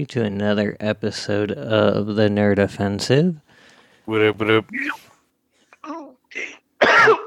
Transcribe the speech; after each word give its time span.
everybody, 0.00 0.06
to 0.06 0.24
another 0.26 0.76
episode 0.80 1.52
of 1.52 2.06
the 2.16 2.28
Nerd 2.28 2.58
Offensive. 2.58 3.36
What 4.06 4.22
up, 4.22 4.38
what 4.38 4.50
up? 4.50 4.64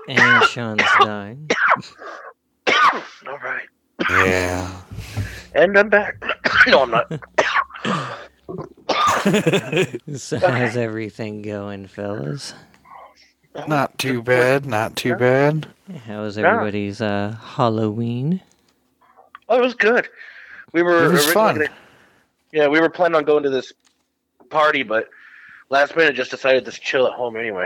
And 0.08 0.44
Sean's 0.46 0.82
dying. 1.00 1.50
All 3.28 3.38
right. 3.44 3.68
Yeah. 4.10 4.82
And 5.56 5.78
I'm 5.78 5.90
back. 5.90 6.16
no, 6.68 6.84
I'm 6.84 6.92
not. 6.92 7.12
So 10.16 10.38
how's 10.40 10.76
everything 10.76 11.42
going, 11.44 11.88
fellas? 11.88 12.54
not 13.68 13.98
too 13.98 14.22
bad, 14.22 14.66
not 14.66 14.96
too 14.98 15.16
bad. 15.16 15.68
How 16.06 16.24
was 16.24 16.38
everybody's 16.38 17.00
uh, 17.02 17.38
Halloween? 17.42 18.42
Oh, 19.48 19.60
it 19.60 19.62
was 19.62 19.74
good. 19.76 20.10
We 20.74 20.84
were 20.84 21.06
It 21.06 21.12
was 21.12 21.26
originally 21.28 21.34
fun. 21.34 21.56
gonna- 21.60 21.70
yeah, 22.54 22.68
we 22.68 22.80
were 22.80 22.90
planning 22.90 23.16
on 23.16 23.26
going 23.26 23.44
to 23.44 23.50
this 23.50 23.74
party, 24.50 24.84
but 24.84 25.10
last 25.70 25.96
minute 25.96 26.16
just 26.16 26.32
decided 26.32 26.64
to 26.66 26.72
chill 26.72 27.08
at 27.08 27.14
home 27.14 27.36
anyway. 27.36 27.66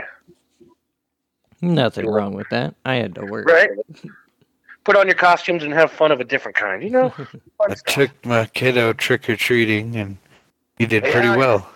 Nothing 1.60 2.06
wrong 2.06 2.32
with 2.34 2.48
that. 2.50 2.74
I 2.84 2.94
had 2.94 3.14
to 3.16 3.26
work. 3.26 3.46
Right? 3.46 3.68
Put 4.84 4.96
on 4.96 5.06
your 5.06 5.16
costumes 5.16 5.62
and 5.62 5.74
have 5.74 5.92
fun 5.92 6.10
of 6.10 6.20
a 6.20 6.24
different 6.24 6.56
kind, 6.56 6.82
you 6.82 6.90
know? 6.90 7.14
I 7.60 7.74
stuff. 7.74 7.94
took 7.94 8.24
my 8.24 8.46
kiddo 8.46 8.94
trick 8.94 9.28
or 9.28 9.36
treating, 9.36 9.94
and 9.96 10.16
he 10.78 10.86
did 10.86 11.04
pretty 11.04 11.28
well. 11.28 11.68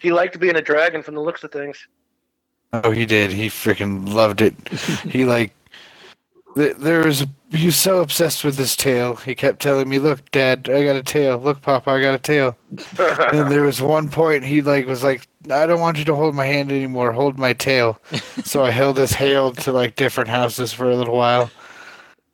He 0.00 0.10
liked 0.10 0.38
being 0.40 0.56
a 0.56 0.62
dragon 0.62 1.02
from 1.02 1.14
the 1.14 1.20
looks 1.20 1.44
of 1.44 1.52
things. 1.52 1.86
Oh, 2.72 2.90
he 2.90 3.06
did. 3.06 3.30
He 3.30 3.48
freaking 3.48 4.12
loved 4.12 4.40
it. 4.40 4.54
he 5.04 5.24
like 5.24 5.52
th- 6.56 6.76
there 6.76 7.04
was 7.04 7.24
he 7.50 7.66
was 7.66 7.76
so 7.76 8.00
obsessed 8.00 8.44
with 8.44 8.58
his 8.58 8.76
tail. 8.76 9.16
He 9.16 9.34
kept 9.34 9.60
telling 9.60 9.88
me, 9.88 9.98
"Look, 9.98 10.30
Dad, 10.30 10.68
I 10.68 10.84
got 10.84 10.96
a 10.96 11.02
tail. 11.02 11.38
Look, 11.38 11.62
Papa, 11.62 11.90
I 11.90 12.00
got 12.00 12.14
a 12.14 12.18
tail." 12.18 12.56
and 12.98 13.50
there 13.50 13.62
was 13.62 13.80
one 13.80 14.10
point 14.10 14.44
he 14.44 14.60
like 14.60 14.86
was 14.86 15.02
like, 15.02 15.26
"I 15.50 15.66
don't 15.66 15.80
want 15.80 15.98
you 15.98 16.04
to 16.06 16.14
hold 16.14 16.34
my 16.34 16.44
hand 16.44 16.70
anymore. 16.70 17.12
Hold 17.12 17.38
my 17.38 17.54
tail." 17.54 17.98
so 18.44 18.64
I 18.64 18.70
held 18.70 18.98
his 18.98 19.12
tail 19.12 19.52
to 19.52 19.72
like 19.72 19.96
different 19.96 20.28
houses 20.28 20.72
for 20.72 20.90
a 20.90 20.96
little 20.96 21.16
while. 21.16 21.50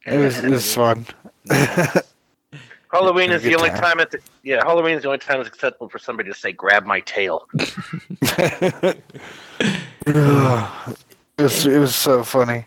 It 0.05 0.19
was 0.19 0.39
it 0.39 0.51
was 0.51 0.75
fun. 0.75 1.07
Halloween 2.91 3.31
is 3.33 3.43
the 3.43 3.57
only 3.57 3.71
time. 3.71 3.81
time 3.81 4.01
it's 4.01 4.17
yeah. 4.43 4.65
Halloween 4.65 4.97
is 4.97 5.03
the 5.03 5.09
only 5.09 5.19
time 5.19 5.41
it's 5.41 5.49
acceptable 5.49 5.89
for 5.89 5.99
somebody 5.99 6.29
to 6.31 6.37
say, 6.37 6.53
"Grab 6.53 6.85
my 6.85 7.01
tail." 7.01 7.47
it 7.57 9.03
was 11.39 11.67
it 11.67 11.79
was 11.79 11.95
so 11.95 12.25
funny. 12.25 12.67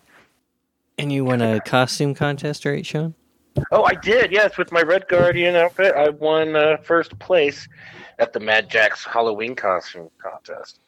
And 0.98 1.12
you 1.12 1.24
won 1.26 1.42
a 1.42 1.60
costume 1.62 2.16
contest, 2.16 2.66
right, 2.66 2.86
Sean? 2.86 3.14
Oh, 3.72 3.84
I 3.84 3.94
did. 3.94 4.32
Yes, 4.32 4.58
with 4.58 4.72
my 4.72 4.82
Red 4.82 5.08
Guardian 5.08 5.56
outfit, 5.56 5.96
I 5.96 6.10
won 6.10 6.56
uh, 6.56 6.78
first 6.78 7.18
place 7.20 7.68
at 8.20 8.34
the 8.34 8.40
Mad 8.40 8.70
Jack's 8.70 9.04
Halloween 9.04 9.56
costume 9.56 10.10
contest. 10.20 10.80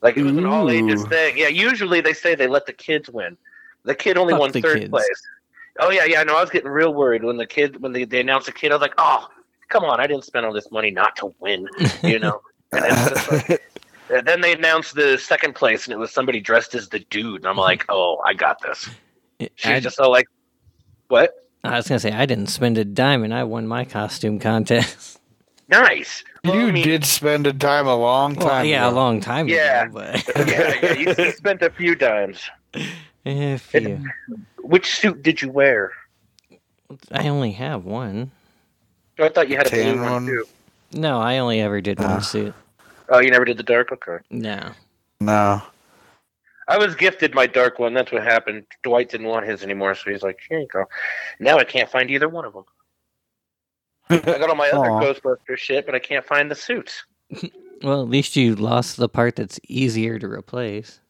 Like 0.00 0.16
it 0.16 0.24
was 0.24 0.36
an 0.36 0.46
all 0.46 0.68
ages 0.68 1.04
thing. 1.06 1.38
Yeah, 1.38 1.48
usually 1.48 2.00
they 2.00 2.12
say 2.12 2.34
they 2.34 2.48
let 2.48 2.66
the 2.66 2.72
kids 2.72 3.08
win. 3.08 3.36
The 3.84 3.94
kid 3.94 4.16
only 4.18 4.32
Fuck 4.32 4.40
won 4.40 4.50
the 4.52 4.60
third 4.60 4.78
kids. 4.80 4.90
place. 4.90 5.22
Oh 5.78 5.90
yeah, 5.90 6.04
yeah. 6.04 6.22
No, 6.24 6.36
I 6.36 6.40
was 6.40 6.50
getting 6.50 6.70
real 6.70 6.92
worried 6.92 7.22
when 7.22 7.36
the 7.36 7.46
kid 7.46 7.80
when 7.80 7.92
they, 7.92 8.04
they 8.04 8.20
announced 8.20 8.46
the 8.46 8.52
kid. 8.52 8.72
I 8.72 8.74
was 8.74 8.82
like, 8.82 8.94
oh, 8.98 9.28
come 9.68 9.84
on! 9.84 10.00
I 10.00 10.08
didn't 10.08 10.24
spend 10.24 10.44
all 10.44 10.52
this 10.52 10.72
money 10.72 10.90
not 10.90 11.14
to 11.16 11.32
win. 11.38 11.68
You 12.02 12.18
know. 12.18 12.42
and 12.72 12.82
then, 12.82 12.92
it's 12.92 13.08
just 13.28 13.48
like- 13.48 13.62
and 14.10 14.26
then 14.26 14.40
they 14.40 14.52
announced 14.54 14.94
the 14.94 15.16
second 15.18 15.54
place, 15.54 15.86
and 15.86 15.92
it 15.94 15.98
was 15.98 16.10
somebody 16.10 16.40
dressed 16.40 16.74
as 16.74 16.88
the 16.88 16.98
dude, 16.98 17.36
and 17.42 17.46
I'm 17.46 17.56
like, 17.56 17.84
oh, 17.88 18.20
I 18.26 18.34
got 18.34 18.60
this. 18.60 18.90
I, 19.64 19.74
She's 19.74 19.82
just 19.84 19.96
so 19.96 20.10
like, 20.10 20.26
what? 21.08 21.34
I 21.64 21.76
was 21.76 21.86
gonna 21.88 22.00
say 22.00 22.12
I 22.12 22.26
didn't 22.26 22.48
spend 22.48 22.76
a 22.78 22.84
dime, 22.84 23.22
and 23.24 23.32
I 23.32 23.44
won 23.44 23.66
my 23.66 23.84
costume 23.84 24.38
contest. 24.38 25.18
Nice. 25.68 26.22
Well, 26.44 26.56
you 26.56 26.66
I 26.68 26.70
mean- 26.72 26.84
did 26.84 27.04
spend 27.04 27.46
a 27.46 27.52
dime 27.52 27.86
a 27.86 27.96
long 27.96 28.34
time. 28.34 28.46
Well, 28.46 28.64
yeah, 28.64 28.88
a 28.88 28.90
long 28.90 29.20
time 29.20 29.48
Yeah. 29.48 29.84
ago, 29.84 29.92
but 29.94 30.36
yeah, 30.48 30.74
yeah, 30.82 30.92
you, 30.94 31.14
you 31.16 31.30
spent 31.32 31.62
a 31.62 31.70
few 31.70 31.94
dimes. 31.94 32.42
a 33.24 33.56
few. 33.58 34.04
Which 34.60 34.94
suit 34.96 35.22
did 35.22 35.40
you 35.40 35.50
wear? 35.50 35.92
I 37.10 37.28
only 37.28 37.52
have 37.52 37.84
one. 37.84 38.30
I 39.18 39.28
thought 39.28 39.48
you 39.48 39.56
had 39.56 39.66
a 39.66 39.70
Tan 39.70 39.94
blue 39.94 40.02
one 40.02 40.12
one. 40.12 40.26
too. 40.26 40.44
No, 40.94 41.20
I 41.20 41.38
only 41.38 41.60
ever 41.60 41.80
did 41.80 41.98
Ah. 42.00 42.14
one 42.14 42.22
suit. 42.22 42.54
Oh, 43.08 43.20
you 43.20 43.30
never 43.30 43.44
did 43.44 43.56
the 43.56 43.62
dark? 43.62 43.92
Okay. 43.92 44.18
No. 44.30 44.72
No. 45.20 45.62
I 46.72 46.78
was 46.78 46.94
gifted 46.94 47.34
my 47.34 47.46
dark 47.46 47.78
one. 47.78 47.92
That's 47.92 48.10
what 48.10 48.22
happened. 48.22 48.64
Dwight 48.82 49.10
didn't 49.10 49.26
want 49.26 49.46
his 49.46 49.62
anymore, 49.62 49.94
so 49.94 50.10
he's 50.10 50.22
like, 50.22 50.38
"Here 50.48 50.58
you 50.60 50.66
go." 50.66 50.84
Now 51.38 51.58
I 51.58 51.64
can't 51.64 51.90
find 51.90 52.10
either 52.10 52.28
one 52.30 52.44
of 52.46 52.54
them. 52.54 52.64
I 54.08 54.18
got 54.18 54.48
all 54.48 54.54
my 54.56 54.68
other 54.70 54.90
Aw. 54.90 55.00
Ghostbuster 55.02 55.56
shit, 55.56 55.84
but 55.86 55.94
I 55.94 55.98
can't 55.98 56.24
find 56.24 56.50
the 56.50 56.54
suits. 56.54 57.04
Well, 57.82 58.00
at 58.00 58.08
least 58.08 58.36
you 58.36 58.54
lost 58.54 58.96
the 58.96 59.08
part 59.08 59.34
that's 59.34 59.58
easier 59.68 60.16
to 60.20 60.28
replace. 60.28 61.00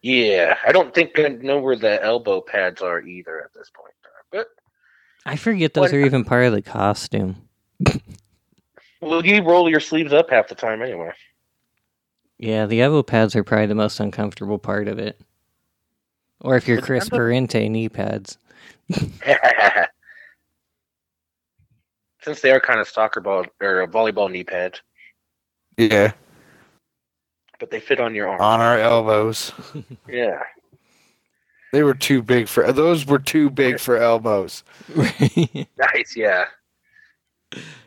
Yeah, 0.00 0.56
I 0.66 0.72
don't 0.72 0.94
think 0.94 1.18
I 1.18 1.28
know 1.28 1.58
where 1.58 1.76
the 1.76 2.02
elbow 2.02 2.40
pads 2.40 2.80
are 2.80 3.02
either 3.02 3.42
at 3.44 3.52
this 3.52 3.70
point. 3.70 3.92
But 4.32 4.46
I 5.26 5.36
forget 5.36 5.74
those 5.74 5.92
What- 5.92 5.94
are 5.94 6.00
even 6.00 6.24
part 6.24 6.46
of 6.46 6.54
the 6.54 6.62
costume. 6.62 7.36
well, 9.02 9.26
you 9.26 9.42
roll 9.42 9.68
your 9.68 9.80
sleeves 9.80 10.14
up 10.14 10.30
half 10.30 10.48
the 10.48 10.54
time 10.54 10.80
anyway. 10.80 11.10
Yeah, 12.40 12.64
the 12.64 12.80
elbow 12.80 13.02
pads 13.02 13.36
are 13.36 13.44
probably 13.44 13.66
the 13.66 13.74
most 13.74 14.00
uncomfortable 14.00 14.58
part 14.58 14.88
of 14.88 14.98
it. 14.98 15.20
Or 16.40 16.56
if 16.56 16.66
you're 16.66 16.80
Chris 16.80 17.06
Parente, 17.10 17.68
knee 17.68 17.90
pads. 17.90 18.38
Since 22.22 22.40
they 22.40 22.50
are 22.50 22.58
kind 22.60 22.80
of 22.80 22.88
soccer 22.88 23.20
ball 23.20 23.44
or 23.60 23.86
volleyball 23.86 24.30
knee 24.30 24.44
pads, 24.44 24.80
Yeah. 25.76 26.12
but 27.58 27.70
they 27.70 27.78
fit 27.78 28.00
on 28.00 28.14
your 28.14 28.28
arm. 28.28 28.40
On 28.40 28.60
our 28.60 28.78
elbows. 28.78 29.52
Yeah. 30.08 30.42
They 31.72 31.82
were 31.84 31.94
too 31.94 32.22
big 32.22 32.48
for 32.48 32.72
those 32.72 33.06
were 33.06 33.18
too 33.20 33.50
big 33.50 33.78
for 33.78 33.96
elbows. 33.98 34.64
Nice, 34.96 36.16
yeah. 36.16 36.46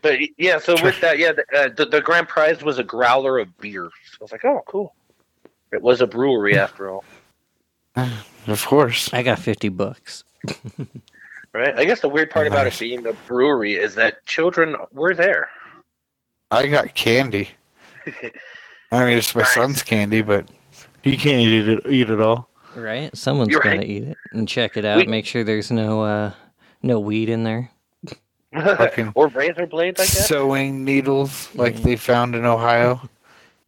But 0.02 0.20
yeah, 0.38 0.58
so 0.60 0.74
with 0.84 1.00
that, 1.02 1.18
yeah, 1.20 1.32
the, 1.32 1.46
uh, 1.58 1.70
the, 1.76 1.86
the 1.86 2.02
grand 2.02 2.28
prize 2.28 2.62
was 2.64 2.80
a 2.80 2.84
growler 2.84 3.40
of 3.40 3.58
beer. 3.60 3.90
So 4.12 4.18
I 4.20 4.24
was 4.24 4.32
like, 4.32 4.44
oh, 4.46 4.62
cool. 4.68 4.94
It 5.72 5.82
was 5.82 6.02
a 6.02 6.08
brewery 6.08 6.58
after 6.58 6.90
all, 6.90 7.04
Of 8.48 8.66
course. 8.66 9.12
I 9.14 9.24
got 9.24 9.40
50 9.40 9.70
bucks. 9.70 10.24
right? 11.54 11.74
I 11.78 11.86
guess 11.86 12.02
the 12.02 12.10
weird 12.10 12.30
part 12.30 12.48
about 12.48 12.68
it 12.68 12.72
Nice. 12.72 12.80
being 12.80 13.08
a 13.08 13.14
brewery 13.28 13.76
is 13.76 13.96
that 13.96 14.26
children 14.26 14.76
were 14.92 15.14
there. 15.16 15.50
I 16.52 16.68
got 16.68 16.94
candy. 16.94 17.50
I 18.92 19.06
mean 19.06 19.18
it's 19.18 19.34
my 19.34 19.42
Nice. 19.42 19.54
son's 19.56 19.82
candy, 19.84 20.22
but 20.22 20.48
he 21.02 21.16
can't 21.18 21.40
eat 21.40 21.68
it 21.70 21.86
eat 21.88 22.10
it 22.10 22.20
all. 22.22 22.50
Right? 22.76 23.16
Someone's 23.16 23.50
You're 23.50 23.62
got 23.62 23.76
to 23.76 23.86
eat 23.86 24.04
it 24.04 24.18
and 24.34 24.48
check 24.48 24.78
it 24.78 24.86
out. 24.86 24.98
We- 24.98 25.06
Make 25.08 25.26
sure 25.26 25.44
there's 25.44 25.72
no 25.72 26.04
uh 26.04 26.34
no 26.84 27.00
weed 27.00 27.30
in 27.30 27.44
there. 27.44 27.72
Fucking 28.54 29.12
or 29.16 29.28
razor 29.28 29.66
blades, 29.66 30.00
I 30.00 30.04
guess. 30.04 30.28
Sewing 30.28 30.86
needles 30.86 31.54
like 31.56 31.76
they 31.78 31.96
found 31.96 32.36
in 32.36 32.46
Ohio. 32.46 33.02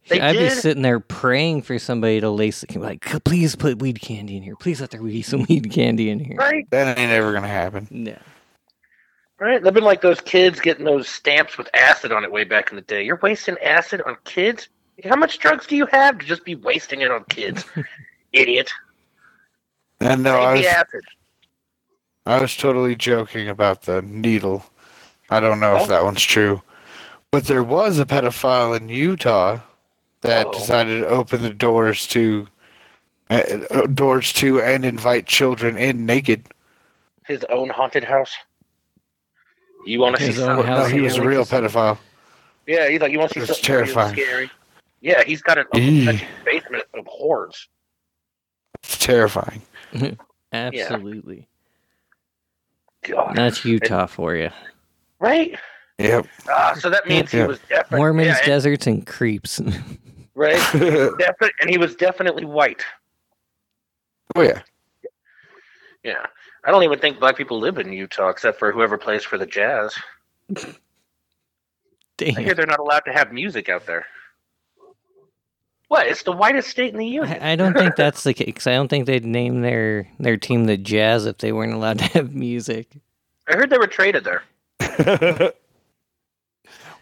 They 0.08 0.20
I'd 0.20 0.36
be 0.36 0.50
sitting 0.50 0.82
there 0.82 1.00
praying 1.00 1.62
for 1.62 1.78
somebody 1.78 2.20
to 2.20 2.30
lace 2.30 2.60
the 2.60 2.78
like, 2.78 3.04
please 3.24 3.56
put 3.56 3.80
weed 3.80 4.00
candy 4.00 4.36
in 4.36 4.42
here. 4.42 4.54
Please 4.54 4.80
let 4.80 4.90
there 4.90 5.02
be 5.02 5.22
some 5.22 5.44
weed 5.48 5.70
candy 5.72 6.10
in 6.10 6.20
here. 6.20 6.36
Right, 6.36 6.68
That 6.70 6.96
ain't 6.96 7.10
ever 7.10 7.32
gonna 7.32 7.48
happen. 7.48 7.88
No. 7.90 8.16
right. 9.40 9.60
They've 9.60 9.74
been 9.74 9.82
like 9.84 10.02
those 10.02 10.20
kids 10.20 10.60
getting 10.60 10.84
those 10.84 11.08
stamps 11.08 11.58
with 11.58 11.68
acid 11.74 12.12
on 12.12 12.22
it 12.22 12.30
way 12.30 12.44
back 12.44 12.70
in 12.70 12.76
the 12.76 12.82
day. 12.82 13.02
You're 13.02 13.18
wasting 13.20 13.58
acid 13.58 14.00
on 14.06 14.16
kids? 14.24 14.68
How 15.04 15.16
much 15.16 15.40
drugs 15.40 15.66
do 15.66 15.76
you 15.76 15.86
have 15.86 16.18
to 16.18 16.24
just 16.24 16.44
be 16.44 16.54
wasting 16.54 17.00
it 17.00 17.10
on 17.10 17.24
kids? 17.24 17.64
Idiot. 18.32 18.70
And 20.00 20.26
uh, 20.26 20.30
no, 20.30 20.38
I 20.40 20.52
was 20.54 20.66
acid. 20.66 21.04
I 22.26 22.40
was 22.40 22.56
totally 22.56 22.94
joking 22.96 23.48
about 23.48 23.82
the 23.82 24.02
needle. 24.02 24.64
I 25.30 25.40
don't 25.40 25.60
know 25.60 25.76
Oh. 25.78 25.82
if 25.82 25.88
that 25.88 26.04
one's 26.04 26.22
true. 26.22 26.62
But 27.30 27.44
there 27.46 27.62
was 27.64 27.98
a 27.98 28.06
pedophile 28.06 28.76
in 28.76 28.88
Utah 28.88 29.60
that 30.22 30.46
Oh. 30.46 30.52
decided 30.52 31.00
to 31.00 31.08
open 31.08 31.42
the 31.42 31.50
doors 31.50 32.06
to 32.08 32.48
uh, 33.28 33.42
uh, 33.70 33.86
doors 33.86 34.32
to 34.34 34.60
and 34.62 34.84
invite 34.84 35.26
children 35.26 35.76
in 35.76 36.06
naked. 36.06 36.46
His 37.26 37.42
own 37.50 37.68
haunted 37.70 38.04
house. 38.04 38.32
You 39.84 39.98
want 39.98 40.14
to 40.16 40.22
see 40.22 40.28
His 40.28 40.38
own 40.40 40.46
something? 40.58 40.66
house 40.66 40.88
no, 40.90 40.94
he 40.96 41.00
was 41.00 41.16
a 41.16 41.22
real 41.26 41.44
pedophile. 41.44 41.98
Yeah, 42.68 42.88
he's 42.88 43.00
like, 43.00 43.10
you 43.10 43.18
want 43.18 43.32
to 43.32 43.34
see 43.34 43.40
It 43.44 43.48
was 43.48 43.58
something 43.60 43.74
real 43.74 43.84
terrifying. 43.86 44.14
scary? 44.16 44.50
Yeah, 45.00 45.24
he's 45.24 45.42
got 45.42 45.58
an 45.58 45.66
open 45.74 46.20
basement 46.44 46.84
of 46.94 47.04
hordes. 47.08 47.68
It's 48.84 48.96
terrifying. 48.98 49.62
Absolutely. 50.52 51.48
God, 53.02 53.34
That's 53.36 53.64
Utah 53.64 54.06
for 54.06 54.34
you. 54.36 54.50
Right? 55.20 55.58
Yep. 55.98 56.26
Ah, 56.48 56.74
so 56.78 56.90
that 56.90 57.06
means 57.08 57.30
he 57.30 57.42
was 57.42 57.58
definitely 57.68 57.98
Mormons, 57.98 58.26
yeah, 58.26 58.36
and- 58.38 58.46
deserts, 58.46 58.86
and 58.86 59.06
creeps. 59.06 59.60
right? 60.34 60.60
Defi- 60.72 61.52
and 61.60 61.70
he 61.70 61.78
was 61.78 61.94
definitely 61.96 62.44
white. 62.44 62.84
Oh 64.34 64.42
yeah. 64.42 64.62
Yeah, 66.02 66.26
I 66.64 66.70
don't 66.70 66.82
even 66.84 66.98
think 66.98 67.18
black 67.18 67.36
people 67.36 67.58
live 67.58 67.78
in 67.78 67.92
Utah 67.92 68.28
except 68.28 68.58
for 68.58 68.70
whoever 68.70 68.96
plays 68.98 69.24
for 69.24 69.38
the 69.38 69.46
Jazz. 69.46 69.96
I 70.54 72.30
hear 72.40 72.54
they're 72.54 72.66
not 72.66 72.78
allowed 72.78 73.04
to 73.06 73.12
have 73.12 73.32
music 73.32 73.68
out 73.68 73.86
there. 73.86 74.06
What? 75.88 76.06
It's 76.06 76.22
the 76.22 76.32
whitest 76.32 76.68
state 76.68 76.92
in 76.92 76.98
the 76.98 77.06
union. 77.06 77.38
I, 77.40 77.52
I 77.52 77.56
don't 77.56 77.74
think 77.74 77.96
that's 77.96 78.24
the 78.24 78.34
case. 78.34 78.66
I 78.66 78.74
don't 78.74 78.88
think 78.88 79.06
they'd 79.06 79.24
name 79.24 79.62
their 79.62 80.08
their 80.18 80.36
team 80.36 80.64
the 80.64 80.76
Jazz 80.76 81.26
if 81.26 81.38
they 81.38 81.52
weren't 81.52 81.72
allowed 81.74 81.98
to 81.98 82.04
have 82.06 82.34
music. 82.34 82.88
I 83.48 83.54
heard 83.56 83.70
they 83.70 83.78
were 83.78 83.86
traded 83.86 84.24
there. 84.24 84.42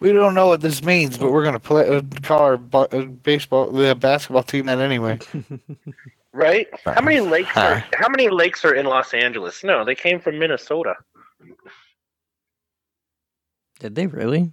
we 0.00 0.12
don't 0.12 0.34
know 0.34 0.46
what 0.48 0.60
this 0.60 0.82
means, 0.82 1.16
but 1.18 1.30
we're 1.30 1.44
gonna 1.44 1.60
play 1.60 1.88
uh, 1.88 2.02
call 2.22 2.40
our 2.40 2.56
bu- 2.56 2.78
uh, 2.78 3.04
baseball, 3.04 3.70
the 3.70 3.94
basketball 3.94 4.42
team 4.42 4.66
that 4.66 4.78
anyway. 4.80 5.18
Right? 6.32 6.66
How 6.84 7.00
many 7.00 7.20
lakes 7.20 7.56
are 7.56 7.76
Huh. 7.76 7.86
how 7.96 8.08
many 8.08 8.28
lakes 8.28 8.64
are 8.64 8.74
in 8.74 8.86
Los 8.86 9.14
Angeles? 9.14 9.62
No, 9.62 9.84
they 9.84 9.94
came 9.94 10.18
from 10.18 10.36
Minnesota. 10.40 10.96
Did 13.78 13.94
they 13.94 14.08
really? 14.08 14.50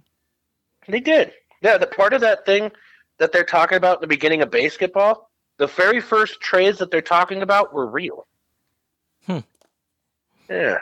They 0.86 1.00
did. 1.00 1.32
Yeah, 1.60 1.78
the 1.78 1.88
part 1.88 2.12
of 2.12 2.20
that 2.20 2.46
thing 2.46 2.70
that 3.18 3.32
they're 3.32 3.42
talking 3.44 3.76
about 3.78 3.96
in 3.96 4.00
the 4.02 4.06
beginning 4.06 4.42
of 4.42 4.50
basketball, 4.52 5.28
the 5.58 5.66
very 5.66 6.00
first 6.00 6.40
trades 6.40 6.78
that 6.78 6.92
they're 6.92 7.00
talking 7.02 7.42
about 7.42 7.74
were 7.74 7.86
real. 7.86 8.28
Hmm. 9.26 9.38
Yeah. 10.48 10.78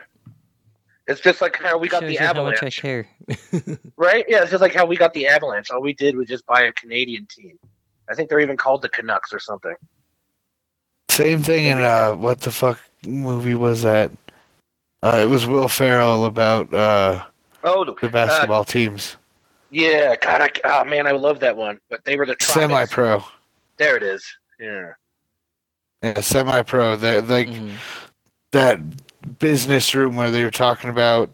It's 1.10 1.20
just 1.20 1.40
like 1.40 1.56
how 1.56 1.76
we 1.76 1.88
got 1.88 2.02
Shows 2.02 2.08
the 2.08 2.12
you 2.14 2.18
how 2.20 2.32
much 2.44 2.62
I 2.62 2.66
Avalanche, 2.66 2.80
care. 2.80 3.08
right? 3.96 4.24
Yeah, 4.28 4.42
it's 4.42 4.52
just 4.52 4.60
like 4.62 4.72
how 4.74 4.86
we 4.86 4.96
got 4.96 5.12
the 5.12 5.26
Avalanche. 5.26 5.70
All 5.70 5.82
we 5.82 5.92
did 5.92 6.16
was 6.16 6.28
just 6.28 6.46
buy 6.46 6.62
a 6.62 6.72
Canadian 6.72 7.26
team. 7.26 7.58
I 8.08 8.14
think 8.14 8.28
they're 8.30 8.38
even 8.38 8.56
called 8.56 8.82
the 8.82 8.88
Canucks 8.88 9.32
or 9.32 9.40
something. 9.40 9.74
Same 11.10 11.42
thing 11.42 11.66
in 11.66 11.78
uh, 11.80 12.12
what 12.12 12.40
the 12.42 12.52
fuck 12.52 12.78
movie 13.04 13.56
was 13.56 13.82
that? 13.82 14.12
Uh, 15.02 15.18
it 15.20 15.26
was 15.28 15.46
Will 15.46 15.66
Ferrell 15.66 16.26
about 16.26 16.72
uh, 16.72 17.24
Oh, 17.64 17.84
the 17.84 17.94
the, 18.00 18.08
basketball 18.08 18.64
teams, 18.64 19.16
yeah, 19.70 20.14
God, 20.16 20.40
I, 20.42 20.50
oh 20.64 20.84
man, 20.84 21.06
I 21.06 21.12
love 21.12 21.40
that 21.40 21.56
one. 21.56 21.78
But 21.90 22.04
they 22.04 22.16
were 22.16 22.26
the 22.26 22.36
semi-pro. 22.40 23.22
There 23.78 23.96
it 23.96 24.02
is. 24.02 24.24
Yeah. 24.58 24.92
Yeah, 26.02 26.20
semi-pro. 26.20 26.96
They're 26.96 27.22
like 27.22 27.48
Mhm. 27.48 27.72
that 28.52 28.80
business 29.38 29.94
room 29.94 30.16
where 30.16 30.30
they 30.30 30.44
were 30.44 30.50
talking 30.50 30.90
about 30.90 31.30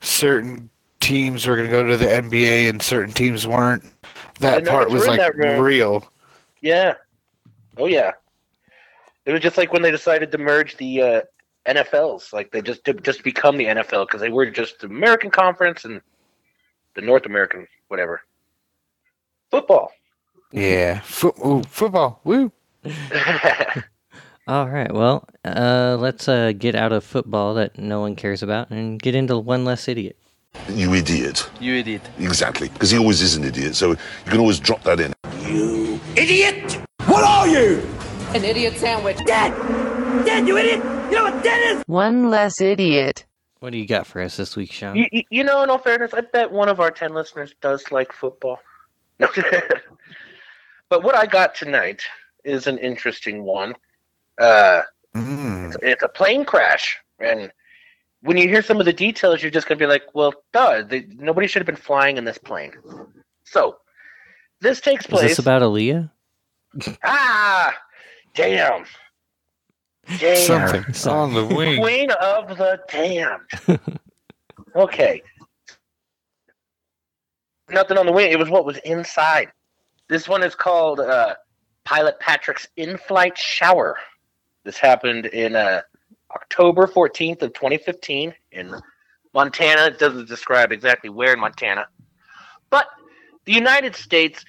certain 0.00 0.68
teams 1.00 1.46
were 1.46 1.56
going 1.56 1.68
to 1.68 1.72
go 1.72 1.86
to 1.86 1.96
the 1.96 2.06
NBA 2.06 2.68
and 2.68 2.80
certain 2.80 3.12
teams 3.12 3.46
weren't. 3.46 3.84
That 4.40 4.66
part 4.66 4.90
was 4.90 5.06
like 5.06 5.34
real. 5.34 6.08
Yeah. 6.60 6.94
Oh 7.76 7.86
yeah. 7.86 8.12
It 9.24 9.32
was 9.32 9.40
just 9.40 9.56
like 9.56 9.72
when 9.72 9.82
they 9.82 9.90
decided 9.90 10.32
to 10.32 10.38
merge 10.38 10.76
the 10.76 11.02
uh, 11.02 11.20
NFLs, 11.66 12.32
like 12.32 12.50
they 12.50 12.60
just 12.60 12.84
to 12.84 12.94
just 12.94 13.22
become 13.22 13.56
the 13.56 13.66
NFL 13.66 14.08
because 14.08 14.20
they 14.20 14.30
were 14.30 14.46
just 14.50 14.80
the 14.80 14.86
American 14.86 15.30
Conference 15.30 15.84
and 15.84 16.00
the 16.94 17.02
North 17.02 17.26
American 17.26 17.66
whatever. 17.88 18.22
Football. 19.50 19.92
Yeah, 20.50 21.02
ooh, 21.44 21.62
football. 21.68 22.20
Woo. 22.24 22.50
All 24.48 24.68
right. 24.68 24.92
Well, 24.92 25.28
uh, 25.44 25.96
let's 26.00 26.28
uh, 26.28 26.52
get 26.52 26.74
out 26.74 26.92
of 26.92 27.04
football 27.04 27.54
that 27.54 27.78
no 27.78 28.00
one 28.00 28.16
cares 28.16 28.42
about 28.42 28.70
and 28.70 29.00
get 29.00 29.14
into 29.14 29.38
one 29.38 29.64
less 29.64 29.86
idiot. 29.88 30.16
You 30.68 30.94
idiot. 30.94 31.48
You 31.60 31.74
idiot. 31.76 32.02
Exactly. 32.18 32.68
Because 32.68 32.90
he 32.90 32.98
always 32.98 33.22
is 33.22 33.36
an 33.36 33.44
idiot, 33.44 33.74
so 33.76 33.90
you 33.90 33.96
can 34.26 34.40
always 34.40 34.58
drop 34.58 34.82
that 34.82 35.00
in. 35.00 35.14
You 35.46 35.98
idiot! 36.16 36.78
What 37.06 37.24
are 37.24 37.48
you? 37.48 37.86
An 38.34 38.44
idiot 38.44 38.74
sandwich. 38.76 39.16
Dead! 39.24 39.52
Dead, 40.26 40.46
you 40.46 40.58
idiot! 40.58 40.78
You 41.10 41.16
know 41.18 41.24
what 41.24 41.42
dead 41.42 41.76
is? 41.76 41.82
One 41.86 42.28
less 42.30 42.60
idiot. 42.60 43.24
What 43.60 43.70
do 43.70 43.78
you 43.78 43.86
got 43.86 44.06
for 44.06 44.20
us 44.20 44.36
this 44.36 44.56
week, 44.56 44.72
Sean? 44.72 44.96
you, 44.96 45.06
you- 45.12 45.22
you 45.30 45.44
know, 45.44 45.62
in 45.62 45.70
all 45.70 45.78
fairness, 45.78 46.12
I 46.12 46.20
bet 46.22 46.50
one 46.50 46.68
of 46.68 46.80
our 46.80 46.90
ten 46.90 47.14
listeners 47.14 47.54
does 47.62 47.90
like 47.92 48.12
football. 48.12 48.60
No. 49.20 49.28
but 50.88 51.02
what 51.02 51.14
I 51.14 51.26
got 51.26 51.54
tonight 51.54 52.02
is 52.44 52.66
an 52.66 52.76
interesting 52.78 53.44
one. 53.44 53.74
Uh, 54.40 54.82
Mm. 55.14 55.76
it's 55.82 56.02
a 56.02 56.08
plane 56.08 56.42
crash. 56.46 56.98
And 57.20 57.52
when 58.22 58.38
you 58.38 58.48
hear 58.48 58.62
some 58.62 58.80
of 58.80 58.86
the 58.86 58.94
details 58.94 59.42
you're 59.42 59.50
just 59.50 59.68
going 59.68 59.78
to 59.78 59.82
be 59.82 59.86
like 59.86 60.04
well 60.14 60.32
duh 60.54 60.82
they, 60.82 61.04
nobody 61.18 61.46
should 61.46 61.60
have 61.60 61.66
been 61.66 61.76
flying 61.76 62.16
in 62.16 62.24
this 62.24 62.38
plane. 62.38 62.72
So 63.44 63.76
this 64.62 64.80
takes 64.80 65.04
Is 65.04 65.10
place 65.10 65.28
this 65.32 65.38
about 65.38 65.60
Aaliyah? 65.60 66.10
ah 67.04 67.74
damn. 68.34 68.86
Damn. 70.18 70.36
Something 70.46 70.94
Sorry. 70.94 71.18
on 71.22 71.34
the 71.34 71.44
wing. 71.54 71.78
queen 71.82 72.10
of 72.12 72.56
the 72.56 72.80
damned 72.88 73.80
okay. 74.76 75.20
Nothing 77.68 77.98
on 77.98 78.06
the 78.06 78.12
wing. 78.12 78.32
It 78.32 78.38
was 78.38 78.48
what 78.50 78.64
was 78.64 78.78
inside. 78.78 79.48
This 80.08 80.26
one 80.28 80.42
is 80.42 80.54
called 80.54 81.00
uh, 81.00 81.34
pilot 81.84 82.18
patrick's 82.20 82.68
in-flight 82.76 83.36
shower 83.36 83.96
this 84.64 84.76
happened 84.78 85.26
in 85.26 85.56
uh, 85.56 85.80
october 86.34 86.86
14th 86.86 87.42
of 87.42 87.52
2015 87.52 88.34
in 88.52 88.74
montana 89.34 89.86
it 89.86 89.98
doesn't 89.98 90.28
describe 90.28 90.72
exactly 90.72 91.10
where 91.10 91.32
in 91.34 91.40
montana 91.40 91.86
but 92.70 92.86
the 93.44 93.52
united 93.52 93.94
states 93.94 94.44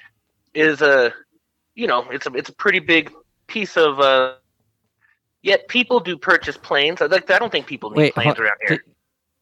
is 0.53 0.81
a 0.81 1.13
you 1.75 1.87
know 1.87 2.05
it's 2.11 2.25
a 2.27 2.33
it's 2.33 2.49
a 2.49 2.53
pretty 2.53 2.79
big 2.79 3.11
piece 3.47 3.75
of 3.77 3.99
uh 3.99 4.33
yet 5.41 5.67
people 5.67 5.99
do 5.99 6.17
purchase 6.17 6.57
planes 6.57 7.01
like 7.01 7.29
i 7.29 7.37
don't 7.39 7.51
think 7.51 7.65
people 7.67 7.89
need 7.89 7.97
Wait, 7.97 8.13
planes 8.13 8.37
ho- 8.37 8.43
around 8.43 8.57
here 8.67 8.77
did- 8.77 8.85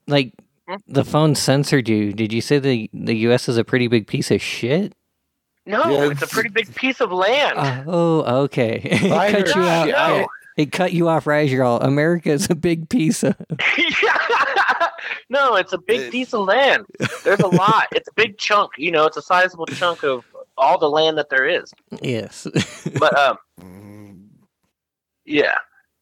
Like, 0.08 0.34
Hmm? 0.70 0.75
the 0.88 1.04
phone 1.04 1.34
censored 1.34 1.90
you. 1.90 2.13
Did 2.13 2.32
you 2.32 2.40
say 2.40 2.60
the 2.60 2.88
the 2.94 3.16
U.S. 3.28 3.50
is 3.50 3.58
a 3.58 3.63
pretty 3.63 3.88
big 3.88 4.06
piece 4.06 4.30
of 4.30 4.40
shit? 4.42 4.94
No, 5.66 5.90
Yeah, 5.90 6.12
it's 6.12 6.22
a 6.22 6.28
pretty 6.28 6.50
big 6.50 6.74
piece 6.75 7.01
of 7.01 7.12
land. 7.12 7.58
Uh, 7.58 7.84
oh, 7.88 8.44
okay. 8.44 8.80
cut 9.10 9.56
you 9.56 9.62
out. 9.63 9.86
shit. 9.88 9.96
No. 9.96 10.28
It 10.58 10.72
cut 10.72 10.93
you 10.93 11.08
off 11.08 11.27
right 11.27 11.46
as 11.46 11.51
you're 11.51 11.63
all. 11.63 11.79
America 11.81 12.29
is 12.29 12.50
a 12.50 12.55
big 12.55 12.89
piece 12.89 13.24
of. 13.24 13.36
no, 15.29 15.55
it's 15.55 15.74
a 15.74 15.77
big 15.77 16.12
piece 16.12 16.34
of 16.34 16.41
land. 16.46 16.86
There's 17.24 17.39
a 17.39 17.48
lot. 17.55 17.88
It's 17.93 18.10
a 18.10 18.13
big 18.13 18.38
chunk. 18.38 18.72
You 18.77 18.91
know, 18.91 19.05
it's 19.05 19.17
a 19.17 19.22
sizable 19.22 19.65
chunk 19.67 20.03
of 20.03 20.25
all 20.58 20.77
the 20.77 20.89
land 20.89 21.17
that 21.17 21.29
there 21.29 21.48
is. 21.48 21.72
Yes. 22.01 22.48
But 23.00 23.17
um, 23.17 23.38
yeah. 25.25 25.55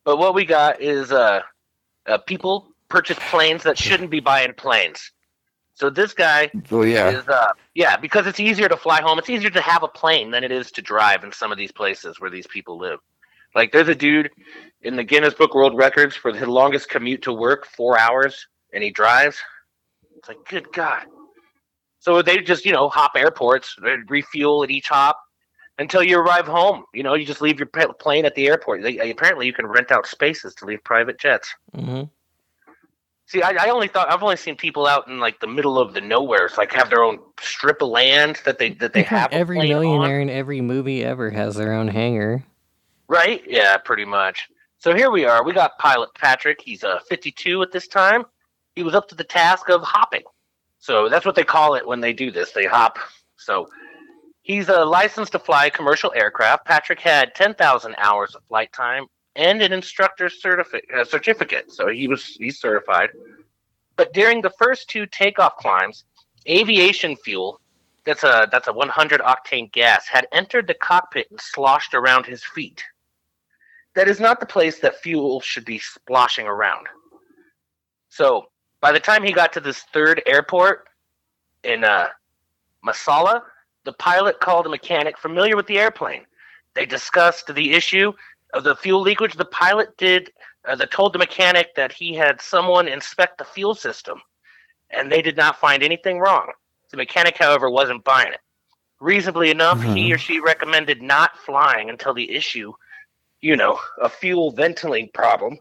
But 0.04 0.18
what 0.18 0.34
we 0.34 0.46
got 0.46 0.82
is 0.82 1.12
uh, 1.12 1.42
uh 2.08 2.18
people 2.20 2.68
purchase 2.90 3.18
planes 3.30 3.64
that 3.64 3.78
shouldn't 3.78 4.10
be 4.10 4.20
buying 4.20 4.54
planes. 4.54 5.12
So 5.76 5.90
this 5.90 6.14
guy 6.14 6.52
Well, 6.70 6.86
yeah. 6.86 7.10
is 7.10 7.28
uh 7.28 7.52
yeah 7.76 7.96
because 7.98 8.28
it's 8.28 8.40
easier 8.40 8.68
to 8.68 8.76
fly 8.76 9.02
home 9.02 9.18
it's 9.20 9.30
easier 9.30 9.50
to 9.52 9.62
have 9.62 9.82
a 9.84 9.88
plane 9.88 10.32
than 10.32 10.44
it 10.44 10.52
is 10.52 10.72
to 10.72 10.82
drive 10.82 11.24
in 11.24 11.32
some 11.32 11.52
of 11.54 11.58
these 11.58 11.72
places 11.72 12.20
where 12.20 12.30
these 12.30 12.48
people 12.48 12.78
live 12.78 13.00
like 13.56 13.72
there's 13.72 13.88
a 13.88 13.96
dude 13.96 14.30
in 14.82 14.96
the 14.96 15.04
guinness 15.04 15.34
book 15.34 15.54
world 15.54 15.76
records 15.78 16.16
for 16.16 16.32
the 16.32 16.46
longest 16.46 16.90
commute 16.90 17.22
to 17.22 17.34
work 17.34 17.66
four 17.66 17.98
hours 17.98 18.48
and 18.74 18.84
he 18.84 18.92
drives 18.92 19.38
it's 20.18 20.28
like 20.28 20.38
good 20.48 20.72
god 20.74 21.06
so 22.00 22.22
they 22.22 22.38
just 22.38 22.66
you 22.66 22.72
know 22.72 22.90
hop 22.90 23.12
airports 23.16 23.76
refuel 24.08 24.64
at 24.64 24.72
each 24.72 24.88
hop 24.88 25.20
until 25.78 26.04
you 26.04 26.18
arrive 26.20 26.46
home 26.46 26.84
you 26.94 27.04
know 27.04 27.14
you 27.14 27.26
just 27.26 27.42
leave 27.42 27.60
your 27.60 27.70
plane 28.00 28.26
at 28.26 28.36
the 28.36 28.48
airport 28.48 28.82
they, 28.82 29.10
apparently 29.12 29.46
you 29.46 29.54
can 29.54 29.66
rent 29.66 29.92
out 29.92 30.06
spaces 30.06 30.54
to 30.56 30.66
leave 30.66 30.84
private 30.84 31.20
jets 31.20 31.54
hmm 31.76 32.04
See, 33.30 33.44
I, 33.44 33.68
I 33.68 33.70
only 33.70 33.88
thought 33.88 34.12
I've 34.12 34.24
only 34.24 34.38
seen 34.38 34.56
people 34.56 34.88
out 34.88 35.08
in 35.08 35.20
like 35.20 35.40
the 35.40 35.46
middle 35.46 35.78
of 35.78 35.94
the 35.94 36.02
nowheres, 36.02 36.58
like 36.58 36.74
have 36.74 36.90
their 36.90 37.04
own 37.04 37.20
strip 37.40 37.80
of 37.84 37.90
land 37.90 38.42
that 38.44 38.58
they 38.58 38.72
that 38.72 38.92
they 38.92 39.04
have. 39.04 39.32
a 39.32 39.36
every 39.36 39.58
plane 39.58 39.72
on. 39.72 39.84
millionaire 39.84 40.20
in 40.20 40.32
every 40.32 40.62
movie 40.62 41.06
ever 41.06 41.30
has 41.30 41.56
their 41.56 41.74
own 41.74 41.90
hangar. 41.90 42.44
Right? 43.10 43.44
Yeah, 43.46 43.76
pretty 43.78 44.06
much. 44.06 44.48
So 44.78 44.96
here 44.96 45.12
we 45.12 45.26
are. 45.26 45.44
We 45.44 45.52
got 45.52 45.78
Pilot 45.78 46.14
Patrick. 46.14 46.62
He's 46.62 46.86
uh, 46.86 47.00
52 47.10 47.62
at 47.64 47.72
this 47.74 47.88
time. 47.88 48.24
He 48.76 48.84
was 48.84 48.96
up 48.96 49.10
to 49.10 49.16
the 49.16 49.26
task 49.26 49.70
of 49.70 49.82
hopping. 49.84 50.24
So 50.78 51.10
that's 51.10 51.26
what 51.26 51.36
they 51.36 51.44
call 51.44 51.76
it 51.76 51.86
when 51.86 52.00
they 52.00 52.14
do 52.14 52.32
this. 52.32 52.52
They 52.52 52.66
hop. 52.66 52.98
So 53.36 53.68
he's 54.42 54.70
uh, 54.70 54.86
licensed 54.86 55.34
to 55.34 55.40
fly 55.40 55.70
commercial 55.70 56.14
aircraft. 56.16 56.66
Patrick 56.66 57.02
had 57.02 57.36
10,000 57.36 57.96
hours 57.98 58.36
of 58.36 58.44
flight 58.48 58.72
time 58.72 59.08
and 59.36 59.62
an 59.62 59.74
instructor's 59.74 60.42
certificate. 60.42 60.90
Uh, 60.96 61.04
certificate. 61.04 61.72
So 61.72 61.88
he 61.88 62.08
was 62.08 62.24
he's 62.26 62.62
certified. 62.62 63.10
But 63.98 64.14
during 64.14 64.42
the 64.42 64.52
first 64.52 64.90
two 64.90 65.06
takeoff 65.08 65.58
climbs, 65.58 66.06
aviation 66.48 67.18
fuel 67.18 67.60
that's 68.06 68.24
a 68.24 68.48
that's 68.52 68.68
a 68.68 68.74
100 68.74 69.22
octane 69.22 69.72
gas 69.72 70.08
had 70.08 70.26
entered 70.32 70.68
the 70.68 70.74
cockpit 70.74 71.28
and 71.30 71.40
sloshed 71.40 71.94
around 71.94 72.26
his 72.26 72.44
feet. 72.44 72.84
That 73.96 74.08
is 74.08 74.20
not 74.20 74.40
the 74.40 74.46
place 74.46 74.80
that 74.80 75.02
fuel 75.02 75.42
should 75.42 75.66
be 75.66 75.80
splashing 75.80 76.48
around. 76.48 76.88
So 78.10 78.48
by 78.82 78.92
the 78.92 79.00
time 79.00 79.24
he 79.24 79.32
got 79.32 79.54
to 79.54 79.60
this 79.60 79.82
third 79.94 80.22
airport 80.26 80.88
in 81.64 81.84
uh, 81.84 82.08
Missoula, 82.84 83.44
the 83.84 83.94
pilot 83.94 84.40
called 84.40 84.66
a 84.66 84.70
mechanic 84.70 85.18
familiar 85.18 85.56
with 85.56 85.68
the 85.68 85.80
airplane. 85.80 86.26
They 86.76 86.86
discussed 86.86 87.54
the 87.54 87.74
issue 87.74 88.14
of 88.54 88.64
the 88.64 88.76
fuel 88.76 89.02
leakage. 89.02 89.34
The 89.36 89.46
pilot 89.46 89.96
did 89.98 90.32
uh, 90.68 90.76
told 90.92 91.14
the 91.14 91.20
mechanic 91.20 91.76
that 91.76 91.92
he 91.92 92.14
had 92.14 92.42
someone 92.42 92.88
inspect 92.88 93.38
the 93.38 93.46
fuel 93.46 93.76
system, 93.76 94.22
and 94.92 95.12
they 95.12 95.22
did 95.22 95.38
not 95.38 95.60
find 95.60 95.84
anything 95.84 96.20
wrong. 96.20 96.52
The 96.92 96.98
mechanic, 96.98 97.38
however, 97.38 97.70
wasn't 97.70 98.04
buying 98.04 98.34
it. 98.34 98.40
Reasonably 99.00 99.50
enough, 99.50 99.82
he 99.82 100.10
Mhm. 100.10 100.16
or 100.16 100.18
she 100.18 100.40
recommended 100.40 101.02
not 101.02 101.38
flying 101.38 101.90
until 101.90 102.14
the 102.14 102.32
issue, 102.32 102.74
you 103.42 103.56
know, 103.56 103.80
a 104.02 104.10
fuel 104.10 104.52
ventilating 104.52 105.10
problem, 105.14 105.58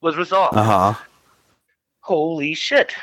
was 0.00 0.16
resolved. 0.16 0.56
Uh 0.56 0.62
huh. 0.62 0.94
Holy 2.00 2.54
shit. 2.54 2.94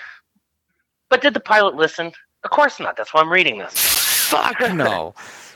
But 1.09 1.21
did 1.21 1.33
the 1.33 1.39
pilot 1.39 1.75
listen? 1.75 2.11
Of 2.43 2.51
course 2.51 2.79
not. 2.79 2.95
That's 2.95 3.13
why 3.13 3.21
I'm 3.21 3.31
reading 3.31 3.57
this. 3.57 3.73
Fuck 4.29 4.59
no. 4.73 5.13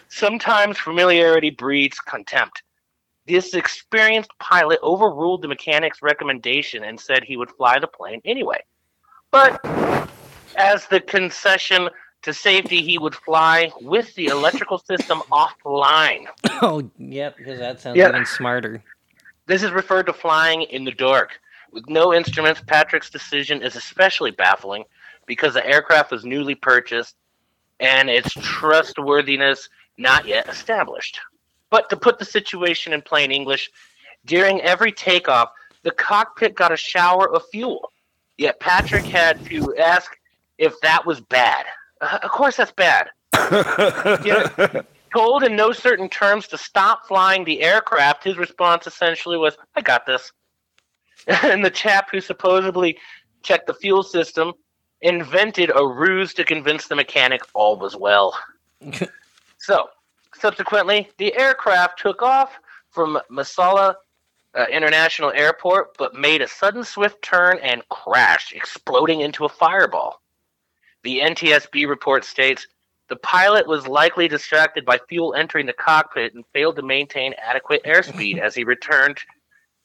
Sometimes 0.10 0.78
familiarity 0.78 1.50
breeds 1.50 2.00
contempt. 2.00 2.64
This 3.28 3.54
experienced 3.54 4.32
pilot 4.40 4.80
overruled 4.84 5.42
the 5.42 5.48
mechanic's 5.48 6.02
recommendation 6.02 6.84
and 6.84 7.00
said 7.00 7.24
he 7.24 7.38
would 7.38 7.50
fly 7.52 7.80
the 7.80 7.88
plane 7.88 8.22
anyway. 8.24 8.62
But 9.32 9.60
as 10.58 10.86
the 10.88 11.02
concession 11.02 11.90
to 12.26 12.34
safety, 12.34 12.82
he 12.82 12.98
would 12.98 13.16
fly 13.16 13.72
with 13.82 14.14
the 14.16 14.28
electrical 14.28 14.80
system 14.80 15.22
offline. 15.32 16.26
Oh, 16.62 16.90
yep, 16.98 17.38
because 17.38 17.60
that 17.60 17.80
sounds 17.80 17.98
Yeah. 17.98 18.10
even 18.10 18.26
smarter. 18.26 18.84
This 19.46 19.64
is 19.64 19.72
referred 19.72 20.08
to 20.08 20.14
flying 20.14 20.64
in 20.64 20.84
the 20.84 20.92
dark. 20.92 21.40
With 21.72 21.88
no 21.88 22.14
instruments, 22.14 22.62
Patrick's 22.66 23.10
decision 23.10 23.62
is 23.62 23.76
especially 23.76 24.32
baffling 24.32 24.86
because 25.26 25.54
the 25.54 25.66
aircraft 25.66 26.12
was 26.12 26.26
newly 26.26 26.56
purchased 26.56 27.16
and 27.80 28.10
its 28.10 28.34
trustworthiness 28.42 29.70
not 29.98 30.26
yet 30.26 30.48
established. 30.50 31.20
But 31.70 31.90
to 31.90 31.98
put 31.98 32.20
the 32.20 32.26
situation 32.26 32.94
in 32.94 33.02
plain 33.02 33.32
English, 33.32 33.70
during 34.26 34.62
every 34.62 34.92
takeoff, 34.92 35.50
the 35.84 35.92
cockpit 35.92 36.56
got 36.56 36.72
a 36.72 36.78
shower 36.78 37.32
of 37.34 37.44
fuel. 37.52 37.92
Yet 38.38 38.60
Patrick 38.60 39.06
had 39.06 39.46
to 39.46 39.76
ask 39.78 40.18
if 40.58 40.80
that 40.82 41.06
was 41.06 41.22
bad. 41.22 41.66
Uh, 42.06 42.20
of 42.24 42.32
course, 42.32 42.58
that's 42.58 42.72
bad. 42.72 43.10
Yeah. 44.26 44.82
Told 45.14 45.44
in 45.44 45.56
no 45.56 45.72
certain 45.72 46.10
terms 46.10 46.46
to 46.48 46.58
stop 46.58 47.08
flying 47.08 47.46
the 47.46 47.62
aircraft, 47.62 48.26
his 48.26 48.38
response 48.38 48.86
essentially 48.86 49.38
was, 49.38 49.56
I 49.74 49.82
got 49.82 50.06
this. 50.06 50.34
and 51.28 51.64
the 51.64 51.70
chap 51.70 52.10
who 52.12 52.20
supposedly 52.20 52.98
checked 53.42 53.68
the 53.68 53.74
fuel 53.74 54.04
system 54.04 54.52
invented 55.02 55.72
a 55.74 55.88
ruse 55.88 56.34
to 56.34 56.44
convince 56.44 56.88
the 56.88 56.96
mechanic 56.96 57.42
all 57.54 57.78
was 57.78 57.96
well. 57.96 58.38
so, 59.58 59.88
subsequently, 60.38 61.10
the 61.18 61.34
aircraft 61.38 62.00
took 62.00 62.22
off 62.22 62.60
from 62.90 63.18
Missoula 63.30 63.96
uh, 64.54 64.66
International 64.70 65.32
Airport, 65.32 65.98
but 65.98 66.14
made 66.14 66.42
a 66.42 66.48
sudden 66.48 66.84
swift 66.84 67.22
turn 67.22 67.58
and 67.60 67.88
crashed, 67.88 68.54
exploding 68.54 69.22
into 69.22 69.46
a 69.46 69.50
fireball. 69.50 70.20
The 71.06 71.20
NTSB 71.20 71.88
report 71.88 72.26
states 72.26 72.66
the 73.10 73.16
pilot 73.18 73.68
was 73.68 73.88
likely 73.88 74.28
distracted 74.28 74.86
by 74.86 75.00
fuel 75.08 75.36
entering 75.36 75.68
the 75.68 75.74
cockpit 75.74 76.34
and 76.34 76.44
failed 76.52 76.78
to 76.78 76.82
maintain 76.82 77.36
adequate 77.38 77.84
airspeed 77.84 78.40
as 78.40 78.56
he 78.56 78.64
returned 78.74 79.20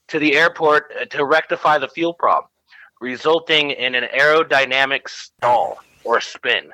to 0.09 0.19
the 0.19 0.35
airport 0.35 0.91
uh, 0.99 1.05
to 1.05 1.27
rectify 1.27 1.77
the 1.77 1.89
fuel 1.89 2.15
problem, 2.15 2.49
resulting 3.03 3.71
in 3.71 3.95
an 3.95 4.05
aerodynamic 4.19 5.11
stall 5.11 5.81
or 6.05 6.23
spin. 6.23 6.73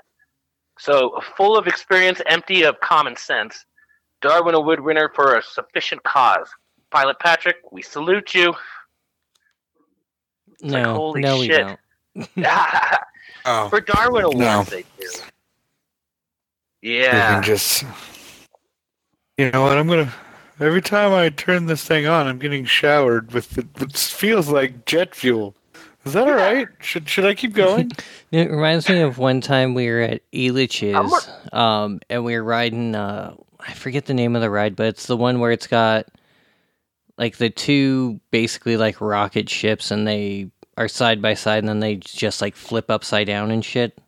So, 0.79 1.21
full 1.37 1.59
of 1.59 1.67
experience, 1.67 2.23
empty 2.27 2.63
of 2.63 2.79
common 2.79 3.17
sense, 3.17 3.67
Darwin 4.23 4.55
Award 4.55 4.79
winner 4.79 5.11
for 5.13 5.37
a 5.37 5.43
sufficient 5.43 6.05
cause. 6.05 6.49
Pilot 6.93 7.19
Patrick, 7.19 7.57
we 7.73 7.83
salute 7.83 8.33
you. 8.33 8.55
like, 10.61 10.85
no, 10.85 10.95
holy 10.95 11.21
no, 11.21 11.39
we 11.41 11.49
don't. 11.49 11.81
Oh. 13.47 13.69
for 13.69 13.81
Darwin 13.81 14.25
Awards, 14.25 14.39
No. 14.39 14.63
they 14.65 14.83
do. 14.99 15.09
You 16.83 16.93
Yeah. 16.95 17.35
can 17.35 17.43
just. 17.43 17.85
You 19.39 19.51
know 19.51 19.63
what? 19.63 19.77
I'm 19.79 19.87
gonna. 19.89 20.13
Every 20.59 20.81
time 20.83 21.13
I 21.13 21.29
turn 21.29 21.67
this 21.67 21.85
thing 21.85 22.07
on, 22.07 22.27
I'm 22.27 22.39
getting 22.39 22.65
showered 22.65 23.33
with 23.33 23.51
the, 23.51 23.67
what 23.79 23.93
feels 23.97 24.49
like 24.49 24.85
jet 24.87 25.15
fuel. 25.15 25.55
Is 26.07 26.13
that 26.15 26.27
all 26.29 26.35
right? 26.35 26.69
Should 26.81 27.09
should 27.09 27.25
I 27.27 27.35
keep 27.35 27.53
going? 27.53 27.91
It 28.33 28.51
reminds 28.51 28.89
me 28.89 29.01
of 29.03 29.19
one 29.19 29.41
time 29.41 29.73
we 29.75 29.89
were 29.89 30.01
at 30.01 30.21
I'm 30.35 30.41
Elitch's, 30.55 31.29
um, 31.53 32.01
and 32.11 32.25
we 32.25 32.35
were 32.35 32.43
riding. 32.43 32.95
Uh, 32.97 33.35
I 33.61 33.73
forget 33.73 34.07
the 34.07 34.15
name 34.15 34.35
of 34.35 34.43
the 34.43 34.51
ride, 34.51 34.75
but 34.75 34.87
it's 34.87 35.07
the 35.07 35.17
one 35.17 35.39
where 35.39 35.53
it's 35.53 35.69
got 35.69 36.07
like 37.17 37.37
the 37.37 37.49
two 37.51 38.21
basically 38.33 38.77
like 38.77 39.01
rocket 39.01 39.49
ships, 39.49 39.91
and 39.93 40.07
they 40.09 40.51
are 40.77 40.89
side 40.89 41.21
by 41.23 41.35
side, 41.35 41.59
and 41.59 41.69
then 41.69 41.81
they 41.81 41.97
just 41.97 42.41
like 42.41 42.55
flip 42.57 42.91
upside 42.91 43.27
down 43.27 43.51
and 43.51 43.65
shit. 43.65 43.99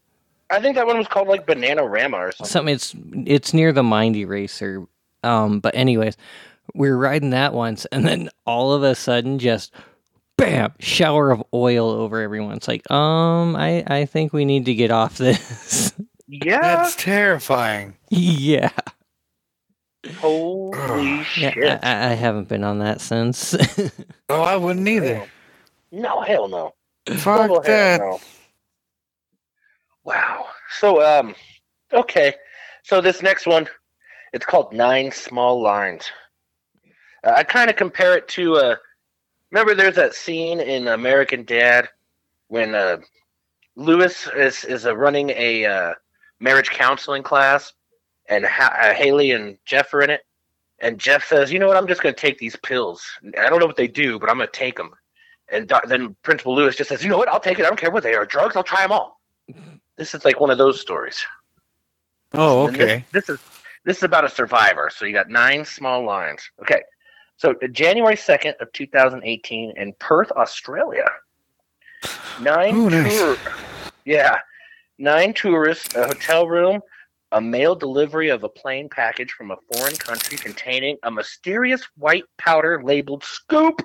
I 0.51 0.61
think 0.61 0.77
that 0.77 0.87
one 0.87 0.97
was 0.99 1.09
called 1.09 1.29
like 1.29 1.47
Banana 1.47 1.85
Rama 1.87 2.17
or 2.19 2.33
something. 2.33 2.47
Something. 2.51 2.75
It's 2.75 2.95
it's 3.31 3.55
near 3.55 3.73
the 3.73 3.83
Mind 3.83 4.17
Eraser. 4.17 4.87
Um, 5.23 5.61
but 5.61 5.75
anyways, 5.75 6.17
we 6.75 6.89
were 6.91 6.97
riding 6.99 7.31
that 7.31 7.53
once, 7.55 7.85
and 7.87 8.07
then 8.07 8.31
all 8.47 8.73
of 8.73 8.83
a 8.83 8.95
sudden, 8.95 9.39
just 9.39 9.75
bam, 10.37 10.73
shower 10.79 11.31
of 11.33 11.43
oil 11.53 11.91
over 11.91 12.21
everyone. 12.23 12.57
It's 12.57 12.69
like, 12.69 12.89
um, 12.91 13.57
I 13.57 13.83
I 13.87 14.05
think 14.07 14.33
we 14.33 14.45
need 14.45 14.65
to 14.67 14.75
get 14.75 14.91
off 14.91 15.19
this. 15.19 15.93
Yeah. 16.31 16.61
That's 16.61 16.95
terrifying. 16.95 17.97
yeah. 18.11 18.69
Holy 20.19 20.77
Yeah, 21.09 21.23
shit. 21.25 21.81
I, 21.83 21.91
I- 21.91 22.11
I 22.11 22.15
haven't 22.15 22.49
been 22.49 22.65
on 22.65 22.79
that 22.81 23.01
since. 23.01 23.55
Oh, 24.31 24.43
I 24.43 24.57
wouldn't 24.59 24.87
either. 24.87 25.27
No, 25.91 26.21
hell 26.21 26.49
no. 26.49 26.75
Fuck 27.17 27.49
hell 27.49 27.61
that. 27.63 28.01
no. 28.01 28.21
Wow. 30.05 30.47
So, 30.79 31.03
um, 31.03 31.35
okay. 31.93 32.35
So 32.83 33.01
this 33.01 33.23
next 33.23 33.47
one, 33.47 33.69
it's 34.33 34.45
called 34.45 34.73
Nine 34.73 35.11
Small 35.11 35.61
Lines. 35.61 36.11
Uh, 37.25 37.35
I 37.37 37.45
kind 37.45 37.71
of 37.71 37.77
compare 37.77 38.17
it 38.17 38.29
to, 38.29 38.57
uh, 38.57 38.77
remember 39.51 39.75
there's 39.75 39.97
that 39.97 40.15
scene 40.15 40.61
in 40.61 40.89
American 40.89 41.45
Dad 41.45 41.89
when 42.49 42.75
uh, 42.75 42.99
Lewis 43.77 44.29
is, 44.37 44.65
is 44.65 44.87
uh, 44.87 44.97
running 44.97 45.31
a 45.31 45.65
uh, 45.65 45.95
marriage 46.41 46.71
counseling 46.71 47.23
class 47.23 47.73
and 48.29 48.45
ha- 48.45 48.77
uh, 48.81 48.95
Hayley 48.95 49.33
and 49.33 49.59
Jeff 49.65 49.93
are 49.95 50.03
in 50.03 50.11
it. 50.11 50.23
And 50.81 50.99
Jeff 50.99 51.27
says, 51.27 51.53
you 51.53 51.59
know 51.59 51.67
what, 51.67 51.77
I'm 51.77 51.89
just 51.89 52.03
going 52.03 52.15
to 52.15 52.21
take 52.21 52.39
these 52.39 52.57
pills. 52.57 53.05
I 53.39 53.49
don't 53.49 53.59
know 53.59 53.67
what 53.67 53.77
they 53.77 53.89
do, 53.89 54.19
but 54.19 54.31
I'm 54.31 54.37
going 54.37 54.49
to 54.49 54.59
take 54.59 54.77
them. 54.77 54.93
And 55.51 55.71
then 55.87 56.15
Principal 56.23 56.55
Lewis 56.55 56.77
just 56.77 56.89
says, 56.91 57.03
you 57.03 57.09
know 57.09 57.17
what, 57.19 57.29
I'll 57.29 57.41
take 57.41 57.59
it. 57.59 57.65
I 57.65 57.69
don't 57.69 57.79
care 57.81 57.91
what 57.91 58.03
they 58.03 58.15
are. 58.15 58.27
Drugs, 58.27 58.55
I'll 58.57 58.63
try 58.63 58.83
them 58.83 58.93
all. 58.93 59.21
This 59.97 60.15
is 60.15 60.25
like 60.25 60.41
one 60.41 60.51
of 60.51 60.59
those 60.59 60.81
stories. 60.81 61.25
Oh, 62.35 62.67
And 62.67 62.77
this- 62.77 62.83
okay. 62.83 63.05
This, 63.13 63.29
is 63.31 63.39
this 63.85 63.97
is 63.99 64.03
about 64.03 64.25
a 64.25 64.29
survivor. 64.29 64.91
So 64.95 65.07
you 65.07 65.13
got 65.15 65.31
nine 65.31 65.65
small 65.65 66.05
lines. 66.05 66.43
Okay. 66.61 66.83
So 67.37 67.55
uh, 67.63 67.69
January 67.69 68.17
second 68.17 68.55
of 68.61 68.71
2018 68.73 69.73
in 69.77 69.93
Perth, 69.99 70.31
Australia. 70.33 71.09
Nine 72.41 72.77
Ooh, 72.77 72.91
nice. 72.91 73.19
tour- 73.19 73.37
yeah, 74.05 74.39
nine 74.99 75.33
tourists, 75.35 75.95
a 75.97 76.07
hotel 76.07 76.47
room, 76.47 76.81
a 77.33 77.41
mail 77.41 77.75
delivery 77.75 78.29
of 78.29 78.45
a 78.45 78.49
plane 78.49 78.89
package 78.89 79.33
from 79.33 79.51
a 79.51 79.57
foreign 79.73 79.97
country 79.97 80.37
containing 80.39 80.97
a 81.03 81.11
mysterious 81.11 81.83
white 81.97 82.25
powder 82.37 82.81
labeled 82.85 83.25
"Scoop." 83.25 83.81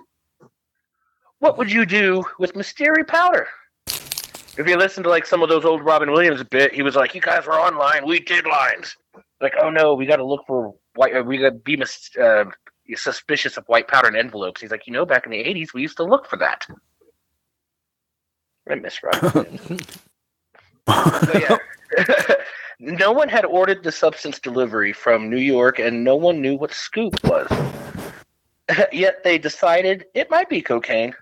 What 1.43 1.57
would 1.57 1.69
you 1.69 1.85
do 1.85 2.23
with 2.39 2.55
mystery 2.55 3.03
powder? 3.03 3.49
If 3.85 4.65
you 4.65 4.77
listen 4.77 5.03
to 5.03 5.09
like 5.09 5.25
some 5.25 5.43
of 5.43 5.49
those 5.49 5.65
old 5.65 5.83
Robin 5.83 6.09
Williams 6.09 6.41
bit, 6.45 6.73
he 6.73 6.81
was 6.81 6.95
like, 6.95 7.13
"You 7.13 7.19
guys 7.19 7.45
were 7.45 7.59
online, 7.59 8.07
we 8.07 8.21
did 8.21 8.45
lines." 8.45 8.95
Like, 9.41 9.53
oh 9.61 9.69
no, 9.69 9.93
we 9.93 10.05
got 10.05 10.15
to 10.15 10.23
look 10.23 10.45
for 10.47 10.73
white. 10.95 11.25
We 11.25 11.39
got 11.39 11.49
to 11.49 11.55
be 11.55 11.75
mis- 11.75 12.15
uh, 12.15 12.45
suspicious 12.95 13.57
of 13.57 13.65
white 13.65 13.89
powder 13.89 14.07
in 14.07 14.15
envelopes. 14.15 14.61
He's 14.61 14.71
like, 14.71 14.87
you 14.87 14.93
know, 14.93 15.05
back 15.05 15.25
in 15.25 15.33
the 15.33 15.43
'80s, 15.43 15.73
we 15.73 15.81
used 15.81 15.97
to 15.97 16.05
look 16.05 16.29
for 16.29 16.37
that. 16.37 16.65
I 18.69 18.75
miss 18.75 19.03
Robin 19.03 19.59
yeah. 21.33 21.57
no 22.79 23.11
one 23.11 23.27
had 23.27 23.43
ordered 23.43 23.83
the 23.83 23.91
substance 23.91 24.39
delivery 24.39 24.93
from 24.93 25.29
New 25.29 25.35
York, 25.35 25.77
and 25.77 26.05
no 26.05 26.15
one 26.15 26.39
knew 26.39 26.55
what 26.55 26.71
scoop 26.71 27.21
was. 27.25 27.51
Yet 28.93 29.25
they 29.25 29.37
decided 29.37 30.05
it 30.13 30.29
might 30.29 30.47
be 30.47 30.61
cocaine. 30.61 31.13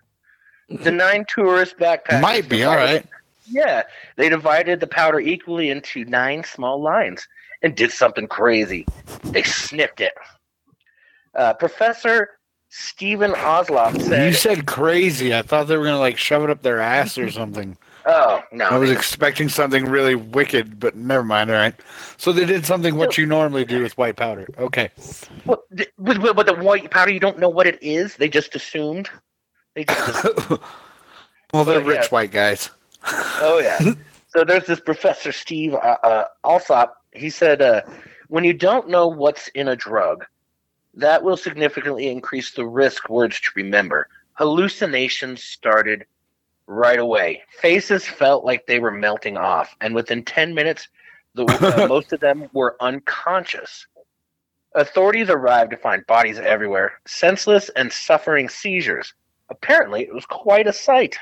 The 0.79 0.91
nine 0.91 1.25
tourist 1.27 1.77
backpackers 1.77 2.21
Might 2.21 2.47
be 2.49 2.63
all 2.63 2.75
right. 2.75 3.05
yeah, 3.49 3.83
they 4.15 4.29
divided 4.29 4.79
the 4.79 4.87
powder 4.87 5.19
equally 5.19 5.69
into 5.69 6.05
nine 6.05 6.43
small 6.43 6.81
lines 6.81 7.27
and 7.61 7.75
did 7.75 7.91
something 7.91 8.27
crazy. 8.27 8.85
They 9.23 9.43
sniffed 9.43 10.01
it. 10.01 10.13
Uh, 11.35 11.53
Professor 11.53 12.31
Stephen 12.69 13.33
Allsop 13.35 13.99
said, 14.01 14.27
You 14.27 14.33
said, 14.33 14.65
crazy. 14.65 15.35
I 15.35 15.41
thought 15.41 15.67
they 15.67 15.77
were 15.77 15.83
gonna 15.85 15.99
like 15.99 16.17
shove 16.17 16.43
it 16.43 16.49
up 16.49 16.61
their 16.61 16.79
ass 16.79 17.17
or 17.17 17.29
something. 17.29 17.77
"Oh 18.05 18.41
no, 18.51 18.65
I 18.65 18.77
was 18.77 18.89
expecting 18.89 19.47
something 19.49 19.85
really 19.85 20.15
wicked, 20.15 20.79
but 20.79 20.95
never 20.95 21.23
mind. 21.23 21.51
All 21.51 21.57
right. 21.57 21.75
So 22.17 22.31
they 22.31 22.45
did 22.45 22.65
something 22.65 22.95
what 22.95 23.17
you 23.17 23.25
normally 23.25 23.65
do 23.65 23.83
with 23.83 23.97
white 23.97 24.15
powder. 24.15 24.47
Okay. 24.57 24.89
With, 25.45 25.59
with, 25.97 26.17
with 26.35 26.47
the 26.47 26.55
white 26.55 26.89
powder, 26.91 27.11
you 27.11 27.19
don't 27.19 27.39
know 27.39 27.49
what 27.49 27.67
it 27.67 27.77
is. 27.81 28.15
They 28.15 28.29
just 28.29 28.55
assumed. 28.55 29.09
They 29.75 29.85
just 29.85 30.23
well, 31.53 31.63
they're 31.65 31.79
But, 31.81 31.85
yeah. 31.85 31.99
rich 31.99 32.11
white 32.11 32.31
guys. 32.31 32.69
Oh 33.05 33.59
yeah. 33.61 33.93
So 34.33 34.45
there's 34.45 34.65
this 34.65 34.79
Professor 34.79 35.33
Steve 35.33 35.73
uh, 35.73 35.97
uh, 36.03 36.23
Allsop. 36.45 37.03
He 37.11 37.29
said, 37.29 37.61
uh, 37.61 37.81
when 38.29 38.45
you 38.45 38.53
don't 38.53 38.87
know 38.87 39.05
what's 39.05 39.49
in 39.49 39.67
a 39.67 39.75
drug, 39.75 40.23
that 40.93 41.21
will 41.21 41.35
significantly 41.35 42.07
increase 42.07 42.51
the 42.51 42.65
risk 42.65 43.09
words 43.09 43.41
to 43.41 43.49
remember. 43.55 44.07
Hallucinations 44.35 45.43
started 45.43 46.05
right 46.65 46.97
away. 46.97 47.41
Faces 47.59 48.05
felt 48.05 48.45
like 48.45 48.65
they 48.65 48.79
were 48.79 48.91
melting 48.91 49.35
off, 49.35 49.75
and 49.81 49.93
within 49.93 50.23
10 50.23 50.53
minutes, 50.53 50.87
the, 51.33 51.43
uh, 51.43 51.87
most 51.89 52.13
of 52.13 52.21
them 52.21 52.47
were 52.53 52.77
unconscious. 52.79 53.85
Authorities 54.75 55.29
arrived 55.29 55.71
to 55.71 55.77
find 55.77 56.07
bodies 56.07 56.39
everywhere, 56.39 57.01
senseless 57.05 57.69
and 57.75 57.91
suffering 57.91 58.47
seizures. 58.47 59.13
Apparently, 59.61 60.01
it 60.03 60.13
was 60.13 60.25
quite 60.25 60.65
a 60.65 60.73
sight. 60.73 61.17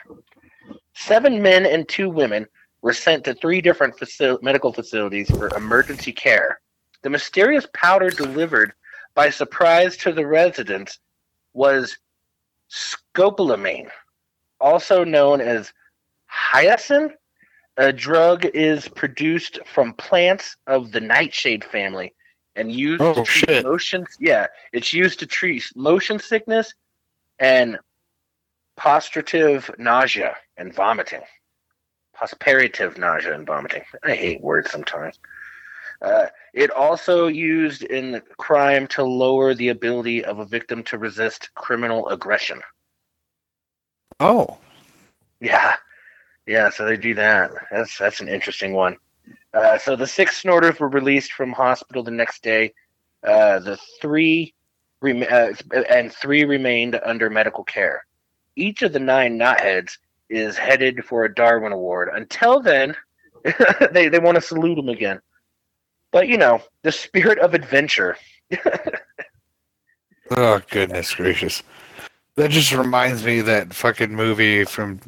Seven 0.93 1.41
men 1.41 1.65
and 1.65 1.88
two 1.89 2.09
women 2.09 2.45
were 2.81 2.93
sent 2.93 3.24
to 3.25 3.33
three 3.33 3.59
different 3.59 3.98
facil- 3.98 4.41
medical 4.41 4.71
facilities 4.71 5.29
for 5.31 5.50
emergency 5.57 6.13
care. 6.13 6.62
The 7.01 7.09
mysterious 7.09 7.67
powder 7.74 8.09
delivered 8.09 8.71
by 9.15 9.31
surprise 9.31 9.98
to 9.98 10.12
the 10.13 10.25
residents 10.27 11.00
was 11.53 11.98
scopolamine, 12.69 13.89
also 14.62 15.03
known 15.03 15.41
as 15.41 15.74
hyoscine. 16.31 17.12
A 17.77 17.91
drug 17.93 18.45
is 18.53 18.88
produced 18.89 19.59
from 19.65 19.93
plants 19.93 20.55
of 20.67 20.91
the 20.91 21.00
nightshade 21.00 21.63
family 21.63 22.13
and 22.55 22.71
used 22.71 23.01
Oh, 23.01 23.13
to 23.13 23.24
treat 23.24 23.50
shit. 23.50 23.63
motion. 23.65 24.05
Yeah, 24.19 24.48
it's 24.74 24.91
used 24.93 25.19
to 25.19 25.25
treat 25.25 25.63
motion 25.75 26.19
sickness 26.19 26.74
and 27.39 27.79
postrative 28.79 29.69
nausea 29.77 30.36
and 30.55 30.74
vomiting. 30.74 31.21
Posperative 32.15 32.98
nausea 32.98 33.33
and 33.33 33.45
vomiting. 33.45 33.83
I 34.05 34.15
hate 34.15 34.41
words 34.41 34.71
sometimes. 34.71 35.19
Uh, 36.01 36.27
it 36.53 36.71
also 36.71 37.27
used 37.27 37.83
in 37.83 38.21
crime 38.38 38.88
to 38.88 39.03
lower 39.03 39.53
the 39.53 39.67
ability 39.67 40.24
of 40.24 40.39
a 40.39 40.45
victim 40.45 40.81
to 40.83 40.98
resist 40.98 41.53
criminal 41.55 42.07
aggression. 42.07 42.62
Oh. 44.21 44.57
Yeah, 45.41 45.75
yeah. 46.48 46.69
So 46.69 46.86
they 46.86 46.95
do 46.95 47.13
that. 47.15 47.51
That's 47.69 47.98
that's 47.98 48.21
an 48.21 48.29
interesting 48.29 48.74
one. 48.74 48.95
Uh, 49.53 49.77
so 49.77 49.98
the 49.98 50.07
six 50.07 50.38
snorters 50.38 50.79
were 50.79 50.89
released 50.89 51.33
from 51.33 51.51
hospital 51.51 52.01
the 52.01 52.12
next 52.12 52.43
day. 52.43 52.74
Uh, 53.27 53.59
the 53.59 53.77
three 54.01 54.53
rem- 55.01 55.27
uh, 55.29 55.51
and 55.89 56.13
three 56.13 56.46
remained 56.46 56.98
under 57.05 57.29
medical 57.29 57.65
care. 57.65 58.05
Each 58.59 58.81
of 58.81 58.93
the 58.93 59.00
nine 59.00 59.37
knotheads 59.37 59.98
is 60.29 60.57
headed 60.57 61.03
for 61.05 61.25
a 61.25 61.33
Darwin 61.33 61.72
Award. 61.72 62.09
Until 62.13 62.59
then, 62.59 62.95
they 63.91 64.09
they 64.09 64.19
want 64.19 64.35
to 64.35 64.41
salute 64.41 64.75
them 64.75 64.89
again. 64.89 65.19
But 66.11 66.27
you 66.27 66.37
know, 66.37 66.61
the 66.83 66.91
spirit 66.91 67.39
of 67.39 67.53
adventure. 67.53 68.17
Oh 70.31 70.61
goodness 70.69 71.15
gracious! 71.15 71.63
That 72.35 72.51
just 72.51 72.72
reminds 72.72 73.25
me 73.25 73.39
of 73.39 73.48
that 73.48 73.74
fucking 73.74 74.13
movie 74.13 74.63
from 74.63 75.00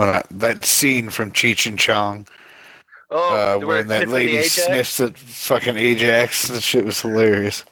uh, 0.00 0.22
that 0.28 0.64
scene 0.64 1.08
from 1.08 1.30
Cheech 1.30 1.66
and 1.66 1.78
Chong 1.78 2.26
Oh, 3.16 3.56
uh, 3.56 3.58
where 3.64 3.78
when 3.78 3.86
that 3.88 4.08
lady 4.08 4.38
Ajax 4.38 4.64
sniffs 4.64 5.00
at 5.00 5.16
fucking 5.16 5.76
Ajax. 5.76 6.48
That 6.48 6.62
shit 6.62 6.84
was 6.84 7.00
hilarious. 7.00 7.64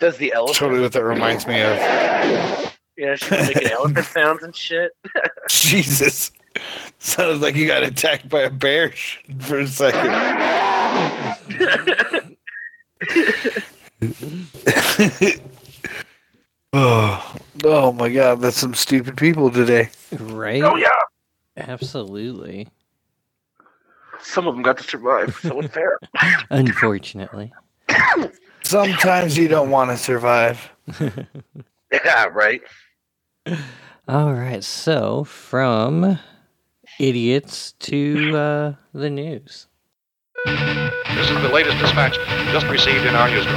does 0.00 0.16
the 0.16 0.32
elephant. 0.32 0.58
Totally 0.58 0.80
what 0.80 0.92
that 0.92 1.04
reminds 1.04 1.46
me 1.46 1.60
of. 1.62 2.67
Yeah, 2.98 3.14
she's 3.14 3.30
making 3.30 3.70
elephant 3.70 4.06
sounds 4.06 4.42
and 4.42 4.54
shit. 4.54 4.90
Jesus, 5.48 6.32
sounds 6.98 7.40
like 7.40 7.54
you 7.54 7.68
got 7.68 7.84
attacked 7.84 8.28
by 8.28 8.40
a 8.40 8.50
bear 8.50 8.92
for 9.38 9.60
a 9.60 9.68
second. 9.68 10.10
oh, 16.72 17.36
oh 17.64 17.92
my 17.92 18.08
God! 18.08 18.40
That's 18.40 18.56
some 18.56 18.74
stupid 18.74 19.16
people 19.16 19.52
today. 19.52 19.90
Right? 20.18 20.64
Oh 20.64 20.74
yeah, 20.74 20.88
Absolutely. 21.56 22.66
some 24.20 24.48
of 24.48 24.56
them 24.56 24.64
got 24.64 24.78
to 24.78 24.84
survive, 24.84 25.38
so 25.40 25.60
it's 25.60 25.72
fair. 25.72 26.00
Unfortunately. 26.50 27.52
Sometimes 28.64 29.38
you 29.38 29.46
don't 29.46 29.70
want 29.70 29.92
to 29.92 29.96
survive. 29.96 30.68
yeah, 31.92 32.24
right. 32.32 32.60
All 34.08 34.32
right. 34.34 34.64
So, 34.64 35.24
from 35.24 36.18
idiots 36.98 37.72
to 37.78 38.36
uh, 38.36 38.74
the 38.92 39.10
news. 39.10 39.66
This 40.46 41.30
is 41.30 41.42
the 41.42 41.50
latest 41.50 41.78
dispatch 41.78 42.16
just 42.52 42.66
received 42.66 43.04
in 43.04 43.14
our 43.14 43.28
newsroom. 43.28 43.56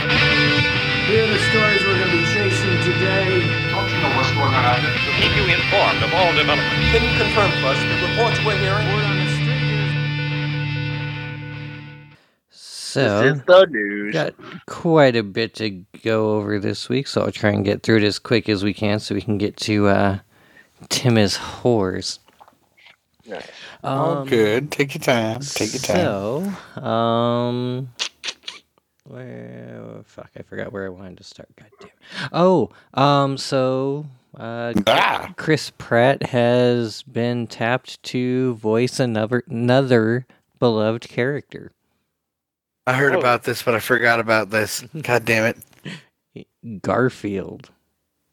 Here 1.07 1.23
are 1.23 1.27
the 1.27 1.39
stories 1.49 1.81
we're 1.83 1.97
going 1.97 2.11
to 2.11 2.17
be 2.17 2.25
chasing 2.33 2.77
today. 2.83 3.41
Don't 3.71 3.89
you 3.89 3.99
know 4.01 4.13
what's 4.15 4.31
going 4.31 4.53
on 4.53 4.65
out 4.65 4.81
there? 4.81 4.93
To 4.93 5.11
keep 5.19 5.33
you 5.35 5.45
informed 5.49 6.01
of 6.03 6.13
all 6.13 6.31
developments. 6.33 6.91
Can 6.93 7.01
you 7.03 7.13
confirm 7.17 7.51
for 7.61 7.73
us 7.73 7.79
the 7.81 7.97
reports 8.07 8.37
we're 8.45 8.57
hearing? 8.57 9.30
So, 12.91 13.23
this 13.23 13.37
is 13.37 13.43
the 13.45 13.65
news. 13.67 14.13
got 14.13 14.33
quite 14.65 15.15
a 15.15 15.23
bit 15.23 15.55
to 15.55 15.69
go 16.03 16.35
over 16.35 16.59
this 16.59 16.89
week, 16.89 17.07
so 17.07 17.21
I'll 17.21 17.31
try 17.31 17.51
and 17.51 17.63
get 17.63 17.83
through 17.83 17.97
it 17.97 18.03
as 18.03 18.19
quick 18.19 18.49
as 18.49 18.63
we 18.63 18.73
can 18.73 18.99
so 18.99 19.15
we 19.15 19.21
can 19.21 19.37
get 19.37 19.55
to 19.57 19.87
uh, 19.87 20.19
Tim 20.89 21.17
is 21.17 21.37
whores. 21.37 22.19
Nice. 23.25 23.47
oh, 23.83 24.25
good. 24.25 24.71
Take 24.71 24.95
your 24.95 25.01
time. 25.01 25.39
Take 25.39 25.73
your 25.73 25.81
time. 25.81 26.57
So, 26.75 26.81
um, 26.81 27.89
where 29.05 30.01
fuck, 30.05 30.31
I 30.37 30.41
forgot 30.41 30.73
where 30.73 30.85
I 30.85 30.89
wanted 30.89 31.17
to 31.19 31.23
start. 31.23 31.49
God 31.55 31.69
damn. 31.79 31.87
it. 31.87 32.29
Oh, 32.33 32.71
um, 32.93 33.37
so 33.37 34.05
uh, 34.37 34.73
ah, 34.87 35.33
Chris 35.37 35.71
Pratt 35.77 36.23
has 36.23 37.03
been 37.03 37.47
tapped 37.47 38.03
to 38.03 38.55
voice 38.55 38.99
another 38.99 39.43
another 39.47 40.25
beloved 40.59 41.07
character, 41.07 41.71
I 42.87 42.93
heard 42.93 43.15
Oh. 43.15 43.19
about 43.19 43.43
this, 43.43 43.61
but 43.63 43.75
I 43.75 43.79
forgot 43.79 44.19
about 44.19 44.49
this. 44.49 44.83
God 45.01 45.25
damn 45.25 45.55
it. 46.35 46.47
Garfield. 46.81 47.69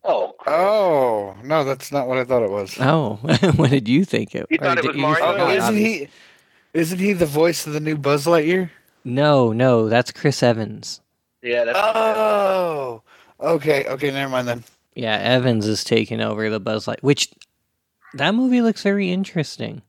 Oh, 0.04 0.34
Oh 0.46 1.36
no, 1.42 1.64
that's 1.64 1.92
not 1.92 2.06
what 2.08 2.18
I 2.18 2.24
thought 2.24 2.42
it 2.42 2.50
was. 2.50 2.76
Oh, 2.80 3.16
what 3.56 3.70
did 3.70 3.88
you 3.88 4.04
think 4.04 4.34
it? 4.34 4.46
You 4.50 4.58
or 4.60 4.64
thought 4.64 4.78
it 4.78 4.82
did 4.82 4.88
was 4.88 4.96
you 4.96 5.02
Mario? 5.02 5.24
Oh, 5.26 5.36
thought 5.36 5.54
isn't 5.56 5.76
he? 5.76 6.08
Isn't 6.74 6.98
he 6.98 7.12
the 7.12 7.26
voice 7.26 7.66
of 7.66 7.72
the 7.72 7.80
new 7.80 7.96
Buzz 7.96 8.26
Lightyear? 8.26 8.70
No, 9.04 9.52
no, 9.52 9.88
that's 9.88 10.12
Chris 10.12 10.42
Evans. 10.42 11.00
yeah, 11.42 11.64
that's 11.64 11.78
Oh, 11.82 13.02
okay, 13.40 13.84
okay, 13.86 14.10
never 14.10 14.30
mind 14.30 14.48
then. 14.48 14.64
Yeah, 14.94 15.16
Evans 15.16 15.66
is 15.66 15.84
taking 15.84 16.20
over 16.20 16.48
the 16.50 16.60
Buzz 16.60 16.86
Light, 16.88 17.02
which 17.02 17.30
that 18.14 18.34
movie 18.34 18.60
looks 18.62 18.82
very 18.82 19.10
interesting. 19.10 19.82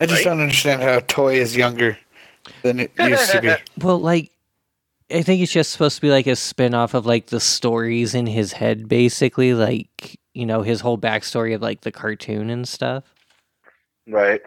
I 0.00 0.06
just 0.06 0.24
Right? 0.24 0.30
don't 0.30 0.40
understand 0.40 0.82
how 0.82 0.98
a 0.98 1.00
toy 1.02 1.34
is 1.34 1.56
younger 1.56 1.98
than 2.62 2.80
it 2.80 2.92
used 2.98 3.30
to 3.32 3.40
be. 3.40 3.54
Well, 3.84 3.98
like, 3.98 4.30
I 5.10 5.22
think 5.22 5.42
it's 5.42 5.52
just 5.52 5.70
supposed 5.70 5.96
to 5.96 6.02
be 6.02 6.10
like 6.10 6.26
a 6.26 6.36
spin 6.36 6.74
off 6.74 6.94
of 6.94 7.06
like 7.06 7.26
the 7.26 7.40
stories 7.40 8.14
in 8.14 8.26
his 8.26 8.52
head, 8.52 8.88
basically, 8.88 9.54
like, 9.54 10.18
you 10.34 10.46
know, 10.46 10.62
his 10.62 10.80
whole 10.80 10.98
backstory 10.98 11.54
of 11.54 11.62
like 11.62 11.82
the 11.82 11.92
cartoon 11.92 12.50
and 12.50 12.66
stuff. 12.66 13.04
right. 14.06 14.40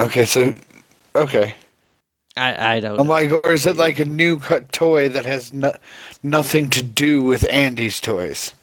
Okay, 0.00 0.24
so 0.24 0.54
okay, 1.14 1.54
I, 2.36 2.76
I 2.76 2.80
don't 2.80 2.98
I'm 2.98 3.08
like, 3.08 3.30
or 3.30 3.52
is 3.52 3.66
it 3.66 3.76
like 3.76 3.98
a 3.98 4.04
new 4.04 4.38
cut 4.38 4.72
toy 4.72 5.08
that 5.10 5.26
has 5.26 5.52
no, 5.52 5.74
nothing 6.22 6.70
to 6.70 6.82
do 6.82 7.22
with 7.22 7.46
Andy's 7.50 8.00
toys? 8.00 8.54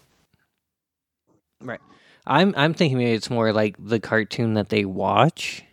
Right. 1.62 1.82
I'm 2.26 2.54
I'm 2.58 2.74
thinking 2.74 2.98
maybe 2.98 3.12
it's 3.12 3.30
more 3.30 3.54
like 3.54 3.76
the 3.80 4.00
cartoon 4.00 4.56
that 4.56 4.70
they 4.70 4.86
watch. 4.86 5.64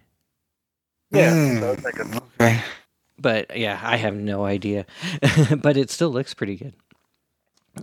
Yeah, 1.16 1.32
Hmm, 1.54 1.60
so 1.60 1.76
like 1.84 1.98
a, 1.98 2.22
okay. 2.40 2.60
But 3.18 3.56
yeah, 3.56 3.80
I 3.82 3.96
have 3.96 4.14
no 4.14 4.44
idea. 4.44 4.86
but 5.62 5.76
it 5.76 5.90
still 5.90 6.10
looks 6.10 6.34
pretty 6.34 6.56
good. 6.56 6.74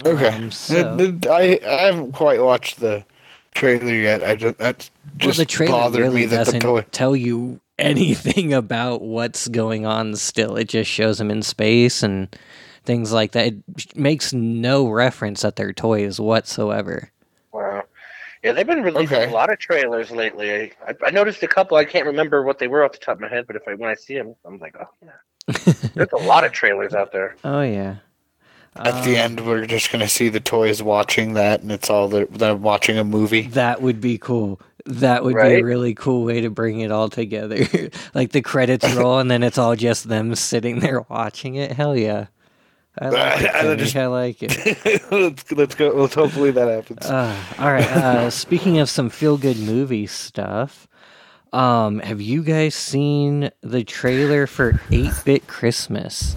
Okay. 0.06 0.28
Um, 0.30 0.52
so, 0.52 0.96
It- 0.98 1.26
it- 1.26 1.28
I 1.28 1.60
I 1.68 1.82
haven't 1.86 2.14
quite 2.14 2.42
watched 2.42 2.80
the 2.80 3.06
trailer 3.54 3.94
yet. 3.94 4.24
I 4.24 4.36
just 4.36 4.58
that 4.58 4.90
well, 5.20 5.28
just 5.28 5.38
the 5.40 5.46
trailer 5.46 5.72
bothered 5.74 6.02
really 6.02 6.16
me 6.22 6.26
that 6.28 6.38
the 6.40 6.46
doesn't 6.46 6.62
toy. 6.62 6.86
tell 6.92 7.16
you 7.16 7.60
anything 7.80 8.54
about 8.64 9.02
what's 9.02 9.48
going 9.48 9.86
on 9.86 10.16
still. 10.16 10.56
It 10.56 10.70
just 10.70 10.90
shows 10.90 11.18
them 11.20 11.30
in 11.32 11.42
space 11.44 12.02
and 12.04 12.36
things 12.86 13.12
like 13.14 13.32
that. 13.34 13.48
It 13.48 13.96
makes 13.96 14.34
no 14.34 14.88
reference 14.88 15.42
that 15.42 15.56
they're 15.56 15.74
toys 15.74 16.20
whatsoever. 16.20 17.12
Wow. 18.44 18.50
Yeah, 18.50 18.54
they've 18.54 18.68
been 18.68 18.84
releasing 18.84 19.18
Okay. 19.18 19.30
a 19.30 19.34
lot 19.34 19.52
of 19.52 19.60
trailers 19.60 20.12
lately. 20.12 20.72
I, 20.88 20.96
I 21.06 21.12
noticed 21.12 21.42
a 21.44 21.48
couple. 21.48 21.78
I 21.78 21.86
can't 21.86 22.06
remember 22.06 22.44
what 22.44 22.60
they 22.60 22.68
were 22.68 22.84
off 22.84 22.94
the 22.94 22.98
top 23.00 23.16
of 23.16 23.22
my 23.22 23.30
head, 23.30 23.46
but 23.48 23.56
if 23.56 23.68
I 23.68 23.74
when 23.76 23.90
I 23.90 23.96
see 23.96 24.16
them, 24.16 24.36
I'm 24.46 24.58
like, 24.60 24.76
oh 24.80 24.88
yeah. 25.04 25.12
There's 25.96 26.12
a 26.14 26.18
lot 26.18 26.44
of 26.46 26.52
trailers 26.52 26.94
out 26.94 27.12
there. 27.12 27.36
Oh 27.44 27.62
yeah. 27.62 27.98
At 28.76 29.04
the 29.04 29.12
um, 29.12 29.38
end, 29.38 29.46
we're 29.46 29.66
just 29.68 29.92
gonna 29.92 30.08
see 30.08 30.30
the 30.30 30.40
toys 30.40 30.82
watching 30.82 31.34
that, 31.34 31.62
and 31.62 31.72
it's 31.72 31.90
all 31.90 32.08
the, 32.08 32.28
they're 32.32 32.56
watching 32.56 32.98
a 32.98 33.04
movie. 33.04 33.44
That 33.44 33.82
would 33.82 34.02
be 34.02 34.18
cool. 34.18 34.60
That 34.86 35.24
would 35.24 35.36
be 35.36 35.42
a 35.42 35.62
really 35.62 35.94
cool 35.94 36.26
way 36.26 36.42
to 36.42 36.50
bring 36.50 36.80
it 36.80 36.92
all 36.92 37.08
together. 37.08 37.68
like 38.14 38.32
the 38.32 38.42
credits 38.42 38.92
roll, 38.96 39.20
and 39.20 39.30
then 39.30 39.44
it's 39.44 39.58
all 39.60 39.76
just 39.76 40.10
them 40.10 40.34
sitting 40.36 40.80
there 40.80 41.02
watching 41.02 41.56
it. 41.56 41.72
Hell 41.72 41.96
yeah. 41.96 42.28
I 43.00 43.10
like 43.10 43.42
it. 43.42 43.56
I 43.56 43.76
just- 43.76 43.96
I 43.96 44.08
like 44.08 44.38
it. 44.44 45.02
let's 45.12 45.52
let's 45.52 45.76
go. 45.76 45.90
Let's 45.90 46.14
hopefully 46.16 46.52
that 46.52 46.68
happens. 46.68 47.06
Uh, 47.06 47.36
all 47.60 47.72
right. 47.72 47.90
Uh, 47.92 48.30
speaking 48.30 48.78
of 48.80 48.90
some 48.90 49.10
feel 49.10 49.38
good 49.38 49.58
movie 49.58 50.06
stuff, 50.08 50.88
um, 51.54 52.00
have 52.00 52.22
you 52.22 52.44
guys 52.44 52.76
seen 52.76 53.50
the 53.62 53.84
trailer 53.84 54.46
for 54.48 54.80
8 54.92 55.12
Bit 55.26 55.48
Christmas? 55.48 56.36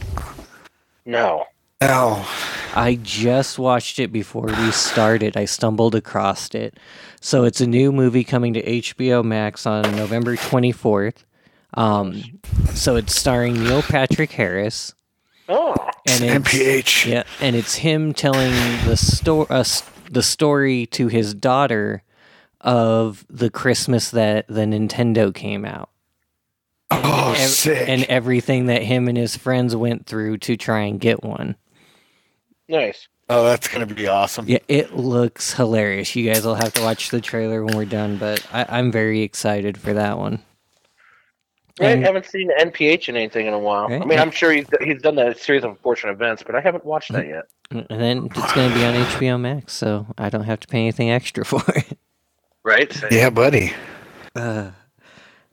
No. 1.05 1.45
no. 1.81 2.25
I 2.75 2.99
just 3.03 3.59
watched 3.59 3.99
it 3.99 4.13
before 4.13 4.47
we 4.47 4.71
started. 4.73 5.37
I 5.37 5.45
stumbled 5.45 5.95
across 5.95 6.55
it. 6.55 6.79
So 7.21 7.45
it's 7.45 7.61
a 7.61 7.67
new 7.67 7.93
movie 7.93 8.25
coming 8.25 8.53
to 8.55 8.63
HBO 8.63 9.25
Max 9.25 9.67
on 9.67 9.83
November 9.97 10.37
24th. 10.37 11.25
Um, 11.75 12.23
so 12.75 12.97
it's 12.97 13.15
starring 13.15 13.55
Neil 13.63 13.83
Patrick 13.83 14.33
Harris. 14.33 14.95
Oh. 15.49 15.75
And 16.09 16.25
it's, 16.25 16.49
MPH. 16.49 17.07
Yeah, 17.11 17.23
and 17.41 17.55
it's 17.57 17.77
him 17.77 18.13
telling 18.13 18.53
the 18.87 18.97
story, 18.97 19.47
uh, 19.51 19.65
the 20.11 20.23
story 20.23 20.87
to 20.87 21.09
his 21.09 21.35
daughter 21.35 22.03
of 22.61 23.25
the 23.29 23.51
Christmas 23.51 24.11
that 24.11 24.47
the 24.49 24.63
Nintendo 24.63 25.35
came 25.35 25.65
out. 25.65 25.91
Oh, 26.91 27.35
Ev- 27.37 27.49
sick. 27.49 27.89
And 27.89 28.05
everything 28.05 28.67
that 28.67 28.83
him 28.83 29.09
and 29.09 29.17
his 29.19 29.37
friends 29.37 29.75
went 29.75 30.07
through 30.07 30.39
to 30.39 30.57
try 30.57 30.81
and 30.83 31.01
get 31.01 31.23
one. 31.23 31.57
Nice. 32.69 33.09
oh, 33.29 33.45
that's 33.45 33.69
gonna 33.69 33.87
be 33.87 34.09
awesome. 34.09 34.49
Yeah, 34.49 34.59
it 34.69 34.97
looks 34.97 35.53
hilarious. 35.53 36.15
You 36.17 36.33
guys 36.33 36.45
will 36.45 36.55
have 36.57 36.73
to 36.75 36.83
watch 36.83 37.11
the 37.11 37.21
trailer 37.21 37.65
when 37.65 37.77
we're 37.77 37.85
done, 37.85 38.17
but 38.19 38.45
I, 38.53 38.67
I'm 38.69 38.91
very 38.91 39.23
excited 39.23 39.79
for 39.79 39.93
that 39.95 40.19
one. 40.19 40.43
I 41.81 41.87
And- 41.91 42.05
haven't 42.05 42.25
seen 42.27 42.51
NPH 42.59 43.09
in 43.09 43.17
anything 43.17 43.47
in 43.47 43.53
a 43.53 43.59
while. 43.59 43.89
Right. 43.89 44.01
I 44.01 44.05
mean, 44.07 44.19
I'm 44.19 44.31
sure 44.31 44.51
he's 44.53 44.67
he's 44.83 45.03
done 45.03 45.17
that 45.17 45.39
series 45.39 45.63
of 45.65 45.71
unfortunate 45.71 46.13
events, 46.13 46.43
but 46.43 46.55
I 46.55 46.61
haven't 46.61 46.85
watched 46.87 47.13
that 47.13 47.27
yet. 47.27 47.45
And 47.71 47.87
then 48.01 48.27
it's 48.35 48.53
going 48.53 48.69
to 48.71 48.75
be 48.75 48.85
on 48.85 48.95
HBO 48.95 49.39
Max, 49.41 49.73
so 49.75 50.07
I 50.17 50.31
don't 50.31 50.45
have 50.45 50.61
to 50.61 50.69
pay 50.69 50.79
anything 50.79 51.11
extra 51.11 51.45
for 51.45 51.63
it. 51.75 51.99
Right? 52.65 52.93
So- 52.93 53.09
Yeah, 53.11 53.31
buddy. 53.31 53.73
Uh, 54.35 54.71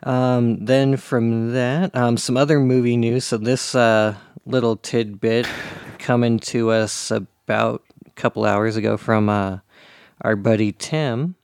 um, 0.03 0.63
then 0.65 0.97
from 0.97 1.53
that, 1.53 1.95
um, 1.95 2.17
some 2.17 2.37
other 2.37 2.59
movie 2.59 2.97
news. 2.97 3.25
So 3.25 3.37
this 3.37 3.73
uh, 3.75 4.15
little 4.45 4.75
tidbit 4.77 5.47
coming 5.99 6.39
to 6.39 6.71
us 6.71 7.11
about 7.11 7.83
a 8.05 8.09
couple 8.11 8.45
hours 8.45 8.75
ago 8.75 8.97
from 8.97 9.29
uh, 9.29 9.59
our 10.21 10.35
buddy 10.35 10.71
Tim. 10.71 11.35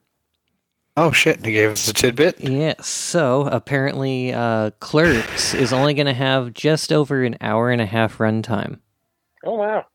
Oh 1.01 1.13
shit! 1.13 1.45
He 1.45 1.53
gave 1.53 1.71
us 1.71 1.87
a 1.87 1.93
tidbit. 1.93 2.41
Yeah, 2.41 2.73
so 2.81 3.47
apparently 3.47 4.33
uh, 4.33 4.71
Clerks 4.81 5.53
is 5.53 5.71
only 5.71 5.93
going 5.93 6.07
to 6.07 6.13
have 6.13 6.53
just 6.53 6.91
over 6.91 7.23
an 7.23 7.37
hour 7.39 7.71
and 7.71 7.81
a 7.81 7.85
half 7.85 8.17
runtime. 8.17 8.79
Oh 9.45 9.55
wow. 9.55 9.85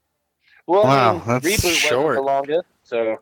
Well, 0.67 0.85
I 0.85 0.88
Wow, 0.88 1.12
mean, 1.12 1.23
that's 1.27 1.47
reboot 1.47 1.64
wasn't 1.64 1.77
short. 1.77 2.17
the 2.17 2.23
longest, 2.23 2.67
so 2.85 3.19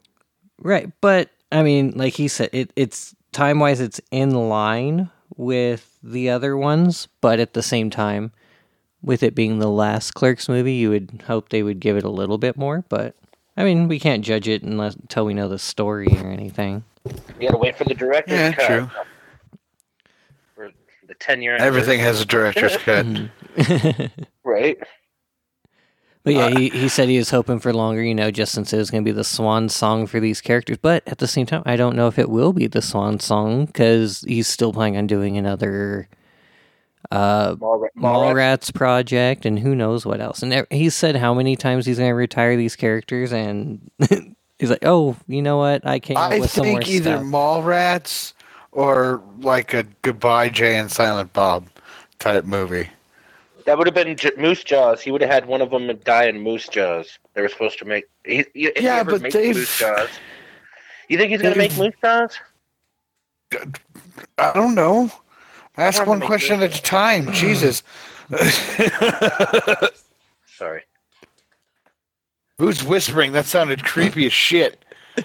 Right, 0.60 0.92
but 1.00 1.30
I 1.50 1.64
mean, 1.64 1.90
like 1.96 2.12
he 2.14 2.28
said, 2.28 2.50
it, 2.52 2.72
it's 2.76 3.16
time 3.32 3.58
wise, 3.58 3.80
it's 3.80 4.00
in 4.12 4.30
line 4.30 5.10
with 5.36 5.98
the 6.04 6.30
other 6.30 6.56
ones, 6.56 7.08
but 7.20 7.40
at 7.40 7.54
the 7.54 7.64
same 7.64 7.90
time, 7.90 8.30
with 9.02 9.24
it 9.24 9.34
being 9.34 9.58
the 9.58 9.68
last 9.68 10.12
Clerks 10.14 10.48
movie, 10.48 10.74
you 10.74 10.90
would 10.90 11.24
hope 11.26 11.48
they 11.48 11.64
would 11.64 11.80
give 11.80 11.96
it 11.96 12.04
a 12.04 12.10
little 12.10 12.38
bit 12.38 12.56
more. 12.56 12.84
But 12.88 13.16
I 13.56 13.64
mean, 13.64 13.88
we 13.88 13.98
can't 13.98 14.24
judge 14.24 14.46
it 14.46 14.62
unless 14.62 14.94
until 14.94 15.24
we 15.26 15.34
know 15.34 15.48
the 15.48 15.58
story 15.58 16.06
or 16.20 16.28
anything. 16.30 16.84
You 17.06 17.48
gotta 17.48 17.58
wait 17.58 17.76
for 17.76 17.84
the 17.84 17.94
director's 17.94 18.38
Yeah, 18.38 18.52
cut. 18.52 18.66
true. 18.66 18.90
For 20.54 20.70
the 21.06 21.14
ten 21.14 21.42
year 21.42 21.56
Everything 21.56 22.00
has 22.00 22.20
a 22.20 22.24
director's 22.26 22.76
cut. 22.78 23.06
Right. 24.44 24.78
But 26.24 26.34
right. 26.36 26.52
yeah, 26.52 26.58
he, 26.58 26.68
he 26.68 26.88
said 26.88 27.08
he 27.08 27.18
was 27.18 27.30
hoping 27.30 27.58
for 27.58 27.72
longer, 27.72 28.00
you 28.00 28.14
know, 28.14 28.30
just 28.30 28.52
since 28.52 28.72
it 28.72 28.76
was 28.76 28.92
going 28.92 29.02
to 29.04 29.08
be 29.08 29.12
the 29.14 29.24
swan 29.24 29.68
song 29.68 30.06
for 30.06 30.20
these 30.20 30.40
characters. 30.40 30.78
But 30.80 31.02
at 31.08 31.18
the 31.18 31.26
same 31.26 31.46
time, 31.46 31.64
I 31.66 31.74
don't 31.74 31.96
know 31.96 32.06
if 32.06 32.16
it 32.16 32.30
will 32.30 32.52
be 32.52 32.68
the 32.68 32.80
swan 32.80 33.18
song 33.18 33.66
because 33.66 34.20
he's 34.28 34.46
still 34.46 34.72
planning 34.72 34.96
on 34.98 35.08
doing 35.08 35.36
another 35.36 36.08
uh, 37.10 37.56
Mallra- 37.56 37.88
Mallrats 37.98 38.72
project 38.72 39.44
and 39.44 39.58
who 39.58 39.74
knows 39.74 40.06
what 40.06 40.20
else. 40.20 40.44
And 40.44 40.64
he 40.70 40.90
said 40.90 41.16
how 41.16 41.34
many 41.34 41.56
times 41.56 41.86
he's 41.86 41.98
going 41.98 42.10
to 42.10 42.14
retire 42.14 42.56
these 42.56 42.76
characters, 42.76 43.32
and 43.32 43.90
he's 44.62 44.70
like, 44.70 44.84
"Oh, 44.84 45.16
you 45.26 45.42
know 45.42 45.56
what? 45.58 45.84
I 45.84 45.98
came 45.98 46.16
up 46.16 46.30
I 46.30 46.38
with 46.38 46.50
some 46.50 46.68
more 46.68 46.78
think 46.80 46.88
either 46.88 47.16
stuff." 47.16 47.24
Mallrats 47.24 48.32
or 48.70 49.20
like 49.40 49.74
a 49.74 49.82
Goodbye 50.02 50.48
Jay 50.50 50.76
and 50.76 50.88
Silent 50.90 51.32
Bob 51.32 51.66
type 52.20 52.44
movie. 52.44 52.88
That 53.66 53.76
would 53.76 53.86
have 53.88 53.94
been 53.94 54.16
J- 54.16 54.30
Moose 54.38 54.62
Jaws. 54.62 55.00
He 55.00 55.10
would 55.10 55.20
have 55.20 55.30
had 55.30 55.46
one 55.46 55.60
of 55.60 55.70
them 55.70 55.90
die 56.04 56.26
in 56.26 56.40
Moose 56.40 56.68
Jaws. 56.68 57.18
They 57.34 57.42
were 57.42 57.48
supposed 57.48 57.78
to 57.80 57.84
make. 57.84 58.04
He, 58.24 58.38
if 58.38 58.46
he 58.54 58.70
Yeah, 58.84 59.02
but 59.02 59.20
makes 59.20 59.34
they've- 59.34 59.56
Moose 59.56 59.78
Jaws. 59.78 60.08
You 61.08 61.18
think 61.18 61.32
he's 61.32 61.42
gonna 61.42 61.56
make 61.56 61.76
Moose 61.76 61.94
Jaws? 62.02 62.38
I 64.38 64.52
don't 64.54 64.74
know. 64.76 65.10
Ask 65.76 66.06
one 66.06 66.20
question 66.20 66.60
this- 66.60 66.72
at 66.74 66.78
a 66.78 66.82
time. 66.82 67.32
Jesus. 67.32 67.82
Sorry. 70.56 70.82
Who's 72.62 72.84
whispering? 72.84 73.32
That 73.32 73.46
sounded 73.46 73.82
creepy 73.82 74.26
as 74.26 74.32
shit. 74.32 74.84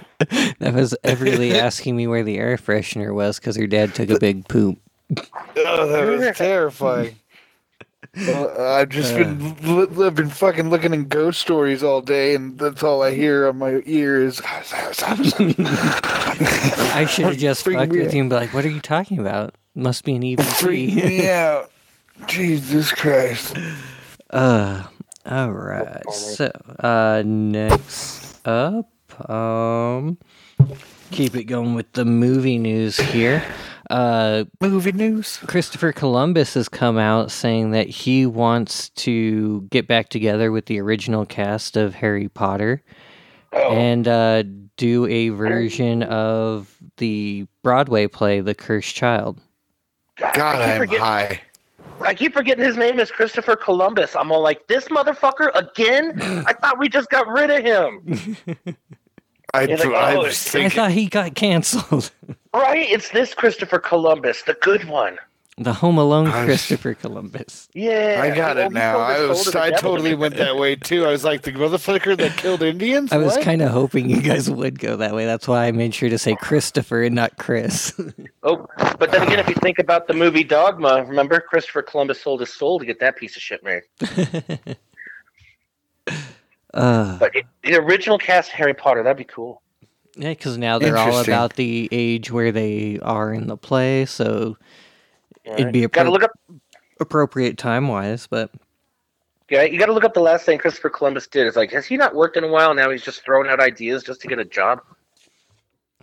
That 0.59 0.73
was 0.73 0.95
Everly 1.03 1.53
asking 1.59 1.95
me 1.95 2.07
where 2.07 2.23
the 2.23 2.39
air 2.39 2.57
freshener 2.57 3.13
was 3.13 3.37
because 3.39 3.55
her 3.55 3.67
dad 3.67 3.93
took 3.93 4.09
a 4.09 4.17
big 4.17 4.47
poop. 4.47 4.79
Oh, 5.55 5.87
that 5.87 6.07
was 6.07 6.35
terrifying. 6.37 7.17
Well, 8.15 8.59
I've 8.59 8.89
just 8.89 9.13
been 9.13 9.55
li- 9.61 10.07
I've 10.07 10.15
been 10.15 10.31
fucking 10.31 10.71
looking 10.71 10.95
in 10.95 11.07
ghost 11.07 11.39
stories 11.39 11.83
all 11.83 12.01
day, 12.01 12.33
and 12.33 12.57
that's 12.57 12.81
all 12.81 13.03
I 13.03 13.13
hear 13.13 13.47
on 13.47 13.59
my 13.59 13.83
ears. 13.85 14.41
I 14.43 14.63
should 17.07 17.25
have 17.25 17.37
just 17.37 17.63
Freak 17.63 17.77
fucked 17.77 17.91
with 17.91 18.07
out. 18.07 18.13
you 18.15 18.21
and 18.21 18.29
be 18.31 18.35
like, 18.35 18.55
"What 18.55 18.65
are 18.65 18.69
you 18.69 18.81
talking 18.81 19.19
about? 19.19 19.53
Must 19.75 20.03
be 20.03 20.15
an 20.15 20.37
Freak 20.37 20.89
EVP." 20.89 20.95
me 21.05 21.29
out. 21.29 21.69
Jesus 22.25 22.91
Christ. 22.91 23.55
Uh, 24.31 24.85
all 25.27 25.51
right. 25.51 26.09
So, 26.11 26.51
uh, 26.79 27.23
next 27.25 28.39
up, 28.47 28.89
um, 29.29 30.17
keep 31.11 31.35
it 31.35 31.45
going 31.45 31.75
with 31.75 31.91
the 31.93 32.05
movie 32.05 32.57
news 32.57 32.97
here. 32.97 33.43
Uh, 33.89 34.43
Movie 34.59 34.91
news. 34.91 35.37
Christopher 35.47 35.93
Columbus 35.93 36.55
has 36.55 36.67
come 36.67 36.97
out 36.97 37.31
saying 37.31 37.71
that 37.71 37.87
he 37.87 38.25
wants 38.25 38.89
to 38.89 39.61
get 39.69 39.87
back 39.87 40.09
together 40.09 40.51
with 40.51 40.65
the 40.65 40.79
original 40.81 41.25
cast 41.25 41.77
of 41.77 41.95
Harry 41.95 42.27
Potter 42.27 42.83
Oh, 43.53 43.71
and 43.71 44.05
uh, 44.05 44.43
do 44.75 45.05
a 45.05 45.29
version 45.29 46.03
of 46.03 46.75
the 46.97 47.47
Broadway 47.63 48.07
play, 48.07 48.41
The 48.41 48.53
Cursed 48.53 48.93
Child. 48.93 49.39
God, 50.17 50.35
God, 50.35 50.55
I 50.57 50.65
keep 50.65 50.71
I'm 50.73 50.77
forgetting- 50.79 50.99
high. 51.05 51.41
I 52.01 52.13
keep 52.13 52.33
forgetting 52.33 52.63
his 52.63 52.77
name 52.77 52.99
is 52.99 53.11
Christopher 53.11 53.55
Columbus. 53.55 54.15
I'm 54.15 54.31
all 54.31 54.41
like, 54.41 54.67
this 54.67 54.85
motherfucker 54.89 55.49
again? 55.55 56.19
I 56.47 56.53
thought 56.53 56.77
we 56.79 56.89
just 56.89 57.09
got 57.09 57.27
rid 57.27 57.49
of 57.49 57.63
him. 57.63 58.37
I, 59.53 59.65
He's 59.65 59.79
like, 59.83 59.93
I 59.93 60.15
oh, 60.15 60.19
was 60.23 60.47
it's- 60.55 60.73
I 60.73 60.75
thought 60.75 60.91
he 60.91 61.07
got 61.07 61.35
canceled. 61.35 62.11
Right? 62.53 62.89
It's 62.89 63.09
this 63.09 63.35
Christopher 63.35 63.77
Columbus, 63.77 64.41
the 64.41 64.55
good 64.55 64.85
one. 64.85 65.19
The 65.59 65.73
Home 65.73 65.97
Alone 65.97 66.27
I 66.27 66.39
was- 66.41 66.45
Christopher 66.45 66.93
Columbus. 66.93 67.67
Yeah. 67.73 68.21
I 68.23 68.35
got 68.35 68.57
it 68.57 68.71
now. 68.71 68.99
I 68.99 69.25
was 69.25 69.55
I 69.55 69.71
totally 69.71 70.13
went 70.15 70.35
that 70.37 70.55
way 70.55 70.75
too. 70.75 71.05
I 71.05 71.09
was 71.11 71.23
like 71.23 71.41
the 71.41 71.51
motherfucker 71.51 72.15
that 72.17 72.37
killed 72.37 72.61
Indians. 72.61 73.11
I 73.11 73.17
was 73.17 73.35
kind 73.37 73.61
of 73.61 73.69
hoping 73.71 74.09
you 74.09 74.21
guys 74.21 74.49
would 74.51 74.77
go 74.79 74.97
that 74.97 75.13
way. 75.15 75.25
That's 75.25 75.47
why 75.47 75.65
I 75.65 75.71
made 75.71 75.93
sure 75.95 76.09
to 76.09 76.17
say 76.19 76.35
Christopher 76.35 77.03
and 77.03 77.15
not 77.15 77.37
Chris. 77.37 77.99
Oh, 78.43 78.65
but 78.97 79.11
then 79.11 79.23
again, 79.23 79.39
if 79.39 79.49
you 79.49 79.55
think 79.55 79.77
about 79.77 80.07
the 80.07 80.13
movie 80.13 80.43
Dogma, 80.45 81.03
remember 81.05 81.41
Christopher 81.41 81.81
Columbus 81.81 82.21
sold 82.21 82.39
his 82.39 82.53
soul 82.53 82.79
to 82.79 82.85
get 82.85 83.01
that 83.01 83.17
piece 83.17 83.35
of 83.35 83.41
shit 83.41 83.61
made. 83.61 83.81
uh, 86.73 87.17
But 87.19 87.35
it, 87.35 87.45
the 87.63 87.75
original 87.75 88.17
cast 88.17 88.51
Harry 88.51 88.73
Potter, 88.73 89.03
that'd 89.03 89.17
be 89.17 89.25
cool. 89.25 89.61
yeah, 90.15 90.29
because 90.29 90.57
now 90.57 90.79
they're 90.79 90.97
all 90.97 91.19
about 91.19 91.55
the 91.55 91.89
age 91.91 92.31
where 92.31 92.53
they 92.53 92.99
are 93.01 93.33
in 93.33 93.47
the 93.47 93.57
play, 93.57 94.05
so 94.05 94.55
It'd 95.53 95.71
be 95.71 95.83
a 95.83 95.87
gotta 95.87 96.11
look 96.11 96.23
up. 96.23 96.31
appropriate 96.99 97.57
time 97.57 97.87
wise. 97.87 98.27
But 98.27 98.51
Yeah, 99.49 99.63
you 99.63 99.79
gotta 99.79 99.93
look 99.93 100.03
up 100.03 100.13
the 100.13 100.21
last 100.21 100.45
thing 100.45 100.57
Christopher 100.57 100.89
Columbus 100.89 101.27
did. 101.27 101.47
It's 101.47 101.57
like, 101.57 101.71
has 101.71 101.85
he 101.85 101.97
not 101.97 102.15
worked 102.15 102.37
in 102.37 102.43
a 102.43 102.47
while? 102.47 102.73
Now 102.73 102.89
he's 102.89 103.03
just 103.03 103.23
throwing 103.23 103.49
out 103.49 103.59
ideas 103.59 104.03
just 104.03 104.21
to 104.21 104.27
get 104.27 104.39
a 104.39 104.45
job. 104.45 104.81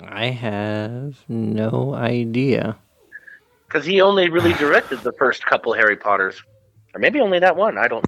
I 0.03 0.27
have 0.27 1.17
no 1.29 1.95
idea. 1.95 2.77
Because 3.67 3.85
he 3.85 4.01
only 4.01 4.29
really 4.29 4.53
directed 4.59 5.01
the 5.01 5.13
first 5.13 5.45
couple 5.45 5.73
Harry 5.75 5.97
Potters, 5.97 6.43
or 6.95 7.01
maybe 7.01 7.21
only 7.21 7.39
that 7.39 7.57
one. 7.57 7.79
I 7.79 7.89
don't. 7.89 8.05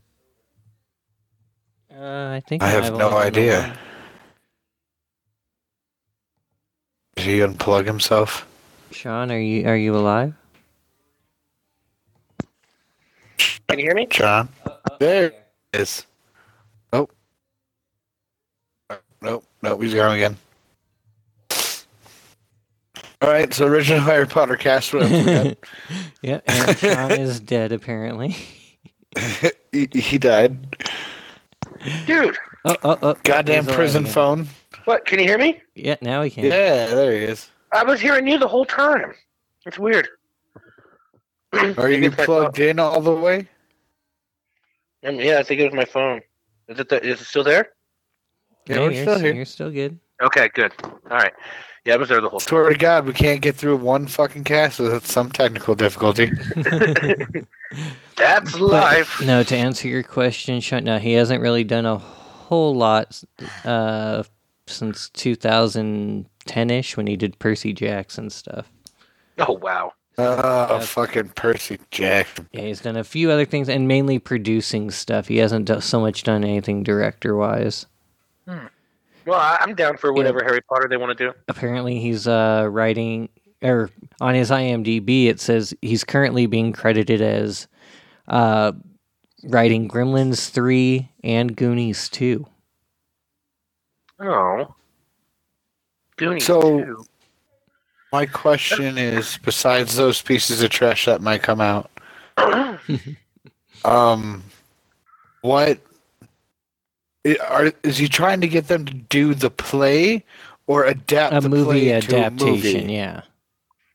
Uh, 1.95 2.35
I 2.35 2.43
think 2.47 2.63
I 2.63 2.69
have 2.69 2.85
I've 2.85 2.93
no 2.93 3.11
only 3.11 3.31
done 3.31 3.33
the 3.33 3.51
idea. 3.51 3.79
Did 7.17 7.25
he 7.25 7.39
unplug 7.39 7.87
himself? 7.87 8.47
Sean, 8.91 9.33
are 9.33 9.39
you 9.41 9.67
are 9.67 9.77
you 9.77 9.97
alive? 9.97 10.35
Can 13.69 13.79
you 13.79 13.85
hear 13.87 13.95
me? 13.95 14.07
John? 14.11 14.49
There 15.01 15.27
it 15.27 15.47
is. 15.73 16.07
Nope. 16.93 17.13
Nope. 19.21 19.45
Nope. 19.63 19.83
He's 19.83 19.95
gone 19.95 20.15
again. 20.17 20.37
All 23.23 23.31
right. 23.31 23.53
So 23.53 23.67
original 23.67 24.01
Harry 24.01 24.27
Potter 24.27 24.57
cast. 24.57 24.93
What 24.95 25.03
else 25.05 25.13
we 25.13 25.25
got? 25.25 25.57
yeah, 26.23 26.41
and 26.47 26.79
Sean 26.79 27.13
is 27.13 27.41
dead 27.41 27.73
apparently. 27.73 28.37
he, 29.73 29.89
he 29.93 30.19
died. 30.19 30.77
Dude, 32.07 32.37
Oh, 32.65 32.77
oh, 32.83 32.91
oh! 32.91 32.99
oh 33.03 33.15
Goddamn 33.23 33.65
he's 33.65 33.75
prison 33.75 34.03
again. 34.03 34.13
phone. 34.13 34.49
what? 34.87 35.05
Can 35.07 35.19
you 35.21 35.25
hear 35.25 35.39
me? 35.39 35.61
Yeah, 35.75 35.97
now 36.03 36.23
he 36.23 36.31
can. 36.31 36.45
Yeah, 36.45 36.87
there 36.87 37.13
he 37.13 37.19
is. 37.25 37.49
I 37.73 37.85
was 37.85 38.01
hearing 38.01 38.27
you 38.27 38.39
the 38.39 38.49
whole 38.49 38.65
time. 38.65 39.15
It's 39.65 39.79
weird. 39.79 40.09
Are 41.53 41.91
you 41.91 42.11
plugged 42.11 42.59
in 42.59 42.79
all 42.79 43.01
the 43.01 43.13
way? 43.15 43.49
Phone. 45.03 45.15
Um, 45.15 45.21
yeah, 45.21 45.39
I 45.39 45.43
think 45.43 45.61
it 45.61 45.65
was 45.65 45.75
my 45.75 45.85
phone. 45.85 46.21
Is 46.69 46.79
it? 46.79 46.89
The, 46.89 47.05
is 47.05 47.21
it 47.21 47.25
still 47.25 47.45
there? 47.45 47.71
Yeah, 48.69 48.81
we're 48.81 48.91
you're, 48.93 49.03
still 49.03 49.19
here. 49.19 49.35
You're 49.35 49.45
still 49.45 49.71
good. 49.71 49.99
Okay, 50.23 50.49
good. 50.55 50.73
All 50.83 51.17
right. 51.17 51.33
Yeah, 51.85 51.95
I 51.95 51.97
was 51.99 52.09
there 52.09 52.21
the 52.21 52.29
whole 52.29 52.41
time. 52.41 52.49
Swear 52.49 52.71
to 52.71 52.77
God, 52.77 53.07
we 53.07 53.13
can't 53.13 53.41
get 53.41 53.55
through 53.55 53.77
one 53.77 54.09
fucking 54.09 54.43
cast 54.43 54.81
without 54.81 55.05
some 55.05 55.31
technical 55.31 55.77
difficulty. 55.77 56.27
That's 58.17 58.53
But, 58.53 58.61
life. 58.61 59.23
no, 59.25 59.45
to 59.45 59.57
answer 59.57 59.87
your 59.87 60.03
question, 60.03 60.61
Sean, 60.61 60.83
no, 60.83 60.99
he 60.99 61.13
hasn't 61.13 61.41
really 61.41 61.63
done 61.63 61.87
a 61.87 61.97
whole 61.97 62.75
lot 62.75 63.23
uh, 63.65 64.25
since 64.67 65.11
2010ish 65.11 66.97
when 66.97 67.07
he 67.07 67.17
did 67.17 67.39
Percy 67.39 67.73
Jackson 67.73 68.31
stuff. 68.31 68.69
Oh 69.39 69.53
wow. 69.53 69.93
Oh, 70.19 70.79
Yeah. 70.79 70.81
fucking 70.81 71.29
Percy 71.31 71.79
Jackson. 71.91 72.49
Yeah, 72.53 72.63
he's 72.63 72.81
done 72.81 72.97
a 72.97 73.05
few 73.05 73.31
other 73.31 73.45
things 73.45 73.69
and 73.69 73.87
mainly 73.87 74.19
producing 74.19 74.91
stuff. 74.91 75.29
He 75.29 75.37
hasn't 75.39 75.67
do- 75.67 75.81
so 75.81 76.01
much 76.01 76.23
done 76.23 76.43
anything 76.43 76.83
director 76.83 77.37
wise. 77.37 77.87
Well, 78.47 78.61
I- 79.41 79.59
I'm 79.61 79.75
down 79.75 79.97
for 79.99 80.13
whatever 80.13 80.43
Harry 80.43 80.61
Potter 80.63 80.87
they 80.89 80.97
want 80.97 81.17
to 81.19 81.27
do. 81.27 81.35
Apparently, 81.49 81.99
he's 81.99 82.27
uh, 82.27 82.67
writing, 82.71 83.29
or 83.63 83.91
on 84.21 84.35
his 84.35 84.51
IMDb, 84.51 85.27
it 85.27 85.41
says 85.41 85.75
he's 85.83 86.05
currently 86.05 86.47
being 86.47 86.73
credited 86.73 87.21
as 87.21 87.67
uh, 88.29 88.73
writing 89.45 89.87
Gremlins 89.89 90.49
3 90.49 91.11
and 91.25 91.55
Goonies 91.57 92.09
2. 92.09 92.47
Oh. 94.21 94.75
Goonies 96.17 96.47
So- 96.47 96.61
too. 96.63 97.05
My 98.13 98.27
question 98.27 98.99
is, 98.99 99.39
besides 99.45 99.97
those 99.97 100.23
pieces 100.23 100.63
of 100.63 100.71
trash 100.71 101.07
that 101.07 101.21
might 101.21 101.43
come 101.43 101.61
out, 101.61 101.91
um, 103.85 104.43
what 105.43 105.79
are 107.49 107.73
is 107.83 107.99
he 107.99 108.09
trying 108.09 108.41
to 108.41 108.49
get 108.49 108.69
them 108.69 108.85
to 108.85 108.95
do 108.95 109.35
the 109.35 109.51
play 109.51 110.25
or 110.67 110.85
adapt 110.85 111.35
A 111.35 111.41
the 111.41 111.49
movie 111.49 111.65
play 111.65 111.89
into 111.91 112.17
adaptation, 112.17 112.77
a 112.77 112.81
movie? 112.83 112.93
yeah. 112.93 113.21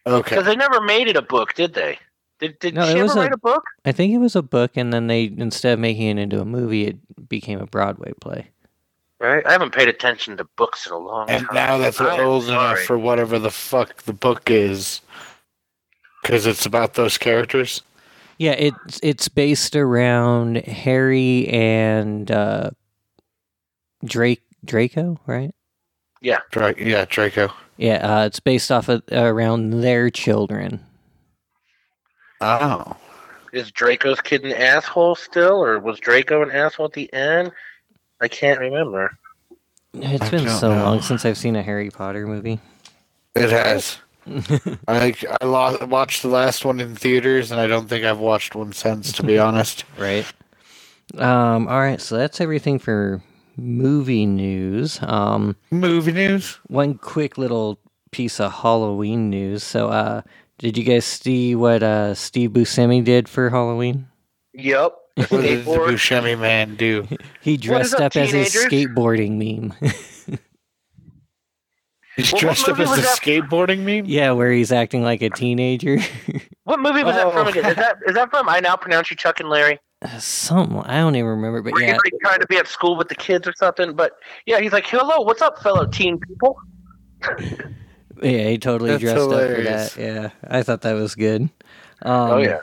Okay. 0.06 0.36
Because 0.36 0.46
they 0.46 0.56
never 0.56 0.82
made 0.82 1.08
it 1.08 1.16
a 1.16 1.22
book, 1.22 1.54
did 1.54 1.74
they? 1.74 1.98
Did, 2.40 2.58
did 2.60 2.74
No, 2.74 2.86
she 2.86 2.92
it 2.92 2.96
ever 2.96 3.04
was 3.04 3.16
a- 3.16 3.20
write 3.20 3.34
a 3.34 3.38
book? 3.38 3.64
I 3.86 3.92
think 3.92 4.14
it 4.14 4.18
was 4.18 4.36
a 4.36 4.42
book, 4.42 4.72
and 4.76 4.92
then 4.92 5.08
they, 5.08 5.26
instead 5.38 5.74
of 5.74 5.80
making 5.80 6.18
it 6.18 6.22
into 6.22 6.42
a 6.42 6.46
movie, 6.46 6.88
it 6.88 7.30
became 7.30 7.60
a 7.60 7.68
Broadway 7.68 8.14
play. 8.20 8.50
Right. 9.22 9.46
I 9.46 9.52
haven't 9.52 9.72
paid 9.72 9.88
attention 9.88 10.36
to 10.38 10.46
books 10.58 10.88
in 10.88 10.94
a 10.94 10.98
long 10.98 11.30
And 11.30 11.46
time. 11.46 11.54
now 11.54 11.78
that 11.78 11.94
they're 11.96 12.10
I'm 12.10 12.22
old 12.22 12.46
enough 12.46 12.80
for 12.80 12.98
whatever 12.98 13.38
the 13.38 13.52
fuck 13.52 14.02
the 14.04 14.14
book 14.14 14.50
is, 14.50 15.02
because 16.24 16.48
it's 16.48 16.66
about 16.66 16.96
those 16.96 17.20
characters. 17.20 17.84
Yeah, 18.40 18.54
it's 18.54 19.00
it's 19.04 19.28
based 19.28 19.76
around 19.76 20.58
Harry 20.66 21.48
and 21.50 22.32
uh, 22.32 22.72
Drake 24.04 24.42
Draco, 24.66 25.20
right? 25.28 25.54
Yeah, 26.22 26.40
Dra- 26.50 26.74
yeah, 26.80 27.06
Draco. 27.08 27.52
Yeah, 27.78 27.98
uh, 28.22 28.26
it's 28.26 28.40
based 28.40 28.72
off 28.72 28.90
of 28.90 29.04
around 29.12 29.82
their 29.82 30.10
children. 30.10 30.84
Oh. 32.42 32.98
Is 33.54 33.72
Draco's 33.72 34.22
kid 34.22 34.44
an 34.46 34.54
asshole 34.54 35.14
still, 35.14 35.64
or 35.64 35.78
was 35.80 36.00
Draco 36.00 36.42
an 36.42 36.50
asshole 36.50 36.88
at 36.88 36.94
the 36.94 37.12
end? 37.14 37.52
I 38.22 38.28
can't 38.28 38.60
remember. 38.60 39.18
It's 39.94 40.30
been 40.30 40.48
so 40.48 40.74
know. 40.74 40.84
long 40.84 41.02
since 41.02 41.26
I've 41.26 41.38
seen 41.38 41.56
a 41.56 41.62
Harry 41.64 41.90
Potter 41.90 42.26
movie. 42.28 42.60
It 43.36 43.50
has. 43.50 43.98
I 44.88 45.14
I 45.42 45.46
lost, 45.46 45.84
watched 45.88 46.22
the 46.22 46.28
last 46.30 46.64
one 46.64 46.80
in 46.80 46.96
theaters, 46.96 47.52
and 47.52 47.60
I 47.60 47.68
don't 47.68 47.88
think 47.90 48.06
I've 48.06 48.20
watched 48.20 48.56
one 48.56 48.72
since. 48.72 49.12
To 49.14 49.24
be 49.24 49.38
honest. 49.48 49.84
right. 49.98 50.26
Um. 51.18 51.68
All 51.68 51.80
right. 51.80 52.00
So 52.00 52.16
that's 52.18 52.40
everything 52.40 52.80
for 52.80 53.22
movie 53.58 54.26
news. 54.26 55.00
Um. 55.02 55.56
Movie 55.72 56.12
news. 56.14 56.60
One 56.68 56.94
quick 56.98 57.38
little 57.38 57.80
piece 58.12 58.40
of 58.40 58.52
Halloween 58.54 59.30
news. 59.30 59.64
So, 59.64 59.88
uh, 59.90 60.22
did 60.60 60.78
you 60.78 60.84
guys 60.84 61.06
see 61.06 61.56
what 61.56 61.82
uh 61.84 62.14
Steve 62.14 62.52
Buscemi 62.52 63.04
did 63.04 63.28
for 63.28 63.50
Halloween? 63.50 64.08
Yep. 64.54 64.94
The 65.18 65.24
What 65.24 65.42
did 65.42 65.66
the 65.66 65.72
skateboard. 65.72 65.88
Buscemi 65.90 66.40
man 66.40 66.76
do? 66.76 67.08
He 67.42 67.58
dressed 67.58 67.96
up, 67.96 68.02
up 68.02 68.16
as 68.16 68.32
his 68.32 68.52
teenagers? 68.54 68.72
skateboarding 68.96 69.32
meme. 69.38 69.74
He's 72.18 72.32
What- 72.34 72.34
what 72.34 72.40
dressed 72.42 72.70
up 72.70 72.80
as 72.80 72.90
was 72.90 73.00
a 73.00 73.02
skateboarding 73.04 73.80
meme. 73.80 74.06
yeah, 74.06 74.32
where 74.32 74.52
he's 74.52 74.72
acting 74.72 75.02
like 75.04 75.22
a 75.22 75.30
teenager. 75.30 75.98
What 76.64 76.80
movie 76.80 77.04
was 77.04 77.16
that 77.16 77.34
from 77.34 77.48
Oh. 77.48 77.50
again? 77.50 77.66
Is 77.66 77.76
that 77.76 77.98
is 78.08 78.14
that 78.14 78.30
from 78.30 78.48
I 78.48 78.60
Now 78.60 78.76
Pronounce 78.78 79.10
You 79.10 79.18
Chuck 79.18 79.40
and 79.40 79.50
Larry? 79.50 79.80
Something 80.20 80.78
I 80.82 81.00
don't 81.00 81.16
even 81.16 81.28
remember, 81.28 81.62
but 81.64 81.74
Where 81.74 81.82
yeah, 81.82 81.94
he's 81.94 82.02
like 82.06 82.14
trying 82.22 82.40
to 82.40 82.46
be 82.48 82.56
at 82.58 82.68
school 82.68 82.96
with 82.96 83.10
the 83.10 83.16
kids 83.16 83.48
or 83.48 83.54
something. 83.58 83.94
But 83.94 84.14
yeah, 84.46 84.60
he's 84.62 84.72
like, 84.72 84.86
"Hello, 84.86 85.22
what's 85.22 85.42
up, 85.42 85.62
fellow 85.62 85.86
teen 85.88 86.20
people?" 86.20 86.56
yeah, 88.22 88.48
he 88.50 88.58
totally 88.60 88.92
That's 88.92 89.02
dressed 89.02 89.18
hilarious. 89.18 89.88
up 89.88 89.92
for 89.94 90.00
that. 90.02 90.06
Yeah, 90.14 90.30
I 90.48 90.62
thought 90.64 90.82
that 90.82 90.94
was 90.94 91.16
good. 91.16 91.42
Um, 92.04 92.32
oh 92.32 92.38
yeah, 92.38 92.60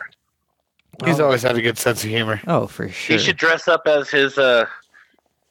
He's 1.04 1.20
always 1.20 1.42
had 1.42 1.56
a 1.56 1.62
good 1.62 1.78
sense 1.78 2.02
of 2.04 2.10
humor. 2.10 2.40
oh, 2.46 2.66
for 2.66 2.88
sure. 2.88 3.16
he 3.16 3.22
should 3.22 3.36
dress 3.36 3.68
up 3.68 3.82
as 3.86 4.10
his 4.10 4.36
uh 4.38 4.66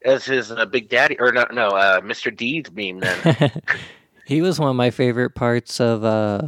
as 0.05 0.25
his 0.25 0.51
uh, 0.51 0.65
big 0.65 0.89
daddy 0.89 1.17
or 1.19 1.31
no 1.31 1.45
no 1.51 1.67
uh 1.69 2.01
Mr. 2.01 2.35
Deeds 2.35 2.71
meme 2.71 2.99
then. 2.99 3.51
he 4.25 4.41
was 4.41 4.59
one 4.59 4.69
of 4.69 4.75
my 4.75 4.89
favorite 4.91 5.35
parts 5.35 5.79
of 5.79 6.03
uh 6.03 6.47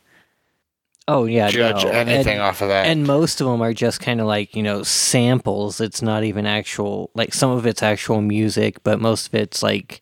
Oh 1.12 1.26
yeah, 1.26 1.50
judge 1.50 1.84
no. 1.84 1.90
anything 1.90 2.34
and, 2.34 2.42
off 2.44 2.62
of 2.62 2.68
that. 2.68 2.86
and 2.86 3.08
most 3.08 3.42
of 3.42 3.48
them 3.48 3.64
are 3.64 3.74
just 3.74 4.00
kind 4.00 4.22
of 4.22 4.28
like 4.28 4.56
you 4.56 4.62
know 4.62 4.84
samples. 4.84 5.82
It's 5.82 6.04
not 6.04 6.24
even 6.24 6.46
actual. 6.46 7.10
Like 7.16 7.34
some 7.34 7.50
of 7.50 7.66
it's 7.66 7.82
actual 7.82 8.22
music, 8.22 8.84
but 8.84 9.02
most 9.02 9.26
of 9.26 9.34
it's 9.34 9.64
like 9.64 10.02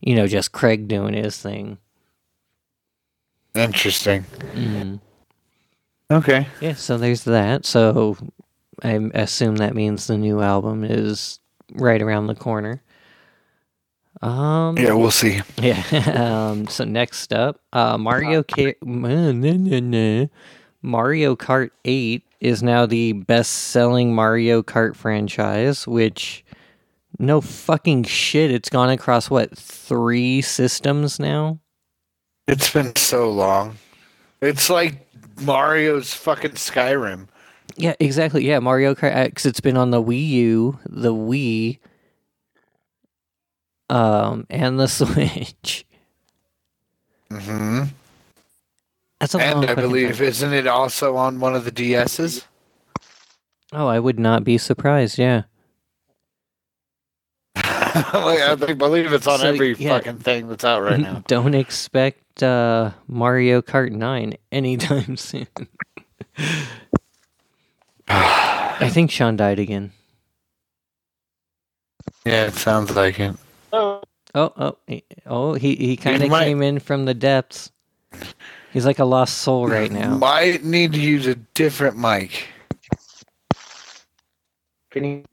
you 0.00 0.16
know 0.16 0.26
just 0.26 0.50
Craig 0.50 0.88
doing 0.88 1.14
his 1.14 1.38
thing. 1.38 1.78
Interesting. 3.54 4.24
Mm. 4.54 4.98
Okay. 6.10 6.48
Yeah, 6.60 6.74
so 6.74 6.98
there's 6.98 7.22
that. 7.22 7.64
So 7.64 8.16
I 8.82 9.10
assume 9.14 9.56
that 9.56 9.76
means 9.76 10.08
the 10.08 10.18
new 10.18 10.40
album 10.40 10.82
is 10.82 11.38
right 11.74 12.02
around 12.02 12.26
the 12.26 12.34
corner. 12.34 12.82
Um, 14.22 14.76
Yeah, 14.76 14.92
we'll 14.92 15.10
see. 15.10 15.40
Yeah. 15.56 15.82
um, 16.50 16.66
so 16.66 16.84
next 16.84 17.32
up, 17.32 17.60
uh, 17.72 17.96
Mario 17.98 18.42
Kart. 18.42 18.74
Mario 20.82 21.36
Kart 21.36 21.70
8 21.84 22.22
is 22.40 22.62
now 22.62 22.86
the 22.86 23.12
best-selling 23.12 24.14
Mario 24.14 24.62
Kart 24.62 24.96
franchise, 24.96 25.86
which 25.86 26.44
no 27.18 27.40
fucking 27.40 28.04
shit. 28.04 28.50
It's 28.50 28.70
gone 28.70 28.88
across 28.90 29.28
what 29.28 29.56
three 29.56 30.40
systems 30.40 31.20
now? 31.20 31.60
It's 32.46 32.72
been 32.72 32.96
so 32.96 33.30
long. 33.30 33.76
It's 34.40 34.70
like 34.70 35.06
Mario's 35.42 36.14
fucking 36.14 36.52
Skyrim. 36.52 37.28
Yeah, 37.76 37.94
exactly. 38.00 38.46
Yeah, 38.46 38.58
Mario 38.58 38.94
Kart 38.94 39.14
X. 39.14 39.44
It's 39.46 39.60
been 39.60 39.76
on 39.76 39.90
the 39.90 40.02
Wii 40.02 40.28
U, 40.28 40.78
the 40.86 41.14
Wii, 41.14 41.78
um, 43.90 44.46
and 44.48 44.78
the 44.80 44.86
Switch. 44.88 45.84
hmm 47.30 47.82
That's 49.20 49.34
a 49.34 49.38
And 49.38 49.66
I 49.66 49.74
believe, 49.74 50.16
time. 50.18 50.26
isn't 50.26 50.52
it 50.52 50.66
also 50.66 51.16
on 51.16 51.40
one 51.40 51.54
of 51.54 51.64
the 51.64 51.72
DSs? 51.72 52.44
Oh, 53.72 53.86
I 53.86 53.98
would 53.98 54.18
not 54.18 54.44
be 54.44 54.56
surprised. 54.58 55.18
Yeah. 55.18 55.42
I 57.56 58.74
believe 58.74 59.12
it's 59.12 59.26
on 59.26 59.40
So, 59.40 59.48
every 59.48 59.74
yeah. 59.74 59.98
fucking 59.98 60.18
thing 60.18 60.48
that's 60.48 60.64
out 60.64 60.82
right 60.82 61.00
now. 61.00 61.22
Don't 61.26 61.54
expect 61.54 62.42
uh, 62.42 62.92
Mario 63.08 63.62
Kart 63.62 63.90
9 63.90 64.34
anytime 64.52 65.16
soon. 65.16 65.48
I 68.08 68.88
think 68.90 69.10
Sean 69.10 69.36
died 69.36 69.58
again. 69.58 69.92
Yeah, 72.24 72.46
it 72.46 72.54
sounds 72.54 72.94
like 72.94 73.18
it. 73.18 73.34
Oh, 73.72 74.02
Oh, 74.32 74.52
oh, 74.56 74.76
he, 74.86 75.02
oh! 75.26 75.54
He 75.54 75.74
he 75.74 75.96
kind 75.96 76.22
of 76.22 76.30
came 76.30 76.62
in 76.62 76.78
from 76.78 77.04
the 77.04 77.14
depths. 77.14 77.72
He's 78.72 78.86
like 78.86 79.00
a 79.00 79.04
lost 79.04 79.38
soul 79.38 79.66
right 79.66 79.90
now. 79.90 80.16
Might 80.16 80.62
need 80.64 80.92
to 80.92 81.00
use 81.00 81.26
a 81.26 81.34
different 81.34 81.96
mic. 81.98 82.46
can 84.90 85.04
you? 85.04 85.24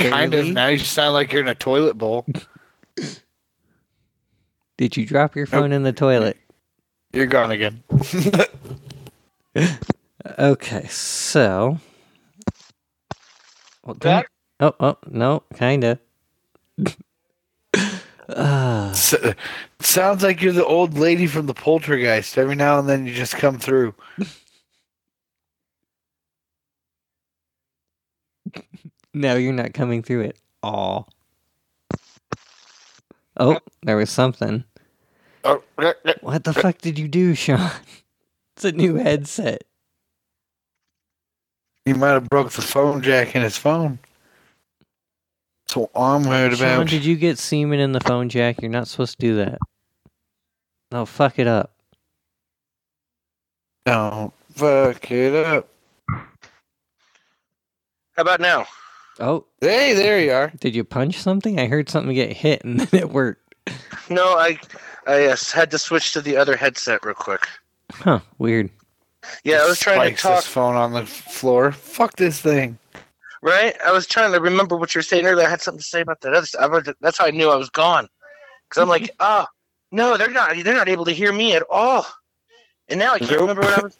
Kind 0.00 0.34
of. 0.34 0.46
Now 0.48 0.66
you 0.68 0.78
sound 0.78 1.14
like 1.14 1.32
you're 1.32 1.42
in 1.42 1.48
a 1.48 1.54
toilet 1.54 1.94
bowl. 1.96 2.26
Did 4.76 4.96
you 4.96 5.06
drop 5.06 5.36
your 5.36 5.46
phone 5.46 5.70
in 5.72 5.84
the 5.84 5.92
toilet? 5.92 6.36
You're 7.12 7.26
gone 7.26 7.50
again. 7.52 7.82
Okay, 10.38 10.86
so. 10.86 11.78
Well, 13.84 13.96
That- 14.00 14.26
oh, 14.60 14.74
oh, 14.80 14.96
no, 15.10 15.42
kinda. 15.54 15.98
Uh, 18.28 18.88
S- 18.92 19.14
sounds 19.80 20.22
like 20.22 20.40
you're 20.42 20.52
the 20.52 20.64
old 20.64 20.94
lady 20.98 21.26
from 21.26 21.46
the 21.46 21.54
poltergeist. 21.54 22.38
Every 22.38 22.54
now 22.54 22.78
and 22.78 22.88
then 22.88 23.06
you 23.06 23.14
just 23.14 23.36
come 23.36 23.58
through. 23.58 23.94
no, 29.14 29.36
you're 29.36 29.52
not 29.52 29.74
coming 29.74 30.02
through 30.02 30.24
at 30.24 30.36
all. 30.62 31.08
Oh, 33.38 33.58
there 33.82 33.96
was 33.96 34.10
something. 34.10 34.64
What 36.20 36.44
the 36.44 36.52
fuck 36.52 36.78
did 36.78 36.98
you 36.98 37.08
do, 37.08 37.34
Sean? 37.34 37.70
It's 38.54 38.66
a 38.66 38.72
new 38.72 38.96
headset. 38.96 39.64
he 41.86 41.94
might 41.94 42.10
have 42.10 42.28
broke 42.28 42.52
the 42.52 42.60
phone 42.60 43.00
jack 43.00 43.34
in 43.34 43.40
his 43.40 43.56
phone. 43.56 43.98
So 45.72 45.90
I'm 45.96 46.24
worried 46.24 46.58
Sean, 46.58 46.66
about. 46.82 46.88
did 46.88 47.02
you 47.02 47.16
get 47.16 47.38
semen 47.38 47.80
in 47.80 47.92
the 47.92 48.00
phone 48.00 48.28
jack? 48.28 48.60
You're 48.60 48.70
not 48.70 48.88
supposed 48.88 49.18
to 49.18 49.26
do 49.26 49.36
that. 49.36 49.58
No, 50.90 51.06
fuck 51.06 51.38
it 51.38 51.46
up. 51.46 51.72
Don't 53.86 54.34
fuck 54.50 55.10
it 55.10 55.34
up. 55.34 55.66
How 56.10 56.24
about 58.18 58.40
now? 58.40 58.66
Oh, 59.18 59.46
Hey, 59.62 59.94
there 59.94 60.20
you 60.20 60.32
are. 60.32 60.52
did 60.60 60.74
you 60.74 60.84
punch 60.84 61.18
something? 61.18 61.58
I 61.58 61.68
heard 61.68 61.88
something 61.88 62.14
get 62.14 62.34
hit 62.36 62.62
and 62.64 62.78
then 62.90 63.00
it 63.00 63.08
worked. 63.08 63.54
No, 64.10 64.36
I 64.36 64.58
I 65.06 65.24
uh, 65.28 65.36
had 65.54 65.70
to 65.70 65.78
switch 65.78 66.12
to 66.12 66.20
the 66.20 66.36
other 66.36 66.54
headset 66.54 67.02
real 67.02 67.14
quick. 67.14 67.48
Huh, 67.92 68.20
weird. 68.36 68.68
Yeah, 69.42 69.62
I 69.62 69.66
was 69.68 69.80
trying 69.80 70.00
to 70.00 70.04
Spikes 70.08 70.22
talk. 70.22 70.36
This 70.36 70.46
phone 70.46 70.76
on 70.76 70.92
the 70.92 71.06
floor. 71.06 71.72
Fuck 71.72 72.16
this 72.16 72.42
thing. 72.42 72.78
Right? 73.42 73.74
I 73.84 73.90
was 73.90 74.06
trying 74.06 74.32
to 74.32 74.40
remember 74.40 74.76
what 74.76 74.94
you 74.94 75.00
were 75.00 75.02
saying 75.02 75.26
earlier. 75.26 75.46
I 75.46 75.50
had 75.50 75.60
something 75.60 75.80
to 75.80 75.84
say 75.84 76.00
about 76.00 76.20
that 76.20 76.32
other 76.32 76.46
stuff. 76.46 76.94
That's 77.00 77.18
how 77.18 77.26
I 77.26 77.30
knew 77.30 77.50
I 77.50 77.56
was 77.56 77.70
gone. 77.70 78.08
Because 78.68 78.82
I'm 78.82 78.88
like, 78.88 79.10
oh, 79.20 79.46
no, 79.92 80.16
they're 80.16 80.30
not. 80.30 80.56
They're 80.62 80.74
not 80.74 80.88
able 80.88 81.04
to 81.06 81.12
hear 81.12 81.32
me 81.32 81.54
at 81.54 81.64
all. 81.68 82.06
And 82.88 82.98
now 82.98 83.14
I 83.14 83.18
can't 83.18 83.40
remember 83.40 83.62
what 83.62 83.78
I 83.78 83.82
was. 83.82 83.98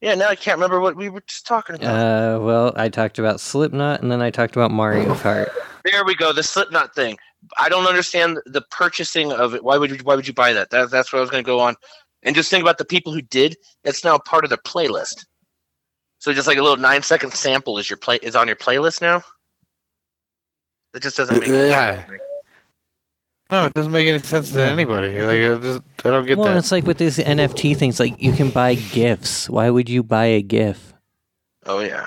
Yeah, 0.00 0.14
now 0.14 0.28
I 0.28 0.36
can't 0.36 0.56
remember 0.56 0.80
what 0.80 0.96
we 0.96 1.08
were 1.08 1.22
just 1.26 1.46
talking 1.46 1.76
about. 1.76 1.94
Uh, 1.94 2.38
well, 2.40 2.72
I 2.76 2.90
talked 2.90 3.18
about 3.18 3.40
Slipknot 3.40 4.02
and 4.02 4.12
then 4.12 4.20
I 4.20 4.30
talked 4.30 4.54
about 4.54 4.70
Mario 4.70 5.14
Kart. 5.14 5.48
there 5.84 6.04
we 6.04 6.14
go. 6.14 6.32
The 6.32 6.42
Slipknot 6.42 6.94
thing. 6.94 7.16
I 7.56 7.70
don't 7.70 7.86
understand 7.86 8.38
the 8.44 8.60
purchasing 8.70 9.32
of 9.32 9.54
it. 9.54 9.64
Why 9.64 9.78
would 9.78 9.90
you? 9.90 9.98
Why 10.02 10.14
would 10.14 10.26
you 10.26 10.34
buy 10.34 10.52
that? 10.52 10.70
that 10.70 10.90
that's 10.90 11.12
what 11.12 11.18
I 11.18 11.22
was 11.22 11.30
going 11.30 11.42
to 11.42 11.46
go 11.46 11.58
on. 11.60 11.76
And 12.22 12.34
just 12.34 12.50
think 12.50 12.62
about 12.62 12.78
the 12.78 12.84
people 12.84 13.12
who 13.12 13.22
did. 13.22 13.56
It's 13.84 14.04
now 14.04 14.18
part 14.18 14.44
of 14.44 14.50
their 14.50 14.58
playlist. 14.58 15.24
So 16.24 16.32
just 16.32 16.48
like 16.48 16.56
a 16.56 16.62
little 16.62 16.78
nine 16.78 17.02
second 17.02 17.34
sample 17.34 17.76
is 17.76 17.90
your 17.90 17.98
play 17.98 18.18
is 18.22 18.34
on 18.34 18.46
your 18.46 18.56
playlist 18.56 19.02
now. 19.02 19.22
That 20.94 21.02
just 21.02 21.18
doesn't 21.18 21.38
make 21.38 21.50
any 21.50 21.68
Yeah. 21.68 21.96
sense. 21.96 22.08
to. 22.08 22.18
No, 23.50 23.66
it 23.66 23.74
doesn't 23.74 23.92
make 23.92 24.08
any 24.08 24.20
sense 24.20 24.50
to 24.52 24.62
anybody. 24.64 25.20
Like, 25.20 25.60
I, 25.60 25.62
just, 25.62 25.82
I 26.02 26.08
don't 26.08 26.24
get 26.24 26.38
well, 26.38 26.46
that. 26.46 26.56
it's 26.56 26.72
like 26.72 26.86
with 26.86 26.96
these 26.96 27.18
NFT 27.18 27.76
things, 27.76 28.00
like 28.00 28.14
you 28.22 28.32
can 28.32 28.48
buy 28.48 28.74
gifts. 28.74 29.50
Why 29.50 29.68
would 29.68 29.90
you 29.90 30.02
buy 30.02 30.24
a 30.24 30.40
GIF? 30.40 30.94
Oh 31.66 31.80
yeah. 31.80 32.06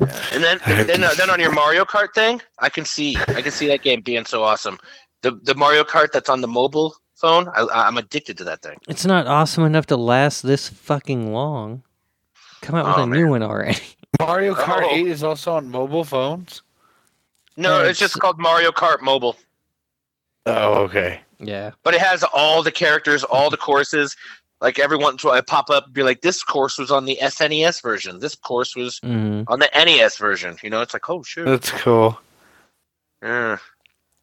Yeah. 0.00 0.22
And 0.32 0.44
then 0.44 0.60
then 0.66 1.02
uh, 1.02 1.14
then 1.16 1.30
on 1.30 1.40
your 1.40 1.50
Mario 1.50 1.86
Kart 1.86 2.12
thing, 2.14 2.42
I 2.58 2.68
can 2.68 2.84
see 2.84 3.16
I 3.28 3.40
can 3.40 3.52
see 3.52 3.68
that 3.68 3.80
game 3.80 4.02
being 4.02 4.26
so 4.26 4.44
awesome. 4.44 4.78
The 5.22 5.30
the 5.44 5.54
Mario 5.54 5.82
Kart 5.82 6.12
that's 6.12 6.28
on 6.28 6.42
the 6.42 6.48
mobile 6.48 6.94
phone, 7.14 7.48
I, 7.56 7.66
I'm 7.72 7.96
addicted 7.96 8.36
to 8.36 8.44
that 8.44 8.60
thing. 8.60 8.76
It's 8.86 9.06
not 9.06 9.26
awesome 9.26 9.64
enough 9.64 9.86
to 9.86 9.96
last 9.96 10.42
this 10.42 10.68
fucking 10.68 11.32
long. 11.32 11.84
Come 12.62 12.74
out 12.74 12.86
with 12.86 12.96
Oh, 12.98 13.02
a 13.02 13.06
new 13.06 13.28
one 13.28 13.42
already. 13.42 13.78
Mario 14.20 14.54
Kart 14.54 14.82
Oh. 14.84 14.94
8 14.94 15.06
is 15.06 15.22
also 15.22 15.52
on 15.54 15.68
mobile 15.70 16.04
phones? 16.04 16.62
No, 17.56 17.82
Yeah, 17.82 17.88
it's 17.90 17.98
just 17.98 18.18
called 18.18 18.38
Mario 18.38 18.70
Kart 18.70 19.00
Mobile. 19.02 19.36
Oh, 20.46 20.74
okay. 20.84 21.20
Yeah. 21.38 21.72
but 21.82 21.94
it 21.94 22.00
has 22.00 22.22
all 22.22 22.62
the 22.62 22.70
characters, 22.72 23.24
all 23.24 23.50
the 23.50 23.56
courses. 23.56 24.16
Like 24.62 24.78
every 24.78 24.96
once 24.96 25.22
in 25.22 25.28
a 25.28 25.30
while, 25.32 25.38
I 25.38 25.42
pop 25.42 25.68
up 25.68 25.84
and 25.84 25.92
be 25.92 26.02
like, 26.02 26.22
"This 26.22 26.42
course 26.42 26.78
was 26.78 26.90
on 26.90 27.04
the 27.04 27.18
SNES 27.20 27.82
version. 27.82 28.20
This 28.20 28.34
course 28.34 28.74
was 28.74 28.98
hmm 29.00 29.42
on 29.48 29.58
the 29.58 29.68
NES 29.74 30.16
version." 30.16 30.56
You 30.62 30.70
know, 30.70 30.80
it's 30.80 30.94
like, 30.94 31.10
"Oh 31.10 31.22
shoot!" 31.22 31.44
That's 31.44 31.70
cool. 31.72 32.18
Yeah. 33.22 33.58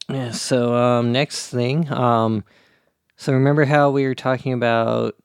Yeah. 0.10 0.32
So 0.32 0.74
um, 0.76 1.12
next 1.12 1.50
thing, 1.50 1.92
um, 1.94 2.44
so 3.16 3.32
remember 3.34 3.64
how 3.66 3.92
we 3.92 4.06
were 4.08 4.16
talking 4.16 4.54
about 4.54 5.16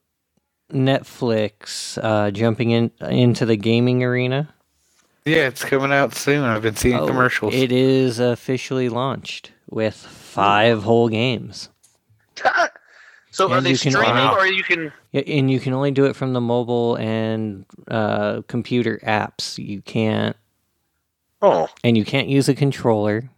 Netflix 0.72 1.98
uh, 2.02 2.30
jumping 2.30 2.70
in 2.70 2.90
into 3.00 3.46
the 3.46 3.56
gaming 3.56 4.02
arena? 4.02 4.48
Yeah, 5.24 5.46
it's 5.48 5.64
coming 5.64 5.92
out 5.92 6.14
soon. 6.14 6.42
I've 6.44 6.62
been 6.62 6.76
seeing 6.76 6.96
Oh, 6.98 7.06
commercials. 7.06 7.54
It 7.54 7.70
is 7.72 8.18
officially 8.18 8.88
launched 8.88 9.52
with 9.68 9.94
five 9.94 10.82
whole 10.84 11.08
games. 11.08 11.68
so 13.30 13.50
are 13.50 13.58
And 13.58 13.66
they 13.66 13.70
you 13.72 13.78
can- 13.78 13.92
streaming, 13.92 14.14
Wow. 14.14 14.36
or 14.36 14.46
you 14.46 14.62
can? 14.62 14.92
And 15.12 15.50
you 15.50 15.60
can 15.60 15.72
only 15.74 15.90
do 15.90 16.04
it 16.06 16.16
from 16.16 16.32
the 16.32 16.40
mobile 16.40 16.96
and 16.96 17.66
uh, 17.88 18.42
computer 18.48 19.00
apps. 19.04 19.58
You 19.58 19.82
can't, 19.82 20.36
Oh, 21.42 21.68
and 21.84 21.96
you 21.96 22.04
can't 22.04 22.28
use 22.28 22.48
a 22.48 22.54
controller. 22.54 23.28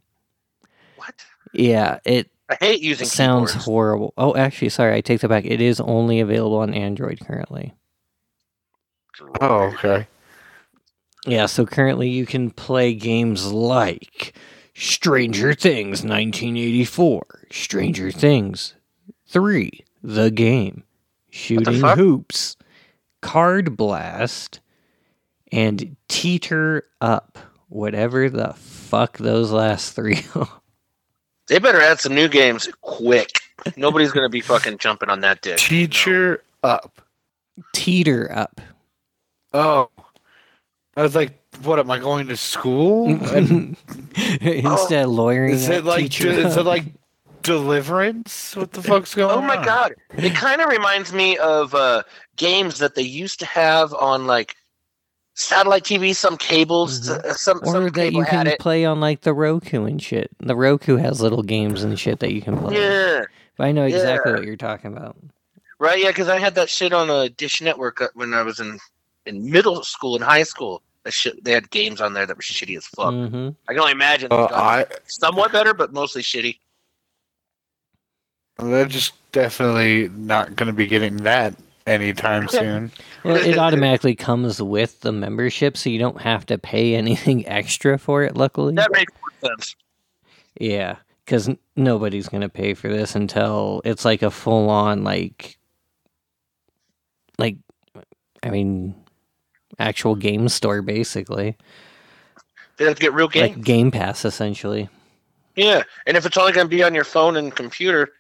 what? 0.97 1.15
Yeah, 1.53 1.99
it 2.05 2.31
I 2.51 2.57
hate 2.61 2.81
using 2.83 3.07
sounds 3.07 3.53
keyboards. 3.53 3.65
horrible. 3.65 4.15
Oh, 4.19 4.35
actually, 4.35 4.71
sorry, 4.71 4.95
I 4.97 5.01
take 5.01 5.21
that 5.21 5.29
back. 5.29 5.45
It 5.45 5.61
is 5.61 5.81
only 5.81 6.21
available 6.21 6.59
on 6.59 6.75
Android 6.75 7.21
currently. 7.25 7.75
oh, 9.41 9.73
okay. 9.75 10.07
Yeah, 11.27 11.47
so 11.47 11.67
currently 11.67 12.09
you 12.09 12.27
can 12.27 12.51
play 12.51 12.95
games 12.95 13.53
like 13.53 14.35
Stranger 14.75 15.53
Things 15.55 16.03
1984, 16.03 17.47
Stranger 17.53 18.11
Things 18.11 18.75
3, 19.29 19.85
The 20.03 20.31
Game, 20.31 20.85
Shooting 21.29 21.81
fuck? 21.81 21.99
Hoops, 21.99 22.57
Card 23.21 23.77
Blast, 23.77 24.61
and 25.53 25.97
Teeter 26.09 26.85
Up. 27.01 27.39
Whatever 27.69 28.29
the 28.29 28.55
fuck 28.55 29.19
those 29.19 29.53
last 29.53 29.93
three 29.95 30.25
are. 30.35 30.60
They 31.51 31.59
better 31.59 31.81
add 31.81 31.99
some 31.99 32.15
new 32.15 32.29
games 32.29 32.69
quick. 32.81 33.41
Nobody's 33.77 34.13
gonna 34.13 34.29
be 34.29 34.41
fucking 34.41 34.79
jumping 34.79 35.11
on 35.11 35.21
that 35.21 35.43
dick. 35.43 35.59
Teacher 35.59 36.45
up. 36.63 37.03
Teeter 37.75 38.31
Up. 38.33 38.61
Oh. 39.53 39.91
I 40.97 41.03
was 41.03 41.17
like, 41.17 41.39
what 41.63 41.81
am 41.81 41.91
I 41.91 41.99
going 41.99 42.29
to 42.29 42.37
school? 42.37 43.09
And 43.35 43.77
Instead 44.41 45.05
of 45.05 45.11
lawyering 45.11 45.55
is 45.55 45.69
it 45.69 45.85
like 45.85 46.13
Teeter 46.13 46.31
is 46.31 46.57
it 46.57 46.65
like 46.65 46.85
deliverance? 47.43 48.55
What 48.55 48.71
the 48.71 48.83
fuck's 48.83 49.15
going 49.15 49.31
on? 49.31 49.39
Oh 49.39 49.41
on? 49.41 49.47
my 49.47 49.65
god! 49.65 49.95
It 50.17 50.35
kind 50.35 50.61
of 50.61 50.69
reminds 50.69 51.13
me 51.13 51.37
of 51.39 51.75
uh, 51.75 52.05
games 52.37 52.79
that 52.79 52.95
they 52.95 53.03
used 53.03 53.41
to 53.41 53.47
have 53.47 53.93
on 53.95 54.27
like 54.29 54.55
satellite 55.41 55.85
TV. 55.85 56.15
Some 56.15 56.37
cables, 56.37 57.09
Mhm. 57.09 57.25
uh, 57.25 57.35
some 57.35 57.59
or 57.63 57.73
some 57.73 57.89
that 57.91 58.13
you 58.13 58.25
can 58.25 58.47
it. 58.47 58.59
play 58.59 58.85
on 58.85 59.01
like 59.01 59.23
the 59.23 59.35
Roku 59.35 59.85
and 59.85 60.03
shit. 60.03 60.31
The 60.39 60.57
Roku 60.57 60.97
has 60.97 61.21
little 61.21 61.43
games 61.43 61.83
and 61.83 61.99
shit 61.99 62.21
that 62.21 62.33
you 62.33 62.43
can 62.43 62.57
play. 62.59 62.77
Yeah, 62.77 63.25
But 63.57 63.67
I 63.67 63.73
know 63.73 63.85
exactly 63.85 64.33
Yeah. 64.33 64.37
what 64.39 64.45
you're 64.45 64.57
talking 64.57 64.93
about. 64.97 65.17
right. 65.79 65.99
Yeah, 66.01 66.09
because 66.09 66.29
I 66.29 66.39
had 66.39 66.55
that 66.57 66.69
shit 66.71 66.93
on 66.93 67.11
a 67.11 67.29
Dish 67.29 67.61
Network 67.63 68.01
uh, 68.01 68.09
when 68.15 68.35
I 68.35 68.43
was 68.43 68.61
in 68.61 68.79
in 69.27 69.51
middle 69.51 69.83
school 69.83 70.15
and 70.15 70.25
high 70.25 70.43
school. 70.45 70.83
That 71.05 71.13
shit, 71.13 71.43
they 71.45 71.53
had 71.53 71.71
games 71.71 72.01
on 72.01 72.13
there 72.13 72.27
that 72.27 72.37
were 72.37 72.43
shitty 72.43 72.77
as 72.77 72.87
fuck. 72.87 73.13
hmm 73.13 73.51
I 73.69 73.73
can 73.73 73.81
only 73.81 73.93
imagine. 73.93 74.29
Uh, 74.31 74.49
I 74.53 74.87
somewhat 75.07 75.53
better, 75.53 75.73
but 75.75 75.93
mostly 75.93 76.23
shitty. 76.23 76.59
they're 78.59 78.85
just 78.87 79.15
definitely 79.33 80.09
not 80.11 80.55
going 80.57 80.67
to 80.67 80.73
be 80.73 80.87
getting 80.87 81.17
that 81.19 81.55
anytime 81.87 82.49
soon. 82.49 82.91
Well, 83.25 83.37
it 83.37 83.59
automatically 83.59 84.15
comes 84.15 84.61
with 84.63 85.01
the 85.01 85.13
membership, 85.13 85.77
so 85.77 85.91
you 85.91 85.99
don't 85.99 86.21
have 86.21 86.47
to 86.47 86.59
pay 86.59 86.95
anything 86.97 87.47
extra 87.49 87.99
for 87.99 88.23
it. 88.23 88.37
Luckily, 88.37 88.75
That 88.75 88.93
makes 88.93 89.13
more 89.21 89.51
sense. 89.51 89.77
yeah, 90.61 90.97
because 91.25 91.49
nobody's 91.77 92.29
gonna 92.29 92.49
pay 92.49 92.75
for 92.75 92.89
this 92.89 93.15
until 93.15 93.83
it's 93.85 94.05
like 94.05 94.23
a 94.23 94.31
full 94.31 94.69
on 94.71 95.05
like, 95.05 95.59
like, 97.39 97.57
I 98.43 98.51
mean, 98.51 98.95
actual 99.79 100.15
game 100.15 100.49
store 100.49 100.83
basically, 100.83 101.57
They 102.77 102.85
have 102.85 102.97
to 102.97 103.01
get 103.01 103.13
real 103.15 103.29
games. 103.29 103.57
like 103.57 103.65
Game 103.65 103.91
Pass 103.91 104.25
essentially. 104.25 104.89
Yeah, 105.57 105.83
and 106.07 106.17
if 106.17 106.25
it's 106.25 106.37
only 106.37 106.53
going 106.53 106.67
to 106.67 106.71
be 106.71 106.83
on 106.83 106.95
your 106.95 107.05
phone 107.05 107.37
and 107.37 107.55
computer, 107.55 108.11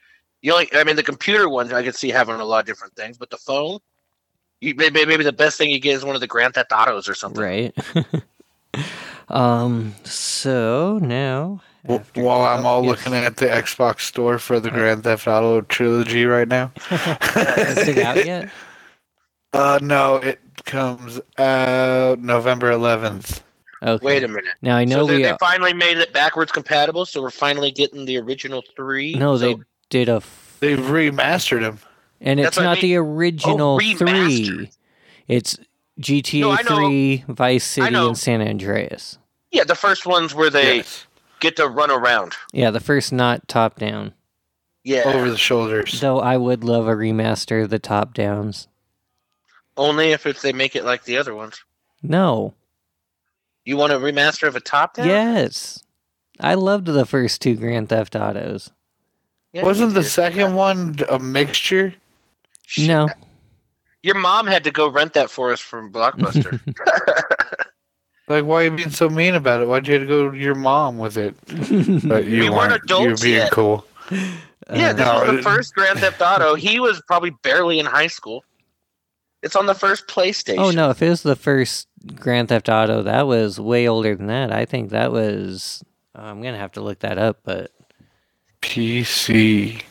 you 0.43 0.53
only. 0.53 0.69
I 0.75 0.85
mean, 0.85 0.97
the 0.97 1.03
computer 1.03 1.49
ones 1.49 1.73
I 1.73 1.83
could 1.83 1.95
see 1.95 2.09
having 2.11 2.37
a 2.37 2.45
lot 2.45 2.61
of 2.61 2.67
different 2.67 2.95
things, 2.97 3.19
but 3.19 3.31
the 3.31 3.37
phone, 3.37 3.79
you 4.61 4.75
maybe, 4.75 5.05
maybe 5.07 5.25
the 5.25 5.33
best 5.33 5.59
thing 5.59 5.71
you 5.71 5.79
get 5.81 5.95
is 5.97 6.05
one 6.05 6.15
of 6.15 6.21
the 6.21 6.27
Grand 6.27 6.55
Theft 6.55 6.73
Autos 6.73 7.09
or 7.09 7.15
something. 7.15 7.43
Right. 7.43 7.75
um. 9.29 9.95
So 10.05 10.99
now, 11.03 11.63
W- 11.85 12.01
after- 12.01 12.23
While 12.23 12.43
I'm 12.43 12.67
all 12.67 12.85
Yes. 12.85 12.91
looking 13.07 13.15
at 13.15 13.37
the 13.37 13.47
Xbox 13.47 14.01
store 14.01 14.39
for 14.39 14.61
the 14.61 14.71
Grand 14.71 15.05
Theft 15.05 15.27
Auto 15.27 15.61
trilogy 15.63 16.25
right 16.25 16.49
now. 16.49 16.73
Is 16.91 17.89
it 17.89 17.99
out 17.99 18.25
yet? 18.25 18.51
Uh, 19.53 19.81
no, 19.83 20.15
it 20.15 20.39
comes 20.65 21.21
out 21.37 22.21
November 22.21 22.71
11th. 22.71 23.41
Okay. 23.83 24.07
Wait 24.07 24.23
a 24.23 24.29
minute. 24.29 24.45
Now 24.63 24.77
I 24.77 24.85
know 24.85 24.99
so 24.99 25.07
they, 25.09 25.17
we. 25.17 25.23
they 25.25 25.37
finally 25.41 25.73
made 25.73 25.99
it 25.99 26.13
backwards 26.13 26.53
compatible, 26.53 27.05
so 27.05 27.21
we're 27.21 27.31
finally 27.31 27.73
getting 27.73 28.05
the 28.05 28.17
original 28.19 28.63
three. 28.77 29.17
no, 29.17 29.37
So- 29.37 29.41
they 29.41 29.57
did 29.91 30.09
a. 30.09 30.17
F- 30.17 30.57
They've 30.61 30.79
remastered 30.79 31.61
them. 31.61 31.79
and 32.21 32.39
That's 32.39 32.49
it's 32.49 32.57
what 32.57 32.63
I 32.67 32.69
not 32.75 32.83
mean. 32.83 32.91
the 32.91 32.97
original 32.97 33.79
remastered. 33.79 33.99
three. 34.57 34.71
It's 35.29 35.59
GTA 36.01 36.41
No, 36.41 36.51
I 36.53 36.63
know. 36.63 36.77
3, 36.89 37.25
Vice 37.29 37.65
City, 37.65 37.91
know. 37.91 38.09
and 38.09 38.19
San 38.19 38.41
Andreas. 38.41 39.19
Yeah, 39.53 39.65
the 39.65 39.75
first 39.75 40.07
ones 40.07 40.35
where 40.35 40.51
they 40.51 40.77
Yes. 40.79 41.07
get 41.41 41.57
to 41.57 41.69
run 41.69 41.91
around. 41.91 42.35
Yeah, 42.53 42.71
the 42.71 42.81
first 42.81 43.13
not 43.13 43.47
top 43.49 43.79
down. 43.79 44.15
Yeah, 44.83 45.03
Over 45.05 45.31
the 45.31 45.37
shoulders. 45.37 46.01
Though 46.01 46.21
I 46.21 46.37
would 46.39 46.65
love 46.65 46.89
a 46.89 46.95
remaster 46.95 47.63
of 47.63 47.69
the 47.71 47.79
top 47.79 48.15
downs. 48.15 48.67
only 49.77 50.11
if 50.13 50.27
it's, 50.27 50.43
they 50.43 50.53
make 50.53 50.75
it 50.77 50.85
like 50.85 51.05
the 51.05 51.17
other 51.19 51.35
ones. 51.35 51.63
No. 52.03 52.55
You 53.65 53.77
want 53.77 53.93
a 53.93 53.97
remaster 53.99 54.47
of 54.49 54.57
a 54.57 54.61
top 54.61 54.95
down? 54.95 55.07
Yes. 55.07 55.83
I 56.39 56.55
loved 56.55 56.87
the 56.87 57.05
first 57.07 57.41
two 57.43 57.57
Grand 57.57 57.89
Theft 57.91 58.17
Autos. 58.17 58.73
Yeah, 59.53 59.65
Wasn't 59.65 59.95
the 59.95 60.03
did. 60.03 60.09
second 60.09 60.55
one 60.55 60.97
a 61.09 61.19
mixture? 61.19 61.93
Shit. 62.67 62.87
No. 62.89 63.09
Your 64.03 64.15
mom 64.15 64.47
had 64.47 64.65
to 64.65 64.71
go 64.71 64.89
rent 64.89 65.13
that 65.15 65.31
for 65.31 65.53
us 65.53 65.61
from 65.61 65.93
Blockbuster. 65.93 66.61
Like, 68.29 68.45
why 68.45 68.61
are 68.61 68.65
you 68.67 68.71
being 68.71 68.91
so 68.91 69.09
mean 69.09 69.35
about 69.35 69.61
it? 69.61 69.67
Why'd 69.67 69.89
you 69.89 69.95
have 69.95 70.03
to 70.03 70.07
go 70.07 70.31
to 70.31 70.37
your 70.39 70.55
mom 70.55 70.99
with 70.99 71.17
it? 71.17 71.35
But 72.09 72.27
you 72.27 72.43
We 72.43 72.49
weren't 72.51 72.71
weren't. 72.71 72.83
adults 72.85 73.05
You're 73.05 73.17
being 73.17 73.37
yet. 73.39 73.51
cool. 73.51 73.85
Yeah, 74.13 74.93
this 74.93 75.05
Uh, 75.05 75.25
No, 75.25 75.33
was 75.33 75.37
the 75.39 75.43
first 75.43 75.75
Grand 75.75 75.99
Theft 75.99 76.23
Auto. 76.23 76.55
He 76.55 76.79
was 76.79 77.03
probably 77.09 77.31
barely 77.43 77.81
in 77.81 77.87
high 77.87 78.07
school. 78.07 78.45
It's 79.43 79.57
on 79.57 79.67
the 79.67 79.75
first 79.75 80.07
PlayStation. 80.07 80.59
Oh 80.59 80.71
no! 80.71 80.91
If 80.91 81.03
it 81.03 81.09
was 81.09 81.25
the 81.25 81.35
first 81.35 81.89
Grand 82.15 82.51
Theft 82.51 82.69
Auto, 82.69 83.03
that 83.03 83.27
was 83.27 83.59
way 83.59 83.89
older 83.89 84.15
than 84.15 84.29
that. 84.29 84.53
I 84.53 84.65
think 84.65 84.91
that 84.91 85.11
was. 85.11 85.83
I'm 86.15 86.41
gonna 86.41 86.59
have 86.59 86.73
to 86.73 86.83
look 86.83 87.01
that 87.01 87.19
up, 87.19 87.39
but 87.43 87.73
PC. 88.71 89.83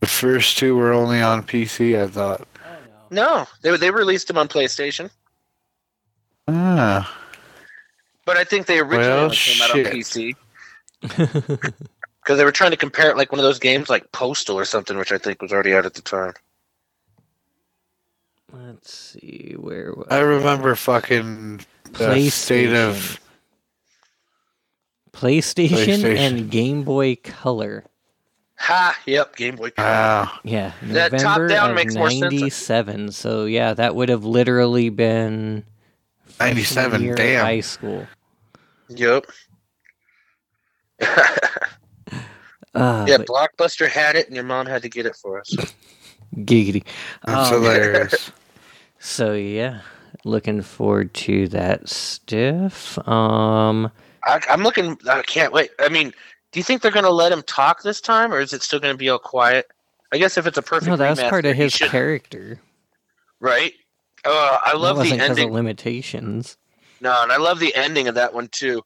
The 0.00 0.06
first 0.06 0.58
two 0.58 0.76
were 0.76 0.92
only 0.92 1.22
on 1.22 1.42
PC, 1.42 1.98
I 2.00 2.06
thought. 2.08 2.46
No, 3.10 3.46
they 3.62 3.74
they 3.78 3.90
released 3.90 4.28
them 4.28 4.36
on 4.36 4.46
PlayStation, 4.48 5.08
Ah. 6.46 7.10
but 8.26 8.36
I 8.36 8.44
think 8.44 8.66
they 8.66 8.80
originally 8.80 9.06
Well, 9.08 9.24
only 9.24 9.36
came 9.36 9.62
out 9.62 9.70
on. 9.70 9.76
PC 9.92 10.34
because 11.00 11.72
they 12.38 12.44
were 12.44 12.52
trying 12.52 12.70
to 12.72 12.76
compare 12.76 13.10
it 13.10 13.16
like 13.16 13.30
one 13.32 13.38
of 13.38 13.44
those 13.44 13.58
games 13.58 13.88
like 13.88 14.10
Postal 14.12 14.58
or 14.58 14.64
something, 14.66 14.98
which 14.98 15.12
I 15.12 15.16
think 15.18 15.40
was 15.40 15.52
already 15.52 15.74
out 15.74 15.86
at 15.86 15.94
the 15.94 16.02
time. 16.02 16.34
let's 18.52 18.92
see 18.92 19.54
where 19.58 19.92
was 19.94 20.06
I 20.10 20.18
remember 20.20 20.74
fucking 20.74 21.60
the 21.92 22.28
state 22.30 22.74
of. 22.74 23.18
PlayStation, 25.14 25.68
PlayStation. 26.00 26.18
and 26.18 26.50
Game 26.50 26.82
Boy 26.82 27.16
Color. 27.16 27.84
Ha! 28.56 28.98
Yep, 29.06 29.36
Game 29.36 29.56
Boy. 29.56 29.70
Color. 29.70 29.88
Wow. 29.88 30.38
Yeah, 30.44 30.72
That 30.82 31.12
November 31.12 31.48
top-down 31.48 31.70
of 31.70 31.76
makes 31.76 31.94
more 31.94 32.10
sense. 32.10 32.20
'97. 32.32 33.12
So 33.12 33.44
yeah, 33.46 33.74
that 33.74 33.94
would 33.94 34.08
have 34.08 34.24
literally 34.24 34.88
been 34.90 35.64
freshman 36.26 36.54
97, 36.56 37.02
year 37.02 37.14
damn. 37.14 37.44
high 37.44 37.60
school. 37.60 38.06
Yep. 38.88 39.26
Uh, 41.00 41.16
yeah, 43.08 43.18
but 43.18 43.26
Blockbuster 43.26 43.88
had 43.88 44.16
it, 44.16 44.26
and 44.26 44.34
your 44.34 44.44
mom 44.44 44.66
had 44.66 44.82
to 44.82 44.88
get 44.88 45.06
it 45.06 45.16
for 45.16 45.40
us. 45.40 45.54
giggity. 46.36 46.84
That's 47.24 47.50
Um, 47.52 47.62
hilarious. 47.62 48.30
So 49.06 49.34
yeah, 49.34 49.80
looking 50.24 50.62
forward 50.62 51.12
to 51.14 51.46
that 51.48 51.90
stuff. 51.90 52.96
Um, 53.06 53.90
I, 54.24 54.40
I'm 54.48 54.62
looking. 54.62 54.98
I 55.08 55.22
can't 55.22 55.52
wait. 55.52 55.70
I 55.78 55.88
mean, 55.88 56.12
do 56.52 56.60
you 56.60 56.64
think 56.64 56.82
they're 56.82 56.90
going 56.92 57.04
to 57.04 57.10
let 57.10 57.32
him 57.32 57.42
talk 57.42 57.82
this 57.82 58.00
time, 58.00 58.32
or 58.32 58.40
is 58.40 58.52
it 58.52 58.62
still 58.62 58.80
going 58.80 58.94
to 58.94 58.98
be 58.98 59.08
all 59.08 59.18
quiet? 59.18 59.70
I 60.12 60.18
guess 60.18 60.38
if 60.38 60.46
it's 60.46 60.58
a 60.58 60.62
perfect, 60.62 60.88
no, 60.88 60.96
that's 60.96 61.20
part 61.22 61.44
of 61.44 61.56
his 61.56 61.76
character. 61.76 62.60
right? 63.40 63.72
Uh, 64.24 64.58
I 64.64 64.76
love 64.76 64.96
the 64.96 65.00
wasn't 65.00 65.20
because 65.20 65.30
ending. 65.30 65.48
of 65.48 65.54
limitations. 65.54 66.56
No, 67.00 67.22
and 67.22 67.32
I 67.32 67.36
love 67.36 67.58
the 67.58 67.74
ending 67.74 68.08
of 68.08 68.14
that 68.14 68.32
one 68.32 68.48
too. 68.48 68.82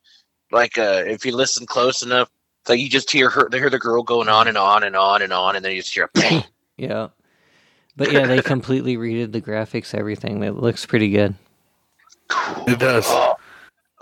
Like, 0.50 0.78
uh, 0.78 1.04
if 1.06 1.24
you 1.24 1.36
listen 1.36 1.66
close 1.66 2.02
enough, 2.02 2.30
it's 2.62 2.70
like 2.70 2.80
you 2.80 2.88
just 2.88 3.10
hear 3.10 3.30
her, 3.30 3.48
they 3.48 3.58
hear 3.58 3.70
the 3.70 3.78
girl 3.78 4.02
going 4.02 4.28
on 4.28 4.48
and 4.48 4.58
on 4.58 4.82
and 4.82 4.96
on 4.96 5.22
and 5.22 5.32
on, 5.32 5.54
and 5.54 5.64
then 5.64 5.72
you 5.72 5.82
just 5.82 5.94
hear, 5.94 6.10
a 6.16 6.44
Yeah, 6.76 7.08
but 7.96 8.10
yeah, 8.10 8.26
they 8.26 8.42
completely 8.42 8.96
redid 8.96 9.32
the 9.32 9.40
graphics, 9.40 9.94
everything. 9.94 10.42
It 10.42 10.54
looks 10.56 10.86
pretty 10.86 11.10
good. 11.10 11.34
It 12.66 12.78
does. 12.78 13.04
oh, 13.08 13.36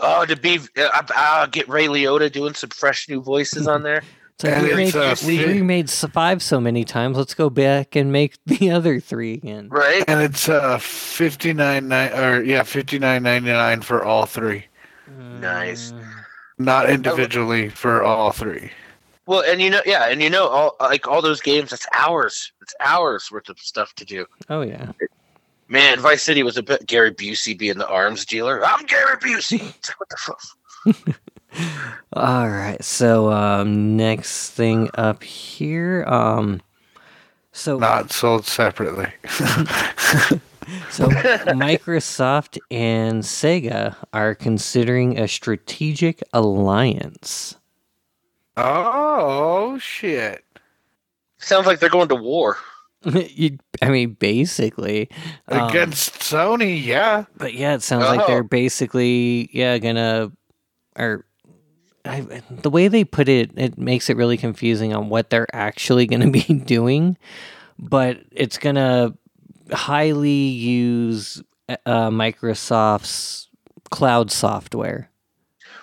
oh, 0.07 0.25
to 0.25 0.37
be, 0.37 0.61
uh, 0.77 1.03
I'll 1.15 1.47
get 1.47 1.69
Ray 1.69 1.87
Liotta 1.87 2.31
doing 2.31 2.55
some 2.55 2.71
fresh 2.71 3.09
new 3.09 3.21
voices 3.21 3.67
on 3.67 3.83
there. 3.83 4.03
It's 4.39 4.45
like 4.45 4.63
we, 4.63 4.85
it's, 4.85 4.95
made, 4.95 5.03
uh, 5.03 5.17
we 5.27 5.45
remade 5.47 5.89
five 5.89 6.43
so 6.43 6.61
many 6.61 6.85
times. 6.85 7.17
Let's 7.17 7.33
go 7.33 7.49
back 7.49 7.97
and 7.97 8.13
make 8.13 8.37
the 8.45 8.71
other 8.71 9.01
three 9.01 9.33
again. 9.33 9.71
Right? 9.71 10.05
And 10.07 10.21
it's 10.21 10.47
uh 10.47 10.77
fifty 10.77 11.55
nine 11.55 11.89
nine 11.89 12.13
or 12.13 12.43
yeah 12.43 12.63
fifty 12.63 12.99
nine 12.99 13.23
ninety 13.23 13.49
nine 13.49 13.81
for 13.81 14.05
all 14.05 14.27
three, 14.27 14.67
Nice. 15.41 15.93
Uh, 15.93 16.05
not 16.59 16.91
individually 16.91 17.71
for 17.71 18.03
all 18.03 18.31
three. 18.31 18.71
Well, 19.27 19.43
and 19.47 19.61
you 19.61 19.71
know, 19.71 19.81
yeah, 19.85 20.09
and 20.09 20.23
you 20.23 20.31
know, 20.31 20.47
all 20.47 20.77
like 20.81 21.09
all 21.09 21.21
those 21.21 21.41
games, 21.41 21.73
it's 21.73 21.87
hours. 21.93 22.53
It's 22.63 22.75
hours 22.81 23.31
worth 23.33 23.49
of 23.49 23.59
stuff 23.59 23.95
to 23.95 24.05
do. 24.05 24.27
Oh 24.49 24.61
yeah. 24.61 24.93
Man, 25.69 25.99
Vice 25.99 26.23
City 26.23 26.43
was 26.43 26.57
a 26.57 26.63
bit 26.63 26.87
Gary 26.87 27.13
Busey 27.13 27.57
being 27.59 27.79
the 27.79 27.89
arms 27.89 28.25
dealer. 28.25 28.65
I'm 28.65 28.85
Gary 28.87 29.17
Busey. 29.17 29.61
What 29.99 30.09
the 30.09 30.17
fuck? 30.17 31.17
All 32.13 32.49
right. 32.49 32.83
So 32.85 33.33
um, 33.33 33.97
next 33.97 34.51
thing 34.51 34.91
up 34.95 35.23
here. 35.23 36.05
Um, 36.07 36.61
So 37.53 37.79
Not 37.79 38.13
sold 38.13 38.47
separately. 38.47 39.13
So 40.91 41.07
Microsoft 41.07 42.59
and 42.73 43.23
Sega 43.23 43.95
are 44.13 44.35
considering 44.35 45.17
a 45.17 45.29
strategic 45.29 46.25
alliance. 46.33 47.57
oh 48.57 49.79
shit! 49.79 50.45
Sounds 51.39 51.67
like 51.67 51.79
they're 51.79 51.89
going 51.89 52.09
to 52.09 52.17
war. 52.17 52.57
You- 53.35 53.59
I 53.83 53.89
mean, 53.91 54.15
basically. 54.15 55.09
um, 55.49 55.69
Against 55.69 56.13
Sony, 56.21 56.83
yeah. 56.83 57.25
but 57.37 57.55
yeah, 57.55 57.75
it 57.75 57.83
sounds 57.83 58.05
like 58.05 58.21
Oh. 58.21 58.27
they're 58.27 58.43
basically 58.43 59.49
yeah 59.53 59.79
gonna 59.79 60.33
or. 60.99 61.25
I, 62.09 62.21
the 62.51 62.71
way 62.71 62.87
they 62.87 63.03
put 63.03 63.29
it, 63.29 63.51
it 63.57 63.77
makes 63.79 64.09
it 64.09 64.17
really 64.17 64.37
confusing 64.37 64.95
on 64.95 65.09
what 65.09 65.29
they're 65.29 65.49
actually 65.53 66.07
going 66.07 66.21
to 66.21 66.31
be 66.31 66.55
doing, 66.55 67.19
but 67.81 68.21
it's 68.31 68.59
going 68.59 68.77
to 68.77 69.13
highly 69.73 70.31
use 70.31 71.43
uh, 71.69 72.11
Microsoft's 72.11 73.49
cloud 73.91 74.31
software. 74.31 75.11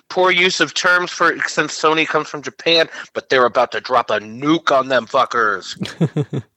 Poor 0.08 0.30
use 0.30 0.60
of 0.60 0.72
terms 0.72 1.10
for 1.10 1.38
since 1.46 1.78
Sony 1.78 2.06
comes 2.06 2.28
from 2.30 2.40
Japan, 2.40 2.88
but 3.12 3.28
they're 3.28 3.44
about 3.44 3.70
to 3.72 3.82
drop 3.82 4.08
a 4.08 4.18
nuke 4.18 4.72
on 4.74 4.88
them 4.88 5.06
fuckers. 5.06 5.76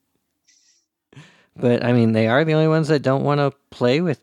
But 1.60 1.84
I 1.84 1.92
mean, 1.94 2.12
they 2.12 2.28
are 2.28 2.44
the 2.46 2.54
only 2.54 2.68
ones 2.68 2.88
that 2.90 3.02
don't 3.02 3.24
want 3.24 3.40
to 3.40 3.52
play 3.72 4.02
with, 4.02 4.20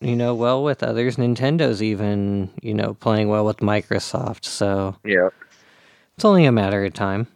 you 0.00 0.16
know, 0.16 0.34
well 0.34 0.62
with 0.64 0.82
others. 0.82 1.16
Nintendo's 1.16 1.82
even, 1.82 2.50
you 2.62 2.72
know, 2.74 2.94
playing 2.94 3.28
well 3.28 3.44
with 3.44 3.58
Microsoft. 3.58 4.44
So 4.44 4.96
Yeah. 5.04 5.28
it's 6.16 6.24
only 6.24 6.46
a 6.46 6.52
matter 6.52 6.84
of 6.84 6.94
time. 6.94 7.26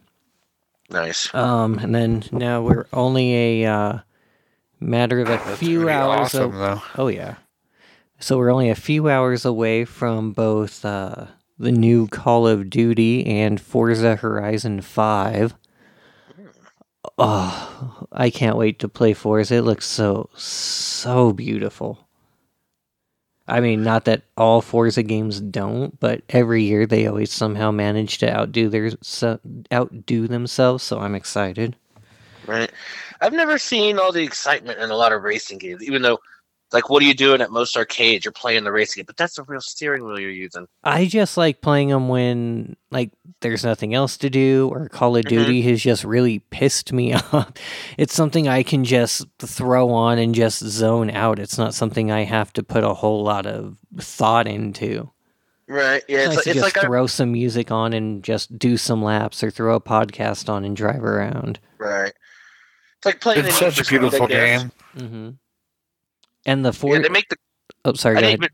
Nice. 0.89 1.33
Um, 1.33 1.77
and 1.79 1.93
then 1.95 2.23
now 2.31 2.61
we're 2.61 2.85
only 2.91 3.63
a 3.63 3.71
uh, 3.71 3.99
matter 4.79 5.19
of 5.21 5.27
a 5.27 5.31
That's 5.37 5.59
few 5.59 5.87
hours. 5.89 6.19
Awesome, 6.35 6.51
though. 6.57 6.81
oh 6.97 7.07
yeah. 7.07 7.35
So 8.19 8.37
we're 8.37 8.51
only 8.51 8.69
a 8.69 8.75
few 8.75 9.09
hours 9.09 9.45
away 9.45 9.85
from 9.85 10.31
both 10.33 10.83
uh, 10.85 11.27
the 11.57 11.71
new 11.71 12.07
Call 12.07 12.47
of 12.47 12.69
Duty 12.69 13.25
and 13.25 13.59
Forza 13.59 14.15
Horizon 14.17 14.81
Five. 14.81 15.55
Oh, 17.17 18.07
I 18.11 18.29
can't 18.29 18.57
wait 18.57 18.79
to 18.79 18.87
play 18.89 19.13
Forza. 19.13 19.55
It 19.55 19.61
looks 19.61 19.87
so 19.87 20.29
so 20.35 21.33
beautiful. 21.33 22.07
I 23.47 23.59
mean, 23.59 23.83
not 23.83 24.05
that 24.05 24.21
all 24.37 24.61
Forza 24.61 25.03
games 25.03 25.41
don't, 25.41 25.99
but 25.99 26.21
every 26.29 26.63
year 26.63 26.85
they 26.85 27.07
always 27.07 27.31
somehow 27.31 27.71
manage 27.71 28.19
to 28.19 28.31
outdo 28.31 28.69
their 28.69 28.91
outdo 29.73 30.27
themselves. 30.27 30.83
So 30.83 30.99
I'm 30.99 31.15
excited. 31.15 31.75
Right. 32.47 32.71
I've 33.19 33.33
never 33.33 33.57
seen 33.57 33.99
all 33.99 34.11
the 34.11 34.23
excitement 34.23 34.79
in 34.79 34.89
a 34.89 34.95
lot 34.95 35.11
of 35.11 35.23
racing 35.23 35.57
games, 35.57 35.83
even 35.83 36.01
though, 36.01 36.19
like, 36.73 36.89
what 36.89 37.03
are 37.03 37.05
you 37.05 37.13
doing 37.13 37.41
at 37.41 37.51
most 37.51 37.75
arcades? 37.75 38.23
You're 38.25 38.31
playing 38.31 38.63
the 38.63 38.71
racing 38.71 39.01
game, 39.01 39.05
but 39.05 39.17
that's 39.17 39.37
a 39.37 39.43
real 39.43 39.59
steering 39.61 40.05
wheel 40.05 40.19
you're 40.19 40.29
using. 40.29 40.67
I 40.83 41.05
just 41.05 41.35
like 41.37 41.61
playing 41.61 41.89
them 41.89 42.07
when 42.07 42.75
like 42.91 43.11
there's 43.41 43.63
nothing 43.63 43.93
else 43.93 44.17
to 44.17 44.29
do 44.29 44.69
or 44.71 44.87
Call 44.89 45.15
of 45.17 45.25
Mhm. 45.25 45.29
Duty 45.29 45.61
has 45.63 45.81
just 45.81 46.03
really 46.03 46.39
pissed 46.39 46.93
me 46.93 47.13
off. 47.33 47.51
It's 47.97 48.13
something 48.13 48.47
I 48.47 48.63
can 48.63 48.83
just 48.85 49.25
throw 49.39 49.89
on 49.91 50.17
and 50.19 50.33
just 50.35 50.59
zone 50.59 51.09
out. 51.09 51.39
It's 51.39 51.57
not 51.57 51.73
something 51.73 52.11
I 52.11 52.23
have 52.23 52.53
to 52.53 52.63
put 52.63 52.83
a 52.83 52.93
whole 52.93 53.23
lot 53.23 53.45
of 53.45 53.77
thought 53.99 54.47
into. 54.47 55.09
Right. 55.67 56.03
Yeah. 56.09 56.25
It's, 56.25 56.27
It's, 56.27 56.27
nice 56.27 56.35
like, 56.35 56.43
to 56.43 56.49
it's 56.51 56.59
just 56.59 56.75
like 56.75 56.83
I, 56.83 56.87
throw 56.87 57.07
some 57.07 57.31
music 57.31 57.71
on 57.71 57.93
and 57.93 58.23
just 58.23 58.57
do 58.59 58.75
some 58.77 59.01
laps 59.03 59.41
or 59.43 59.51
throw 59.51 59.75
a 59.75 59.81
podcast 59.81 60.49
on 60.49 60.65
and 60.65 60.75
drive 60.75 61.03
around. 61.03 61.59
right. 61.77 62.13
It's 62.97 63.05
like 63.05 63.19
playing. 63.19 63.45
It's 63.45 63.55
such 63.57 63.73
a 63.73 63.77
for 63.77 63.83
Speed, 63.85 63.95
I 63.95 63.99
beautiful 63.99 64.27
guess. 64.27 64.61
game. 64.61 64.71
hmm 65.09 65.29
And 66.45 66.65
the 66.65 66.73
four 66.73 66.95
Yeah, 66.95 67.01
they 67.03 67.09
make 67.09 67.29
the. 67.29 67.35
oh 67.85 67.93
sorry, 67.93 68.17
I 68.17 68.21
go 68.21 68.27
ahead. 68.27 68.39
even. 68.39 68.49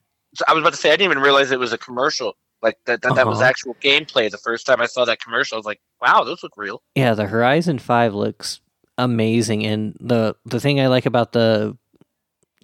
I 0.48 0.54
was 0.54 0.62
about 0.62 0.74
to 0.74 0.78
say 0.78 0.90
I 0.90 0.94
didn't 0.94 1.12
even 1.12 1.24
realize 1.24 1.52
it 1.52 1.60
was 1.60 1.74
a 1.74 1.78
commercial. 1.78 2.36
Like 2.62 2.78
that. 2.86 3.02
That, 3.04 3.16
that 3.16 3.28
was 3.28 3.38
Uh-huh. 3.40 3.48
actual 3.50 3.76
gameplay. 3.76 4.30
The 4.32 4.38
first 4.40 4.66
time 4.66 4.82
I 4.82 4.88
saw 4.88 5.06
that 5.06 5.22
commercial, 5.22 5.56
I 5.56 5.60
was 5.60 5.66
like, 5.66 5.80
"Wow, 6.02 6.24
those 6.24 6.42
look 6.44 6.54
real." 6.58 6.82
Yeah, 6.96 7.14
the 7.14 7.28
Horizon 7.28 7.78
Five 7.80 8.14
looks 8.16 8.60
amazing, 8.98 9.64
and 9.66 9.96
the 10.00 10.36
the 10.46 10.60
thing 10.60 10.80
I 10.82 10.88
like 10.88 11.06
about 11.06 11.32
the 11.34 11.78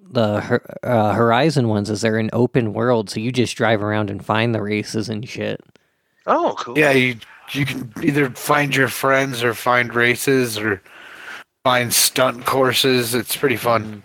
the 0.01 0.61
uh, 0.83 1.13
Horizon 1.13 1.67
ones 1.69 1.89
is 1.89 2.01
they're 2.01 2.17
an 2.17 2.29
open 2.33 2.73
world, 2.73 3.09
so 3.09 3.19
you 3.19 3.31
just 3.31 3.55
drive 3.55 3.81
around 3.81 4.09
and 4.09 4.23
find 4.25 4.53
the 4.53 4.61
races 4.61 5.09
and 5.09 5.27
shit. 5.27 5.61
Oh, 6.25 6.55
cool. 6.59 6.77
Yeah, 6.77 6.91
you 6.91 7.17
you 7.51 7.65
can 7.65 7.91
either 8.03 8.29
find 8.31 8.75
your 8.75 8.87
friends 8.87 9.43
or 9.43 9.53
find 9.53 9.93
races 9.93 10.57
or 10.57 10.81
find 11.63 11.93
stunt 11.93 12.45
courses. 12.45 13.13
It's 13.15 13.35
pretty 13.35 13.57
fun. 13.57 14.01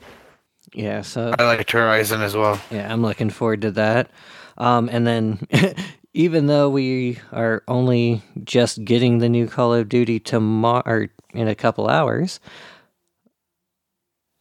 Yeah, 0.75 1.03
so 1.03 1.35
I 1.39 1.45
like 1.45 1.71
Horizon 1.71 2.21
as 2.23 2.37
well. 2.37 2.61
yeah, 2.71 2.93
I'm 2.93 3.03
looking 3.03 3.31
forward 3.31 3.63
to 3.63 3.71
that. 3.73 4.11
Um, 4.57 4.89
and 4.91 5.07
then 5.07 5.41
even 6.15 6.47
though 6.47 6.69
we 6.69 7.19
are 7.33 7.63
only 7.69 8.23
just 8.45 8.85
getting 8.85 9.19
the 9.19 9.29
new 9.29 9.47
Call 9.47 9.73
of 9.75 9.89
Duty 9.89 10.19
tomorrow 10.21 11.09
in 11.33 11.49
a 11.49 11.55
couple 11.55 11.89
hours, 11.89 12.41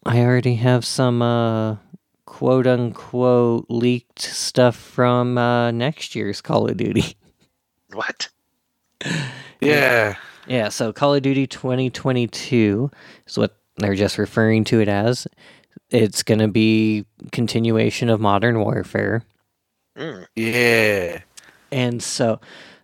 I 0.05 0.21
already 0.21 0.55
have 0.55 0.85
some 0.85 1.21
uh, 1.21 1.77
quote 2.25 2.67
unquote 2.67 3.65
leaked 3.69 4.21
stuff 4.21 4.75
from 4.75 5.37
uh, 5.37 5.71
next 5.71 6.15
year's 6.15 6.41
Call 6.41 6.67
of 6.69 6.77
Duty. 6.77 7.15
What? 7.93 8.27
Yeah. 9.61 10.15
Yeah, 10.45 10.67
so 10.69 10.91
Call 10.91 11.15
of 11.15 11.21
Duty 11.21 11.47
2022 11.47 12.91
is 13.25 13.37
what 13.37 13.55
they're 13.77 13.95
just 13.95 14.17
referring 14.17 14.65
to 14.65 14.81
it 14.81 14.89
as. 14.89 15.25
It's 15.89 16.23
going 16.23 16.39
to 16.39 16.47
be 16.47 17.05
continuation 17.31 18.09
of 18.09 18.19
Modern 18.19 18.59
Warfare. 18.59 19.23
Mm. 19.97 20.27
Yeah. 20.35 21.21
And 21.71 22.01
so 22.03 22.39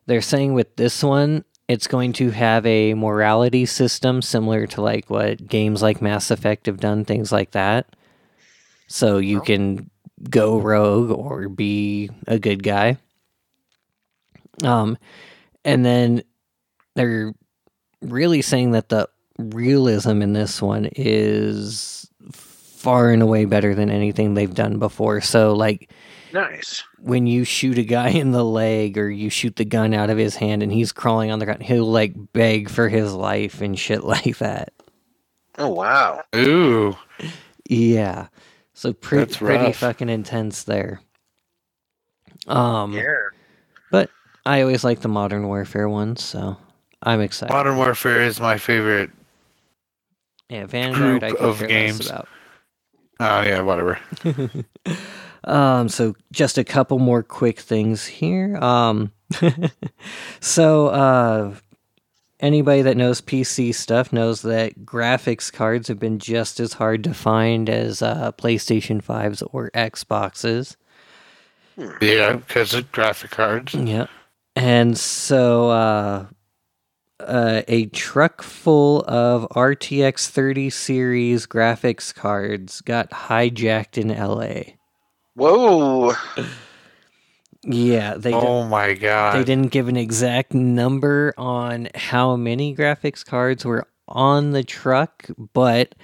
they're 0.06 0.22
saying 0.22 0.54
with 0.54 0.76
this 0.78 1.04
one, 1.04 1.44
it's 1.68 1.88
going 1.88 2.14
to 2.14 2.32
have 2.32 2.66
a 2.66 2.94
morality 2.94 3.66
system 3.66 4.22
similar 4.22 4.68
to 4.68 4.82
like 4.82 5.10
what 5.10 5.48
games 5.48 5.82
like 5.82 6.02
Mass 6.02 6.32
Effect 6.32 6.66
have 6.66 6.80
done, 6.80 7.06
things 7.06 7.32
like 7.32 7.52
that. 7.52 7.88
So 8.88 9.18
you 9.18 9.40
Oh. 9.40 9.44
can 9.44 9.90
go 10.30 10.60
rogue 10.60 11.12
or 11.12 11.50
be 11.50 12.10
a 12.28 12.40
good 12.40 12.64
guy. 12.64 12.98
Um, 14.64 14.98
and 15.66 15.86
then 15.86 16.24
they're 16.96 17.34
really 18.02 18.42
saying 18.42 18.72
that 18.72 18.90
the 18.90 19.10
realism 19.40 20.22
in 20.22 20.34
this 20.34 20.62
one 20.62 20.90
is 20.96 22.10
far 22.84 23.10
and 23.12 23.22
away 23.24 23.46
better 23.46 23.74
than 23.74 23.90
anything 23.90 24.34
they've 24.34 24.54
done 24.54 24.78
before. 24.78 25.22
So 25.22 25.54
like 25.54 25.90
Nice. 26.34 26.84
when 27.00 27.26
you 27.28 27.44
shoot 27.46 27.78
a 27.78 27.84
guy 27.84 28.10
in 28.24 28.32
the 28.32 28.44
leg 28.46 28.98
or 28.98 29.10
you 29.10 29.30
shoot 29.30 29.56
the 29.56 29.66
gun 29.66 29.94
out 29.94 30.10
of 30.10 30.18
his 30.18 30.36
hand 30.36 30.62
and 30.62 30.72
he's 30.72 30.92
crawling 30.92 31.32
on 31.32 31.40
the 31.40 31.46
ground, 31.46 31.64
he'll 31.64 31.86
like 31.90 32.14
beg 32.34 32.70
for 32.70 32.90
his 32.90 33.14
life 33.14 33.62
and 33.62 33.80
shit 33.80 34.04
like 34.16 34.38
that. 34.38 34.74
Oh 35.58 35.70
wow. 35.70 36.22
Ooh. 36.36 36.96
Yeah. 37.70 38.28
So 38.74 38.92
pretty 38.94 39.26
That's 39.26 39.38
pretty 39.38 39.72
fucking 39.72 40.10
intense 40.10 40.64
there. 40.64 41.00
Um 42.48 42.94
Yeah. 42.94 43.14
but 43.92 44.10
I 44.46 44.62
always 44.62 44.84
like 44.84 45.00
the 45.00 45.08
modern 45.08 45.48
warfare 45.48 45.88
ones, 45.88 46.22
so 46.24 46.58
I'm 47.02 47.22
excited. 47.22 47.54
Modern 47.54 47.78
Warfare 47.78 48.22
is 48.22 48.40
my 48.42 48.58
favorite. 48.58 49.12
yeah, 50.50 50.66
Vanguard 50.66 51.22
group 51.22 51.24
I 51.24 51.32
could 51.32 51.40
of 51.40 51.60
care 51.60 51.68
games. 51.68 52.00
less 52.00 52.10
about. 52.10 52.28
Oh 53.20 53.42
yeah, 53.42 53.62
whatever. 53.62 54.00
um, 55.44 55.90
so 55.90 56.16
just 56.32 56.58
a 56.58 56.64
couple 56.64 57.00
more 57.00 57.24
quick 57.24 57.60
things 57.60 58.06
here. 58.06 58.58
Um, 58.58 59.12
so 60.40 60.88
uh, 60.88 61.56
anybody 62.40 62.82
that 62.82 62.98
knows 62.98 63.22
PC 63.22 63.74
stuff 63.74 64.12
knows 64.12 64.42
that 64.42 64.86
graphics 64.86 65.52
cards 65.52 65.88
have 65.88 66.00
been 66.00 66.20
just 66.20 66.60
as 66.60 66.74
hard 66.74 67.04
to 67.06 67.14
find 67.14 67.70
as 67.70 68.02
uh, 68.02 68.32
PlayStation 68.34 69.04
5s 69.04 69.44
or 69.52 69.72
Xboxes. 69.72 70.76
Yeah, 72.02 72.34
because 72.34 72.74
of 72.74 72.92
graphic 72.92 73.32
cards. 73.32 73.74
Yeah. 73.74 74.08
And 74.56 74.98
so 74.98 75.70
uh, 75.70 76.26
uh, 77.28 77.62
a 77.68 77.86
truck 77.88 78.42
full 78.42 79.04
of 79.08 79.48
RTX 79.52 80.28
30 80.30 80.70
series 80.70 81.46
graphics 81.48 82.14
cards 82.14 82.82
got 82.82 83.10
hijacked 83.12 83.98
in 83.98 84.10
LA. 84.10 84.74
Whoa. 85.36 86.14
Yeah, 87.66 88.16
they 88.18 88.34
oh 88.34 88.66
my 88.68 88.94
god. 88.94 89.36
They 89.38 89.44
didn't 89.46 89.72
give 89.72 89.88
an 89.88 89.96
exact 89.96 90.54
number 90.54 91.34
on 91.38 91.88
how 91.96 92.36
many 92.36 92.76
graphics 92.76 93.26
cards 93.26 93.64
were 93.64 93.88
on 94.08 94.52
the 94.52 94.64
truck, 94.64 95.28
but 95.54 95.96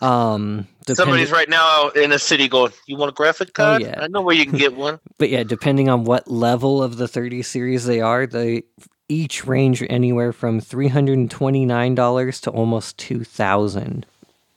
Um, 0.00 0.66
depending- 0.86 0.96
Somebody's 0.96 1.30
right 1.30 1.48
now 1.48 1.88
in 1.90 2.12
a 2.12 2.18
city 2.18 2.48
going, 2.48 2.72
"You 2.86 2.96
want 2.96 3.10
a 3.10 3.14
graphic 3.14 3.52
card? 3.52 3.82
Oh, 3.82 3.86
yeah. 3.86 4.00
I 4.00 4.08
know 4.08 4.22
where 4.22 4.34
you 4.34 4.46
can 4.46 4.58
get 4.58 4.74
one." 4.74 4.98
but 5.18 5.28
yeah, 5.28 5.42
depending 5.42 5.88
on 5.88 6.04
what 6.04 6.28
level 6.30 6.82
of 6.82 6.96
the 6.96 7.06
30 7.06 7.42
series 7.42 7.84
they 7.84 8.00
are, 8.00 8.26
they 8.26 8.62
each 9.12 9.46
range 9.46 9.84
anywhere 9.90 10.32
from 10.32 10.60
$329 10.60 12.40
to 12.42 12.50
almost 12.50 12.98
2000 12.98 14.06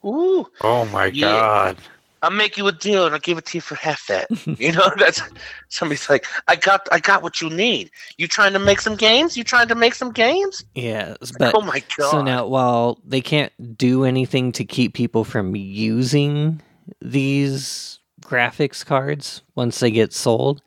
Ooh, 0.06 0.46
Oh 0.62 0.86
my 0.86 1.08
Yeah. 1.08 1.42
god. 1.42 1.78
I'll 2.22 2.32
make 2.32 2.58
you 2.58 2.66
a 2.68 2.72
deal 2.72 3.06
and 3.06 3.14
I'll 3.14 3.20
give 3.22 3.38
it 3.38 3.46
to 3.48 3.58
you 3.58 3.62
for 3.62 3.76
half 3.76 4.08
that. 4.08 4.28
you 4.60 4.72
know, 4.72 4.90
that's 4.98 5.22
somebody's 5.70 6.10
like, 6.10 6.26
"I 6.48 6.56
got, 6.56 6.88
I 6.92 7.00
got 7.00 7.22
what 7.22 7.40
you 7.40 7.50
need. 7.52 7.92
You 8.18 8.28
trying 8.28 8.54
to 8.54 8.60
make 8.60 8.82
some 8.82 8.96
games? 8.96 9.38
You 9.38 9.44
trying 9.44 9.68
to 9.68 9.76
make 9.76 9.94
some 9.94 10.12
games?" 10.12 10.64
Yeah, 10.74 11.16
but 11.38 11.54
oh 11.54 11.62
my 11.62 11.84
god! 11.98 12.10
so 12.10 12.22
now 12.24 12.48
while 12.48 13.00
they 13.06 13.22
can't 13.22 13.52
do 13.78 14.06
anything 14.06 14.52
to 14.54 14.66
keep 14.66 14.96
people 14.96 15.24
from 15.24 15.56
using 15.56 16.62
these 17.00 18.00
graphics 18.22 18.84
cards 18.84 19.44
once 19.54 19.80
they 19.80 19.92
get 19.92 20.12
sold, 20.12 20.64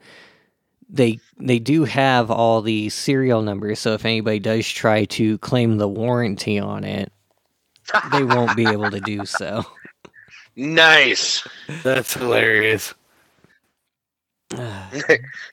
they 0.89 1.19
they 1.39 1.59
do 1.59 1.85
have 1.85 2.31
all 2.31 2.63
the 2.63 2.89
serial 2.89 3.43
numbers. 3.43 3.79
So 3.79 3.93
if 3.95 4.05
anybody 4.05 4.39
does 4.39 4.69
try 4.69 5.05
to 5.07 5.39
claim 5.39 5.79
the 5.79 5.89
warranty 5.89 6.59
on 6.59 6.85
it, 6.85 7.13
they 8.13 8.23
won't 8.25 8.57
be 8.57 8.67
able 8.67 8.91
to 8.91 9.01
do 9.01 9.25
so. 9.27 9.65
nice. 10.57 11.47
That's 11.83 12.15
hilarious. 12.15 12.95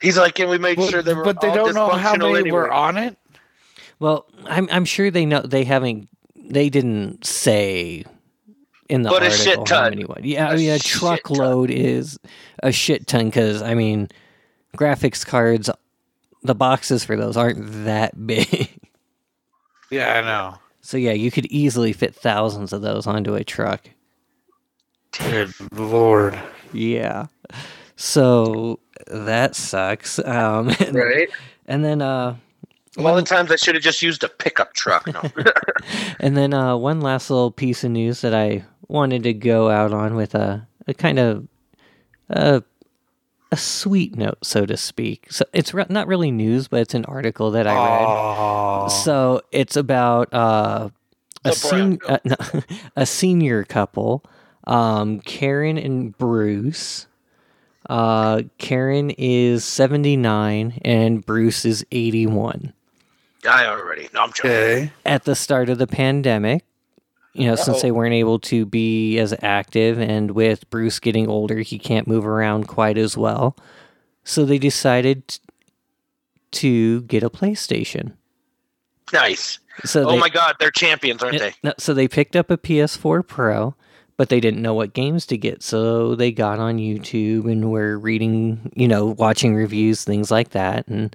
He's 0.01 0.17
like, 0.17 0.35
"Can 0.35 0.49
we 0.49 0.57
make 0.57 0.77
But, 0.77 0.89
sure 0.89 1.01
they 1.01 1.13
were 1.13 1.23
but 1.23 1.41
they 1.41 1.49
all 1.49 1.55
don't 1.55 1.73
know 1.75 1.89
how 1.89 2.15
dysfunctional 2.15 2.33
many 2.33 2.51
were 2.51 2.71
on 2.71 2.97
it. 2.97 3.17
Well, 3.99 4.25
I'm 4.45 4.67
I'm 4.71 4.85
sure 4.85 5.11
they 5.11 5.25
know 5.25 5.41
they 5.41 5.63
haven't 5.63 6.07
they 6.35 6.69
didn't 6.69 7.25
say 7.25 8.05
in 8.89 9.01
the 9.01 9.09
But 9.09 9.23
a 9.23 9.25
article 9.25 9.43
shit 9.43 9.69
how 9.69 9.89
many 9.89 10.03
what. 10.05 10.23
Yeah, 10.23 10.47
A 10.47 10.51
I 10.51 10.55
mean 10.55 10.69
a 10.69 10.79
shit 10.79 10.91
ton. 10.99 11.17
truckload 11.17 11.71
is 11.71 12.19
a 12.63 12.71
shit 12.71 13.07
ton 13.07 13.25
because 13.25 13.61
I 13.61 13.73
mean 13.73 14.09
graphics 14.75 15.25
cards, 15.25 15.69
the 16.43 16.55
boxes 16.55 17.03
for 17.03 17.15
those 17.15 17.37
aren't 17.37 17.85
that 17.85 18.25
big. 18.27 18.69
Yeah, 19.91 20.19
I 20.19 20.21
know. 20.21 20.57
so 20.81 20.97
yeah, 20.97 21.13
you 21.13 21.31
could 21.31 21.45
easily 21.47 21.93
fit 21.93 22.13
thousands 22.15 22.73
of 22.73 22.81
those 22.81 23.07
onto 23.07 23.35
a 23.35 23.43
truck. 23.43 23.89
Good 25.17 25.53
lord. 25.71 26.37
Yeah. 26.73 27.27
So 27.95 28.79
that 29.07 29.55
sucks. 29.55 30.19
Um, 30.19 30.69
and, 30.79 30.95
Right. 30.95 31.29
and 31.67 31.85
then 31.85 32.01
uh, 32.01 32.35
Of 32.97 33.05
all 33.05 33.15
the 33.15 33.21
times 33.21 33.51
I 33.51 33.55
should 33.55 33.75
have 33.75 33.83
just 33.83 34.01
used 34.01 34.23
a 34.23 34.29
pickup 34.29 34.73
truck. 34.73 35.07
No. 35.07 35.21
And 36.19 36.35
then 36.35 36.53
uh, 36.53 36.75
one 36.77 37.01
last 37.01 37.29
little 37.29 37.51
piece 37.51 37.83
of 37.83 37.91
news 37.91 38.21
that 38.21 38.33
I 38.33 38.65
wanted 38.87 39.23
to 39.23 39.33
go 39.33 39.69
out 39.69 39.93
on 39.93 40.15
with 40.15 40.33
a, 40.33 40.67
a 40.87 40.93
kind 40.93 41.19
of 41.19 41.47
a, 42.29 42.63
a 43.51 43.57
sweet 43.57 44.15
note, 44.15 44.39
so 44.43 44.65
to 44.65 44.77
speak. 44.77 45.27
So 45.31 45.45
it's 45.53 45.73
re- 45.73 45.85
not 45.89 46.07
really 46.07 46.31
news, 46.31 46.67
but 46.67 46.81
it's 46.81 46.93
an 46.93 47.05
article 47.05 47.51
that 47.51 47.67
I 47.67 47.73
read. 47.73 48.05
Oh. 48.07 48.87
So 48.87 49.41
it's 49.51 49.75
about 49.75 50.33
uh, 50.33 50.89
a, 51.43 51.51
sen- 51.53 51.99
uh, 52.07 52.19
no, 52.25 52.35
a 52.95 53.05
senior 53.05 53.63
couple, 53.63 54.23
um, 54.65 55.19
Karen 55.21 55.77
and 55.77 56.17
Bruce. 56.17 57.07
Uh, 57.87 58.41
Karen 58.57 59.11
is 59.11 59.63
79 59.63 60.79
and 60.83 61.23
Bruce 61.23 61.65
is 61.65 61.85
81 61.91 62.73
I 63.47 63.67
already. 63.67 64.09
No, 64.13 64.23
I'm 64.23 64.33
joking. 64.33 64.51
Okay. 64.51 64.91
at 65.05 65.23
the 65.25 65.35
start 65.35 65.69
of 65.69 65.77
the 65.77 65.87
pandemic, 65.87 66.63
you 67.35 67.47
know, 67.47 67.55
since 67.55 67.77
Uh-oh. 67.77 67.81
they 67.81 67.91
weren't 67.91 68.13
able 68.13 68.39
to 68.39 68.65
be 68.65 69.19
as 69.19 69.35
active, 69.41 69.99
and 69.99 70.31
with 70.31 70.69
Bruce 70.69 70.99
getting 70.99 71.27
older, 71.27 71.59
he 71.59 71.77
can't 71.77 72.07
move 72.07 72.25
around 72.25 72.67
quite 72.67 72.97
as 72.97 73.17
well. 73.17 73.57
So 74.23 74.45
they 74.45 74.57
decided 74.57 75.39
to 76.51 77.01
get 77.01 77.23
a 77.23 77.29
PlayStation. 77.29 78.13
Nice. 79.11 79.59
So 79.83 80.07
oh 80.07 80.11
they, 80.13 80.19
my 80.19 80.29
God, 80.29 80.55
they're 80.59 80.71
champions, 80.71 81.21
aren't 81.21 81.39
they? 81.39 81.53
no, 81.61 81.73
so 81.77 81.93
they 81.93 82.07
picked 82.07 82.37
up 82.37 82.49
a 82.49 82.57
PS4 82.57 83.27
Pro, 83.27 83.75
but 84.15 84.29
they 84.29 84.39
didn't 84.39 84.61
know 84.61 84.73
what 84.73 84.93
games 84.93 85.25
to 85.27 85.37
get. 85.37 85.61
So 85.61 86.15
they 86.15 86.31
got 86.31 86.59
on 86.59 86.77
YouTube 86.77 87.51
and 87.51 87.69
were 87.69 87.99
reading, 87.99 88.71
you 88.75 88.87
know, 88.87 89.07
watching 89.07 89.53
reviews, 89.53 90.05
things 90.05 90.31
like 90.31 90.51
that, 90.51 90.87
and 90.87 91.13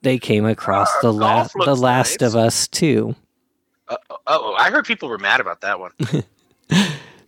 they 0.00 0.18
came 0.18 0.46
across 0.46 0.90
the 1.02 1.12
last, 1.12 1.54
the 1.64 1.76
Last 1.76 2.22
nice. 2.22 2.28
of 2.28 2.36
Us 2.36 2.66
Two. 2.66 3.14
Uh, 3.88 3.96
oh, 4.26 4.54
I 4.58 4.70
heard 4.70 4.84
people 4.86 5.08
were 5.08 5.18
mad 5.18 5.40
about 5.40 5.60
that 5.62 5.78
one. 5.80 5.92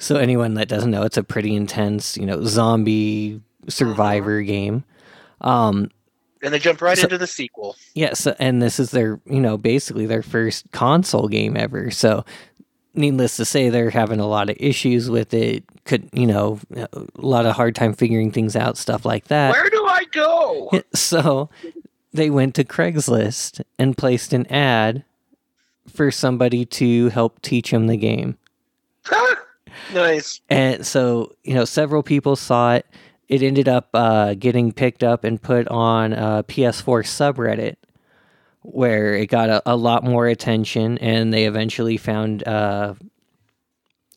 So 0.03 0.17
anyone 0.17 0.55
that 0.55 0.67
doesn't 0.69 0.91
know, 0.91 1.03
it's 1.03 1.19
a 1.19 1.23
pretty 1.23 1.55
intense, 1.55 2.17
you 2.17 2.25
know, 2.25 2.43
zombie 2.45 3.43
survivor 3.69 4.41
game. 4.41 4.83
Um, 5.43 5.91
And 6.43 6.55
they 6.55 6.59
jump 6.59 6.81
right 6.81 6.97
So- 6.97 7.03
into 7.05 7.19
the 7.19 7.27
sequel. 7.27 7.77
yeah, 7.95 8.15
so, 8.15 8.35
and 8.39 8.63
this 8.63 8.81
is 8.81 8.93
their, 8.93 9.21
you 9.27 9.41
know, 9.41 9.59
basically 9.59 10.07
their 10.07 10.23
first 10.23 10.65
console 10.73 11.29
game 11.29 11.55
ever. 11.55 11.91
So, 11.91 12.25
needless 12.95 13.37
to 13.37 13.45
say, 13.45 13.69
they're 13.69 13.91
having 13.91 14.21
a 14.21 14.27
lot 14.27 14.49
of 14.49 14.57
issues 14.59 15.11
with 15.11 15.35
it. 15.35 15.65
Could, 15.85 16.09
you 16.15 16.27
know, 16.27 16.59
a 16.75 16.89
lot 17.17 17.45
of 17.45 17.55
hard 17.55 17.75
time 17.75 17.93
figuring 17.93 18.31
things 18.33 18.57
out, 18.57 18.79
stuff 18.79 19.05
like 19.05 19.27
that. 19.29 19.53
Where 19.53 19.69
do 19.69 19.85
I 19.85 20.05
go? 20.13 20.71
So, 20.95 21.51
they 22.15 22.31
went 22.31 22.55
to 22.55 22.65
Craigslist 22.65 23.61
and 23.79 23.99
placed 23.99 24.33
an 24.33 24.47
ad 24.47 25.05
for 25.93 26.11
somebody 26.11 26.65
to 26.65 27.09
help 27.11 27.43
teach 27.43 27.73
him 27.73 27.87
the 27.87 27.97
game. 27.97 28.37
nice. 29.95 30.41
And 30.49 30.87
so, 30.87 31.33
you 31.43 31.55
know, 31.55 31.65
several 31.65 32.03
people 32.03 32.37
saw 32.37 32.75
it. 32.75 32.87
It 33.29 33.43
ended 33.43 33.69
up 33.69 33.91
uh, 33.95 34.35
getting 34.35 34.73
picked 34.73 35.05
up 35.05 35.25
and 35.25 35.41
put 35.41 35.69
on 35.69 36.13
a 36.13 36.45
PS4 36.45 37.05
subreddit 37.05 37.77
where 38.63 39.15
it 39.15 39.27
got 39.27 39.49
a, 39.49 39.63
a 39.67 39.77
lot 39.77 40.05
more 40.05 40.27
attention. 40.27 40.99
And 40.99 41.33
they 41.33 41.45
eventually 41.45 41.97
found 41.97 42.47
uh, 42.47 42.95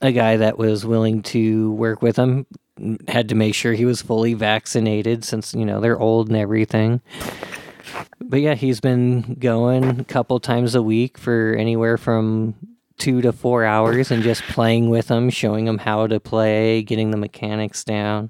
a 0.01 0.11
guy 0.11 0.37
that 0.37 0.57
was 0.57 0.85
willing 0.85 1.21
to 1.23 1.71
work 1.73 2.01
with 2.01 2.17
him. 2.17 2.45
Had 3.07 3.29
to 3.29 3.35
make 3.35 3.53
sure 3.53 3.73
he 3.73 3.85
was 3.85 4.01
fully 4.01 4.33
vaccinated 4.33 5.23
since, 5.23 5.53
you 5.53 5.63
know, 5.63 5.79
they're 5.79 5.99
old 5.99 6.27
and 6.27 6.37
everything. 6.37 7.01
But 8.21 8.41
yeah, 8.41 8.55
he's 8.55 8.79
been 8.79 9.35
going 9.39 9.99
a 9.99 10.03
couple 10.03 10.39
times 10.39 10.75
a 10.75 10.81
week 10.81 11.17
for 11.17 11.55
anywhere 11.57 11.97
from 11.97 12.55
two 12.97 13.21
to 13.21 13.31
four 13.33 13.63
hours 13.65 14.11
and 14.11 14.23
just 14.23 14.43
playing 14.43 14.89
with 14.89 15.07
them, 15.07 15.29
showing 15.29 15.65
them 15.65 15.77
how 15.77 16.07
to 16.07 16.19
play, 16.19 16.81
getting 16.83 17.11
the 17.11 17.17
mechanics 17.17 17.83
down. 17.83 18.29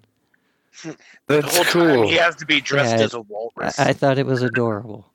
The 1.27 1.41
That's 1.41 1.55
whole 1.55 1.63
time 1.63 1.95
cool. 1.95 2.07
he 2.09 2.15
has 2.15 2.35
to 2.35 2.45
be 2.45 2.59
dressed 2.59 2.97
Yeah, 2.97 3.05
as 3.05 3.13
a 3.13 3.19
I, 3.19 3.21
walrus. 3.29 3.79
I 3.79 3.93
thought 3.93 4.17
it 4.17 4.25
was 4.25 4.41
adorable. 4.41 5.09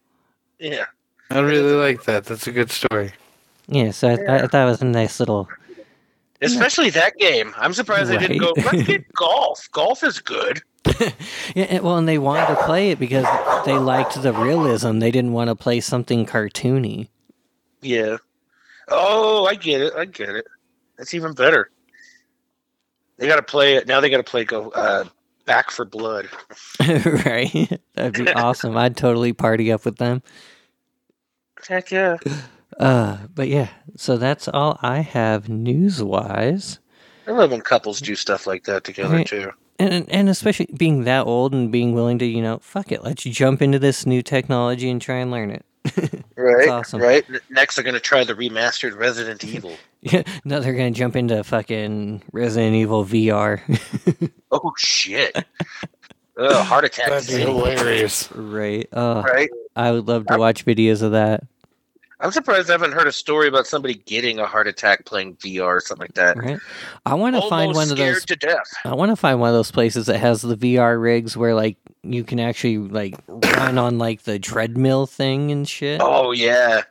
yeah. 0.59 0.87
I 1.31 1.41
really 1.41 1.73
like 1.75 2.05
that. 2.05 2.25
That's 2.25 2.47
a 2.47 2.53
good 2.53 2.71
story. 2.71 3.13
Yeah, 3.67 3.91
so 3.91 4.09
I, 4.09 4.37
I 4.45 4.47
thought 4.47 4.67
it 4.67 4.71
was 4.71 4.81
a 4.81 4.87
nice 4.87 5.21
little. 5.21 5.47
Especially 6.41 6.89
that 6.91 7.15
game. 7.19 7.53
I'm 7.59 7.75
surprised 7.75 8.09
they 8.11 8.17
didn't 8.17 8.39
go, 8.39 8.55
let's 8.57 8.83
get 8.87 9.13
golf. 9.13 9.69
Golf 9.73 10.03
is 10.03 10.19
good. 10.21 10.63
Yeah, 11.55 11.65
and- 11.65 11.85
well, 11.85 11.97
and 11.97 12.09
they 12.09 12.19
wanted 12.19 12.47
to 12.55 12.63
play 12.65 12.91
it 12.91 12.99
because 12.99 13.27
they 13.65 13.77
liked 13.79 14.21
the 14.23 14.33
realism. 14.33 14.99
They 14.99 15.11
didn't 15.11 15.33
want 15.33 15.49
to 15.49 15.55
play 15.55 15.81
something 15.81 16.27
cartoony. 16.27 17.09
Yeah. 17.83 18.17
Oh, 18.89 19.47
I 19.47 19.55
get 19.55 19.81
it. 19.81 19.93
I 19.97 20.05
get 20.05 20.31
it. 20.31 20.47
That's 20.97 21.15
even 21.15 21.33
better. 21.35 21.71
They 23.19 23.27
got 23.27 23.37
to 23.37 23.43
play 23.43 23.75
it. 23.77 23.87
Now 23.87 24.01
they 24.01 24.11
got 24.11 24.19
to 24.19 24.23
play 24.25 24.45
go 24.45 24.71
uh, 24.71 25.05
Back 25.45 25.71
4 25.71 25.85
Blood. 25.87 26.29
right? 27.25 27.81
That'd 27.95 28.25
be 28.25 28.29
awesome. 28.33 28.77
I'd 28.77 28.97
totally 28.97 29.33
party 29.33 29.73
up 29.73 29.85
with 29.85 29.97
them. 29.97 30.23
Heck 31.67 31.91
yeah. 31.91 32.17
Uh, 32.79 33.19
but 33.35 33.49
yeah, 33.49 33.69
so 33.97 34.17
that's 34.17 34.47
all 34.49 34.79
I 34.83 35.01
have 35.01 35.49
news 35.49 36.03
wise. 36.03 36.79
I 37.27 37.33
love 37.33 37.51
when 37.51 37.61
couples 37.61 38.01
do 38.01 38.15
stuff 38.15 38.47
like 38.47 38.65
that 38.65 38.85
together 38.85 39.17
Right. 39.17 39.27
too. 39.27 39.51
And 39.79 40.11
and 40.11 40.29
especially 40.29 40.67
being 40.77 41.05
that 41.05 41.27
old 41.27 41.53
and 41.53 41.71
being 41.71 41.93
willing 41.95 42.19
to, 42.19 42.27
you 42.27 42.43
know, 42.43 42.59
fuck 42.59 42.91
it, 42.93 43.05
let's 43.05 43.23
jump 43.23 43.63
into 43.63 43.79
this 43.79 44.07
new 44.07 44.23
technology 44.23 44.91
and 44.91 45.01
try 45.01 45.17
and 45.17 45.31
learn 45.31 45.51
it. 45.51 45.65
Right. 46.41 46.69
awesome. 46.69 47.01
Right. 47.01 47.25
Next, 47.51 47.75
they're 47.75 47.83
going 47.83 47.95
to 47.95 48.01
try 48.01 48.23
the 48.23 48.35
remastered 48.35 48.97
Resident 48.97 49.43
Evil. 49.55 49.73
Yeah, 50.03 50.23
no, 50.45 50.61
they're 50.61 50.73
gonna 50.75 50.93
jump 50.93 51.17
into 51.17 51.43
fucking 51.43 52.23
Resident 52.33 52.77
Evil 52.77 53.05
VR. 53.05 53.61
Oh 54.53 54.73
shit. 54.79 55.37
Ugh, 56.39 56.65
heart 56.65 56.85
attack. 56.85 57.09
That'd 57.09 57.27
be 57.29 57.43
hilarious. 57.43 58.31
right. 58.33 58.89
Uh, 58.93 59.23
Right. 59.27 59.51
I 59.77 59.91
would 59.93 60.07
love 60.09 60.27
to 60.29 60.39
watch 60.39 60.65
videos 60.65 61.03
of 61.03 61.13
that. 61.13 61.43
I'm 62.21 62.33
surprised 62.33 62.69
I 62.69 62.73
haven't 62.73 62.93
heard 62.93 63.07
a 63.07 63.13
story 63.13 63.47
about 63.47 63.67
somebody 63.67 63.95
getting 63.95 64.41
a 64.41 64.47
heart 64.47 64.67
attack 64.67 65.05
playing 65.05 65.37
VR 65.37 65.67
or 65.67 65.81
something 65.81 66.05
like 66.05 66.15
that. 66.15 66.37
Right. 66.37 66.59
I 67.07 67.15
want 67.15 67.37
to 67.37 67.49
find 67.49 67.75
one 67.75 67.85
of 67.85 67.97
scared 67.97 68.17
those. 68.17 68.25
to 68.27 68.37
death. 68.37 68.75
I 68.85 68.95
want 68.95 69.11
to 69.11 69.17
find 69.17 69.39
one 69.39 69.51
of 69.51 69.55
those 69.55 69.71
places 69.71 70.07
that 70.07 70.19
has 70.19 70.43
the 70.43 70.57
VR 70.57 71.01
rigs 71.01 71.37
where 71.37 71.55
like 71.55 71.77
you 72.03 72.25
can 72.25 72.41
actually 72.41 72.79
like 72.79 73.15
run 73.29 73.79
on 73.79 73.99
like 73.99 74.23
the 74.23 74.41
treadmill 74.41 75.07
thing 75.07 75.53
and 75.53 75.69
shit. 75.69 76.01
Oh 76.03 76.33
yeah. 76.33 76.83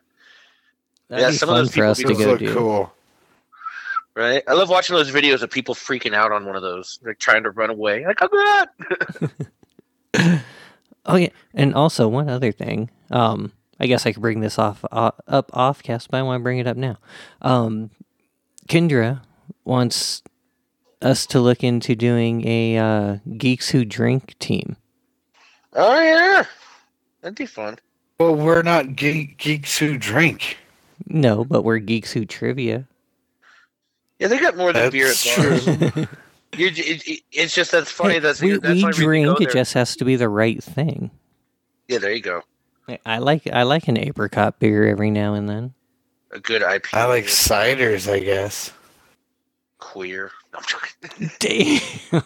That'd 1.09 1.23
yeah, 1.23 1.29
be 1.31 1.35
some 1.35 1.49
of 1.49 1.57
those 1.57 1.75
for 1.75 1.85
us 1.85 1.97
to 1.97 2.03
go 2.03 2.13
look 2.13 2.39
do. 2.39 2.53
cool. 2.53 2.93
Right? 4.15 4.43
I 4.47 4.53
love 4.53 4.69
watching 4.69 4.95
those 4.95 5.11
videos 5.11 5.41
of 5.41 5.51
people 5.51 5.75
freaking 5.75 6.13
out 6.13 6.31
on 6.31 6.45
one 6.45 6.55
of 6.55 6.61
those, 6.61 6.99
like 7.03 7.19
trying 7.19 7.43
to 7.43 7.51
run 7.51 7.69
away. 7.69 8.05
Like, 8.05 8.17
oh 8.21 8.67
god! 10.13 10.41
Oh 11.05 11.15
yeah, 11.15 11.29
and 11.53 11.73
also 11.73 12.07
one 12.07 12.27
other 12.27 12.51
thing. 12.51 12.89
Um, 13.11 13.51
I 13.79 13.87
guess 13.87 14.05
I 14.05 14.11
could 14.11 14.21
bring 14.21 14.39
this 14.41 14.57
off 14.57 14.83
uh, 14.91 15.11
up 15.27 15.49
off 15.53 15.83
cast, 15.83 16.09
but 16.11 16.17
I 16.17 16.23
want 16.23 16.39
to 16.39 16.43
bring 16.43 16.59
it 16.59 16.67
up 16.67 16.77
now. 16.77 16.97
Um, 17.41 17.91
Kendra 18.67 19.21
wants 19.65 20.23
us 21.01 21.25
to 21.27 21.39
look 21.39 21.63
into 21.63 21.95
doing 21.95 22.47
a 22.47 22.77
uh, 22.77 23.17
geeks 23.37 23.69
who 23.69 23.85
drink 23.85 24.37
team. 24.39 24.75
oh 25.73 26.01
yeah, 26.01 26.43
that'd 27.21 27.37
be 27.37 27.45
fun. 27.45 27.77
Well, 28.19 28.35
we're 28.35 28.63
not 28.63 28.95
ge- 28.95 29.37
geeks 29.37 29.77
who 29.77 29.97
drink. 29.97 30.57
No, 31.05 31.45
but 31.45 31.61
we're 31.63 31.77
geeks 31.77 32.11
who 32.11 32.25
trivia. 32.25 32.87
Yeah, 34.17 34.27
they 34.29 34.39
got 34.39 34.57
more 34.57 34.73
than 34.73 34.89
That's 34.89 34.91
beer 34.91 35.07
at 35.07 35.87
bars. 35.95 36.07
You, 36.57 36.67
it, 36.67 37.05
it- 37.05 37.23
it's 37.33 37.53
just 37.53 37.71
that's 37.71 37.91
funny. 37.91 38.13
Hey, 38.15 38.19
that's 38.19 38.41
we, 38.41 38.57
that's 38.57 38.81
we 38.81 38.91
drink. 38.91 39.41
It 39.41 39.51
just 39.51 39.73
has 39.73 39.97
to 39.97 40.05
be 40.05 40.15
the 40.15 40.29
right 40.29 40.63
thing. 40.63 41.11
yeah. 41.89 41.97
There 41.99 42.11
you 42.13 42.21
go. 42.21 42.41
I- 42.87 42.99
I 43.05 43.17
like 43.19 43.47
I 43.51 43.63
like 43.63 43.87
an 43.87 43.97
apricot 43.97 44.59
beer 44.59 44.87
every 44.87 45.11
now 45.11 45.33
and 45.33 45.47
then. 45.49 45.73
A 46.31 46.39
good 46.39 46.61
IP. 46.61 46.93
I 46.93 47.05
like 47.05 47.25
ciders, 47.25 48.11
I 48.11 48.19
guess. 48.19 48.71
queer. 49.79 50.31
No, 50.53 50.59
I'm 50.59 50.65
joking. 50.65 51.31
Damn. 51.39 52.23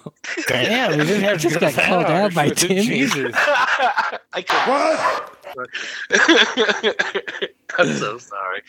Damn, 0.47 0.91
we 0.99 1.05
didn't 1.05 1.24
have 1.24 1.38
to 1.41 1.49
Just 1.49 1.59
got 1.59 1.74
called 1.74 2.05
out 2.05 2.34
by 2.34 2.45
with 2.49 2.64
it. 2.64 2.68
Timmy. 2.68 2.84
Jesus. 2.86 3.32
I 3.36 4.43
What? 4.68 5.70
could. 6.09 7.49
I'm 7.78 7.93
so 7.97 8.18
sorry. 8.18 8.62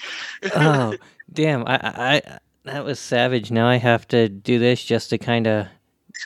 oh, 0.55 0.95
damn! 1.33 1.67
I, 1.67 1.75
I, 1.77 1.93
I 2.17 2.39
that 2.65 2.85
was 2.85 2.99
savage. 2.99 3.51
Now 3.51 3.69
I 3.69 3.77
have 3.77 4.07
to 4.09 4.29
do 4.29 4.59
this 4.59 4.83
just 4.85 5.11
to 5.11 5.19
kind 5.19 5.47
of 5.47 5.67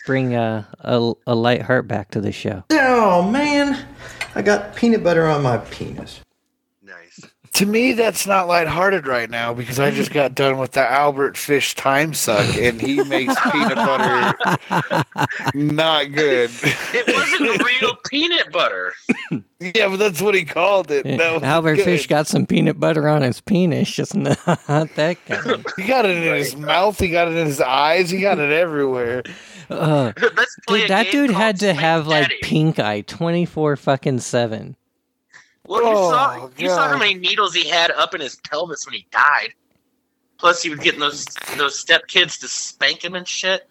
bring 0.07 0.35
a, 0.35 0.67
a 0.81 1.13
a 1.27 1.35
light 1.35 1.63
heart 1.63 1.87
back 1.89 2.11
to 2.13 2.21
the 2.21 2.33
show. 2.33 2.65
Oh 2.71 3.23
man, 3.31 3.87
I 4.37 4.43
got 4.43 4.77
peanut 4.77 5.03
butter 5.03 5.27
on 5.27 5.43
my 5.43 5.57
penis. 5.57 6.21
Nice. 6.83 7.23
To 7.55 7.65
me, 7.65 7.93
that's 7.93 8.27
not 8.27 8.49
lighthearted 8.49 9.07
right 9.07 9.31
now 9.31 9.55
because 9.55 9.81
I 9.81 9.91
just 9.91 10.13
got 10.13 10.35
done 10.35 10.59
with 10.59 10.73
the 10.73 10.83
Albert 10.87 11.39
Fish 11.39 11.75
time 11.75 12.13
suck, 12.13 12.55
and 12.59 12.79
he 12.79 13.03
makes 13.05 13.35
peanut 13.51 13.77
butter 13.77 14.57
not 15.55 16.13
good. 16.13 16.51
It 16.63 17.07
wasn't 17.15 17.65
real 17.65 17.97
peanut 18.11 18.53
butter. 18.53 18.93
yeah, 19.59 19.89
but 19.89 19.97
that's 19.97 20.21
what 20.21 20.35
he 20.35 20.45
called 20.45 20.91
it. 20.91 21.05
That 21.05 21.33
was 21.33 21.43
Albert 21.43 21.77
good. 21.77 21.85
Fish 21.87 22.07
got 22.07 22.27
some 22.27 22.45
peanut 22.45 22.79
butter 22.79 23.09
on 23.09 23.23
his 23.23 23.41
penis, 23.41 23.91
just 23.91 24.15
not 24.15 24.37
that 24.97 25.17
kind. 25.25 25.65
He 25.79 25.85
got 25.85 26.05
it 26.05 26.15
in 26.15 26.35
his 26.35 26.55
mouth. 26.57 26.99
He 26.99 27.09
got 27.09 27.29
it 27.29 27.39
in 27.39 27.47
his 27.47 27.63
eyes. 27.63 28.11
He 28.11 28.21
got 28.21 28.39
it 28.39 28.53
everywhere. 28.53 29.23
Uh, 29.71 30.13
Let's 30.37 30.57
play 30.67 30.81
dude, 30.81 30.85
a 30.87 30.89
that 30.89 31.03
game 31.05 31.13
dude 31.27 31.31
had 31.31 31.59
to 31.61 31.67
Sweet 31.73 31.81
have 31.81 32.07
like 32.07 32.33
pink 32.43 32.79
eye 32.79 33.01
twenty 33.03 33.45
four 33.47 33.77
fucking 33.77 34.21
seven. 34.21 34.77
Well, 35.67 35.83
you 35.83 35.95
saw 35.97 36.37
Oh, 36.43 36.51
you 36.57 36.69
saw 36.69 36.89
how 36.89 36.99
many 36.99 37.15
needles 37.15 37.55
he 37.55 37.69
had 37.69 37.91
up 37.91 38.15
in 38.15 38.21
his 38.21 38.37
pelvis 38.37 38.87
when 38.87 38.95
he 38.95 39.07
died. 39.11 39.55
Plus, 40.39 40.63
he 40.63 40.71
was 40.71 40.79
getting 40.81 41.01
those 41.01 41.25
those 41.57 41.83
stepkids 41.83 42.39
to 42.41 42.49
spank 42.49 43.05
him 43.05 43.15
and 43.15 43.27
shit. 43.27 43.69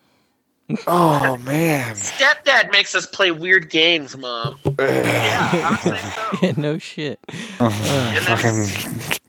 Oh 0.87 1.37
man. 1.37 1.95
Stepdad 1.95 2.71
makes 2.71 2.95
us 2.95 3.05
play 3.05 3.29
weird 3.31 3.69
games, 3.69 4.17
mom. 4.17 4.59
Yeah, 4.79 5.49
I 5.53 5.69
would 5.71 5.79
say 5.79 5.99
so. 5.99 6.37
Yeah, 6.41 6.53
no 6.57 6.77
shit. 6.79 7.19
Fucking 7.57 9.19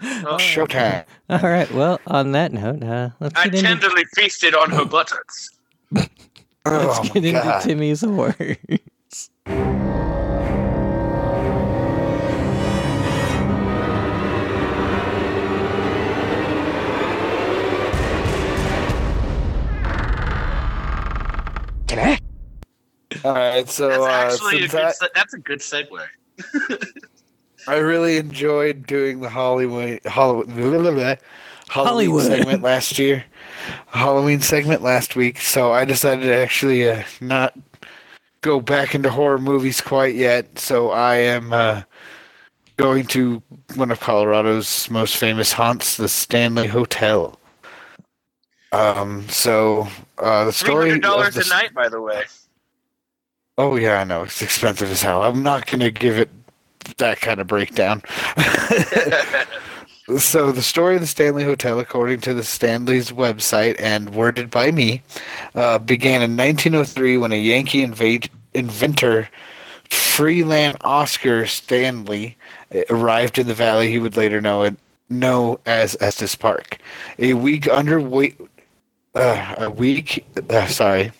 Oh, 0.00 0.36
showtime. 0.38 1.04
All 1.28 1.38
right. 1.40 1.68
Well, 1.72 2.00
on 2.06 2.30
that 2.32 2.52
note, 2.52 2.84
uh, 2.84 3.10
let's 3.18 3.34
I 3.34 3.44
get 3.48 3.54
into 3.54 3.66
tenderly 3.66 4.04
feasted 4.14 4.54
on 4.54 4.70
her 4.70 4.84
buttocks. 4.84 5.50
Let's 5.92 6.08
Oh 6.64 7.02
get 7.04 7.16
into 7.24 7.32
god. 7.32 7.62
Timmy's 7.62 8.04
words. 8.04 9.30
All 23.24 23.34
right, 23.34 23.68
so 23.68 23.88
That's 23.88 24.00
uh, 24.00 24.06
actually 24.44 24.64
a 24.64 24.68
good, 24.68 24.80
I, 24.80 24.90
se- 24.92 25.08
that's 25.14 25.34
a 25.34 25.38
good 25.38 25.58
segue. 25.58 26.06
I 27.66 27.76
really 27.78 28.16
enjoyed 28.18 28.86
doing 28.86 29.20
the 29.20 29.28
Hollywood 29.28 30.00
Hollywood 30.06 30.46
Halloween 30.48 31.18
Hollywood. 31.68 32.24
segment 32.26 32.62
last 32.62 32.98
year, 32.98 33.24
Halloween 33.88 34.40
segment 34.40 34.82
last 34.82 35.16
week. 35.16 35.40
So 35.40 35.72
I 35.72 35.84
decided 35.84 36.22
to 36.22 36.34
actually 36.34 36.88
uh, 36.88 37.02
not 37.20 37.56
go 38.40 38.60
back 38.60 38.94
into 38.94 39.10
horror 39.10 39.38
movies 39.38 39.80
quite 39.80 40.14
yet. 40.14 40.58
So 40.58 40.90
I 40.90 41.16
am 41.16 41.52
uh, 41.52 41.82
going 42.76 43.06
to 43.08 43.42
one 43.74 43.90
of 43.90 44.00
Colorado's 44.00 44.88
most 44.90 45.16
famous 45.16 45.52
haunts, 45.52 45.96
the 45.96 46.08
Stanley 46.08 46.66
Hotel. 46.66 47.38
Um. 48.72 49.26
So 49.28 49.88
uh, 50.18 50.44
the 50.44 50.52
Three 50.52 50.68
story. 50.68 50.98
dollars 51.00 51.34
the 51.34 51.44
a 51.46 51.48
night, 51.48 51.72
by 51.72 51.88
the 51.88 52.00
way. 52.00 52.24
Oh 53.56 53.76
yeah, 53.76 54.00
I 54.00 54.04
know 54.04 54.22
it's 54.24 54.42
expensive 54.42 54.90
as 54.90 55.02
hell. 55.02 55.22
I'm 55.22 55.42
not 55.42 55.66
gonna 55.66 55.90
give 55.90 56.18
it 56.18 56.28
that 56.98 57.20
kind 57.20 57.40
of 57.40 57.46
breakdown. 57.46 58.02
so 60.16 60.52
the 60.52 60.62
story 60.62 60.94
of 60.94 61.00
the 61.00 61.06
Stanley 61.06 61.44
Hotel, 61.44 61.78
according 61.78 62.20
to 62.22 62.34
the 62.34 62.42
Stanley's 62.42 63.10
website 63.10 63.76
and 63.78 64.14
worded 64.14 64.50
by 64.50 64.70
me, 64.70 65.02
uh, 65.54 65.78
began 65.78 66.22
in 66.22 66.36
1903 66.36 67.18
when 67.18 67.32
a 67.32 67.36
Yankee 67.36 67.82
invade- 67.82 68.30
inventor, 68.54 69.28
Freelan 69.90 70.76
Oscar 70.80 71.46
Stanley, 71.46 72.36
uh, 72.74 72.80
arrived 72.90 73.38
in 73.38 73.46
the 73.46 73.54
valley. 73.54 73.90
He 73.90 73.98
would 73.98 74.16
later 74.16 74.40
know 74.40 74.62
it 74.62 74.76
know 75.10 75.60
as 75.66 75.96
Estes 76.00 76.34
Park. 76.34 76.78
A 77.18 77.34
week 77.34 77.64
underweight. 77.64 78.34
Uh, 79.14 79.54
a 79.58 79.70
week. 79.70 80.24
Uh, 80.48 80.66
sorry 80.66 81.12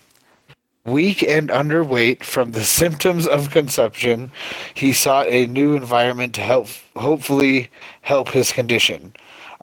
weak 0.89 1.23
and 1.23 1.49
underweight 1.49 2.23
from 2.23 2.51
the 2.51 2.63
symptoms 2.79 3.27
of 3.27 3.51
consumption, 3.51 4.31
he 4.73 4.93
sought 4.93 5.27
a 5.27 5.45
new 5.47 5.75
environment 5.75 6.33
to 6.35 6.41
help, 6.41 6.67
hopefully, 6.95 7.69
help 8.01 8.29
his 8.29 8.51
condition. 8.51 9.13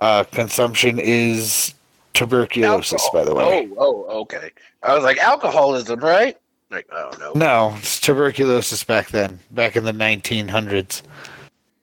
Uh, 0.00 0.24
consumption 0.24 0.98
is 0.98 1.74
tuberculosis, 2.14 3.08
by 3.12 3.24
the 3.24 3.34
way. 3.34 3.68
Oh, 3.78 4.06
oh, 4.08 4.20
okay. 4.22 4.50
I 4.82 4.94
was 4.94 5.04
like 5.04 5.18
alcoholism, 5.18 6.00
right? 6.00 6.36
Like, 6.70 6.86
oh 6.92 7.10
no, 7.18 7.32
No, 7.34 7.74
it's 7.78 8.00
tuberculosis 8.00 8.82
back 8.84 9.08
then, 9.08 9.38
back 9.52 9.76
in 9.76 9.84
the 9.84 9.92
1900s. 9.92 11.02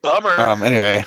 bummer. 0.01 0.39
Um, 0.39 0.61
anyway. 0.63 1.05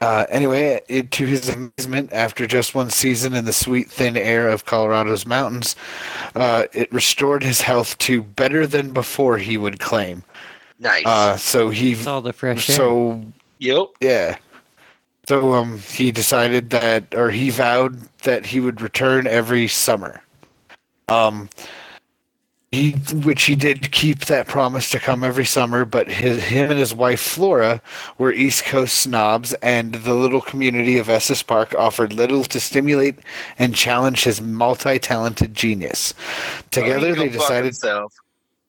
Uh, 0.00 0.26
anyway, 0.28 0.80
it, 0.88 1.10
to 1.12 1.26
his 1.26 1.48
amazement, 1.48 2.12
after 2.12 2.46
just 2.46 2.74
one 2.74 2.90
season 2.90 3.34
in 3.34 3.44
the 3.44 3.52
sweet, 3.52 3.90
thin 3.90 4.16
air 4.16 4.48
of 4.48 4.64
Colorado's 4.64 5.26
mountains, 5.26 5.76
uh, 6.34 6.64
it 6.72 6.92
restored 6.92 7.42
his 7.42 7.60
health 7.60 7.98
to 7.98 8.22
better 8.22 8.66
than 8.66 8.92
before, 8.92 9.38
he 9.38 9.56
would 9.56 9.80
claim. 9.80 10.22
nice. 10.78 11.04
Uh, 11.06 11.36
so 11.36 11.70
he 11.70 11.92
It's 11.92 12.06
all 12.06 12.22
the 12.22 12.32
fresh 12.32 12.68
air. 12.70 12.76
So 12.76 13.22
yep. 13.58 13.86
yeah. 14.00 14.36
So 15.28 15.52
um 15.52 15.78
he 15.78 16.10
decided 16.10 16.70
that 16.70 17.14
or 17.14 17.30
he 17.30 17.50
vowed 17.50 18.00
that 18.22 18.46
he 18.46 18.58
would 18.60 18.80
return 18.80 19.26
every 19.26 19.68
summer. 19.68 20.22
Um 21.08 21.48
he 22.72 22.92
which 22.92 23.44
he 23.44 23.56
did 23.56 23.90
keep 23.90 24.26
that 24.26 24.46
promise 24.46 24.90
to 24.90 25.00
come 25.00 25.24
every 25.24 25.44
summer, 25.44 25.84
but 25.84 26.08
his 26.08 26.44
him 26.44 26.70
and 26.70 26.78
his 26.78 26.94
wife 26.94 27.20
Flora 27.20 27.82
were 28.16 28.32
East 28.32 28.64
Coast 28.64 28.94
snobs 28.94 29.52
and 29.54 29.94
the 29.94 30.14
little 30.14 30.40
community 30.40 30.96
of 30.96 31.08
Estes 31.08 31.42
Park 31.42 31.74
offered 31.76 32.12
little 32.12 32.44
to 32.44 32.60
stimulate 32.60 33.16
and 33.58 33.74
challenge 33.74 34.22
his 34.22 34.40
multi-talented 34.40 35.52
genius. 35.52 36.14
Together 36.70 37.08
Oh, 37.08 37.14
they 37.14 37.24
he 37.24 37.28
go 37.30 37.40
fuck 37.40 37.64
decided. 37.64 37.74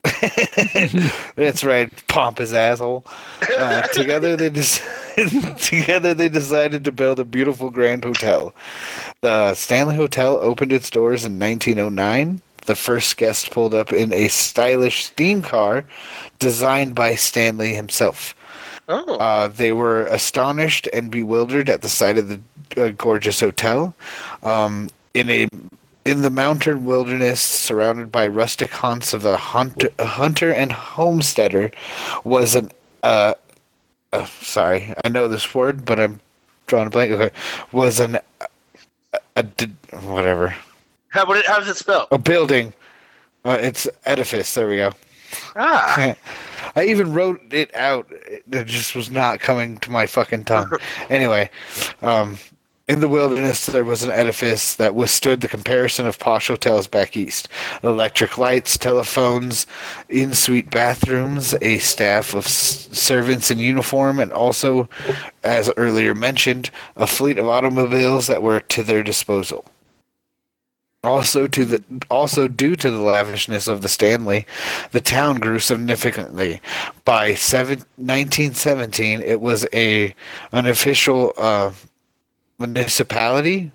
That's 1.36 1.64
right, 1.64 1.92
pompous 2.08 2.54
asshole. 2.54 3.06
Uh, 3.56 3.82
together 3.94 4.36
they 4.36 4.50
together 5.60 6.16
they 6.16 6.28
decided 6.28 6.84
to 6.86 6.92
build 6.92 7.20
a 7.20 7.26
beautiful 7.26 7.70
grand 7.70 8.04
hotel. 8.04 8.56
The 9.22 9.54
Stanley 9.54 9.96
Hotel 9.96 10.38
opened 10.38 10.72
its 10.72 10.90
doors 10.90 11.24
in 11.24 11.38
1909. 11.38 12.42
The 12.72 12.76
first 12.76 13.18
guest 13.18 13.52
pulled 13.52 13.74
up 13.74 13.92
in 13.92 14.14
a 14.14 14.30
stylish 14.30 15.04
steam 15.04 15.42
car 15.42 15.84
designed 16.40 16.96
by 16.96 17.16
Stanley 17.16 17.76
himself. 17.76 18.34
Oh, 18.88 19.18
Uh, 19.18 19.50
they 19.50 19.74
were 19.74 20.06
astonished 20.06 20.88
and 20.94 21.12
bewildered 21.12 21.68
at 21.70 21.82
the 21.82 21.90
sight 21.90 22.18
of 22.18 22.30
the 22.30 22.40
uh, 22.82 22.94
gorgeous 22.98 23.42
hotel. 23.42 23.94
Um, 24.42 24.90
in 25.14 25.30
a 25.30 25.50
in 26.06 26.22
the 26.22 26.30
mountain 26.30 26.86
wilderness, 26.86 27.42
surrounded 27.42 28.10
by 28.10 28.26
rustic 28.26 28.72
haunts 28.72 29.14
of 29.14 29.22
the 29.22 29.36
hunter, 29.36 29.90
hunter 30.00 30.54
and 30.54 30.72
homesteader, 30.72 31.72
was 32.24 32.56
an 32.56 32.72
uh, 33.04 33.34
uh, 34.14 34.26
sorry, 34.40 34.94
I 35.04 35.10
know 35.10 35.28
this 35.28 35.54
word, 35.54 35.84
but 35.84 36.00
I'm 36.00 36.22
drawing 36.68 36.88
a 36.88 36.90
blank. 36.90 37.12
Okay, 37.12 37.36
was 37.74 38.00
an 38.00 38.18
a 39.36 39.44
d- 39.44 39.76
whatever 40.04 40.56
How, 41.12 41.26
what, 41.26 41.46
how 41.46 41.60
does 41.60 41.68
it 41.70 41.78
spell? 41.78 42.08
a 42.12 42.18
building. 42.18 42.74
Uh, 43.46 43.58
it's 43.62 43.88
edifice. 44.06 44.54
There 44.54 44.68
we 44.68 44.78
go. 44.78 44.92
Ah, 45.56 46.16
I 46.76 46.86
even 46.86 47.14
wrote 47.14 47.42
it 47.52 47.74
out. 47.76 48.08
It 48.12 48.66
just 48.66 48.96
was 48.96 49.10
not 49.12 49.40
coming 49.40 49.78
to 49.80 49.92
my 49.92 50.06
fucking 50.08 50.46
tongue. 50.46 50.72
anyway, 51.10 51.50
um, 52.02 52.38
in 52.88 53.00
the 53.00 53.08
wilderness, 53.08 53.66
there 53.66 53.84
was 53.84 54.04
an 54.04 54.12
edifice 54.12 54.76
that 54.76 54.96
withstood 54.96 55.42
the 55.42 55.48
comparison 55.48 56.06
of 56.06 56.20
posh 56.20 56.48
hotels 56.48 56.88
back 56.88 57.16
east. 57.18 57.48
Electric 57.84 58.38
lights, 58.38 58.78
telephones, 58.78 59.66
in-suite 60.10 60.70
bathrooms, 60.70 61.56
a 61.62 61.78
staff 61.80 62.34
of 62.34 62.46
s- 62.46 62.90
servants 62.92 63.50
in 63.52 63.60
uniform, 63.60 64.20
and 64.20 64.32
also, 64.34 64.90
as 65.44 65.72
earlier 65.78 66.14
mentioned, 66.14 66.70
a 66.98 67.08
fleet 67.08 67.38
of 67.38 67.48
automobiles 67.48 68.28
that 68.28 68.44
were 68.44 68.60
to 68.60 68.84
their 68.84 69.04
disposal. 69.04 69.66
Also, 71.04 71.48
to 71.48 71.66
the 71.66 71.84
also 72.12 72.48
due 72.48 72.76
to 72.76 72.92
the 72.92 73.00
lavishness 73.02 73.68
of 73.68 73.82
the 73.82 73.90
Stanley, 73.90 74.46
the 74.92 75.02
town 75.02 75.40
grew 75.40 75.58
significantly. 75.58 76.62
By 77.06 77.34
seven, 77.34 77.80
1917, 77.96 79.22
it 79.22 79.42
was 79.42 79.66
a 79.74 80.14
an 80.52 80.68
official 80.68 81.34
uh, 81.38 81.72
municipality. 82.60 83.72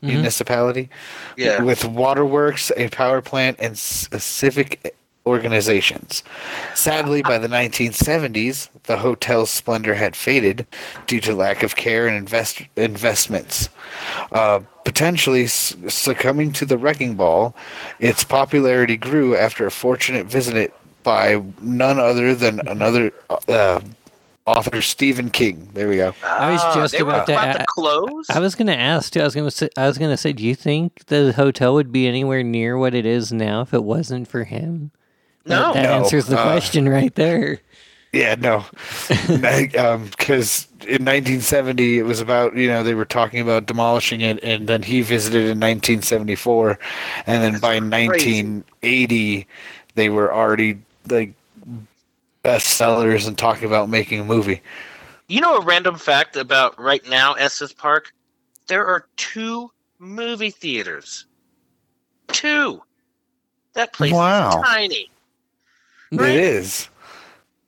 Municipality 0.00 0.90
yeah. 1.36 1.60
with 1.60 1.84
waterworks, 1.84 2.70
a 2.76 2.88
power 2.90 3.20
plant, 3.20 3.56
and 3.58 3.72
s- 3.72 4.08
civic 4.18 4.94
organizations. 5.28 6.22
Sadly, 6.74 7.22
by 7.22 7.38
the 7.38 7.48
1970s, 7.48 8.68
the 8.84 8.96
hotel's 8.98 9.50
splendor 9.50 9.94
had 9.94 10.16
faded 10.16 10.66
due 11.06 11.20
to 11.20 11.34
lack 11.34 11.62
of 11.62 11.76
care 11.76 12.06
and 12.08 12.16
invest- 12.16 12.62
investments. 12.76 13.68
Uh, 14.32 14.60
potentially 14.84 15.46
succumbing 15.46 16.52
to 16.52 16.64
the 16.66 16.78
wrecking 16.78 17.14
ball, 17.14 17.54
its 18.00 18.24
popularity 18.24 18.96
grew 18.96 19.36
after 19.36 19.66
a 19.66 19.70
fortunate 19.70 20.26
visit 20.26 20.74
by 21.02 21.42
none 21.60 21.98
other 21.98 22.34
than 22.34 22.66
another 22.66 23.12
uh, 23.48 23.80
author, 24.46 24.80
Stephen 24.82 25.30
King. 25.30 25.68
There 25.74 25.88
we 25.88 25.96
go. 25.96 26.14
I 26.24 26.50
was 26.52 26.60
Ah, 26.62 26.74
just 26.74 26.92
they 26.92 27.00
about 27.00 27.26
to 27.26 27.32
about 27.32 27.56
a- 27.56 27.58
to 27.60 27.64
close. 27.68 28.26
I 28.30 28.40
was 28.40 28.54
gonna 28.54 28.72
ask 28.72 29.12
too. 29.12 29.20
I 29.20 29.24
was 29.24 29.34
gonna 29.34 29.50
say. 29.50 29.68
I 29.76 29.86
was 29.86 29.98
gonna 29.98 30.16
say. 30.16 30.32
Do 30.32 30.42
you 30.44 30.54
think 30.54 31.06
the 31.06 31.32
hotel 31.34 31.74
would 31.74 31.92
be 31.92 32.06
anywhere 32.08 32.42
near 32.42 32.76
what 32.78 32.94
it 32.94 33.06
is 33.06 33.32
now 33.32 33.60
if 33.62 33.72
it 33.74 33.84
wasn't 33.84 34.26
for 34.28 34.44
him? 34.44 34.90
No. 35.48 35.72
that, 35.72 35.74
that 35.74 35.82
No, 35.84 36.04
answers 36.04 36.26
the 36.26 36.38
uh, 36.38 36.42
question 36.42 36.88
right 36.88 37.14
there. 37.14 37.60
Yeah, 38.12 38.36
no, 38.36 38.64
because 39.08 40.66
in 40.80 41.04
1970 41.04 41.98
it 41.98 42.04
was 42.04 42.20
about 42.20 42.56
you 42.56 42.66
know 42.66 42.82
they 42.82 42.94
were 42.94 43.04
talking 43.04 43.40
about 43.40 43.66
demolishing 43.66 44.22
it, 44.22 44.42
and 44.42 44.66
then 44.66 44.82
he 44.82 45.02
visited 45.02 45.42
in 45.42 45.60
1974, 45.60 46.78
and 47.26 47.42
then 47.42 47.60
by 47.60 47.78
1980 47.80 49.46
they 49.94 50.08
were 50.08 50.32
already 50.32 50.78
like 51.10 51.34
bestsellers 52.42 53.26
and 53.28 53.36
talking 53.36 53.66
about 53.66 53.90
making 53.90 54.20
a 54.20 54.24
movie. 54.24 54.62
You 55.28 55.42
know 55.42 55.56
a 55.56 55.60
random 55.64 55.96
fact 55.96 56.36
about 56.36 56.80
right 56.80 57.06
now 57.08 57.34
Estes 57.34 57.74
Park? 57.74 58.14
There 58.68 58.86
are 58.86 59.06
two 59.16 59.70
movie 59.98 60.50
theaters. 60.50 61.26
Two. 62.28 62.82
That 63.74 63.92
place 63.92 64.12
Wow. 64.12 64.48
is 64.48 64.66
tiny. 64.66 65.10
It 66.12 66.20
Right. 66.20 66.30
is. 66.36 66.88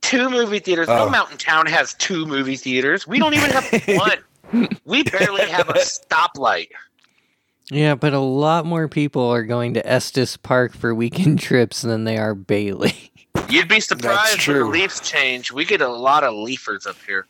Two 0.03 0.30
movie 0.30 0.59
theaters. 0.61 0.88
Oh. 0.88 1.05
No 1.05 1.11
mountain 1.11 1.36
town 1.38 1.66
has 1.66 1.95
two 1.95 2.26
movie 2.26 2.57
theaters. 2.57 3.07
We 3.07 3.18
don't 3.18 3.34
even 3.34 3.51
have 3.51 3.82
one. 4.53 4.68
We 4.84 5.03
barely 5.05 5.47
have 5.47 5.68
a 5.68 5.74
stoplight. 5.74 6.68
Yeah, 7.70 7.95
but 7.95 8.12
a 8.12 8.18
lot 8.18 8.66
more 8.66 8.88
people 8.88 9.22
are 9.30 9.45
going 9.45 9.74
to 9.74 9.86
Estes 9.86 10.36
Park 10.36 10.74
for 10.74 10.93
weekend 10.95 11.38
trips 11.41 11.82
than 11.82 12.05
they 12.05 12.16
are 12.18 12.34
Bailey. 12.34 13.12
You'd 13.49 13.68
be 13.68 13.78
surprised 13.80 14.47
when 14.49 14.57
the 14.57 14.62
true. 14.64 14.70
leaves 14.70 15.01
change. 15.01 15.53
We 15.53 15.64
get 15.64 15.80
a 15.80 15.88
lot 15.88 16.24
of 16.24 16.34
leafers 16.34 16.86
up 16.86 16.97
here. 17.07 17.26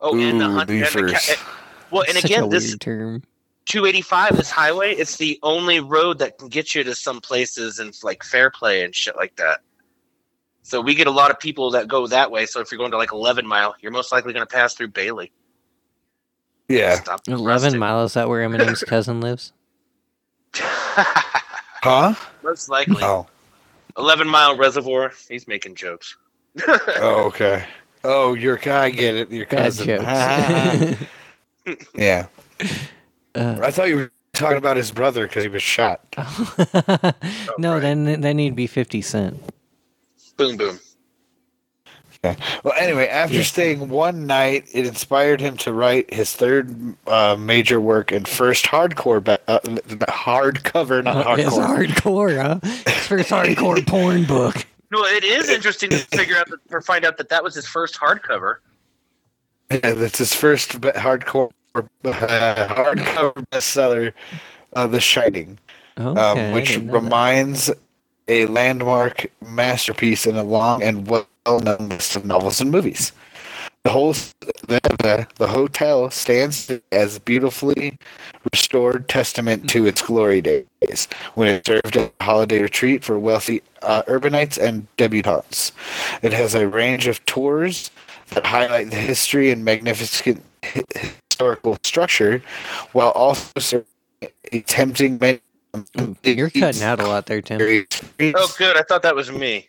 Oh, 0.00 0.18
and 0.18 0.40
the 0.40 0.46
Ooh, 0.46 0.50
hunt. 0.54 0.70
And 0.70 0.80
the 0.80 0.84
leafers. 0.84 1.12
ca- 1.12 1.46
well, 1.90 2.02
and 2.08 2.14
Such 2.14 2.24
again, 2.24 2.48
this 2.48 2.76
term. 2.78 3.22
285, 3.66 4.36
this 4.36 4.50
highway, 4.50 4.94
it's 4.94 5.16
the 5.18 5.38
only 5.42 5.78
road 5.78 6.18
that 6.18 6.38
can 6.38 6.48
get 6.48 6.74
you 6.74 6.82
to 6.82 6.94
some 6.94 7.20
places 7.20 7.78
in 7.78 7.92
like 8.02 8.24
Fairplay 8.24 8.82
and 8.82 8.94
shit 8.94 9.14
like 9.16 9.36
that. 9.36 9.60
So 10.68 10.82
we 10.82 10.94
get 10.94 11.06
a 11.06 11.10
lot 11.10 11.30
of 11.30 11.40
people 11.40 11.70
that 11.70 11.88
go 11.88 12.06
that 12.08 12.30
way. 12.30 12.44
So 12.44 12.60
if 12.60 12.70
you're 12.70 12.76
going 12.76 12.90
to 12.90 12.98
like 12.98 13.10
11 13.10 13.46
mile, 13.46 13.74
you're 13.80 13.90
most 13.90 14.12
likely 14.12 14.34
going 14.34 14.46
to 14.46 14.54
pass 14.54 14.74
through 14.74 14.88
Bailey. 14.88 15.32
Yeah. 16.68 16.96
Stop 16.96 17.22
Eleven 17.26 17.78
miles. 17.78 18.10
Is 18.10 18.14
that 18.14 18.28
where 18.28 18.46
Eminem's 18.46 18.82
cousin 18.86 19.22
lives? 19.22 19.54
Huh? 21.80 22.12
most 22.42 22.68
likely. 22.68 23.02
Oh. 23.02 23.26
11 23.96 24.28
mile 24.28 24.56
reservoir. 24.56 25.12
He's 25.28 25.46
making 25.46 25.76
jokes. 25.76 26.16
Oh, 26.66 27.24
okay. 27.28 27.64
Oh, 28.02 28.34
your 28.34 28.56
guy. 28.56 28.86
I 28.86 28.90
get 28.90 29.14
it. 29.14 29.30
Your 29.30 29.46
cousin. 29.46 29.86
jokes. 29.86 31.06
yeah. 31.94 32.26
Uh, 33.34 33.60
I 33.62 33.70
thought 33.70 33.88
you 33.88 33.96
were 33.96 34.12
talking 34.32 34.58
about 34.58 34.76
his 34.76 34.90
brother 34.90 35.28
because 35.28 35.44
he 35.44 35.48
was 35.48 35.62
shot. 35.62 36.00
no, 37.58 37.74
right. 37.74 37.80
then 37.80 38.20
then 38.20 38.38
he'd 38.38 38.56
be 38.56 38.66
Fifty 38.66 39.00
Cent. 39.00 39.40
Boom, 40.38 40.56
boom. 40.56 40.78
Okay. 42.24 42.36
Well, 42.64 42.74
anyway, 42.78 43.06
after 43.08 43.44
staying 43.44 43.88
one 43.90 44.26
night, 44.26 44.66
it 44.72 44.86
inspired 44.86 45.40
him 45.40 45.56
to 45.58 45.72
write 45.72 46.12
his 46.12 46.32
third 46.32 46.96
uh, 47.06 47.36
major 47.38 47.80
work 47.80 48.10
and 48.10 48.26
first 48.26 48.64
hardcore, 48.64 49.22
ba- 49.22 49.38
uh, 49.46 49.60
hardcover, 49.60 51.04
not 51.04 51.16
It's 51.38 51.54
hardcore. 51.56 51.86
hardcore, 51.86 52.42
huh? 52.42 52.58
His 52.92 53.06
first 53.06 53.30
hardcore 53.30 53.86
porn 53.86 54.24
book. 54.24 54.66
No, 54.90 55.04
it 55.04 55.22
is 55.22 55.48
interesting 55.48 55.90
to 55.90 55.98
figure 55.98 56.36
out 56.36 56.48
that, 56.48 56.58
or 56.70 56.80
find 56.80 57.04
out 57.04 57.18
that 57.18 57.28
that 57.28 57.44
was 57.44 57.54
his 57.54 57.66
first 57.66 57.94
hardcover. 58.00 58.56
Yeah, 59.70 59.92
that's 59.92 60.18
his 60.18 60.34
first 60.34 60.80
be- 60.80 60.88
hardcore, 60.88 61.50
uh, 61.74 61.82
hardcover 62.04 63.44
bestseller, 63.52 64.12
uh, 64.74 64.86
The 64.88 64.98
Shining, 65.00 65.58
Okay, 65.98 66.20
um, 66.48 66.52
which 66.52 66.70
didn't 66.70 66.86
that. 66.88 66.94
A 68.28 68.46
landmark 68.46 69.26
masterpiece 69.44 70.26
in 70.26 70.36
a 70.36 70.42
long 70.42 70.82
and 70.82 71.08
well-known 71.08 71.88
list 71.88 72.16
of 72.16 72.24
novels 72.24 72.60
and 72.60 72.70
movies. 72.70 73.12
The 73.84 73.90
whole 73.90 74.12
the, 74.12 74.80
the, 74.98 75.26
the 75.36 75.46
hotel 75.46 76.10
stands 76.10 76.70
as 76.92 77.18
beautifully 77.18 77.96
restored 78.52 79.08
testament 79.08 79.70
to 79.70 79.86
its 79.86 80.02
glory 80.02 80.42
days 80.42 81.08
when 81.34 81.48
it 81.48 81.66
served 81.66 81.96
as 81.96 82.10
a 82.20 82.24
holiday 82.24 82.60
retreat 82.60 83.04
for 83.04 83.18
wealthy 83.18 83.62
uh, 83.82 84.02
urbanites 84.02 84.58
and 84.58 84.86
debutantes. 84.96 85.72
It 86.22 86.32
has 86.32 86.54
a 86.54 86.68
range 86.68 87.06
of 87.06 87.24
tours 87.24 87.90
that 88.30 88.44
highlight 88.46 88.90
the 88.90 88.96
history 88.96 89.50
and 89.50 89.64
magnificent 89.64 90.44
historical 90.62 91.78
structure, 91.84 92.42
while 92.92 93.10
also 93.10 93.60
serving 93.60 93.86
a 94.52 94.60
tempting 94.60 95.18
menu. 95.20 95.40
You're 96.22 96.50
cutting 96.50 96.82
out 96.82 97.00
a 97.00 97.06
lot 97.06 97.26
there, 97.26 97.42
Tim. 97.42 97.60
Oh, 97.60 98.54
good. 98.58 98.76
I 98.76 98.82
thought 98.82 99.02
that 99.02 99.14
was 99.14 99.30
me. 99.30 99.68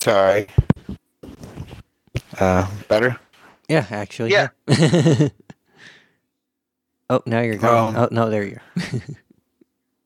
Sorry. 0.00 0.46
Uh, 2.38 2.66
better. 2.88 3.18
Yeah, 3.68 3.86
actually. 3.90 4.30
Yeah. 4.30 4.48
yeah. 4.66 5.28
oh, 7.10 7.22
now 7.26 7.40
you're 7.40 7.56
gone. 7.56 7.96
Um, 7.96 8.02
oh 8.04 8.08
no, 8.10 8.30
there 8.30 8.44
you 8.44 8.60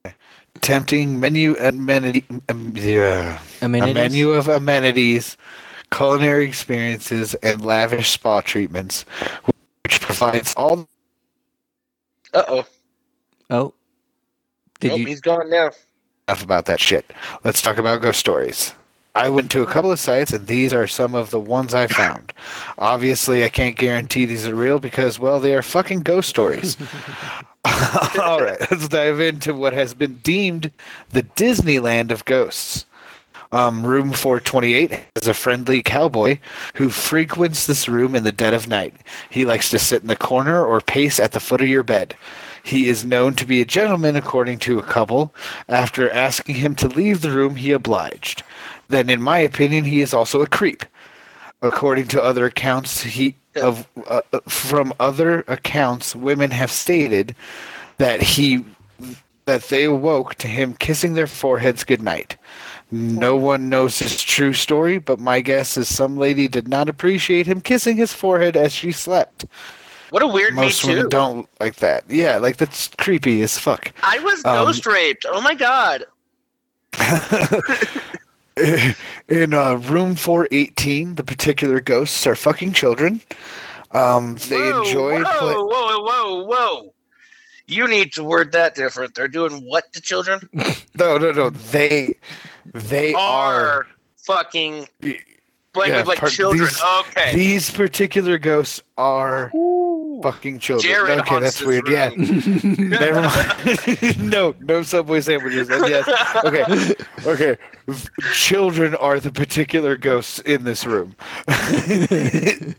go. 0.05 0.13
Tempting 0.61 1.21
menu 1.21 1.57
amenity. 1.61 2.25
Um, 2.49 2.73
yeah. 2.75 3.41
A 3.63 3.69
menu 3.69 4.31
of 4.31 4.49
amenities, 4.49 5.37
culinary 5.91 6.47
experiences, 6.47 7.35
and 7.37 7.65
lavish 7.65 8.11
spa 8.11 8.41
treatments, 8.41 9.05
which 9.85 10.01
provides 10.01 10.55
all 10.55 10.89
Uh 12.33 12.45
oh. 12.49 12.67
Oh, 13.51 13.75
did 14.81 14.93
Nope, 14.93 14.99
you? 14.99 15.07
he's 15.07 15.21
gone 15.21 15.51
now. 15.51 15.71
enough 16.29 16.43
about 16.43 16.67
that 16.67 16.81
shit. 16.81 17.13
Let's 17.45 17.63
talk 17.63 17.79
about 17.79 18.03
ghost 18.03 18.21
stories. 18.21 18.75
I 19.17 19.29
went 19.29 19.51
to 19.53 19.63
a 19.63 19.67
couple 19.67 19.93
of 19.93 20.01
sites, 20.01 20.33
and 20.33 20.47
these 20.49 20.73
are 20.73 20.89
some 20.89 21.15
of 21.15 21.31
the 21.31 21.39
ones 21.41 21.73
I 21.75 21.87
found. 21.87 22.33
Obviously, 22.79 23.45
I 23.45 23.49
can't 23.49 23.77
guarantee 23.77 24.25
these 24.27 24.47
are 24.47 24.55
real 24.57 24.81
because, 24.81 25.19
well, 25.21 25.39
they 25.39 25.55
are 25.55 25.63
fucking 25.63 26.01
ghost 26.01 26.29
stories. 26.29 26.77
All 28.21 28.43
right, 28.43 28.61
let's 28.71 28.89
dive 28.89 29.21
into 29.21 29.55
what 29.55 29.73
has 29.73 29.95
been 29.95 30.17
deemed 30.17 30.71
the 31.11 31.23
Disneyland 31.23 32.11
of 32.11 32.25
ghosts. 32.25 32.87
Um, 33.53 33.87
room 33.87 34.13
428 34.13 35.01
is 35.23 35.29
a 35.29 35.35
friendly 35.35 35.81
cowboy 35.83 36.39
who 36.75 36.91
frequents 36.91 37.67
this 37.67 37.89
room 37.89 38.17
in 38.17 38.25
the 38.25 38.33
dead 38.33 38.53
of 38.53 38.67
night. 38.67 38.95
He 39.31 39.45
likes 39.45 39.71
to 39.71 39.79
sit 39.79 40.03
in 40.03 40.09
the 40.09 40.17
corner 40.17 40.65
or 40.65 40.81
pace 40.81 41.21
at 41.21 41.33
the 41.33 41.41
foot 41.41 41.61
of 41.61 41.69
your 41.69 41.85
bed. 41.85 42.17
He 42.65 42.89
is 42.89 43.05
known 43.05 43.35
to 43.35 43.45
be 43.45 43.61
a 43.61 43.67
gentleman, 43.67 44.17
according 44.17 44.59
to 44.61 44.79
a 44.79 44.83
couple. 44.83 45.35
After 45.69 46.11
asking 46.11 46.57
him 46.57 46.75
to 46.77 46.89
leave 46.89 47.21
the 47.21 47.31
room, 47.31 47.57
he 47.57 47.73
obliged. 47.73 48.43
Then, 48.89 49.11
in 49.11 49.21
my 49.21 49.39
opinion, 49.39 49.85
he 49.85 50.01
is 50.01 50.15
also 50.15 50.41
a 50.41 50.47
creep. 50.47 50.85
According 51.61 52.09
to 52.09 52.23
other 52.23 52.47
accounts, 52.47 53.03
he 53.03 53.37
of 53.57 53.87
uh, 54.09 54.23
uh, 54.33 54.41
from 54.49 54.95
other 54.99 55.45
accounts, 55.47 56.17
women 56.17 56.51
have 56.53 56.71
stated 56.71 57.37
that 57.99 58.23
he 58.23 58.65
that 59.45 59.65
they 59.65 59.85
awoke 59.85 60.35
to 60.37 60.49
him 60.49 60.73
kissing 60.73 61.13
their 61.13 61.27
foreheads 61.27 61.85
goodnight. 61.85 62.39
No 62.91 63.37
one 63.37 63.69
knows 63.69 63.99
his 63.99 64.23
true 64.23 64.55
story, 64.55 64.99
but 64.99 65.21
my 65.21 65.43
guess 65.43 65.77
is 65.77 65.95
some 65.95 66.17
lady 66.17 66.49
did 66.49 66.67
not 66.67 66.89
appreciate 66.89 67.47
him 67.47 67.61
kissing 67.61 67.99
his 67.99 68.15
forehead 68.15 68.57
as 68.57 68.73
she 68.73 68.91
slept. 68.91 69.45
What 70.15 70.23
a 70.23 70.29
weird 70.29 70.55
Most 70.55 70.85
women 70.85 71.09
don't 71.09 71.49
like 71.59 71.75
that. 71.79 72.05
Yeah, 72.09 72.37
like 72.37 72.57
that's 72.57 72.87
creepy 72.99 73.43
as 73.43 73.59
fuck. 73.59 73.91
I 74.01 74.21
was 74.21 74.45
Um, 74.45 74.65
ghost 74.65 74.87
raped. 74.87 75.27
Oh 75.29 75.41
my 75.41 75.55
god. 75.57 76.05
In 79.29 79.53
uh, 79.53 79.75
room 79.75 80.15
418, 80.15 81.17
the 81.17 81.25
particular 81.25 81.81
ghosts 81.81 82.29
are 82.29 82.37
fucking 82.37 82.75
children. 82.75 83.23
Um, 83.91 84.37
they 84.49 84.55
whoa, 84.57 84.83
enjoy 84.85 85.21
Whoa, 85.21 85.39
play- 85.41 85.55
whoa, 85.57 85.99
whoa, 86.05 86.45
whoa! 86.45 86.95
You 87.67 87.89
need 87.89 88.13
to 88.13 88.23
word 88.23 88.53
that 88.53 88.77
different. 88.77 89.17
They're 89.17 89.27
doing 89.27 89.67
what 89.69 89.93
to 89.95 90.01
children? 90.01 90.49
No, 90.97 91.19
no, 91.19 91.33
no. 91.33 91.51
They 91.51 92.15
they 92.73 93.15
are 93.15 93.79
Are 93.81 93.87
fucking 94.19 94.87
playing 95.75 95.93
Yeah, 95.93 95.99
with 95.99 96.07
like 96.07 96.19
part- 96.21 96.33
children. 96.33 96.65
these- 96.65 96.83
okay. 97.01 97.35
these 97.35 97.71
particular 97.71 98.39
ghosts 98.39 98.83
are 98.97 99.51
fucking 100.23 100.61
children. 100.61 100.91
Jared 100.95 101.19
okay, 101.21 101.41
that's 101.41 101.61
weird. 101.61 101.87
Yeah. 101.89 102.11
Never 102.17 103.21
mind. 103.23 104.19
no, 104.31 104.55
no 104.61 104.83
Subway 104.83 105.21
sandwiches. 105.21 105.69
And 105.69 105.87
yes. 105.89 106.09
Okay. 106.45 106.95
Okay. 107.27 107.57
Children 108.33 108.95
are 108.95 109.21
the 109.21 109.31
particular 109.33 109.97
ghosts 109.97 110.39
in 110.41 110.65
this 110.65 110.87
room. 110.87 111.15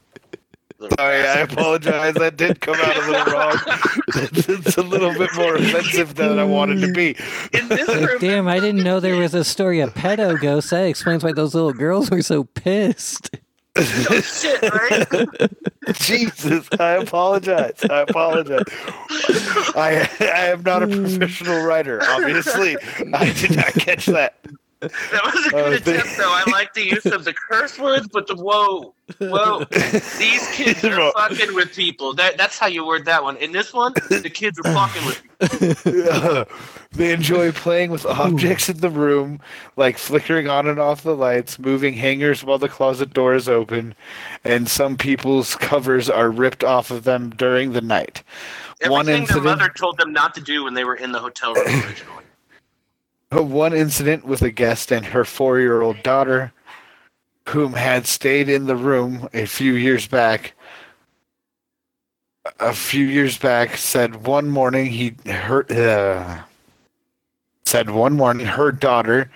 Sorry, 0.97 1.27
I 1.27 1.39
apologize. 1.41 2.13
That 2.15 2.37
did 2.37 2.61
come 2.61 2.75
out 2.75 2.95
a 2.95 3.11
little 3.11 3.33
wrong. 3.33 3.59
it's 4.07 4.77
a 4.77 4.81
little 4.81 5.13
bit 5.13 5.29
more 5.35 5.55
offensive 5.55 6.15
than 6.15 6.39
I 6.39 6.43
wanted 6.43 6.81
to 6.81 6.91
be. 6.93 7.15
In 7.53 7.67
this 7.69 7.87
room, 7.87 8.19
Damn, 8.19 8.47
I 8.47 8.59
didn't 8.59 8.83
know 8.83 8.99
there 8.99 9.17
was 9.17 9.33
a 9.33 9.43
story 9.43 9.79
of 9.79 9.93
pedo 9.93 10.39
ghosts. 10.39 10.69
That 10.69 10.85
explains 10.85 11.23
why 11.23 11.33
those 11.33 11.55
little 11.55 11.73
girls 11.73 12.09
were 12.09 12.21
so 12.21 12.43
pissed. 12.43 13.31
oh, 13.77 14.21
shit, 14.21 14.61
right? 14.61 15.51
Jesus, 15.95 16.69
I 16.79 16.91
apologize. 16.91 17.83
I 17.89 18.01
apologize. 18.01 18.63
I 19.75 20.09
I 20.21 20.45
am 20.47 20.63
not 20.63 20.83
a 20.83 20.85
hmm. 20.85 21.03
professional 21.03 21.65
writer. 21.65 22.01
Obviously, 22.01 22.77
I 23.13 23.33
did 23.33 23.57
not 23.57 23.73
catch 23.73 24.05
that. 24.05 24.35
That 25.11 25.21
was 25.25 25.45
a 25.45 25.49
good 25.49 25.53
Oh, 25.55 25.71
attempt, 25.71 25.85
they- 25.85 26.15
though. 26.17 26.31
I 26.31 26.43
like 26.51 26.73
the 26.73 26.85
use 26.85 27.05
of 27.05 27.23
the 27.25 27.33
curse 27.33 27.77
words, 27.79 28.07
but 28.11 28.27
the 28.27 28.35
whoa, 28.35 28.93
whoa. 29.19 29.63
These 30.19 30.47
kids 30.53 30.83
are 30.83 31.11
fucking 31.13 31.53
with 31.55 31.75
people. 31.75 32.13
That 32.13 32.37
that's 32.37 32.57
how 32.57 32.67
you 32.67 32.85
word 32.85 33.05
that 33.05 33.23
one. 33.23 33.37
In 33.37 33.51
this 33.51 33.73
one, 33.73 33.93
the 34.09 34.29
kids 34.33 34.59
are 34.59 34.73
fucking 34.73 35.05
with 35.05 35.21
people. 35.83 36.45
they 36.91 37.11
enjoy 37.13 37.51
playing 37.51 37.91
with 37.91 38.05
objects 38.05 38.69
in 38.69 38.77
the 38.77 38.89
room, 38.89 39.39
like 39.75 39.97
flickering 39.97 40.47
on 40.47 40.67
and 40.67 40.79
off 40.79 41.03
the 41.03 41.15
lights, 41.15 41.59
moving 41.59 41.93
hangers 41.95 42.43
while 42.43 42.57
the 42.57 42.69
closet 42.69 43.13
door 43.13 43.33
is 43.35 43.49
open, 43.49 43.95
and 44.43 44.67
some 44.69 44.97
people's 44.97 45.55
covers 45.55 46.09
are 46.09 46.29
ripped 46.29 46.63
off 46.63 46.91
of 46.91 47.03
them 47.03 47.29
during 47.31 47.73
the 47.73 47.81
night. 47.81 48.23
One 48.87 49.07
Everything 49.09 49.25
their 49.33 49.43
mother 49.43 49.69
told 49.69 49.97
them 49.97 50.11
not 50.13 50.35
to 50.35 50.41
do 50.41 50.63
when 50.65 50.73
they 50.73 50.83
were 50.83 50.95
in 50.95 51.11
the 51.11 51.19
hotel 51.19 51.53
room 51.53 51.65
originally. 51.67 52.23
One 53.31 53.73
incident 53.73 54.25
with 54.25 54.41
a 54.41 54.51
guest 54.51 54.91
and 54.91 55.05
her 55.07 55.25
four-year-old 55.25 56.03
daughter, 56.03 56.53
whom 57.49 57.73
had 57.73 58.07
stayed 58.07 58.49
in 58.49 58.65
the 58.65 58.75
room 58.75 59.29
a 59.33 59.45
few 59.45 59.73
years 59.73 60.07
back. 60.07 60.53
A 62.59 62.73
few 62.73 63.05
years 63.05 63.37
back, 63.37 63.77
said 63.77 64.27
one 64.27 64.49
morning 64.49 64.87
he 64.87 65.15
heard. 65.25 65.71
Uh, 65.71 66.43
said 67.65 67.89
one 67.89 68.13
morning 68.13 68.45
her 68.45 68.71
daughter 68.71 69.31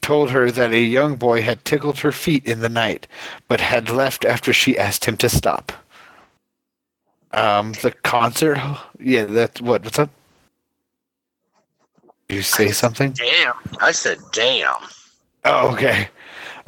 told 0.00 0.30
her 0.30 0.50
that 0.50 0.72
a 0.72 0.80
young 0.80 1.14
boy 1.16 1.42
had 1.42 1.64
tickled 1.64 2.00
her 2.00 2.10
feet 2.10 2.44
in 2.44 2.60
the 2.60 2.68
night, 2.68 3.06
but 3.46 3.60
had 3.60 3.88
left 3.88 4.24
after 4.24 4.52
she 4.52 4.78
asked 4.78 5.04
him 5.04 5.16
to 5.18 5.28
stop. 5.28 5.72
Um, 7.32 7.72
the 7.82 7.92
concert, 7.92 8.58
yeah, 8.98 9.24
that's 9.26 9.60
what. 9.60 9.84
What's 9.84 9.98
up? 9.98 10.10
You 12.30 12.42
say 12.42 12.70
something? 12.70 13.12
Damn. 13.12 13.54
I 13.80 13.90
said, 13.90 14.18
damn. 14.32 14.74
Oh, 15.44 15.72
okay. 15.72 16.08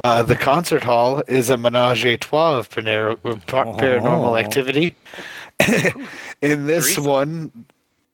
Uh, 0.02 0.22
the 0.22 0.34
concert 0.34 0.82
hall 0.82 1.22
is 1.28 1.50
a 1.50 1.56
menage 1.56 2.04
a 2.04 2.16
trois 2.16 2.58
of 2.58 2.68
panar- 2.68 3.16
par- 3.46 3.66
paranormal 3.66 4.30
Oh. 4.30 4.36
activity. 4.36 4.96
in 6.42 6.66
this 6.66 6.98
one, 6.98 7.52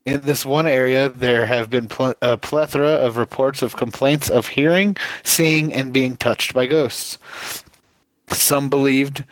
in 0.05 0.21
this 0.21 0.45
one 0.45 0.67
area, 0.67 1.09
there 1.09 1.47
have 1.47 1.71
been 1.71 1.89
pl- 1.89 2.15
a 2.21 2.37
plethora 2.37 2.91
of 2.91 3.17
reports 3.17 3.63
of 3.63 3.77
complaints 3.77 4.29
of 4.29 4.49
hearing, 4.49 4.97
seeing, 5.23 5.73
and 5.73 5.93
being 5.93 6.17
touched 6.17 6.53
by 6.53 6.67
ghosts. 6.67 7.17
Some 8.29 8.69
believed, 8.69 9.25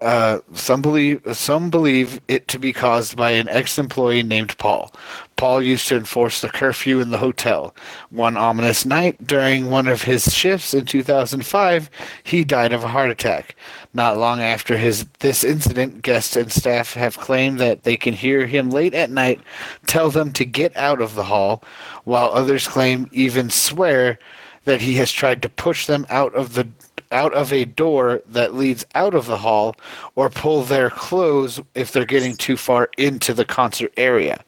uh, 0.00 0.38
some 0.54 0.80
believe, 0.80 1.20
some 1.32 1.70
believe 1.70 2.20
it 2.28 2.46
to 2.48 2.58
be 2.58 2.72
caused 2.72 3.16
by 3.16 3.32
an 3.32 3.48
ex-employee 3.48 4.22
named 4.22 4.56
Paul. 4.56 4.92
Paul 5.36 5.60
used 5.60 5.88
to 5.88 5.96
enforce 5.96 6.40
the 6.40 6.48
curfew 6.48 7.00
in 7.00 7.10
the 7.10 7.18
hotel. 7.18 7.74
One 8.10 8.36
ominous 8.36 8.86
night 8.86 9.26
during 9.26 9.70
one 9.70 9.88
of 9.88 10.02
his 10.02 10.32
shifts 10.32 10.72
in 10.72 10.84
2005, 10.84 11.90
he 12.22 12.44
died 12.44 12.72
of 12.72 12.84
a 12.84 12.88
heart 12.88 13.10
attack. 13.10 13.56
Not 13.92 14.18
long 14.18 14.40
after 14.40 14.76
his 14.76 15.04
this 15.18 15.42
incident, 15.42 16.02
guests 16.02 16.36
and 16.36 16.52
staff 16.52 16.94
have 16.94 17.18
claimed 17.18 17.58
that 17.58 17.82
they 17.82 17.96
can 17.96 18.14
hear 18.14 18.46
him 18.46 18.70
late 18.70 18.94
at 18.94 19.10
night 19.10 19.40
tell 19.86 20.10
them 20.10 20.32
to 20.34 20.44
get 20.44 20.76
out 20.76 21.00
of 21.00 21.16
the 21.16 21.24
hall, 21.24 21.62
while 22.04 22.30
others 22.32 22.68
claim 22.68 23.08
even 23.10 23.50
swear 23.50 24.18
that 24.64 24.80
he 24.82 24.94
has 24.94 25.10
tried 25.10 25.42
to 25.42 25.48
push 25.48 25.86
them 25.86 26.06
out 26.10 26.34
of 26.34 26.54
the 26.54 26.68
out 27.12 27.32
of 27.34 27.52
a 27.52 27.64
door 27.64 28.22
that 28.26 28.54
leads 28.54 28.84
out 28.94 29.14
of 29.14 29.26
the 29.26 29.38
hall 29.38 29.76
or 30.14 30.28
pull 30.30 30.62
their 30.62 30.90
clothes 30.90 31.60
if 31.74 31.92
they're 31.92 32.04
getting 32.04 32.36
too 32.36 32.56
far 32.56 32.90
into 32.98 33.34
the 33.34 33.44
concert 33.44 33.92
area. 33.96 34.42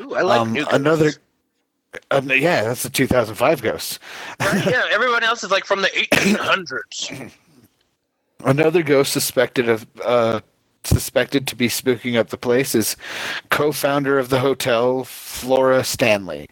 Ooh, 0.00 0.14
I 0.14 0.22
like 0.22 0.40
Um, 0.40 0.52
new 0.52 0.66
another 0.66 1.12
um, 2.10 2.30
yeah, 2.30 2.62
that's 2.62 2.82
the 2.82 2.90
2005 2.90 3.62
ghost. 3.62 3.98
Right, 4.38 4.66
yeah, 4.66 4.84
everyone 4.90 5.24
else 5.24 5.42
is 5.42 5.50
like 5.50 5.64
from 5.64 5.82
the 5.82 5.88
1800s. 5.88 7.32
Another 8.44 8.82
ghost 8.82 9.12
suspected 9.12 9.68
of 9.68 9.86
uh, 10.04 10.40
suspected 10.84 11.46
to 11.48 11.56
be 11.56 11.68
spooking 11.68 12.16
up 12.16 12.30
the 12.30 12.38
place 12.38 12.74
is 12.74 12.96
co-founder 13.50 14.18
of 14.18 14.30
the 14.30 14.40
hotel, 14.40 15.04
Flora 15.04 15.84
Stanley, 15.84 16.48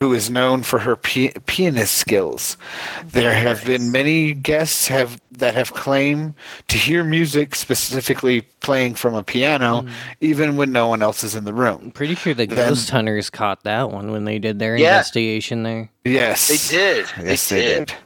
who 0.00 0.12
is 0.14 0.30
known 0.30 0.62
for 0.62 0.78
her 0.80 0.94
pi- 0.94 1.32
pianist 1.46 1.96
skills. 1.96 2.56
There 3.04 3.34
have 3.34 3.64
been 3.64 3.90
many 3.90 4.32
guests 4.34 4.86
have 4.88 5.20
that 5.32 5.54
have 5.54 5.72
claimed 5.72 6.34
to 6.68 6.76
hear 6.78 7.02
music 7.02 7.54
specifically 7.56 8.42
playing 8.60 8.94
from 8.94 9.14
a 9.14 9.22
piano, 9.22 9.82
hmm. 9.82 9.88
even 10.20 10.56
when 10.56 10.70
no 10.70 10.86
one 10.86 11.02
else 11.02 11.24
is 11.24 11.34
in 11.34 11.44
the 11.44 11.54
room. 11.54 11.80
I'm 11.84 11.90
pretty 11.90 12.14
sure 12.14 12.34
the 12.34 12.46
Then- 12.46 12.68
ghost 12.68 12.90
hunters 12.90 13.30
caught 13.30 13.64
that 13.64 13.90
one 13.90 14.12
when 14.12 14.24
they 14.24 14.38
did 14.38 14.58
their 14.58 14.76
Yeah. 14.76 14.98
investigation 14.98 15.62
there. 15.64 15.90
Yes, 16.04 16.46
They 16.48 16.76
did. 16.76 17.06
Yes, 17.22 17.48
they, 17.48 17.56
they 17.60 17.66
did. 17.66 17.86
did. 17.88 17.96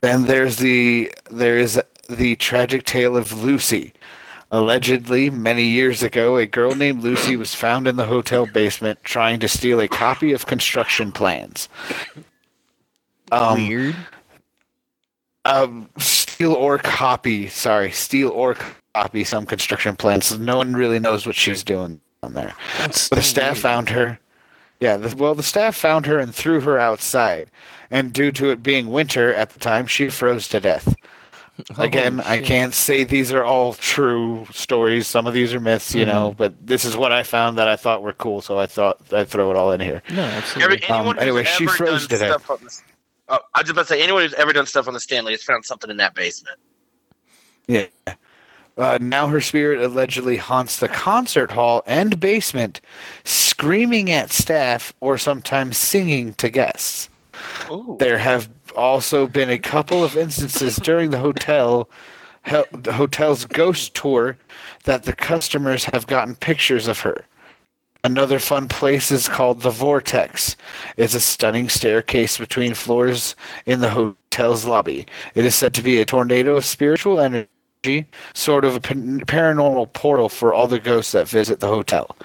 Then 0.00 0.26
there's 0.26 0.56
the 0.58 1.12
there 1.30 1.58
is 1.58 1.80
the 2.08 2.36
tragic 2.36 2.84
tale 2.84 3.16
of 3.16 3.42
Lucy. 3.42 3.92
Allegedly, 4.50 5.28
many 5.28 5.64
years 5.64 6.02
ago, 6.02 6.38
a 6.38 6.46
girl 6.46 6.74
named 6.74 7.02
Lucy 7.02 7.36
was 7.36 7.54
found 7.54 7.86
in 7.86 7.96
the 7.96 8.06
hotel 8.06 8.46
basement 8.46 8.98
trying 9.04 9.40
to 9.40 9.48
steal 9.48 9.78
a 9.80 9.88
copy 9.88 10.32
of 10.32 10.46
construction 10.46 11.12
plans. 11.12 11.68
Um, 13.30 13.68
Weird. 13.68 13.96
um, 15.44 15.90
steal 15.98 16.54
or 16.54 16.78
copy. 16.78 17.48
Sorry, 17.48 17.90
steal 17.90 18.30
or 18.30 18.56
copy 18.94 19.22
some 19.22 19.44
construction 19.44 19.96
plans. 19.96 20.38
No 20.38 20.56
one 20.56 20.72
really 20.74 20.98
knows 20.98 21.26
what 21.26 21.36
she's 21.36 21.62
doing 21.62 22.00
on 22.22 22.32
there. 22.32 22.54
That's 22.78 23.10
The 23.10 23.20
staff 23.20 23.58
found 23.58 23.90
her. 23.90 24.18
Yeah, 24.80 24.96
the, 24.96 25.14
well, 25.14 25.34
the 25.34 25.42
staff 25.42 25.76
found 25.76 26.06
her 26.06 26.18
and 26.18 26.34
threw 26.34 26.60
her 26.62 26.78
outside. 26.78 27.50
And 27.90 28.12
due 28.12 28.32
to 28.32 28.50
it 28.50 28.62
being 28.62 28.88
winter 28.88 29.34
at 29.34 29.50
the 29.50 29.58
time, 29.58 29.86
she 29.86 30.08
froze 30.08 30.48
to 30.48 30.60
death. 30.60 30.94
Again, 31.76 32.20
I 32.20 32.40
can't 32.40 32.72
say 32.72 33.04
these 33.04 33.32
are 33.32 33.44
all 33.44 33.74
true 33.74 34.46
stories. 34.52 35.06
Some 35.06 35.26
of 35.26 35.34
these 35.34 35.52
are 35.52 35.60
myths, 35.60 35.94
you 35.94 36.06
know, 36.06 36.34
but 36.38 36.54
this 36.64 36.84
is 36.84 36.96
what 36.96 37.10
I 37.10 37.22
found 37.24 37.58
that 37.58 37.66
I 37.66 37.74
thought 37.76 38.02
were 38.02 38.12
cool, 38.12 38.40
so 38.40 38.58
I 38.58 38.66
thought 38.66 39.00
I'd 39.12 39.28
throw 39.28 39.50
it 39.50 39.56
all 39.56 39.72
in 39.72 39.80
here. 39.80 40.02
No, 40.10 40.22
absolutely. 40.22 40.76
Every, 40.76 40.88
anyone 40.88 41.16
Um, 41.16 41.22
anyway, 41.22 41.44
who's 41.44 41.52
she 41.54 41.64
ever 41.64 41.72
froze 41.72 42.06
done 42.06 42.18
to 42.20 42.26
stuff 42.26 42.50
on 42.50 42.58
the, 42.62 42.80
oh, 43.28 43.38
I 43.54 43.58
was 43.58 43.64
just 43.64 43.70
about 43.70 43.82
to 43.82 43.88
say, 43.88 44.02
anyone 44.02 44.22
who's 44.22 44.34
ever 44.34 44.52
done 44.52 44.66
stuff 44.66 44.86
on 44.86 44.94
the 44.94 45.00
Stanley 45.00 45.32
has 45.32 45.42
found 45.42 45.64
something 45.64 45.90
in 45.90 45.96
that 45.96 46.14
basement. 46.14 46.58
Yeah. 47.66 47.86
Uh, 48.76 48.98
now 49.00 49.26
her 49.26 49.40
spirit 49.40 49.82
allegedly 49.82 50.36
haunts 50.36 50.78
the 50.78 50.88
concert 50.88 51.50
hall 51.50 51.82
and 51.86 52.20
basement, 52.20 52.80
screaming 53.24 54.12
at 54.12 54.30
staff 54.30 54.94
or 55.00 55.18
sometimes 55.18 55.76
singing 55.76 56.34
to 56.34 56.48
guests. 56.48 57.08
Ooh. 57.70 57.96
There 57.98 58.18
have 58.18 58.48
also 58.78 59.26
been 59.26 59.50
a 59.50 59.58
couple 59.58 60.02
of 60.04 60.16
instances 60.16 60.76
during 60.76 61.10
the 61.10 61.18
hotel 61.18 61.90
the 62.44 62.94
hotel's 62.94 63.44
ghost 63.44 63.94
tour 63.94 64.38
that 64.84 65.02
the 65.02 65.12
customers 65.12 65.84
have 65.86 66.06
gotten 66.06 66.34
pictures 66.34 66.88
of 66.88 67.00
her. 67.00 67.26
Another 68.04 68.38
fun 68.38 68.68
place 68.68 69.10
is 69.10 69.28
called 69.28 69.60
the 69.60 69.70
Vortex. 69.70 70.56
It's 70.96 71.14
a 71.14 71.20
stunning 71.20 71.68
staircase 71.68 72.38
between 72.38 72.74
floors 72.74 73.34
in 73.66 73.80
the 73.80 73.90
hotel's 73.90 74.64
lobby. 74.64 75.06
It 75.34 75.44
is 75.44 75.54
said 75.54 75.74
to 75.74 75.82
be 75.82 76.00
a 76.00 76.04
tornado 76.04 76.56
of 76.56 76.64
spiritual 76.64 77.20
energy, 77.20 77.48
sort 78.34 78.64
of 78.64 78.74
a 78.74 78.80
paranormal 78.80 79.92
portal 79.92 80.28
for 80.28 80.52
all 80.52 80.66
the 80.66 80.80
ghosts 80.80 81.12
that 81.12 81.28
visit 81.28 81.60
the 81.60 81.68
hotel. 81.68 82.16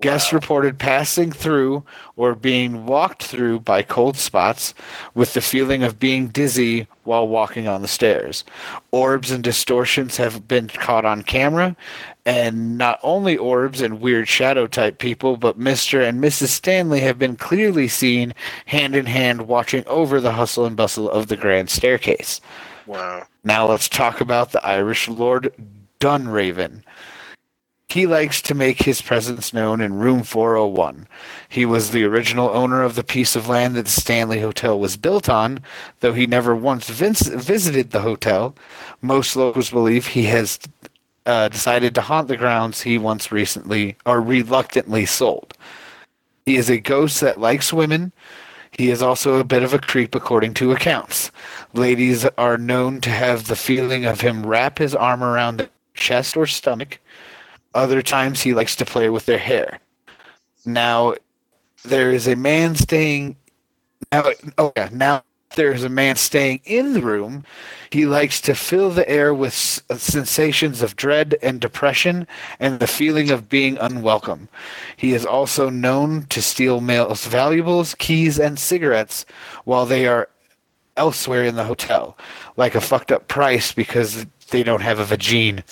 Guests 0.00 0.32
reported 0.32 0.78
passing 0.78 1.32
through 1.32 1.82
or 2.16 2.36
being 2.36 2.86
walked 2.86 3.24
through 3.24 3.58
by 3.60 3.82
cold 3.82 4.16
spots 4.16 4.74
with 5.14 5.34
the 5.34 5.40
feeling 5.40 5.82
of 5.82 5.98
being 5.98 6.28
dizzy 6.28 6.86
while 7.02 7.26
walking 7.26 7.66
on 7.66 7.82
the 7.82 7.88
stairs. 7.88 8.44
Orbs 8.92 9.32
and 9.32 9.42
distortions 9.42 10.18
have 10.18 10.46
been 10.46 10.68
caught 10.68 11.04
on 11.04 11.22
camera, 11.22 11.74
and 12.24 12.78
not 12.78 13.00
only 13.02 13.36
orbs 13.36 13.80
and 13.80 14.00
weird 14.00 14.28
shadow 14.28 14.68
type 14.68 14.98
people, 14.98 15.36
but 15.36 15.58
Mr. 15.58 16.08
and 16.08 16.22
Mrs. 16.22 16.48
Stanley 16.48 17.00
have 17.00 17.18
been 17.18 17.34
clearly 17.34 17.88
seen 17.88 18.32
hand 18.66 18.94
in 18.94 19.06
hand 19.06 19.48
watching 19.48 19.84
over 19.88 20.20
the 20.20 20.32
hustle 20.32 20.64
and 20.64 20.76
bustle 20.76 21.10
of 21.10 21.26
the 21.26 21.36
grand 21.36 21.70
staircase. 21.70 22.40
Wow. 22.86 23.26
Now 23.44 23.66
let's 23.66 23.88
talk 23.88 24.20
about 24.20 24.52
the 24.52 24.64
Irish 24.64 25.08
Lord 25.08 25.52
Dunraven. 26.00 26.82
He 27.88 28.06
likes 28.06 28.40
to 28.42 28.54
make 28.54 28.82
his 28.82 29.02
presence 29.02 29.52
known 29.52 29.82
in 29.82 29.92
room 29.92 30.22
401. 30.22 31.06
He 31.50 31.66
was 31.66 31.90
the 31.90 32.04
original 32.04 32.48
owner 32.48 32.82
of 32.82 32.94
the 32.94 33.04
piece 33.04 33.36
of 33.36 33.50
land 33.50 33.74
that 33.74 33.84
the 33.84 33.90
Stanley 33.90 34.40
Hotel 34.40 34.80
was 34.80 34.96
built 34.96 35.28
on, 35.28 35.60
though 36.00 36.14
he 36.14 36.26
never 36.26 36.56
once 36.56 36.88
vis- 36.88 37.28
visited 37.28 37.90
the 37.90 38.00
hotel. 38.00 38.56
Most 39.02 39.36
locals 39.36 39.68
believe 39.68 40.06
he 40.06 40.24
has 40.24 40.58
uh, 41.26 41.48
decided 41.48 41.94
to 41.94 42.00
haunt 42.00 42.28
the 42.28 42.36
grounds 42.38 42.80
he 42.80 42.96
once 42.96 43.30
recently 43.30 43.96
or 44.06 44.22
reluctantly 44.22 45.04
sold. 45.04 45.54
He 46.46 46.56
is 46.56 46.70
a 46.70 46.78
ghost 46.78 47.20
that 47.20 47.38
likes 47.38 47.74
women. 47.74 48.12
He 48.72 48.90
is 48.90 49.02
also 49.02 49.38
a 49.38 49.44
bit 49.44 49.62
of 49.62 49.74
a 49.74 49.78
creep, 49.78 50.14
according 50.14 50.54
to 50.54 50.72
accounts. 50.72 51.30
Ladies 51.74 52.24
are 52.38 52.56
known 52.56 53.00
to 53.02 53.10
have 53.10 53.46
the 53.46 53.56
feeling 53.56 54.06
of 54.06 54.22
him 54.22 54.46
wrap 54.46 54.78
his 54.78 54.94
arm 54.94 55.22
around 55.22 55.58
their 55.58 55.68
chest 55.94 56.36
or 56.36 56.46
stomach. 56.46 56.98
Other 57.74 58.02
times 58.02 58.40
he 58.40 58.54
likes 58.54 58.74
to 58.76 58.86
play 58.86 59.10
with 59.10 59.26
their 59.26 59.38
hair. 59.38 59.80
Now, 60.64 61.14
there 61.84 62.10
is 62.10 62.26
a 62.26 62.36
man 62.36 62.74
staying. 62.74 63.36
Now, 64.10 64.24
oh 64.58 64.72
yeah, 64.76 64.88
now 64.92 65.22
there's 65.54 65.84
a 65.84 65.88
man 65.88 66.16
staying 66.16 66.60
in 66.64 66.92
the 66.92 67.02
room. 67.02 67.44
He 67.90 68.06
likes 68.06 68.40
to 68.42 68.54
fill 68.54 68.90
the 68.90 69.08
air 69.08 69.34
with 69.34 69.52
s- 69.52 69.82
sensations 69.96 70.82
of 70.82 70.96
dread 70.96 71.36
and 71.42 71.60
depression 71.60 72.26
and 72.58 72.80
the 72.80 72.86
feeling 72.86 73.30
of 73.30 73.48
being 73.48 73.76
unwelcome. 73.78 74.48
He 74.96 75.12
is 75.12 75.26
also 75.26 75.68
known 75.70 76.26
to 76.26 76.40
steal 76.40 76.80
males' 76.80 77.26
valuables, 77.26 77.94
keys, 77.94 78.38
and 78.38 78.58
cigarettes 78.58 79.26
while 79.64 79.86
they 79.86 80.06
are 80.06 80.28
elsewhere 80.96 81.44
in 81.44 81.56
the 81.56 81.64
hotel, 81.64 82.16
like 82.56 82.74
a 82.74 82.80
fucked 82.80 83.12
up 83.12 83.28
price 83.28 83.72
because 83.72 84.26
they 84.50 84.62
don't 84.62 84.82
have 84.82 84.98
a 84.98 85.04
vagine. 85.04 85.62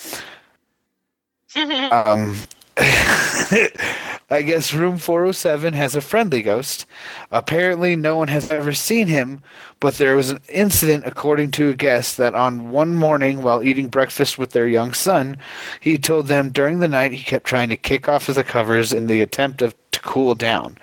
um, 1.91 2.37
I 4.31 4.43
guess 4.43 4.73
room 4.73 4.97
407 4.97 5.73
has 5.73 5.93
a 5.93 5.99
friendly 5.99 6.41
ghost. 6.41 6.85
Apparently, 7.31 7.97
no 7.97 8.15
one 8.15 8.29
has 8.29 8.49
ever 8.49 8.71
seen 8.71 9.07
him, 9.07 9.43
but 9.81 9.95
there 9.95 10.15
was 10.15 10.29
an 10.29 10.39
incident, 10.47 11.03
according 11.05 11.51
to 11.51 11.69
a 11.69 11.73
guest, 11.73 12.15
that 12.15 12.33
on 12.33 12.71
one 12.71 12.95
morning 12.95 13.41
while 13.41 13.61
eating 13.61 13.89
breakfast 13.89 14.37
with 14.37 14.51
their 14.51 14.69
young 14.69 14.93
son, 14.93 15.35
he 15.81 15.97
told 15.97 16.27
them 16.27 16.49
during 16.49 16.79
the 16.79 16.87
night 16.87 17.11
he 17.11 17.25
kept 17.25 17.45
trying 17.45 17.67
to 17.69 17.75
kick 17.75 18.07
off 18.07 18.27
the 18.27 18.41
covers 18.41 18.93
in 18.93 19.07
the 19.07 19.19
attempt 19.19 19.61
of, 19.61 19.75
to 19.91 19.99
cool 19.99 20.33
down. 20.33 20.77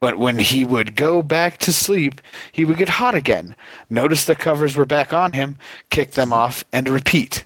But 0.00 0.18
when 0.18 0.40
he 0.40 0.64
would 0.64 0.96
go 0.96 1.22
back 1.22 1.58
to 1.58 1.72
sleep, 1.72 2.20
he 2.50 2.64
would 2.64 2.78
get 2.78 2.88
hot 2.88 3.14
again, 3.14 3.54
notice 3.90 4.24
the 4.24 4.34
covers 4.34 4.74
were 4.74 4.84
back 4.84 5.12
on 5.12 5.34
him, 5.34 5.56
kick 5.90 6.12
them 6.12 6.32
off, 6.32 6.64
and 6.72 6.88
repeat. 6.88 7.44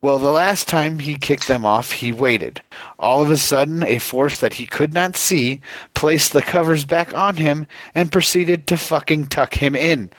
Well, 0.00 0.18
the 0.18 0.30
last 0.30 0.68
time 0.68 0.98
he 0.98 1.16
kicked 1.16 1.48
them 1.48 1.64
off, 1.64 1.92
he 1.92 2.12
waited. 2.12 2.62
All 2.98 3.22
of 3.22 3.30
a 3.30 3.36
sudden, 3.36 3.82
a 3.82 3.98
force 3.98 4.40
that 4.40 4.54
he 4.54 4.66
could 4.66 4.94
not 4.94 5.16
see 5.16 5.60
placed 5.94 6.32
the 6.32 6.42
covers 6.42 6.84
back 6.84 7.14
on 7.14 7.36
him 7.36 7.66
and 7.94 8.12
proceeded 8.12 8.66
to 8.68 8.76
fucking 8.76 9.26
tuck 9.26 9.54
him 9.54 9.74
in. 9.74 10.10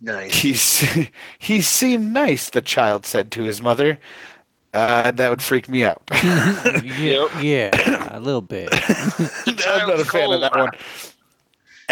Nice. 0.00 0.34
He's, 0.34 1.08
he 1.38 1.60
seemed 1.60 2.12
nice, 2.12 2.50
the 2.50 2.62
child 2.62 3.06
said 3.06 3.30
to 3.32 3.42
his 3.42 3.62
mother. 3.62 3.98
Uh, 4.74 5.10
that 5.10 5.28
would 5.28 5.42
freak 5.42 5.68
me 5.68 5.84
out. 5.84 6.02
yeah, 6.82 7.40
yeah, 7.40 8.08
a 8.10 8.18
little 8.18 8.40
bit. 8.40 8.70
I'm 8.72 9.88
not 9.88 10.00
a 10.00 10.04
fan 10.04 10.32
of 10.32 10.40
that 10.40 10.56
one. 10.56 10.70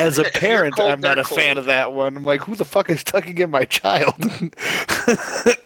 As 0.00 0.18
a 0.18 0.24
parent, 0.24 0.74
cold, 0.76 0.90
I'm 0.90 1.00
not 1.00 1.16
they're 1.16 1.22
a 1.22 1.26
fan 1.26 1.58
of 1.58 1.66
that 1.66 1.92
one. 1.92 2.16
I'm 2.16 2.24
like, 2.24 2.40
who 2.42 2.54
the 2.54 2.64
fuck 2.64 2.90
is 2.90 3.02
tucking 3.04 3.38
in 3.38 3.50
my 3.50 3.64
child? 3.64 4.14
It's 4.18 5.56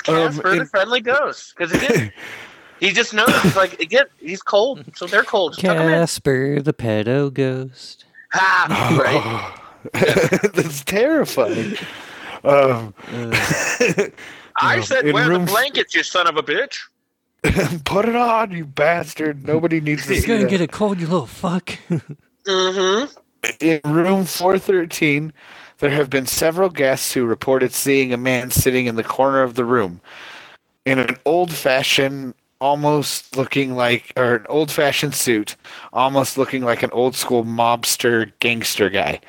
Um, 0.08 0.32
Casper, 0.32 0.58
the 0.58 0.66
friendly 0.66 1.00
ghost. 1.00 1.54
Because 1.56 1.72
again, 1.72 2.12
he 2.80 2.92
just 2.92 3.14
knows. 3.14 3.34
He's 3.42 3.56
like, 3.56 3.78
again, 3.80 4.06
he's 4.18 4.42
cold, 4.42 4.84
so 4.96 5.06
they're 5.06 5.22
cold. 5.22 5.52
Just 5.54 5.64
tuck 5.64 5.76
'em 5.76 5.82
in. 5.82 5.88
Casper 5.90 6.60
the 6.62 6.72
pedo 6.72 7.32
ghost. 7.32 8.04
Ha! 8.32 9.54
Right. 9.92 10.52
That's 10.54 10.82
terrifying. 10.84 11.76
Um, 12.42 12.94
I 14.56 14.76
No, 14.76 14.82
said, 14.82 15.12
wear 15.12 15.28
room- 15.28 15.44
the 15.46 15.50
blankets, 15.52 15.94
you 15.94 16.02
son 16.02 16.26
of 16.26 16.36
a 16.36 16.42
bitch. 16.42 16.78
put 17.84 18.08
it 18.08 18.16
on, 18.16 18.50
you 18.50 18.64
bastard. 18.64 19.46
Nobody 19.46 19.80
needs 19.80 20.06
to 20.06 20.14
He's 20.14 20.22
see 20.22 20.28
gonna 20.28 20.40
that. 20.44 20.50
get 20.50 20.60
a 20.62 20.66
cold, 20.66 20.98
you 21.00 21.06
little 21.06 21.26
fuck. 21.26 21.78
Mm-hmm. 22.46 23.12
In 23.60 23.80
room 23.84 24.24
413, 24.24 25.32
there 25.78 25.90
have 25.90 26.10
been 26.10 26.26
several 26.26 26.68
guests 26.68 27.12
who 27.12 27.24
reported 27.24 27.72
seeing 27.72 28.12
a 28.12 28.16
man 28.16 28.50
sitting 28.50 28.86
in 28.86 28.96
the 28.96 29.04
corner 29.04 29.42
of 29.42 29.54
the 29.54 29.64
room 29.64 30.00
in 30.84 30.98
an 30.98 31.16
old 31.24 31.52
fashioned, 31.52 32.34
almost 32.60 33.36
looking 33.36 33.74
like, 33.74 34.12
or 34.16 34.36
an 34.36 34.46
old 34.48 34.70
fashioned 34.70 35.14
suit, 35.14 35.56
almost 35.92 36.38
looking 36.38 36.62
like 36.62 36.82
an 36.82 36.90
old 36.92 37.14
school 37.14 37.44
mobster 37.44 38.32
gangster 38.40 38.90
guy. 38.90 39.20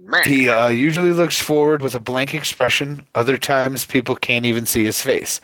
Man. 0.00 0.22
He 0.24 0.48
uh, 0.48 0.68
usually 0.68 1.12
looks 1.12 1.40
forward 1.40 1.82
with 1.82 1.94
a 1.94 2.00
blank 2.00 2.34
expression. 2.34 3.04
Other 3.14 3.36
times, 3.36 3.84
people 3.84 4.16
can't 4.16 4.46
even 4.46 4.64
see 4.64 4.84
his 4.84 5.02
face. 5.02 5.40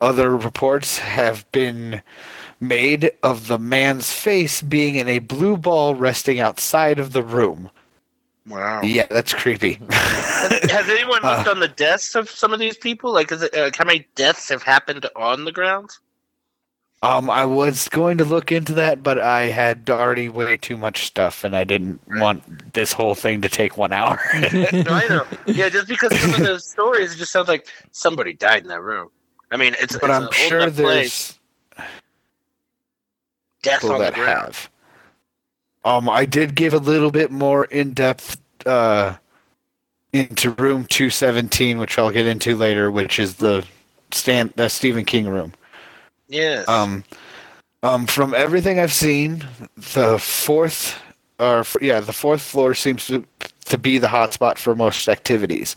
Other 0.00 0.36
reports 0.36 0.98
have 0.98 1.50
been 1.52 2.02
made 2.62 3.10
of 3.22 3.48
the 3.48 3.58
man's 3.58 4.12
face 4.12 4.62
being 4.62 4.94
in 4.94 5.08
a 5.08 5.18
blue 5.18 5.56
ball 5.56 5.94
resting 5.94 6.40
outside 6.40 6.98
of 6.98 7.12
the 7.12 7.22
room. 7.22 7.70
Wow. 8.46 8.80
Yeah, 8.82 9.06
that's 9.10 9.34
creepy. 9.34 9.78
Has 9.90 10.88
anyone 10.88 11.22
looked 11.22 11.48
on 11.48 11.60
the 11.60 11.68
deaths 11.68 12.14
of 12.14 12.30
some 12.30 12.52
of 12.52 12.58
these 12.58 12.76
people? 12.76 13.12
Like, 13.12 13.30
is 13.30 13.42
it, 13.42 13.54
uh, 13.54 13.70
how 13.76 13.84
many 13.84 14.06
deaths 14.14 14.48
have 14.48 14.62
happened 14.62 15.06
on 15.14 15.44
the 15.44 15.52
grounds? 15.52 16.00
um, 17.02 17.28
I 17.28 17.44
was 17.44 17.88
going 17.88 18.18
to 18.18 18.24
look 18.24 18.52
into 18.52 18.74
that, 18.74 19.02
but 19.02 19.18
I 19.18 19.46
had 19.46 19.90
already 19.90 20.28
way 20.28 20.56
too 20.56 20.76
much 20.76 21.04
stuff, 21.04 21.42
and 21.42 21.56
I 21.56 21.64
didn't 21.64 22.00
want 22.06 22.72
this 22.74 22.92
whole 22.92 23.16
thing 23.16 23.42
to 23.42 23.48
take 23.48 23.76
one 23.76 23.92
hour. 23.92 24.20
No, 24.52 24.92
I 24.92 25.06
know. 25.08 25.26
Yeah, 25.46 25.68
just 25.68 25.88
because 25.88 26.16
some 26.20 26.34
of 26.34 26.40
those 26.46 26.64
stories, 26.64 27.14
it 27.14 27.16
just 27.16 27.32
sounds 27.32 27.48
like 27.48 27.66
somebody 27.90 28.32
died 28.32 28.62
in 28.62 28.68
that 28.68 28.82
room. 28.82 29.10
I 29.50 29.56
mean, 29.56 29.74
it's 29.80 29.98
but 29.98 30.10
it's 30.10 30.16
I'm 30.16 30.22
an 30.22 30.24
old 30.24 30.34
sure 30.34 30.60
enough 30.60 30.76
place. 30.76 31.38
Death 33.62 33.84
on 33.84 34.00
the 34.00 34.10
ground. 34.10 34.54
have. 34.54 34.70
Um, 35.84 36.08
I 36.08 36.24
did 36.26 36.54
give 36.54 36.74
a 36.74 36.78
little 36.78 37.10
bit 37.10 37.30
more 37.30 37.64
in 37.64 37.92
depth 37.92 38.40
uh, 38.66 39.16
into 40.12 40.50
room 40.52 40.84
217, 40.84 41.78
which 41.78 41.98
I'll 41.98 42.10
get 42.10 42.26
into 42.26 42.56
later, 42.56 42.90
which 42.90 43.18
is 43.18 43.36
the 43.36 43.64
Stan 44.12 44.52
the 44.56 44.68
Stephen 44.68 45.04
King 45.04 45.28
room. 45.28 45.52
Yes. 46.28 46.68
Um, 46.68 47.04
um, 47.82 48.06
from 48.06 48.34
everything 48.34 48.78
I've 48.78 48.92
seen, 48.92 49.44
the 49.94 50.18
fourth, 50.18 51.00
or 51.40 51.64
yeah, 51.80 52.00
the 52.00 52.12
fourth 52.12 52.42
floor 52.42 52.74
seems 52.74 53.06
to 53.06 53.24
to 53.66 53.78
be 53.78 53.98
the 53.98 54.08
hotspot 54.08 54.58
for 54.58 54.74
most 54.74 55.08
activities. 55.08 55.76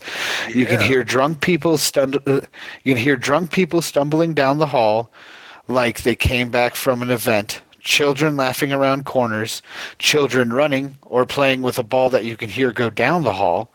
You 0.52 0.66
can 0.66 0.80
hear 0.80 1.02
drunk 1.02 1.40
people 1.40 1.78
stun- 1.78 2.18
uh, 2.26 2.40
You 2.84 2.94
can 2.94 3.02
hear 3.02 3.16
drunk 3.16 3.52
people 3.52 3.80
stumbling 3.80 4.34
down 4.34 4.58
the 4.58 4.66
hall, 4.66 5.10
like 5.66 6.02
they 6.02 6.14
came 6.14 6.50
back 6.50 6.74
from 6.74 7.02
an 7.02 7.10
event. 7.10 7.62
Children 7.86 8.36
laughing 8.36 8.72
around 8.72 9.04
corners, 9.04 9.62
children 10.00 10.52
running 10.52 10.98
or 11.02 11.24
playing 11.24 11.62
with 11.62 11.78
a 11.78 11.84
ball 11.84 12.10
that 12.10 12.24
you 12.24 12.36
can 12.36 12.48
hear 12.48 12.72
go 12.72 12.90
down 12.90 13.22
the 13.22 13.34
hall. 13.34 13.70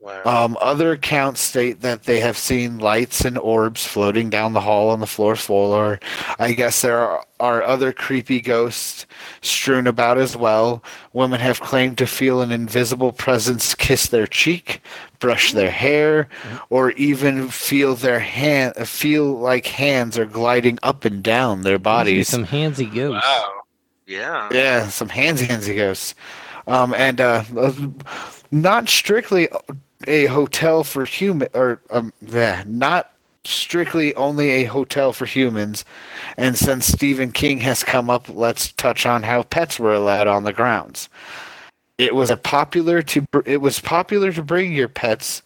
Wow. 0.00 0.22
Um, 0.24 0.56
other 0.60 0.92
accounts 0.92 1.40
state 1.40 1.80
that 1.80 2.04
they 2.04 2.20
have 2.20 2.38
seen 2.38 2.78
lights 2.78 3.24
and 3.24 3.36
orbs 3.36 3.84
floating 3.84 4.30
down 4.30 4.52
the 4.52 4.60
hall 4.60 4.90
on 4.90 5.00
the 5.00 5.08
floor 5.08 5.34
floor. 5.34 5.98
I 6.38 6.52
guess 6.52 6.82
there 6.82 6.98
are, 7.00 7.26
are 7.40 7.62
other 7.64 7.92
creepy 7.92 8.40
ghosts 8.40 9.06
strewn 9.40 9.88
about 9.88 10.16
as 10.16 10.36
well. 10.36 10.84
Women 11.12 11.40
have 11.40 11.60
claimed 11.60 11.98
to 11.98 12.06
feel 12.06 12.40
an 12.40 12.52
invisible 12.52 13.10
presence 13.10 13.74
kiss 13.74 14.06
their 14.06 14.28
cheek, 14.28 14.80
brush 15.18 15.52
their 15.52 15.70
hair, 15.70 16.28
or 16.70 16.92
even 16.92 17.48
feel 17.48 17.96
their 17.96 18.20
hand 18.20 18.76
feel 18.88 19.24
like 19.36 19.66
hands 19.66 20.16
are 20.16 20.26
gliding 20.26 20.78
up 20.84 21.04
and 21.04 21.24
down 21.24 21.62
their 21.62 21.78
bodies. 21.78 22.28
Some 22.28 22.46
handsy 22.46 22.92
ghosts. 22.94 23.26
wow. 23.26 23.52
Yeah. 24.06 24.48
Yeah, 24.52 24.88
some 24.88 25.08
handsy 25.08 25.46
handsy 25.48 25.74
ghosts. 25.76 26.14
Um, 26.68 26.94
and 26.94 27.20
uh, 27.20 27.42
not 28.50 28.88
strictly 28.88 29.48
a 30.06 30.26
hotel 30.26 30.84
for 30.84 31.04
human 31.04 31.48
or 31.54 31.80
um, 31.90 32.12
not 32.66 33.12
strictly 33.44 34.14
only 34.14 34.50
a 34.50 34.64
hotel 34.64 35.12
for 35.12 35.26
humans. 35.26 35.84
And 36.36 36.56
since 36.56 36.86
Stephen 36.86 37.32
King 37.32 37.58
has 37.60 37.82
come 37.82 38.10
up, 38.10 38.28
let's 38.28 38.72
touch 38.72 39.06
on 39.06 39.22
how 39.22 39.42
pets 39.42 39.78
were 39.78 39.94
allowed 39.94 40.26
on 40.26 40.44
the 40.44 40.52
grounds. 40.52 41.08
It 41.96 42.14
was 42.14 42.30
a 42.30 42.36
popular 42.36 43.02
to 43.02 43.26
it 43.44 43.60
was 43.60 43.80
popular 43.80 44.32
to 44.32 44.42
bring 44.42 44.72
your 44.72 44.88
pets. 44.88 45.42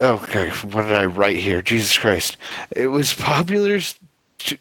Okay, 0.00 0.50
what 0.50 0.82
did 0.82 0.92
I 0.92 1.06
write 1.06 1.36
here? 1.36 1.62
Jesus 1.62 1.96
Christ! 1.96 2.36
It 2.76 2.88
was 2.88 3.14
popular. 3.14 3.80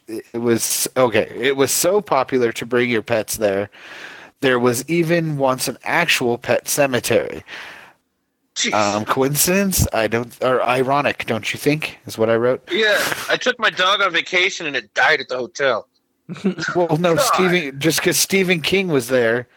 It 0.08 0.38
was 0.38 0.88
okay. 0.96 1.30
It 1.36 1.58
was 1.58 1.72
so 1.72 2.00
popular 2.00 2.54
to 2.54 2.66
bring 2.66 2.90
your 2.90 3.02
pets 3.02 3.36
there. 3.36 3.70
There 4.40 4.60
was 4.60 4.88
even 4.90 5.38
once 5.38 5.68
an 5.68 5.78
actual 5.84 6.38
pet 6.38 6.70
cemetery. 6.70 7.44
Um, 8.72 9.04
coincidence? 9.06 9.88
I 9.94 10.08
don't. 10.08 10.38
Or 10.44 10.62
ironic, 10.64 11.26
don't 11.26 11.52
you 11.54 11.58
think? 11.60 11.98
Is 12.06 12.18
what 12.18 12.30
I 12.30 12.36
wrote. 12.36 12.62
yeah. 12.72 12.98
I 13.30 13.36
took 13.38 13.58
my 13.60 13.70
dog 13.70 14.02
on 14.02 14.12
vacation 14.14 14.68
and 14.68 14.76
it 14.76 14.94
died 14.94 15.20
at 15.22 15.28
the 15.30 15.38
hotel. 15.38 15.88
Well, 16.76 16.98
no, 16.98 17.16
God. 17.16 17.24
Stephen. 17.34 17.80
Just 17.80 18.00
because 18.00 18.18
Stephen 18.18 18.62
King 18.62 18.88
was 18.88 19.08
there, 19.10 19.48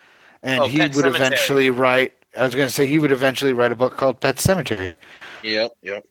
and 0.43 0.61
Oh, 0.63 0.67
he 0.67 0.79
Pet 0.79 0.95
would 0.97 1.05
Sematary. 1.05 1.15
eventually 1.15 1.71
write. 1.71 2.13
I 2.37 2.43
was 2.45 2.55
going 2.55 2.67
to 2.69 2.73
say 2.73 2.87
he 2.87 2.99
would 2.99 3.13
eventually 3.13 3.53
write 3.53 3.71
a 3.73 3.77
book 3.77 3.97
called 3.97 4.21
Pet 4.21 4.37
Sematary. 4.37 4.95
Yep. 5.43 5.73
Yep. 5.83 6.05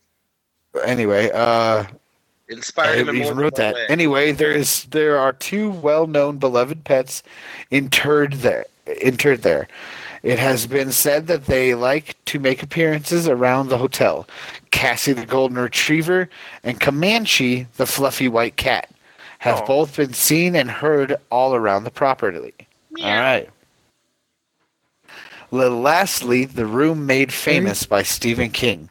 Anyway, 0.86 1.30
uh, 1.34 1.86
Inspired 2.50 3.08
him 3.08 3.16
even 3.16 3.38
wrote 3.38 3.56
that. 3.56 3.74
way. 3.76 3.86
Anyway, 3.90 4.32
there 4.32 4.52
is 4.52 4.84
there 4.86 5.18
are 5.18 5.34
two 5.34 5.70
well-known 5.72 6.38
beloved 6.38 6.84
pets 6.84 7.24
interred 7.72 8.34
there. 8.34 8.66
Interred 9.02 9.42
there. 9.42 9.68
It 10.26 10.40
has 10.40 10.66
been 10.66 10.92
said 10.92 11.28
that 11.28 11.46
they 11.46 11.76
like 11.76 12.16
to 12.26 12.40
make 12.40 12.64
appearances 12.64 13.28
around 13.28 13.70
the 13.70 13.78
hotel. 13.78 14.28
Cassie 14.72 15.14
the 15.14 15.24
golden 15.24 15.60
retriever 15.60 16.30
and 16.64 16.80
Comanche 16.80 17.68
the 17.78 17.86
fluffy 17.86 18.28
white 18.28 18.56
cat 18.56 18.90
have 19.38 19.62
Oh. 19.62 19.66
both 19.68 19.98
been 19.98 20.14
seen 20.14 20.56
and 20.56 20.72
heard 20.72 21.16
all 21.30 21.54
around 21.54 21.84
the 21.84 21.92
property. 21.92 22.56
All 23.00 23.06
right. 23.06 23.48
L- 25.54 25.80
Lastly, 25.80 26.46
the 26.46 26.66
room 26.66 27.06
made 27.06 27.32
famous 27.32 27.86
by 27.86 28.02
Stephen 28.02 28.50
King, 28.50 28.90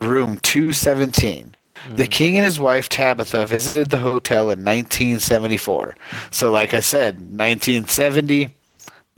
room 0.00 0.38
217. 0.38 1.56
The 1.96 2.04
hmm. 2.04 2.10
king 2.10 2.36
and 2.36 2.44
his 2.44 2.60
wife 2.60 2.88
Tabitha 2.88 3.44
visited 3.44 3.90
the 3.90 3.98
hotel 3.98 4.42
in 4.42 4.64
1974. 4.64 5.96
So, 6.30 6.52
like 6.52 6.74
I 6.74 6.80
said, 6.80 7.16
1970, 7.16 8.54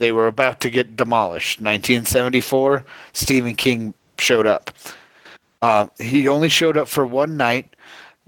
they 0.03 0.11
were 0.11 0.27
about 0.27 0.59
to 0.59 0.69
get 0.69 0.97
demolished. 0.97 1.61
1974, 1.61 2.83
Stephen 3.13 3.55
King 3.55 3.93
showed 4.19 4.45
up. 4.45 4.69
Uh, 5.61 5.87
he 5.97 6.27
only 6.27 6.49
showed 6.49 6.75
up 6.75 6.89
for 6.89 7.05
one 7.05 7.37
night. 7.37 7.73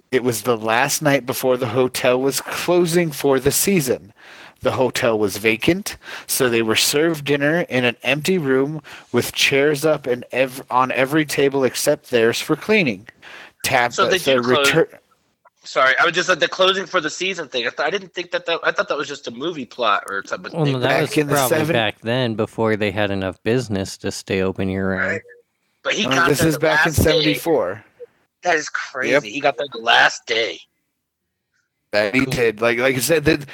It 0.10 0.23
was 0.23 0.43
the 0.43 0.56
last 0.56 1.02
night 1.02 1.26
before 1.26 1.57
the 1.57 1.68
hotel 1.68 2.22
was 2.22 2.39
closing 2.39 3.11
for 3.11 3.41
the 3.41 3.52
season. 3.52 4.14
The 4.61 4.72
hotel 4.72 5.19
was 5.19 5.35
vacant, 5.35 5.97
so 6.27 6.47
they 6.47 6.61
were 6.61 6.77
served 6.77 7.26
dinner 7.26 7.65
in 7.68 7.84
an 7.84 7.97
empty 8.03 8.38
room 8.38 8.81
with 9.11 9.34
chairs 9.34 9.84
up 9.84 10.07
and 10.07 10.23
ev- 10.31 10.64
on 10.72 10.93
every 10.93 11.26
table 11.26 11.65
except 11.65 12.10
theirs 12.10 12.39
for 12.39 12.56
cleaning. 12.56 13.06
Tabitha 13.64 13.93
So 13.95 14.07
they 14.10 14.18
do 14.18 14.41
close- 14.41 14.68
return. 14.68 14.88
Sorry, 15.66 15.94
I 16.00 16.06
was 16.06 16.14
just 16.14 16.30
at 16.30 16.40
the 16.40 16.48
closing 16.48 16.86
for 16.86 17.02
the 17.02 17.10
season 17.10 17.48
thing. 17.48 17.66
I, 17.66 17.70
th- 17.70 17.80
I 17.88 17.90
didn't 17.90 18.14
think 18.14 18.32
that, 18.32 18.46
that 18.46 18.60
I 18.64 18.72
thought 18.72 18.88
that 18.88 18.98
was 18.98 19.08
just 19.08 19.28
a 19.28 19.32
movie 19.32 19.66
plot 19.66 20.04
or 20.10 20.24
something. 20.26 20.54
Well, 20.54 20.66
no, 20.66 20.80
that 20.80 20.88
back 20.88 21.02
was 21.02 21.18
in 21.18 21.28
the 21.28 21.34
probably 21.34 21.58
seven- 21.58 21.74
back 21.74 22.00
then 22.02 22.36
before 22.36 22.76
they 22.76 22.92
had 22.92 23.12
enough 23.12 23.42
business 23.44 23.98
to 23.98 24.12
stay 24.12 24.42
open 24.42 24.70
year 24.70 24.92
round. 24.92 25.12
Right. 25.12 25.22
but 25.84 25.94
he 25.94 26.06
Uh, 26.06 26.10
got 26.12 26.30
this 26.30 26.44
is 26.44 26.58
back 26.58 26.86
in 26.86 26.94
'74. 26.94 27.84
That 28.44 28.56
is 28.56 28.70
crazy. 28.70 29.12
Yep. 29.12 29.24
He 29.24 29.40
got 29.40 29.58
there 29.58 29.66
the 29.72 29.80
last 29.80 30.26
day. 30.28 30.60
that 31.92 32.14
he 32.14 32.26
did. 32.26 32.62
Like 32.62 32.78
like 32.78 32.96
I 32.96 33.00
said, 33.00 33.26
that 33.26 33.46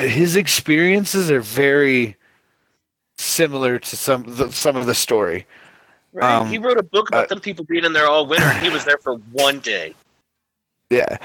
his 0.00 0.36
experiences 0.36 1.30
are 1.30 1.40
very 1.40 2.16
similar 3.18 3.78
to 3.78 3.96
some 3.96 4.24
the, 4.26 4.50
some 4.52 4.76
of 4.76 4.86
the 4.86 4.94
story. 4.94 5.46
Right. 6.12 6.32
Um, 6.36 6.48
he 6.48 6.56
wrote 6.58 6.78
a 6.78 6.82
book 6.82 7.08
about 7.10 7.24
uh, 7.26 7.28
them 7.28 7.40
people 7.40 7.64
being 7.66 7.84
in 7.84 7.92
there 7.92 8.06
all 8.06 8.24
winter, 8.26 8.46
and 8.46 8.64
he 8.64 8.70
was 8.70 8.84
there 8.86 8.98
for 8.98 9.16
one 9.32 9.58
day. 9.58 9.94
Yeah. 10.90 11.18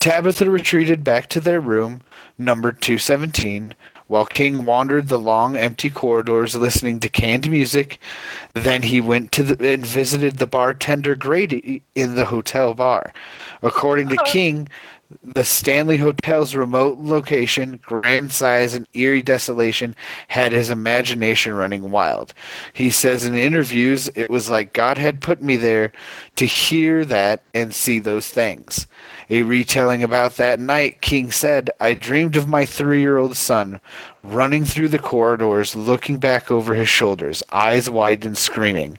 Tabitha 0.00 0.50
retreated 0.50 1.04
back 1.04 1.28
to 1.28 1.40
their 1.40 1.60
room, 1.60 2.02
number 2.36 2.72
217, 2.72 3.74
while 4.06 4.26
King 4.26 4.64
wandered 4.64 5.08
the 5.08 5.18
long, 5.18 5.56
empty 5.56 5.90
corridors 5.90 6.54
listening 6.54 6.98
to 7.00 7.08
canned 7.08 7.50
music. 7.50 8.00
Then 8.54 8.82
he 8.82 9.00
went 9.00 9.32
to 9.32 9.42
the, 9.42 9.72
and 9.72 9.84
visited 9.84 10.38
the 10.38 10.46
bartender 10.46 11.14
Grady 11.14 11.82
in 11.94 12.14
the 12.14 12.24
hotel 12.24 12.74
bar. 12.74 13.12
According 13.62 14.08
to 14.08 14.16
King, 14.24 14.68
the 15.22 15.44
Stanley 15.44 15.96
Hotel's 15.96 16.54
remote 16.54 16.98
location, 16.98 17.80
grand 17.82 18.30
size, 18.32 18.74
and 18.74 18.86
eerie 18.92 19.22
desolation 19.22 19.96
had 20.28 20.52
his 20.52 20.68
imagination 20.68 21.54
running 21.54 21.90
wild. 21.90 22.34
He 22.74 22.90
says 22.90 23.24
in 23.24 23.34
interviews, 23.34 24.10
it 24.14 24.28
was 24.28 24.50
like 24.50 24.74
God 24.74 24.98
had 24.98 25.22
put 25.22 25.42
me 25.42 25.56
there 25.56 25.92
to 26.36 26.44
hear 26.44 27.04
that 27.06 27.42
and 27.54 27.74
see 27.74 27.98
those 27.98 28.28
things. 28.28 28.86
A 29.30 29.42
retelling 29.42 30.02
about 30.02 30.36
that 30.36 30.58
night, 30.58 31.02
King 31.02 31.30
said, 31.30 31.70
I 31.80 31.92
dreamed 31.94 32.36
of 32.36 32.48
my 32.48 32.64
three 32.64 33.00
year 33.00 33.18
old 33.18 33.36
son 33.36 33.80
running 34.22 34.64
through 34.64 34.88
the 34.88 34.98
corridors, 34.98 35.76
looking 35.76 36.18
back 36.18 36.50
over 36.50 36.74
his 36.74 36.88
shoulders, 36.88 37.42
eyes 37.52 37.90
wide 37.90 38.24
and 38.24 38.36
screaming. 38.36 38.98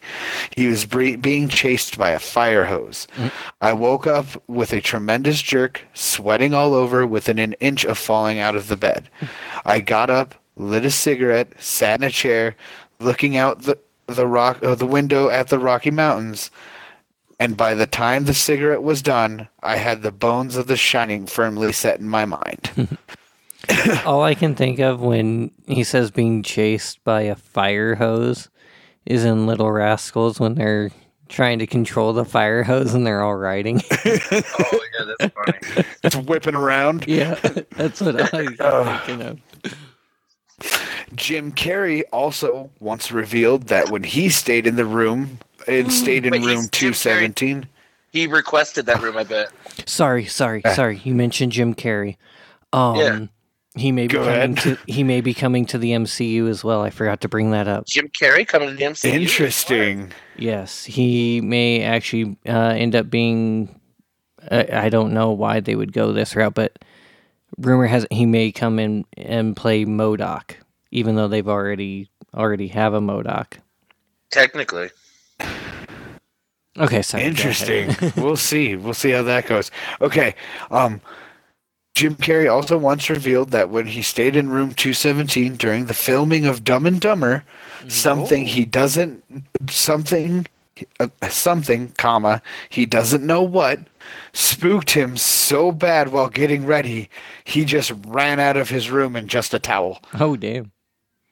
He 0.55 0.67
was 0.67 0.85
bre- 0.85 1.17
being 1.17 1.49
chased 1.49 1.97
by 1.97 2.11
a 2.11 2.19
fire 2.19 2.65
hose. 2.65 3.07
I 3.61 3.73
woke 3.73 4.07
up 4.07 4.25
with 4.47 4.71
a 4.73 4.81
tremendous 4.81 5.41
jerk, 5.41 5.81
sweating 5.93 6.53
all 6.53 6.73
over, 6.73 7.05
within 7.05 7.39
an 7.39 7.53
inch 7.53 7.83
of 7.85 7.97
falling 7.97 8.39
out 8.39 8.55
of 8.55 8.67
the 8.67 8.77
bed. 8.77 9.09
I 9.65 9.79
got 9.79 10.09
up, 10.09 10.35
lit 10.55 10.85
a 10.85 10.91
cigarette, 10.91 11.53
sat 11.59 11.99
in 11.99 12.07
a 12.07 12.11
chair, 12.11 12.55
looking 12.99 13.35
out 13.35 13.63
the 13.63 13.77
the 14.07 14.25
rock 14.25 14.63
uh, 14.63 14.73
the 14.73 14.87
window 14.87 15.29
at 15.29 15.49
the 15.49 15.59
Rocky 15.59 15.91
Mountains. 15.91 16.49
And 17.39 17.55
by 17.55 17.73
the 17.73 17.87
time 17.87 18.25
the 18.25 18.33
cigarette 18.33 18.83
was 18.83 19.01
done, 19.01 19.47
I 19.63 19.77
had 19.77 20.01
the 20.01 20.11
bones 20.11 20.57
of 20.57 20.67
the 20.67 20.75
shining 20.75 21.25
firmly 21.25 21.71
set 21.71 21.99
in 21.99 22.09
my 22.09 22.25
mind. 22.25 22.97
All 24.05 24.23
I 24.23 24.35
can 24.35 24.55
think 24.55 24.79
of 24.79 25.01
when 25.01 25.51
he 25.67 25.83
says 25.83 26.11
being 26.11 26.43
chased 26.43 27.03
by 27.03 27.21
a 27.21 27.35
fire 27.35 27.95
hose 27.95 28.49
is 29.05 29.23
in 29.23 29.47
Little 29.47 29.71
Rascals 29.71 30.39
when 30.39 30.55
they're 30.55 30.91
trying 31.29 31.59
to 31.59 31.67
control 31.67 32.11
the 32.11 32.25
fire 32.25 32.63
hose 32.63 32.93
and 32.93 33.05
they're 33.05 33.23
all 33.23 33.35
riding. 33.35 33.81
Oh 34.31 34.85
yeah, 34.99 35.13
that's 35.19 35.33
funny. 35.33 35.87
it's 36.03 36.15
whipping 36.15 36.55
around. 36.55 37.05
yeah, 37.07 37.35
that's 37.71 38.01
what 38.01 38.33
I 38.33 38.41
was 38.43 39.01
thinking 39.05 39.21
of. 39.21 39.39
Jim 41.15 41.51
Carrey 41.51 42.03
also 42.11 42.69
once 42.79 43.11
revealed 43.11 43.67
that 43.67 43.89
when 43.89 44.03
he 44.03 44.29
stayed 44.29 44.67
in 44.67 44.75
the 44.75 44.85
room 44.85 45.39
and 45.69 45.91
stayed 45.91 46.25
in 46.25 46.31
Wait, 46.31 46.41
he's 46.41 46.47
room 46.47 46.69
Jim 46.71 46.93
Carrey? 46.93 47.31
217. 47.33 47.67
He 48.11 48.27
requested 48.27 48.85
that 48.87 49.01
room. 49.01 49.17
I 49.17 49.23
bet. 49.23 49.51
Sorry, 49.87 50.25
sorry, 50.25 50.61
sorry. 50.73 50.99
You 51.03 51.13
mentioned 51.13 51.51
Jim 51.51 51.75
Carrey. 51.75 52.17
Um, 52.73 52.95
Yeah. 52.95 53.25
he 53.75 53.91
may 53.91 54.07
be 54.07 54.13
Go 54.13 54.23
coming 54.25 54.53
ahead. 54.53 54.57
to 54.57 54.77
he 54.87 55.03
may 55.03 55.21
be 55.21 55.33
coming 55.33 55.65
to 55.67 55.77
the 55.77 55.91
MCU 55.91 56.49
as 56.49 56.63
well. 56.63 56.81
I 56.81 56.89
forgot 56.89 57.21
to 57.21 57.27
bring 57.29 57.51
that 57.51 57.67
up. 57.67 57.85
Jim 57.85 58.09
Carrey 58.09 58.47
coming 58.47 58.69
to 58.69 58.75
the 58.75 58.83
MCU. 58.83 59.13
Interesting. 59.13 60.11
Yes, 60.37 60.85
he 60.85 61.39
may 61.41 61.83
actually 61.83 62.37
uh, 62.47 62.51
end 62.75 62.95
up 62.95 63.09
being. 63.09 63.79
I 64.51 64.85
I 64.85 64.89
don't 64.89 65.13
know 65.13 65.31
why 65.31 65.59
they 65.59 65.75
would 65.75 65.93
go 65.93 66.11
this 66.13 66.35
route, 66.35 66.55
but 66.55 66.79
rumor 67.57 67.85
has 67.87 68.05
it 68.05 68.13
he 68.13 68.25
may 68.25 68.51
come 68.51 68.79
in 68.79 69.05
and 69.17 69.55
play 69.55 69.85
MODOK, 69.85 70.55
even 70.91 71.15
though 71.15 71.27
they've 71.27 71.47
already 71.47 72.09
already 72.33 72.69
have 72.69 72.93
a 72.93 73.01
MODOK. 73.01 73.57
Technically, 74.31 74.89
Okay, 76.77 77.01
sorry. 77.01 77.23
Interesting. 77.23 77.95
we'll 78.15 78.37
see. 78.37 78.75
We'll 78.75 78.93
see 78.93 79.11
how 79.11 79.23
that 79.23 79.47
goes. 79.47 79.71
Okay. 80.01 80.35
Um, 80.71 81.01
Jim 81.95 82.15
Carrey 82.15 82.49
also 82.49 82.77
once 82.77 83.09
revealed 83.09 83.51
that 83.51 83.69
when 83.69 83.87
he 83.87 84.01
stayed 84.01 84.35
in 84.35 84.49
room 84.49 84.73
217 84.73 85.57
during 85.57 85.85
the 85.85 85.93
filming 85.93 86.45
of 86.45 86.63
Dumb 86.63 86.85
and 86.85 87.01
Dumber, 87.01 87.43
something 87.89 88.45
he 88.45 88.63
doesn't, 88.63 89.23
something 89.69 90.45
uh, 91.01 91.09
something, 91.27 91.91
comma, 91.97 92.41
he 92.69 92.85
doesn't 92.85 93.25
know 93.25 93.41
what, 93.41 93.79
spooked 94.31 94.91
him 94.91 95.17
so 95.17 95.73
bad 95.73 96.09
while 96.09 96.29
getting 96.29 96.65
ready, 96.65 97.09
he 97.43 97.65
just 97.65 97.91
ran 98.07 98.39
out 98.39 98.55
of 98.55 98.69
his 98.69 98.89
room 98.89 99.17
in 99.17 99.27
just 99.27 99.53
a 99.53 99.59
towel. 99.59 99.99
Oh 100.19 100.37
damn. 100.37 100.71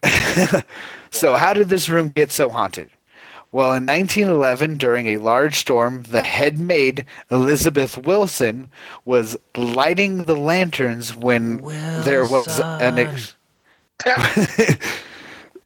So, 1.10 1.36
how 1.36 1.54
did 1.54 1.70
this 1.70 1.90
room 1.90 2.10
get 2.10 2.32
so 2.32 2.50
haunted? 2.50 2.90
Well, 3.52 3.74
in 3.74 3.86
1911, 3.86 4.78
during 4.78 5.08
a 5.08 5.18
large 5.18 5.56
storm, 5.56 6.04
the 6.04 6.22
head 6.22 6.60
maid, 6.60 7.06
Elizabeth 7.32 7.98
Wilson, 7.98 8.70
was 9.06 9.38
lighting 9.56 10.26
the 10.26 10.36
lanterns 10.36 11.16
when 11.16 11.58
there 12.04 12.26
was 12.28 12.60
an. 12.60 13.00
Ex- 13.00 13.36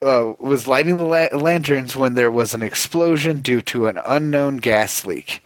uh, 0.01 0.33
was 0.39 0.67
lighting 0.67 0.97
the 0.97 1.03
la- 1.03 1.37
lanterns 1.37 1.95
when 1.95 2.13
there 2.15 2.31
was 2.31 2.53
an 2.53 2.61
explosion 2.63 3.41
due 3.41 3.61
to 3.61 3.87
an 3.87 3.99
unknown 4.05 4.57
gas 4.57 5.05
leak. 5.05 5.43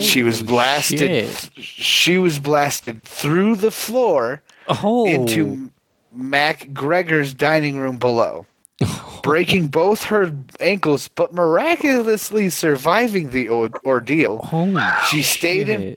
she 0.00 0.22
was 0.22 0.42
blasted. 0.42 0.98
shit. 0.98 1.50
She 1.56 2.18
was 2.18 2.38
blasted 2.38 3.02
through 3.02 3.56
the 3.56 3.70
floor 3.70 4.42
Oh. 4.68 5.06
into 5.06 5.70
MacGregor's 6.12 7.32
dining 7.34 7.78
room 7.78 7.98
below, 7.98 8.46
breaking 9.22 9.68
both 9.68 10.04
her 10.04 10.32
ankles, 10.60 11.08
but 11.08 11.32
miraculously 11.32 12.50
surviving 12.50 13.30
the 13.30 13.48
o- 13.48 13.70
ordeal. 13.84 14.38
Holy 14.38 14.82
She 15.08 15.22
stayed 15.22 15.68
in 15.68 15.96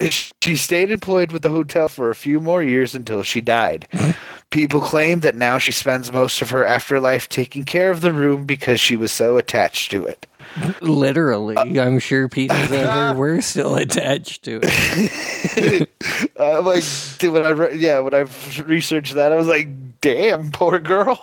she 0.00 0.56
stayed 0.56 0.90
employed 0.90 1.32
with 1.32 1.42
the 1.42 1.48
hotel 1.48 1.88
for 1.88 2.10
a 2.10 2.14
few 2.14 2.40
more 2.40 2.62
years 2.62 2.94
until 2.94 3.22
she 3.22 3.40
died. 3.40 3.88
People 4.50 4.80
claim 4.80 5.20
that 5.20 5.34
now 5.34 5.58
she 5.58 5.72
spends 5.72 6.12
most 6.12 6.40
of 6.40 6.50
her 6.50 6.64
afterlife 6.64 7.28
taking 7.28 7.64
care 7.64 7.90
of 7.90 8.00
the 8.00 8.12
room 8.12 8.46
because 8.46 8.80
she 8.80 8.96
was 8.96 9.12
so 9.12 9.36
attached 9.36 9.90
to 9.90 10.06
it. 10.06 10.26
Literally, 10.80 11.56
uh, 11.56 11.84
I'm 11.84 11.98
sure 11.98 12.28
pieces 12.28 12.62
of 12.62 12.70
her 12.70 13.14
were 13.14 13.42
still 13.42 13.76
attached 13.76 14.44
to 14.44 14.60
it. 14.62 15.12
uh, 16.38 16.62
like, 16.62 16.84
dude, 17.18 17.32
when 17.32 17.46
I 17.46 17.50
re- 17.50 17.76
yeah, 17.76 18.00
when 18.00 18.14
I 18.14 18.26
researched 18.62 19.14
that, 19.14 19.32
I 19.32 19.36
was 19.36 19.46
like, 19.46 19.68
"Damn, 20.00 20.50
poor 20.50 20.78
girl, 20.78 21.16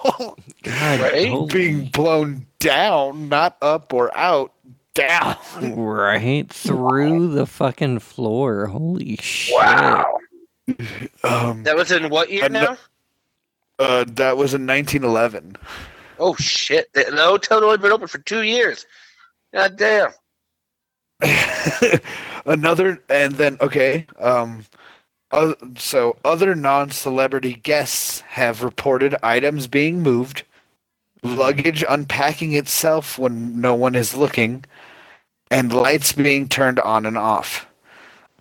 God, 0.63 0.99
Right? 0.99 1.29
holy- 1.29 1.53
being 1.53 1.85
blown 1.85 2.45
down, 2.59 3.29
not 3.29 3.57
up 3.61 3.93
or 3.93 4.15
out, 4.17 4.51
down." 4.93 5.35
right 5.61 6.51
through 6.51 7.29
the 7.29 7.45
fucking 7.45 7.99
floor. 7.99 8.67
Holy 8.67 9.17
shit! 9.17 9.55
Wow. 9.55 10.17
Um, 11.23 11.63
That 11.63 11.75
was 11.75 11.91
in 11.91 12.09
what 12.09 12.31
year 12.31 12.45
Uh, 12.45 12.47
now? 12.49 12.77
uh, 13.79 14.05
that 14.07 14.37
was 14.37 14.53
in 14.53 14.65
1911. 14.65 15.57
Oh 16.17 16.35
shit! 16.35 16.91
The, 16.93 17.03
the 17.03 17.17
hotel 17.23 17.57
had 17.59 17.65
only 17.65 17.77
been 17.77 17.91
open 17.91 18.07
for 18.07 18.17
two 18.19 18.41
years. 18.43 18.85
God 19.53 19.75
damn. 19.77 20.11
Another, 22.45 23.01
and 23.09 23.33
then 23.33 23.57
okay. 23.61 24.05
Um, 24.19 24.65
uh, 25.31 25.53
so 25.77 26.17
other 26.23 26.55
non-celebrity 26.55 27.55
guests 27.55 28.21
have 28.21 28.63
reported 28.63 29.15
items 29.23 29.67
being 29.67 30.01
moved, 30.01 30.43
luggage 31.23 31.83
unpacking 31.89 32.53
itself 32.53 33.17
when 33.17 33.59
no 33.59 33.75
one 33.75 33.95
is 33.95 34.15
looking, 34.15 34.63
and 35.49 35.73
lights 35.73 36.13
being 36.13 36.47
turned 36.47 36.79
on 36.79 37.05
and 37.05 37.17
off. 37.17 37.67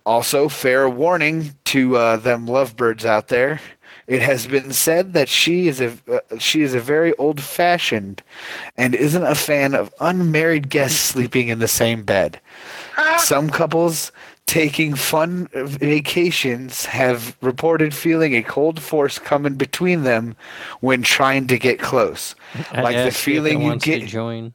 Also, 0.05 0.47
fair 0.47 0.87
warning 0.87 1.55
to 1.65 1.97
uh, 1.97 2.17
them 2.17 2.45
lovebirds 2.45 3.05
out 3.05 3.27
there. 3.29 3.59
It 4.07 4.21
has 4.21 4.45
been 4.45 4.71
said 4.71 5.13
that 5.13 5.27
she 5.27 5.67
is 5.67 5.81
a 5.81 5.97
uh, 6.07 6.37
she 6.37 6.61
is 6.61 6.75
a 6.75 6.79
very 6.79 7.15
old-fashioned, 7.15 8.21
and 8.77 8.93
isn't 8.93 9.23
a 9.23 9.33
fan 9.33 9.73
of 9.73 9.93
unmarried 9.99 10.69
guests 10.69 10.99
sleeping 10.99 11.47
in 11.47 11.57
the 11.57 11.67
same 11.67 12.03
bed. 12.03 12.39
Some 13.17 13.49
couples 13.49 14.11
taking 14.45 14.95
fun 14.95 15.47
vacations 15.53 16.85
have 16.85 17.35
reported 17.41 17.93
feeling 17.93 18.35
a 18.35 18.43
cold 18.43 18.79
force 18.79 19.17
coming 19.19 19.55
between 19.55 20.03
them 20.03 20.35
when 20.81 21.01
trying 21.01 21.47
to 21.47 21.57
get 21.57 21.79
close. 21.79 22.35
I'd 22.71 22.83
Like 22.83 22.95
the 22.95 23.01
ask 23.01 23.07
if 23.07 23.15
it 23.15 23.21
feeling 23.21 23.61
you 23.61 23.75
get 23.77 24.05
join. 24.07 24.53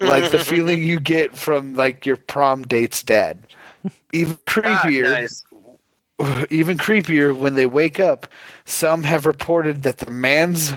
like 0.00 0.30
the 0.30 0.38
feeling 0.44 0.82
you 0.82 1.00
get 1.00 1.36
from 1.36 1.74
like 1.74 2.04
your 2.06 2.16
prom 2.16 2.62
date's 2.62 3.02
dad. 3.02 3.38
Even 4.12 4.38
Ah, 4.64 4.82
creepier, 4.82 5.10
nice. 5.10 5.44
even 6.50 6.76
creepier 6.78 7.36
when 7.36 7.54
they 7.54 7.66
wake 7.66 7.98
up. 7.98 8.26
Some 8.64 9.02
have 9.04 9.26
reported 9.26 9.82
that 9.84 9.98
the 9.98 10.10
man's 10.10 10.72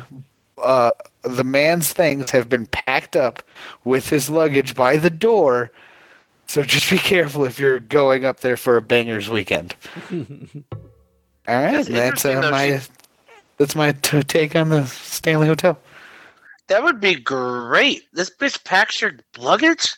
uh, 0.63 0.91
the 1.23 1.43
man's 1.43 1.91
things 1.91 2.31
have 2.31 2.47
been 2.47 2.67
packed 2.67 3.15
up 3.15 3.43
with 3.83 4.09
his 4.09 4.29
luggage 4.29 4.75
by 4.75 4.97
the 4.97 5.09
door. 5.09 5.71
So 6.47 6.61
just 6.63 6.89
be 6.89 6.97
careful 6.97 7.45
if 7.45 7.59
you're 7.59 7.79
going 7.79 8.25
up 8.25 8.41
there 8.41 8.57
for 8.57 8.77
a 8.77 8.81
bangers 8.81 9.29
weekend. 9.29 9.75
All 10.11 11.55
right, 11.55 11.85
That's 11.85 11.87
that's, 11.89 12.25
uh, 12.25 12.41
though. 12.41 12.51
my 12.51 12.79
that's 13.57 13.75
my 13.75 13.91
t- 13.93 14.23
take 14.23 14.55
on 14.55 14.69
the 14.69 14.85
Stanley 14.85 15.47
Hotel. 15.47 15.77
That 16.67 16.83
would 16.83 16.99
be 17.01 17.15
great. 17.15 18.03
This 18.13 18.29
bitch 18.29 18.63
packs 18.63 19.01
your 19.01 19.13
luggage. 19.37 19.95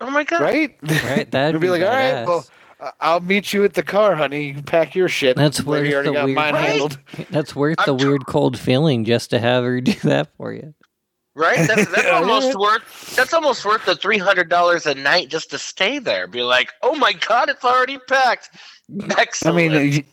Oh 0.00 0.10
my 0.10 0.24
god! 0.24 0.40
Right? 0.42 0.76
Right, 0.82 1.30
that'd 1.30 1.52
You'll 1.54 1.60
be, 1.60 1.66
be 1.68 1.70
like, 1.70 1.82
all 1.82 1.88
right, 1.88 2.14
badass. 2.14 2.26
well, 2.26 2.46
I- 2.80 2.90
I'll 3.00 3.20
meet 3.20 3.52
you 3.52 3.64
at 3.64 3.74
the 3.74 3.82
car, 3.82 4.14
honey. 4.16 4.48
You 4.52 4.62
pack 4.62 4.94
your 4.94 5.08
shit. 5.08 5.36
That's 5.36 5.62
worth 5.62 5.84
the 5.84 6.12
got 6.12 6.24
weird. 6.24 6.36
mine 6.36 6.54
Right? 6.54 6.68
handled. 6.70 6.98
That's 7.30 7.54
worth 7.54 7.76
the 7.84 7.92
I'm 7.92 7.98
tr- 7.98 8.06
weird 8.08 8.26
cold 8.26 8.58
feeling 8.58 9.04
just 9.04 9.30
to 9.30 9.38
have 9.38 9.62
her 9.64 9.80
do 9.80 9.92
that 10.04 10.28
for 10.36 10.52
you. 10.52 10.74
Right? 11.36 11.68
That's, 11.68 11.86
that's 11.94 12.08
almost 12.08 12.58
worth. 12.58 13.14
That's 13.14 13.34
almost 13.34 13.64
worth 13.64 13.84
the 13.84 13.94
three 13.94 14.18
hundred 14.18 14.48
dollars 14.48 14.86
a 14.86 14.94
night 14.94 15.28
just 15.28 15.50
to 15.50 15.58
stay 15.58 15.98
there. 15.98 16.26
Be 16.26 16.42
like, 16.42 16.72
oh 16.82 16.96
my 16.96 17.12
god, 17.12 17.50
it's 17.50 17.64
already 17.64 17.98
packed. 18.08 18.50
I 19.44 19.52
mean, 19.52 20.04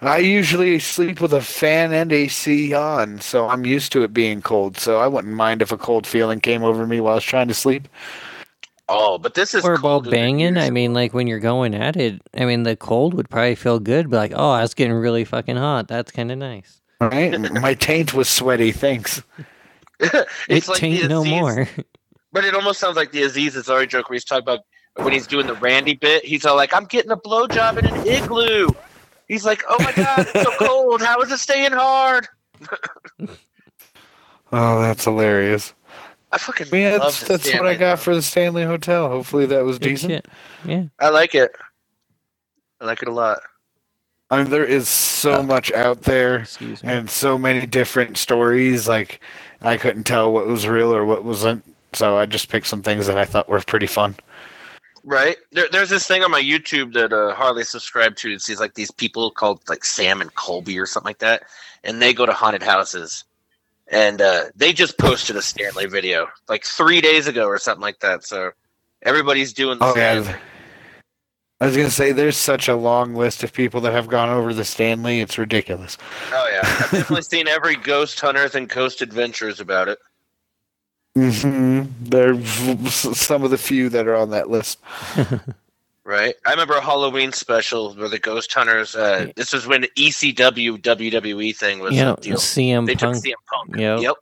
I 0.00 0.18
usually 0.18 0.78
sleep 0.78 1.20
with 1.20 1.32
a 1.32 1.40
fan 1.40 1.92
and 1.92 2.12
AC 2.12 2.72
on, 2.72 3.20
so 3.20 3.48
I'm 3.48 3.66
used 3.66 3.92
to 3.92 4.02
it 4.02 4.12
being 4.12 4.42
cold. 4.42 4.78
So 4.78 5.00
I 5.00 5.08
wouldn't 5.08 5.34
mind 5.34 5.60
if 5.60 5.72
a 5.72 5.78
cold 5.78 6.06
feeling 6.06 6.40
came 6.40 6.62
over 6.62 6.86
me 6.86 7.00
while 7.00 7.12
I 7.12 7.16
was 7.16 7.24
trying 7.24 7.48
to 7.48 7.54
sleep. 7.54 7.88
oh, 8.88 9.18
but 9.18 9.34
this 9.34 9.54
is 9.54 9.64
Or 9.64 9.76
while 9.78 10.00
banging, 10.00 10.56
I 10.56 10.70
mean, 10.70 10.94
like 10.94 11.14
when 11.14 11.26
you're 11.26 11.40
going 11.40 11.74
at 11.74 11.96
it, 11.96 12.20
I 12.36 12.44
mean, 12.44 12.62
the 12.62 12.76
cold 12.76 13.14
would 13.14 13.28
probably 13.28 13.54
feel 13.56 13.80
good. 13.80 14.08
But 14.08 14.16
like, 14.18 14.32
oh, 14.36 14.54
it's 14.56 14.74
getting 14.74 14.94
really 14.94 15.24
fucking 15.24 15.56
hot. 15.56 15.88
That's 15.88 16.12
kind 16.12 16.30
of 16.30 16.38
nice. 16.38 16.80
All 17.00 17.08
right, 17.08 17.38
my 17.60 17.74
taint 17.74 18.14
was 18.14 18.28
sweaty. 18.28 18.72
Thanks. 18.72 19.22
It 20.14 20.26
it's 20.48 20.68
like 20.68 20.78
tain't 20.80 21.08
no 21.08 21.24
more. 21.24 21.68
But 22.32 22.44
it 22.44 22.54
almost 22.54 22.78
sounds 22.78 22.96
like 22.96 23.10
the 23.10 23.24
Aziz 23.24 23.56
Ansari 23.56 23.88
joke 23.88 24.08
where 24.08 24.14
he's 24.14 24.24
talking 24.24 24.44
about 24.44 24.60
when 24.94 25.12
he's 25.12 25.26
doing 25.26 25.48
the 25.48 25.54
Randy 25.54 25.94
bit. 25.94 26.24
He's 26.24 26.46
all 26.46 26.54
like, 26.54 26.72
"I'm 26.72 26.84
getting 26.84 27.10
a 27.10 27.16
blowjob 27.16 27.78
in 27.78 27.86
an 27.86 28.06
igloo." 28.06 28.68
He's 29.26 29.44
like, 29.44 29.64
"Oh 29.68 29.76
my 29.82 29.90
god, 29.92 30.20
it's 30.20 30.32
so 30.42 30.50
cold. 30.66 31.02
How 31.02 31.20
is 31.22 31.32
it 31.32 31.38
staying 31.38 31.72
hard?" 31.72 32.28
Oh, 34.52 34.80
that's 34.82 35.04
hilarious. 35.04 35.74
I 36.32 36.38
fucking 36.38 36.68
Yeah, 36.72 36.92
love 36.92 37.00
that's, 37.02 37.20
the 37.20 37.26
that's 37.36 37.52
what 37.54 37.66
I 37.66 37.74
got 37.74 37.96
though. 37.96 38.02
for 38.02 38.14
the 38.14 38.22
Stanley 38.22 38.64
Hotel. 38.64 39.08
Hopefully 39.08 39.46
that 39.46 39.64
was 39.64 39.78
Good 39.78 39.88
decent. 39.88 40.10
shit. 40.12 40.26
Yeah. 40.64 40.84
I 41.00 41.08
like 41.08 41.34
it. 41.34 41.50
I 42.80 42.84
like 42.84 43.02
it 43.02 43.08
a 43.08 43.12
lot. 43.12 43.40
I 44.30 44.38
mean, 44.42 44.50
there 44.50 44.64
is 44.64 44.88
so 44.88 45.42
much 45.42 45.72
out 45.72 46.02
there. 46.02 46.46
And 46.82 47.10
so 47.10 47.36
many 47.36 47.66
different 47.66 48.16
stories. 48.16 48.86
Like 48.88 49.20
I 49.60 49.76
couldn't 49.76 50.04
tell 50.04 50.32
what 50.32 50.46
was 50.46 50.66
real 50.66 50.94
or 50.94 51.04
what 51.04 51.24
wasn't. 51.24 51.64
So 51.92 52.16
I 52.16 52.26
just 52.26 52.48
picked 52.48 52.68
some 52.68 52.82
things 52.82 53.06
that 53.08 53.18
I 53.18 53.24
thought 53.24 53.48
were 53.48 53.60
pretty 53.60 53.88
fun. 53.88 54.14
Right? 55.02 55.36
There, 55.50 55.66
there's 55.72 55.88
this 55.88 56.06
thing 56.06 56.22
on 56.22 56.30
my 56.30 56.42
YouTube 56.42 56.92
that 56.92 57.12
uh, 57.12 57.34
Harley 57.34 57.64
subscribed 57.64 58.18
to. 58.18 58.32
It's 58.32 58.46
these 58.46 58.60
like 58.60 58.74
these 58.74 58.90
people 58.90 59.30
called 59.30 59.60
like 59.68 59.84
Sam 59.84 60.20
and 60.20 60.32
Colby 60.34 60.78
or 60.78 60.86
something 60.86 61.08
like 61.08 61.18
that, 61.20 61.44
and 61.82 62.00
they 62.00 62.12
go 62.12 62.26
to 62.26 62.32
haunted 62.32 62.62
houses, 62.62 63.24
and 63.88 64.20
uh, 64.20 64.44
they 64.54 64.74
just 64.74 64.98
posted 64.98 65.36
a 65.36 65.42
Stanley 65.42 65.86
video 65.86 66.28
like 66.48 66.64
three 66.64 67.00
days 67.00 67.26
ago 67.26 67.46
or 67.46 67.56
something 67.58 67.80
like 67.80 68.00
that. 68.00 68.24
So 68.24 68.50
everybody's 69.02 69.54
doing 69.54 69.78
the 69.78 69.86
Oh 69.86 69.94
same. 69.94 70.24
yeah. 70.24 70.38
I 71.60 71.66
was 71.66 71.76
gonna 71.76 71.90
say 71.90 72.12
there's 72.12 72.38
such 72.38 72.68
a 72.68 72.74
long 72.76 73.14
list 73.14 73.42
of 73.42 73.52
people 73.52 73.82
that 73.82 73.92
have 73.92 74.08
gone 74.08 74.30
over 74.30 74.54
the 74.54 74.64
Stanley. 74.64 75.20
It's 75.20 75.36
ridiculous. 75.36 75.98
Oh 76.32 76.48
yeah, 76.52 76.60
I've 76.62 76.90
definitely 76.90 77.22
seen 77.22 77.48
every 77.48 77.76
Ghost 77.76 78.18
Hunters 78.20 78.54
and 78.54 78.68
Ghost 78.68 79.02
Adventures 79.02 79.60
about 79.60 79.88
it. 79.88 79.98
hmm 81.14 81.82
There 82.00 82.42
some 82.44 83.42
of 83.44 83.50
the 83.50 83.58
few 83.58 83.88
that 83.90 84.06
are 84.08 84.16
on 84.16 84.30
that 84.30 84.48
list. 84.50 84.78
Right? 86.02 86.34
I 86.44 86.50
remember 86.50 86.74
a 86.74 86.80
Halloween 86.80 87.30
special 87.30 87.94
where 87.94 88.08
the 88.08 88.18
Ghost 88.18 88.52
Hunters. 88.52 88.96
Uh, 88.96 89.30
this 89.36 89.52
was 89.52 89.68
when 89.68 89.82
the 89.82 89.90
ECW 89.96 90.78
WWE 90.78 91.54
thing 91.54 91.78
was 91.78 91.94
Yeah, 91.94 92.14
a 92.14 92.16
deal. 92.16 92.36
CM 92.38 92.86
They 92.86 92.94
took 92.94 93.12
Punk. 93.12 93.24
CM 93.24 93.34
Punk. 93.52 93.76
Yep. 93.76 94.00
Yep. 94.00 94.14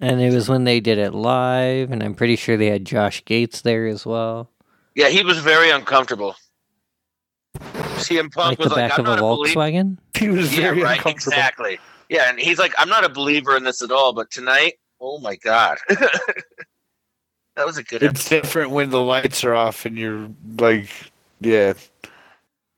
And 0.00 0.20
it 0.20 0.32
was 0.32 0.48
when 0.48 0.62
they 0.64 0.78
did 0.78 0.98
it 0.98 1.14
live, 1.14 1.90
and 1.90 2.00
I'm 2.00 2.14
pretty 2.14 2.36
sure 2.36 2.56
they 2.56 2.66
had 2.68 2.84
Josh 2.84 3.24
Gates 3.24 3.62
there 3.62 3.86
as 3.88 4.06
well. 4.06 4.50
Yeah, 4.94 5.08
he 5.08 5.24
was 5.24 5.38
very 5.38 5.70
uncomfortable. 5.70 6.36
CM 7.60 8.32
Punk 8.32 8.36
like 8.50 8.58
was 8.58 8.68
the 8.68 8.74
like, 8.74 8.90
back 8.90 8.98
"I'm 8.98 9.06
of 9.06 9.12
a 9.12 9.16
not 9.16 9.18
a 9.18 9.22
believer." 9.36 9.60
Volkswagen. 9.60 9.98
He 10.14 10.28
was 10.28 10.52
Yeah, 10.56 10.60
very 10.70 10.82
right. 10.82 10.96
uncomfortable. 10.98 11.32
Exactly. 11.32 11.78
Yeah, 12.08 12.28
and 12.30 12.38
he's 12.38 12.58
like, 12.58 12.72
"I'm 12.78 12.88
not 12.88 13.04
a 13.04 13.08
believer 13.08 13.56
in 13.56 13.64
this 13.64 13.82
at 13.82 13.90
all, 13.90 14.12
but 14.12 14.30
tonight, 14.30 14.74
oh 15.00 15.18
my 15.18 15.36
god." 15.36 15.78
That 17.54 17.66
was 17.66 17.76
a 17.76 17.82
good 17.82 18.02
It's 18.02 18.20
episode. 18.32 18.42
different 18.42 18.70
when 18.70 18.88
the 18.88 19.00
lights 19.02 19.44
are 19.44 19.54
off 19.54 19.84
and 19.84 19.98
you're 19.98 20.30
like, 20.56 20.88
yeah. 21.40 21.74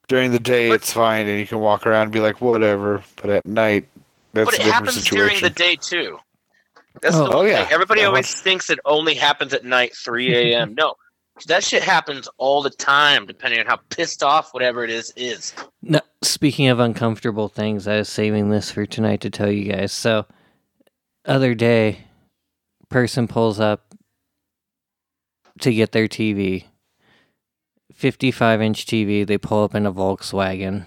During 0.08 0.32
the 0.32 0.40
day, 0.40 0.68
But- 0.68 0.74
it's 0.74 0.92
fine 0.92 1.28
and 1.28 1.38
you 1.38 1.46
can 1.46 1.60
walk 1.60 1.86
around 1.86 2.02
and 2.04 2.12
be 2.12 2.18
like, 2.18 2.40
whatever. 2.40 3.00
But 3.22 3.30
at 3.30 3.46
night, 3.46 3.86
that's 4.32 4.46
But 4.46 4.54
a 4.54 4.56
it 4.56 4.64
different 4.64 4.74
happens 4.88 5.04
during 5.08 5.40
the 5.40 5.50
day 5.50 5.76
too. 5.76 6.18
That's 7.02 7.14
Oh. 7.14 7.24
the 7.28 7.32
Oh, 7.32 7.38
oh 7.38 7.44
yeah. 7.44 7.68
Everybody 7.70 8.00
Yeah, 8.00 8.08
always 8.08 8.34
well- 8.34 8.42
thinks 8.42 8.68
it 8.68 8.80
only 8.84 9.14
happens 9.14 9.54
at 9.54 9.64
night, 9.64 9.94
3 9.94 10.34
a.m. 10.52 10.74
no, 10.74 10.96
that 11.46 11.64
shit 11.64 11.82
happens 11.82 12.28
all 12.38 12.62
the 12.62 12.70
time, 12.70 13.26
depending 13.26 13.60
on 13.60 13.66
how 13.66 13.76
pissed 13.90 14.22
off 14.22 14.54
whatever 14.54 14.84
it 14.84 14.90
is 14.90 15.12
is. 15.16 15.52
No, 15.82 16.00
speaking 16.22 16.68
of 16.68 16.78
uncomfortable 16.80 17.48
things, 17.48 17.88
I 17.88 17.98
was 17.98 18.08
saving 18.08 18.50
this 18.50 18.70
for 18.70 18.86
tonight 18.86 19.20
to 19.22 19.30
tell 19.30 19.50
you 19.50 19.72
guys. 19.72 19.92
So, 19.92 20.26
other 21.24 21.54
day, 21.54 21.98
person 22.88 23.26
pulls 23.28 23.58
up 23.60 23.94
to 25.60 25.72
get 25.72 25.92
their 25.92 26.08
TV. 26.08 26.64
55 27.92 28.60
inch 28.62 28.86
TV. 28.86 29.26
They 29.26 29.38
pull 29.38 29.64
up 29.64 29.74
in 29.74 29.86
a 29.86 29.92
Volkswagen. 29.92 30.86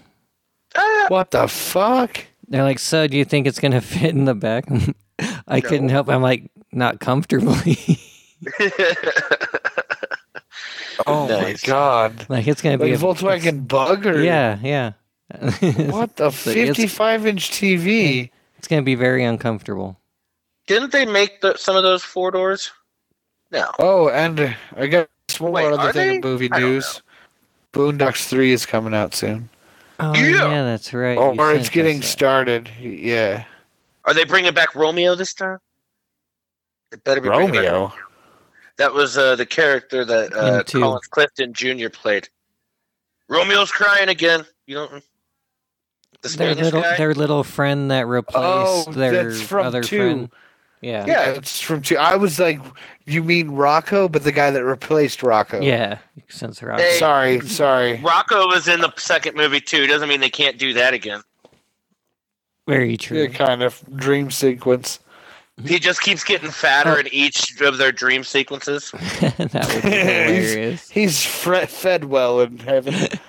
Ah, 0.76 1.06
What 1.10 1.32
the 1.32 1.48
fuck? 1.48 2.26
They're 2.49 2.64
like, 2.64 2.80
"So, 2.80 3.07
do 3.07 3.18
you 3.18 3.26
think 3.26 3.48
it's 3.48 3.60
gonna 3.60 3.82
fit 3.95 4.11
in 4.15 4.26
the 4.26 4.36
back?" 4.36 4.65
I 5.48 5.61
couldn't 5.61 5.90
help. 5.90 6.10
I'm 6.10 6.22
like, 6.22 6.52
not 6.72 6.99
comfortably. 6.99 7.78
Oh 11.06 11.28
Nice. 11.28 11.64
my 11.65 11.68
god. 11.72 12.26
like 12.30 12.48
it's 12.48 12.61
gonna 12.61 12.78
Like 12.78 12.88
be 12.88 12.91
a 12.94 12.95
a 12.95 12.98
Volkswagen 12.98 13.68
Bug 13.68 14.06
or 14.06 14.22
Yeah, 14.22 14.57
yeah. 14.64 14.94
What 15.91 16.15
the 16.15 16.32
So 16.32 16.49
it's- 16.52 16.78
55 16.78 17.26
inch 17.28 17.52
TV? 17.52 18.30
It's 18.57 18.68
gonna 18.68 18.82
be 18.82 18.95
very 18.95 19.24
uncomfortable. 19.24 19.99
Didn't 20.65 20.91
they 20.91 21.06
make 21.06 21.41
the, 21.41 21.56
some 21.57 21.76
of 21.76 21.84
those 21.84 22.03
four 22.03 22.32
doors? 22.32 22.72
No. 23.52 23.69
Oh, 23.80 24.10
and 24.10 24.40
uh, 24.40 24.53
I 24.76 24.88
got 24.88 25.07
one 25.40 25.52
Wait, 25.52 25.64
more 25.64 25.80
other 25.80 25.94
thing 25.94 26.07
they? 26.10 26.15
in 26.15 26.22
movie 26.22 26.49
news. 26.49 27.02
Boondocks 27.74 28.28
3 28.28 28.52
is 28.52 28.65
coming 28.65 28.94
out 28.94 29.14
soon. 29.14 29.49
Oh 29.99 30.14
Yeah. 30.15 30.49
yeah, 30.49 30.64
that's 30.64 30.94
right. 30.94 31.18
Oh, 31.18 31.34
you 31.34 31.40
or 31.40 31.53
it's 31.53 31.69
getting 31.69 32.02
started. 32.02 32.69
Yeah. 32.80 33.45
Are 34.06 34.14
they 34.14 34.24
bringing 34.26 34.53
back 34.53 34.74
Romeo 34.76 35.15
this 35.15 35.34
time? 35.34 35.60
It 36.91 37.03
better 37.03 37.22
be 37.22 37.30
bringing 37.30 37.48
back- 37.53 37.72
Romeo. 37.72 37.94
That 38.78 38.94
was 38.94 39.18
uh, 39.18 39.36
the 39.36 39.45
character 39.45 40.06
that 40.06 40.34
uh, 40.36 40.60
In 40.60 40.64
two. 40.66 40.80
Collins 40.82 41.08
Clifton 41.08 41.54
Jr. 41.54 41.90
played. 41.90 42.30
Romeo's 43.28 43.72
crying 43.72 44.10
again. 44.10 44.45
You 44.68 44.76
don't. 44.76 44.91
The 46.22 46.30
Their 46.30 46.32
Spanish 46.54 46.64
little, 46.64 46.82
guy. 46.82 46.98
their 46.98 47.14
little 47.14 47.44
friend 47.44 47.91
that 47.91 48.08
replaced 48.08 48.88
Oh, 48.88 48.91
their 48.91 49.30
that's 49.32 49.41
from 49.41 49.66
other 49.68 49.82
two. 49.84 49.98
friend. 49.98 50.30
Yeah. 50.82 51.06
Yeah. 51.08 51.30
It's 51.32 51.60
from 51.60 51.82
two. 51.82 51.98
I 51.98 52.16
was 52.16 52.40
like, 52.40 52.60
you 53.06 53.24
mean 53.24 53.49
Rocco, 53.52 54.08
but 54.08 54.24
the 54.24 54.32
guy 54.32 54.52
that 54.52 54.64
replaced 54.64 55.24
Rocco. 55.24 55.60
Yeah. 55.60 55.98
Since 56.30 56.60
they're 56.60 56.72
out. 56.72 56.80
Hey. 56.80 56.98
Sorry, 56.99 57.40
sorry. 57.41 57.99
Rocco 58.02 58.48
was 58.48 58.68
in 58.68 58.80
the 58.82 58.94
second 58.98 59.36
movie 59.36 59.60
too. 59.60 59.88
Doesn't 59.88 60.08
mean 60.08 60.20
they 60.22 60.30
can't 60.30 60.58
do 60.58 60.74
that 60.74 60.94
again. 60.94 61.22
Very 62.68 62.91
Yeah, 62.91 62.98
true. 62.98 63.30
kind 63.30 63.64
of 63.64 63.82
dream 63.95 64.30
sequence. 64.30 64.99
He 65.66 65.80
just 65.80 66.02
keeps 66.02 66.24
getting 66.24 66.52
fatter 66.52 67.00
in 67.00 67.08
each 67.12 67.60
of 67.62 67.78
their 67.78 67.92
dream 67.92 68.24
sequences. 68.24 68.92
that 69.20 69.38
would 69.74 69.84
be 69.84 69.90
hilarious. 69.90 70.90
He's 70.90 71.24
fre- 71.24 71.66
fed 71.66 72.06
well 72.06 72.42
in 72.42 72.58
heaven. 72.60 72.94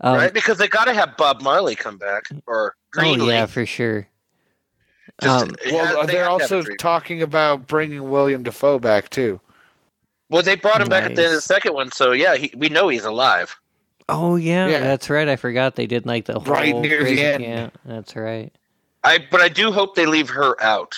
Um, 0.00 0.16
right? 0.16 0.34
Because 0.34 0.58
they 0.58 0.68
got 0.68 0.84
to 0.84 0.92
have 0.92 1.16
Bob 1.16 1.40
Marley 1.40 1.74
come 1.74 1.96
back 1.96 2.24
or 2.46 2.74
oh 2.98 3.14
yeah, 3.14 3.46
for 3.46 3.64
sure. 3.64 4.06
Just- 5.22 5.44
Um, 5.44 5.54
Well, 5.72 5.86
has- 5.86 6.06
they 6.08 6.12
they're 6.12 6.24
have 6.28 6.38
to 6.38 6.42
have 6.42 6.52
a 6.52 6.56
also 6.56 6.62
talking 6.78 7.22
about 7.22 7.66
bringing 7.66 8.10
William 8.10 8.42
Dafoe 8.42 8.78
back 8.78 9.08
too. 9.08 9.40
well, 10.28 10.42
they 10.42 10.56
brought 10.56 10.82
him 10.82 10.88
back 10.88 11.04
at 11.04 11.14
the 11.14 11.22
end 11.22 11.30
of 11.30 11.36
the 11.36 11.40
second 11.40 11.72
one, 11.72 11.90
so 11.90 12.12
yeah, 12.12 12.36
he, 12.36 12.52
we 12.54 12.68
know 12.68 12.88
he's 12.88 13.04
alive. 13.06 13.56
Oh 14.10 14.36
yeah, 14.36 14.66
Yeah. 14.68 14.80
that's 14.80 15.08
right. 15.08 15.28
I 15.28 15.36
forgot 15.36 15.76
they 15.76 15.86
did 15.86 16.04
like 16.04 16.26
the 16.26 16.34
whole 16.34 16.52
Right 16.52 16.74
near 16.76 17.02
the 17.02 17.24
end. 17.24 17.42
camp. 17.44 17.78
That's 17.86 18.14
right. 18.14 18.52
I 19.04 19.24
but 19.30 19.40
I 19.40 19.48
do 19.48 19.72
hope 19.72 19.94
they 19.94 20.04
leave 20.06 20.28
her 20.28 20.60
out. 20.62 20.94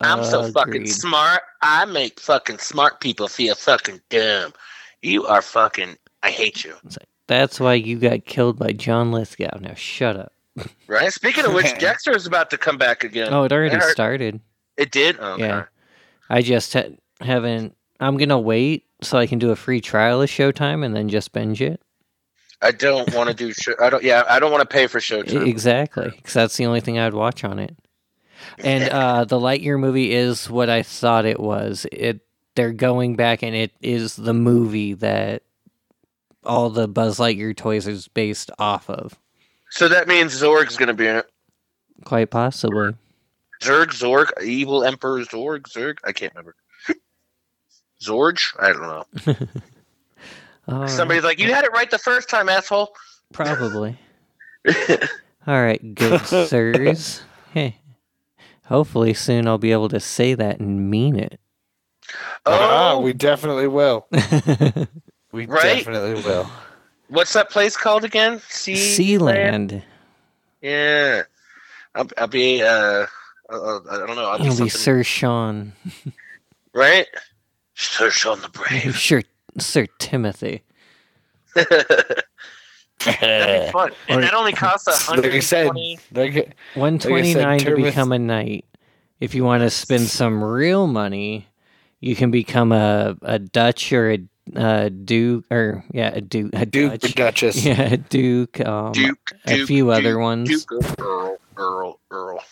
I'm 0.00 0.24
so 0.24 0.42
oh, 0.42 0.50
fucking 0.52 0.86
smart. 0.86 1.42
I 1.62 1.84
make 1.84 2.20
fucking 2.20 2.58
smart 2.58 3.00
people 3.00 3.28
feel 3.28 3.54
fucking 3.54 4.00
dumb. 4.08 4.52
You 5.02 5.26
are 5.26 5.42
fucking. 5.42 5.96
I 6.22 6.30
hate 6.30 6.64
you. 6.64 6.74
That's 7.26 7.60
why 7.60 7.74
you 7.74 7.98
got 7.98 8.24
killed 8.24 8.58
by 8.58 8.72
John 8.72 9.12
Lithgow. 9.12 9.58
Now 9.60 9.74
shut 9.74 10.16
up. 10.16 10.32
Right. 10.88 11.12
Speaking 11.12 11.44
of 11.46 11.54
which, 11.54 11.72
Dexter 11.78 12.14
is 12.16 12.26
about 12.26 12.50
to 12.50 12.58
come 12.58 12.76
back 12.76 13.04
again. 13.04 13.32
Oh, 13.32 13.44
it 13.44 13.52
already 13.52 13.76
I 13.76 13.78
heard- 13.78 13.92
started. 13.92 14.40
It 14.76 14.90
did. 14.90 15.16
Oh, 15.20 15.34
okay. 15.34 15.46
Yeah. 15.46 15.64
I 16.28 16.42
just 16.42 16.72
ha- 16.72 16.88
haven't. 17.20 17.76
I'm 18.00 18.16
gonna 18.16 18.38
wait 18.40 18.86
so 19.02 19.16
I 19.18 19.26
can 19.26 19.38
do 19.38 19.50
a 19.50 19.56
free 19.56 19.80
trial 19.80 20.20
of 20.22 20.28
Showtime 20.28 20.84
and 20.84 20.96
then 20.96 21.08
just 21.08 21.32
binge 21.32 21.62
it. 21.62 21.80
I 22.62 22.72
don't 22.72 23.14
want 23.14 23.28
to 23.28 23.34
do. 23.34 23.52
Show, 23.52 23.74
I 23.80 23.90
don't. 23.90 24.02
Yeah, 24.02 24.24
I 24.28 24.38
don't 24.40 24.50
want 24.50 24.68
to 24.68 24.72
pay 24.74 24.86
for 24.86 24.98
Showtime. 24.98 25.46
Exactly, 25.46 26.10
because 26.16 26.34
that's 26.34 26.56
the 26.56 26.66
only 26.66 26.80
thing 26.80 26.98
I'd 26.98 27.14
watch 27.14 27.44
on 27.44 27.58
it. 27.58 27.76
And 28.58 28.84
uh, 28.90 29.24
the 29.24 29.38
Lightyear 29.38 29.78
movie 29.78 30.12
is 30.12 30.48
what 30.48 30.68
I 30.68 30.82
thought 30.82 31.24
it 31.24 31.40
was. 31.40 31.86
It 31.92 32.20
they're 32.56 32.72
going 32.72 33.16
back, 33.16 33.42
and 33.42 33.54
it 33.54 33.72
is 33.80 34.16
the 34.16 34.34
movie 34.34 34.94
that 34.94 35.42
all 36.44 36.70
the 36.70 36.88
Buzz 36.88 37.18
Lightyear 37.18 37.56
toys 37.56 37.86
is 37.86 38.08
based 38.08 38.50
off 38.58 38.90
of. 38.90 39.18
So 39.70 39.88
that 39.88 40.08
means 40.08 40.34
Zorg's 40.34 40.76
going 40.76 40.88
to 40.88 40.94
be 40.94 41.06
in 41.06 41.16
it. 41.16 41.30
Quite 42.04 42.30
possibly. 42.30 42.94
Zerg, 43.62 43.88
Zorg, 43.88 44.42
evil 44.42 44.84
Emperor 44.84 45.20
Zorg, 45.20 45.62
Zerg. 45.62 45.98
I 46.04 46.12
can't 46.12 46.32
remember. 46.34 46.54
Zorg? 48.02 48.40
I 48.58 48.72
don't 48.72 48.82
know. 48.82 49.04
Somebody's 50.86 51.22
right, 51.22 51.30
like, 51.30 51.38
you 51.38 51.52
had 51.52 51.64
it 51.64 51.72
right 51.72 51.90
the 51.90 51.98
first 51.98 52.28
time, 52.28 52.48
asshole. 52.48 52.94
probably. 53.32 53.98
All 55.46 55.62
right, 55.62 55.94
good 55.94 56.20
sirs. 56.20 57.22
Hey, 57.52 57.76
hopefully 58.70 59.12
soon 59.12 59.46
I'll 59.46 59.58
be 59.58 59.72
able 59.72 59.90
to 59.90 60.00
say 60.00 60.32
that 60.32 60.58
and 60.60 60.90
mean 60.90 61.18
it. 61.18 61.38
Ah, 62.46 62.92
Oh, 62.92 63.00
we 63.00 63.12
definitely 63.12 63.66
will. 63.68 64.06
We 65.32 65.46
Right? 65.46 65.84
definitely 65.84 66.14
will. 66.22 66.50
what's 67.08 67.34
that 67.34 67.50
place 67.50 67.76
called 67.76 68.02
again? 68.04 68.40
Sea 68.48 68.74
Sealand. 69.18 69.82
Yeah, 70.62 71.22
I'll, 71.94 72.08
I'll 72.18 72.26
be. 72.26 72.62
Uh, 72.62 73.06
uh, 73.48 73.80
I 73.90 73.96
don't 73.98 74.16
know. 74.16 74.24
I'll 74.24 74.38
be, 74.38 74.46
It'll 74.46 74.64
be 74.64 74.68
Sir 74.70 75.04
Sean. 75.04 75.72
right. 76.72 77.06
Search 77.74 78.26
on 78.26 78.40
the 78.40 78.48
brave. 78.48 78.96
Sure, 78.98 79.22
Sir 79.58 79.86
Timothy. 80.00 80.62
That'd 83.04 83.66
be 83.66 83.72
fun. 83.72 83.92
And 84.08 84.22
that 84.22 84.34
only 84.34 84.52
costs 84.52 84.86
a 85.08 85.14
like 85.14 85.24
I 85.26 85.40
said, 85.40 85.66
120. 85.66 85.98
like, 86.14 86.56
One 86.74 86.98
twenty 86.98 87.34
nine 87.34 87.60
to 87.60 87.76
become 87.76 88.12
a 88.12 88.18
knight. 88.18 88.64
If 89.20 89.34
you 89.34 89.44
want 89.44 89.62
to 89.62 89.70
spend 89.70 90.02
some 90.08 90.42
real 90.42 90.86
money, 90.86 91.46
you 92.00 92.16
can 92.16 92.30
become 92.30 92.72
a, 92.72 93.16
a 93.22 93.38
Dutch 93.38 93.92
or 93.92 94.12
a, 94.12 94.18
a 94.56 94.90
duke 94.90 95.44
or 95.50 95.84
yeah 95.92 96.10
a 96.14 96.20
duke 96.20 96.50
a 96.54 96.66
Duke 96.66 96.94
or 96.94 96.96
Dutch. 96.96 97.14
Duchess. 97.14 97.64
yeah 97.64 97.82
a 97.82 97.96
duke 97.96 98.60
um, 98.60 98.92
Duke, 98.92 99.18
a 99.44 99.56
Duke, 99.56 99.68
few 99.68 99.90
other 99.90 100.12
Duke, 100.14 100.20
ones 100.20 100.64
Duke, 100.64 100.98
Earl, 100.98 101.36
Earl, 101.56 102.00
Earl. 102.10 102.42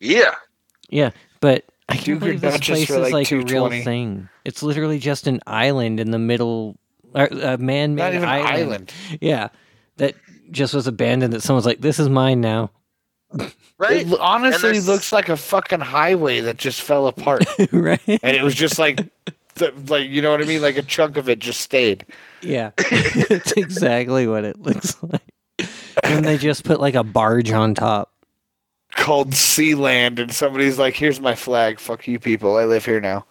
Yeah. 0.00 0.34
yeah 0.90 1.10
but 1.40 1.64
I 1.88 1.94
can't 1.94 2.04
Duke 2.04 2.20
believe 2.20 2.40
this 2.42 2.54
Duchess 2.54 2.86
place 2.86 2.90
is 2.90 2.96
like, 2.98 3.12
like 3.12 3.32
a 3.32 3.40
real 3.40 3.70
thing. 3.70 4.28
It's 4.44 4.62
literally 4.62 4.98
just 4.98 5.26
an 5.26 5.40
island 5.46 5.98
in 6.00 6.10
the 6.10 6.18
middle, 6.18 6.76
a 7.14 7.56
man-made 7.58 7.96
Not 8.02 8.14
even 8.14 8.28
island. 8.28 8.52
island. 8.52 8.92
Yeah, 9.22 9.48
that 9.98 10.14
just 10.50 10.74
was 10.74 10.86
abandoned. 10.86 11.32
That 11.32 11.42
someone's 11.42 11.66
like, 11.66 11.80
"This 11.80 11.98
is 11.98 12.08
mine 12.08 12.40
now." 12.40 12.70
Right. 13.78 14.08
It 14.08 14.18
honestly 14.18 14.80
looks 14.80 15.12
like 15.12 15.28
a 15.28 15.36
fucking 15.36 15.78
highway 15.78 16.40
that 16.40 16.56
just 16.56 16.82
fell 16.82 17.06
apart, 17.06 17.44
right? 17.72 18.00
and 18.08 18.36
it 18.36 18.42
was 18.42 18.56
just 18.56 18.76
like, 18.76 19.06
the, 19.54 19.72
like 19.86 20.08
you 20.10 20.20
know 20.20 20.32
what 20.32 20.42
I 20.42 20.46
mean? 20.46 20.60
Like 20.60 20.76
a 20.76 20.82
chunk 20.82 21.16
of 21.16 21.28
it 21.28 21.38
just 21.38 21.60
stayed. 21.60 22.04
Yeah, 22.42 22.72
it's 22.78 23.52
exactly 23.52 24.26
what 24.26 24.44
it 24.44 24.60
looks 24.60 25.00
like. 25.00 25.68
And 26.02 26.24
they 26.24 26.38
just 26.38 26.64
put 26.64 26.80
like 26.80 26.96
a 26.96 27.04
barge 27.04 27.52
on 27.52 27.74
top. 27.74 28.12
Called 28.96 29.30
Sealand, 29.30 30.18
and 30.18 30.32
somebody's 30.32 30.76
like, 30.76 30.94
"Here's 30.94 31.20
my 31.20 31.36
flag. 31.36 31.78
Fuck 31.78 32.08
you, 32.08 32.18
people. 32.18 32.56
I 32.56 32.64
live 32.64 32.84
here 32.84 33.00
now." 33.00 33.26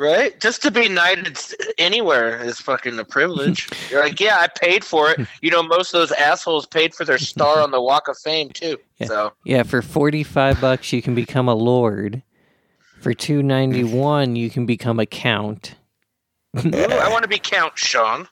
Right? 0.00 0.40
Just 0.40 0.62
to 0.62 0.70
be 0.70 0.88
knighted 0.88 1.38
anywhere 1.76 2.42
is 2.42 2.58
fucking 2.58 2.98
a 2.98 3.04
privilege. 3.04 3.68
You're 3.90 4.02
like, 4.02 4.18
yeah, 4.18 4.38
I 4.40 4.46
paid 4.48 4.82
for 4.82 5.10
it. 5.10 5.26
You 5.42 5.50
know, 5.50 5.62
most 5.62 5.92
of 5.92 6.00
those 6.00 6.12
assholes 6.12 6.64
paid 6.66 6.94
for 6.94 7.04
their 7.04 7.18
star 7.18 7.60
on 7.60 7.70
the 7.70 7.82
Walk 7.82 8.08
of 8.08 8.16
Fame 8.16 8.48
too. 8.48 8.78
Yeah. 8.98 9.06
So 9.06 9.32
Yeah, 9.44 9.62
for 9.62 9.82
forty-five 9.82 10.58
bucks 10.58 10.90
you 10.94 11.02
can 11.02 11.14
become 11.14 11.48
a 11.48 11.54
lord. 11.54 12.22
For 13.02 13.12
two 13.12 13.42
ninety-one 13.42 14.36
you 14.36 14.48
can 14.48 14.64
become 14.64 14.98
a 14.98 15.04
count. 15.06 15.74
Ooh, 16.56 16.70
I 16.74 17.08
want 17.10 17.22
to 17.24 17.28
be 17.28 17.38
Count 17.38 17.76
Sean. 17.76 18.26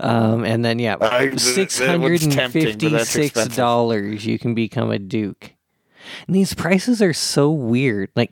Um, 0.00 0.44
and 0.44 0.64
then 0.64 0.78
yeah, 0.78 0.96
I- 1.00 1.20
th- 1.28 1.32
that 1.32 1.40
six 1.40 1.78
was 1.78 1.88
hundred 1.88 2.22
and 2.22 2.32
tempting, 2.32 2.64
but 2.64 2.78
that's 2.80 3.12
fifty-six 3.12 3.26
expensive. 3.28 3.56
dollars 3.56 4.26
you 4.26 4.38
can 4.38 4.54
become 4.54 4.90
a 4.90 4.98
duke. 4.98 5.52
And 6.26 6.34
these 6.34 6.54
prices 6.54 7.02
are 7.02 7.12
so 7.12 7.50
weird. 7.50 8.10
Like 8.16 8.30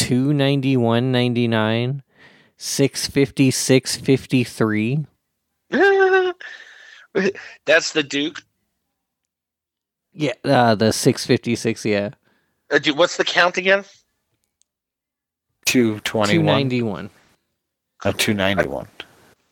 two 0.00 0.32
ninety-one 0.32 1.12
ninety-nine. 1.12 2.02
six 2.56 3.06
fifty 3.06 3.50
six 3.50 3.96
fifty 3.96 4.44
three. 4.44 5.04
That's 5.70 6.32
the 7.92 8.02
Duke. 8.02 8.42
Yeah, 10.12 10.32
uh, 10.44 10.74
the 10.74 10.92
six 10.92 11.26
fifty 11.26 11.54
six. 11.56 11.84
Yeah, 11.84 12.10
Uh, 12.70 12.78
dude, 12.78 12.98
what's 12.98 13.16
the 13.16 13.24
count 13.24 13.56
again? 13.56 13.84
Two 15.66 15.94
two 15.96 16.00
twenty 16.00 16.38
one. 16.38 16.46
ninety 16.46 16.82
one. 16.82 17.10
Uh, 18.04 18.12
two 18.16 18.34
ninety 18.34 18.66
one. 18.66 18.88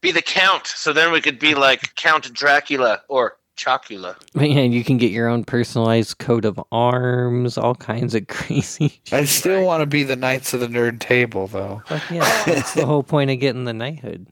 Be 0.01 0.13
the 0.13 0.23
count. 0.23 0.67
So 0.67 0.93
then 0.93 1.13
we 1.13 1.21
could 1.21 1.39
be 1.39 1.55
like 1.55 1.95
Count 1.97 2.33
Dracula 2.33 3.03
or 3.09 3.37
Chocula. 3.59 4.17
Man, 4.35 4.73
you 4.73 4.83
can 4.85 4.97
get 4.97 5.11
your 5.11 5.29
own 5.29 5.45
personalized 5.45 6.19
coat 6.19 6.45
of 6.45 6.59
arms, 6.73 7.59
all 7.59 7.75
kinds 7.75 8.15
of 8.15 8.27
crazy. 8.29 9.01
I 9.13 9.25
still 9.25 9.65
want 9.65 9.83
to 9.83 9.87
be 9.87 10.05
the 10.05 10.17
Knights 10.17 10.55
of 10.55 10.61
the 10.61 10.69
Nerd 10.69 11.01
Table, 11.01 11.47
though. 11.49 11.83
Fuck 11.87 12.11
yeah, 12.11 12.45
that's 12.45 12.75
the 12.75 12.87
whole 12.87 13.03
point 13.03 13.31
of 13.31 13.41
getting 13.41 13.65
the 13.65 13.75
knighthood. 13.75 14.29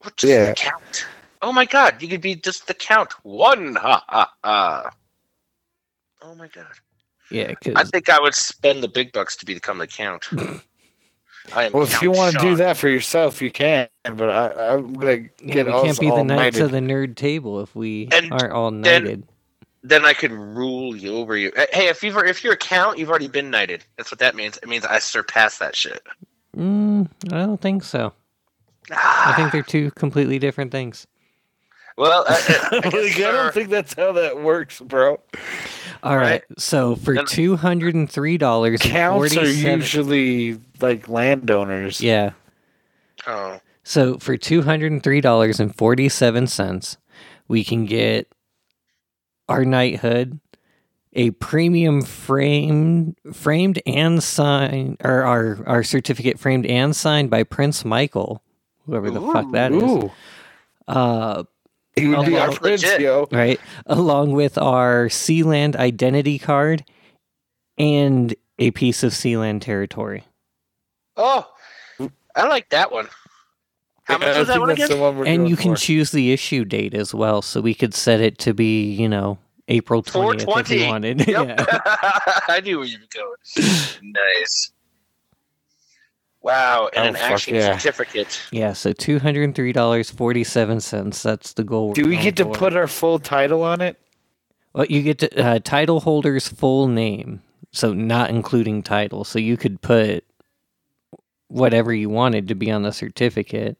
What, 0.00 0.16
just 0.16 0.30
Yeah. 0.32 0.46
the 0.46 0.54
count. 0.54 1.06
Oh 1.42 1.52
my 1.52 1.64
god, 1.64 2.00
you 2.02 2.08
could 2.08 2.20
be 2.20 2.34
just 2.34 2.66
the 2.66 2.74
count. 2.74 3.12
One 3.24 3.74
ha 3.76 4.04
ha 4.08 4.32
ha. 4.42 4.90
Oh 6.22 6.34
my 6.34 6.48
god. 6.48 6.66
Yeah, 7.30 7.54
I 7.76 7.84
think 7.84 8.08
I 8.08 8.20
would 8.20 8.34
spend 8.34 8.82
the 8.82 8.88
big 8.88 9.12
bucks 9.12 9.36
to 9.36 9.46
become 9.46 9.78
the 9.78 9.86
count. 9.86 10.28
I 11.50 11.64
am 11.64 11.72
Well, 11.72 11.84
if 11.84 12.02
you 12.02 12.12
want 12.12 12.32
to 12.32 12.38
do 12.38 12.56
that 12.56 12.76
for 12.76 12.88
yourself, 12.88 13.42
you 13.42 13.50
can. 13.50 13.88
But 14.04 14.30
I, 14.30 14.74
I'm 14.74 14.94
gonna 14.94 15.28
yeah, 15.42 15.54
get 15.54 15.66
we 15.66 15.74
can't 15.74 15.98
be 15.98 16.10
the 16.10 16.24
knights 16.24 16.60
of 16.60 16.70
the 16.70 16.78
nerd 16.80 17.16
table 17.16 17.60
if 17.60 17.74
we 17.76 18.08
And 18.12 18.26
aren't 18.30 18.52
all 18.52 18.70
knighted. 18.70 19.28
then 19.82 20.04
I 20.04 20.14
could 20.14 20.32
rule 20.32 20.96
you 20.96 21.16
over 21.16 21.36
you. 21.36 21.52
Hey, 21.72 21.88
if 21.88 22.02
you've 22.02 22.16
if 22.18 22.44
you're 22.44 22.54
a 22.54 22.58
count, 22.58 22.98
you've 22.98 23.10
already 23.10 23.28
been 23.28 23.50
knighted. 23.50 23.84
That's 23.96 24.10
what 24.12 24.20
that 24.20 24.34
means. 24.36 24.58
It 24.58 24.68
means 24.68 24.84
I 24.84 24.98
surpassed 25.00 25.60
that 25.60 25.76
shit. 25.76 26.02
Mm, 26.56 27.08
I 27.32 27.38
don't 27.38 27.60
think 27.60 27.84
so. 27.84 28.12
I 29.24 29.32
Ah, 29.32 29.34
think 29.34 29.52
they're 29.52 29.62
two 29.62 29.90
completely 29.92 30.38
different 30.38 30.72
things. 30.72 31.06
Well, 31.96 32.24
I, 32.28 32.32
I, 32.72 32.76
I 32.84 32.88
Like, 32.88 33.16
I 33.16 33.30
don't 33.32 33.54
think 33.54 33.68
that's 33.70 33.94
how 33.94 34.12
that 34.12 34.42
works, 34.42 34.80
bro. 34.80 35.20
All 36.02 36.16
right. 36.16 36.22
Right. 36.32 36.44
So 36.58 36.96
for 36.96 37.22
two 37.24 37.56
hundred 37.56 37.94
and 37.94 38.10
three 38.10 38.38
dollars, 38.38 38.80
Counts 38.82 39.36
are 39.36 39.46
usually 39.46 40.58
like 40.80 41.08
landowners. 41.08 42.00
yeah. 42.00 42.32
oh, 43.26 43.60
So 43.84 44.18
for 44.18 44.36
two 44.36 44.62
hundred 44.62 44.92
and 44.92 45.02
three 45.02 45.20
dollars 45.20 45.60
and 45.60 45.74
forty 45.74 46.08
seven 46.08 46.46
cents, 46.46 46.96
we 47.46 47.62
can 47.62 47.86
get 47.86 48.26
our 49.48 49.64
knighthood, 49.64 50.40
a 51.12 51.30
premium 51.32 52.02
framed 52.02 53.16
framed 53.32 53.80
and 53.86 54.22
signed, 54.22 54.96
or 55.04 55.22
our 55.22 55.58
our 55.66 55.82
certificate 55.84 56.38
framed 56.40 56.66
and 56.66 56.96
signed 56.96 57.30
by 57.30 57.44
Prince 57.44 57.84
Michael, 57.84 58.42
whoever 58.86 59.10
the 59.10 59.20
fuck 59.20 59.52
that 59.52 59.70
is. 59.72 59.82
Ooh, 59.82 60.10
Uh, 60.88 61.44
he 61.94 62.08
would 62.08 62.26
be 62.26 62.36
our 62.38 62.48
that's 62.48 62.58
prince, 62.58 62.82
legit. 62.82 63.00
yo. 63.00 63.28
right, 63.30 63.60
along 63.86 64.32
with 64.32 64.56
our 64.58 65.06
Sealand 65.08 65.76
identity 65.76 66.38
card 66.38 66.84
and 67.78 68.34
a 68.58 68.70
piece 68.72 69.02
of 69.02 69.12
Sealand 69.12 69.60
territory. 69.62 70.24
oh, 71.16 71.46
I 72.34 72.46
like 72.48 72.70
that 72.70 72.90
one. 72.92 73.08
How 74.04 74.18
much 74.18 74.28
I 74.28 74.38
was 74.40 74.48
that 74.48 74.60
one 74.60 74.70
again? 74.70 74.98
one 74.98 75.26
and 75.26 75.48
you 75.48 75.56
can 75.56 75.74
for. 75.74 75.80
choose 75.80 76.10
the 76.10 76.32
issue 76.32 76.64
date 76.64 76.94
as 76.94 77.14
well, 77.14 77.40
so 77.42 77.60
we 77.60 77.74
could 77.74 77.94
set 77.94 78.20
it 78.20 78.38
to 78.38 78.52
be, 78.54 78.90
you 78.92 79.08
know, 79.08 79.38
April 79.68 80.02
twentieth 80.02 80.42
if 80.48 80.68
we 80.70 80.84
420. 80.84 80.86
wanted. 80.88 81.28
Yep. 81.28 81.46
yeah. 81.46 81.78
I 82.48 82.60
knew 82.64 82.78
where 82.78 82.86
you 82.88 82.98
were 82.98 83.06
going. 83.14 83.36
nice. 84.02 84.72
Wow, 86.42 86.90
and 86.94 87.04
Oh, 87.04 87.08
an 87.10 87.16
action 87.32 87.54
yeah. 87.54 87.76
certificate. 87.78 88.40
Yeah, 88.50 88.72
so 88.72 88.92
two 88.92 89.18
hundred 89.18 89.44
and 89.44 89.54
three 89.54 89.72
dollars 89.72 90.10
forty 90.10 90.42
seven 90.44 90.80
cents. 90.80 91.22
That's 91.22 91.52
the 91.52 91.64
goal. 91.64 91.92
Do 91.92 92.02
we 92.04 92.12
going 92.14 92.24
get 92.24 92.36
to 92.36 92.44
for. 92.44 92.54
put 92.54 92.76
our 92.76 92.86
full 92.88 93.18
title 93.18 93.62
on 93.62 93.80
it? 93.80 93.96
Well, 94.74 94.86
you 94.86 95.02
get 95.02 95.18
to 95.20 95.40
uh, 95.44 95.58
title 95.60 96.00
holder's 96.00 96.48
full 96.48 96.88
name, 96.88 97.42
so 97.70 97.92
not 97.92 98.30
including 98.30 98.82
title. 98.82 99.22
So 99.24 99.38
you 99.38 99.56
could 99.56 99.80
put 99.82 100.24
whatever 101.48 101.92
you 101.92 102.08
wanted 102.08 102.48
to 102.48 102.54
be 102.54 102.70
on 102.70 102.82
the 102.82 102.92
certificate. 102.92 103.76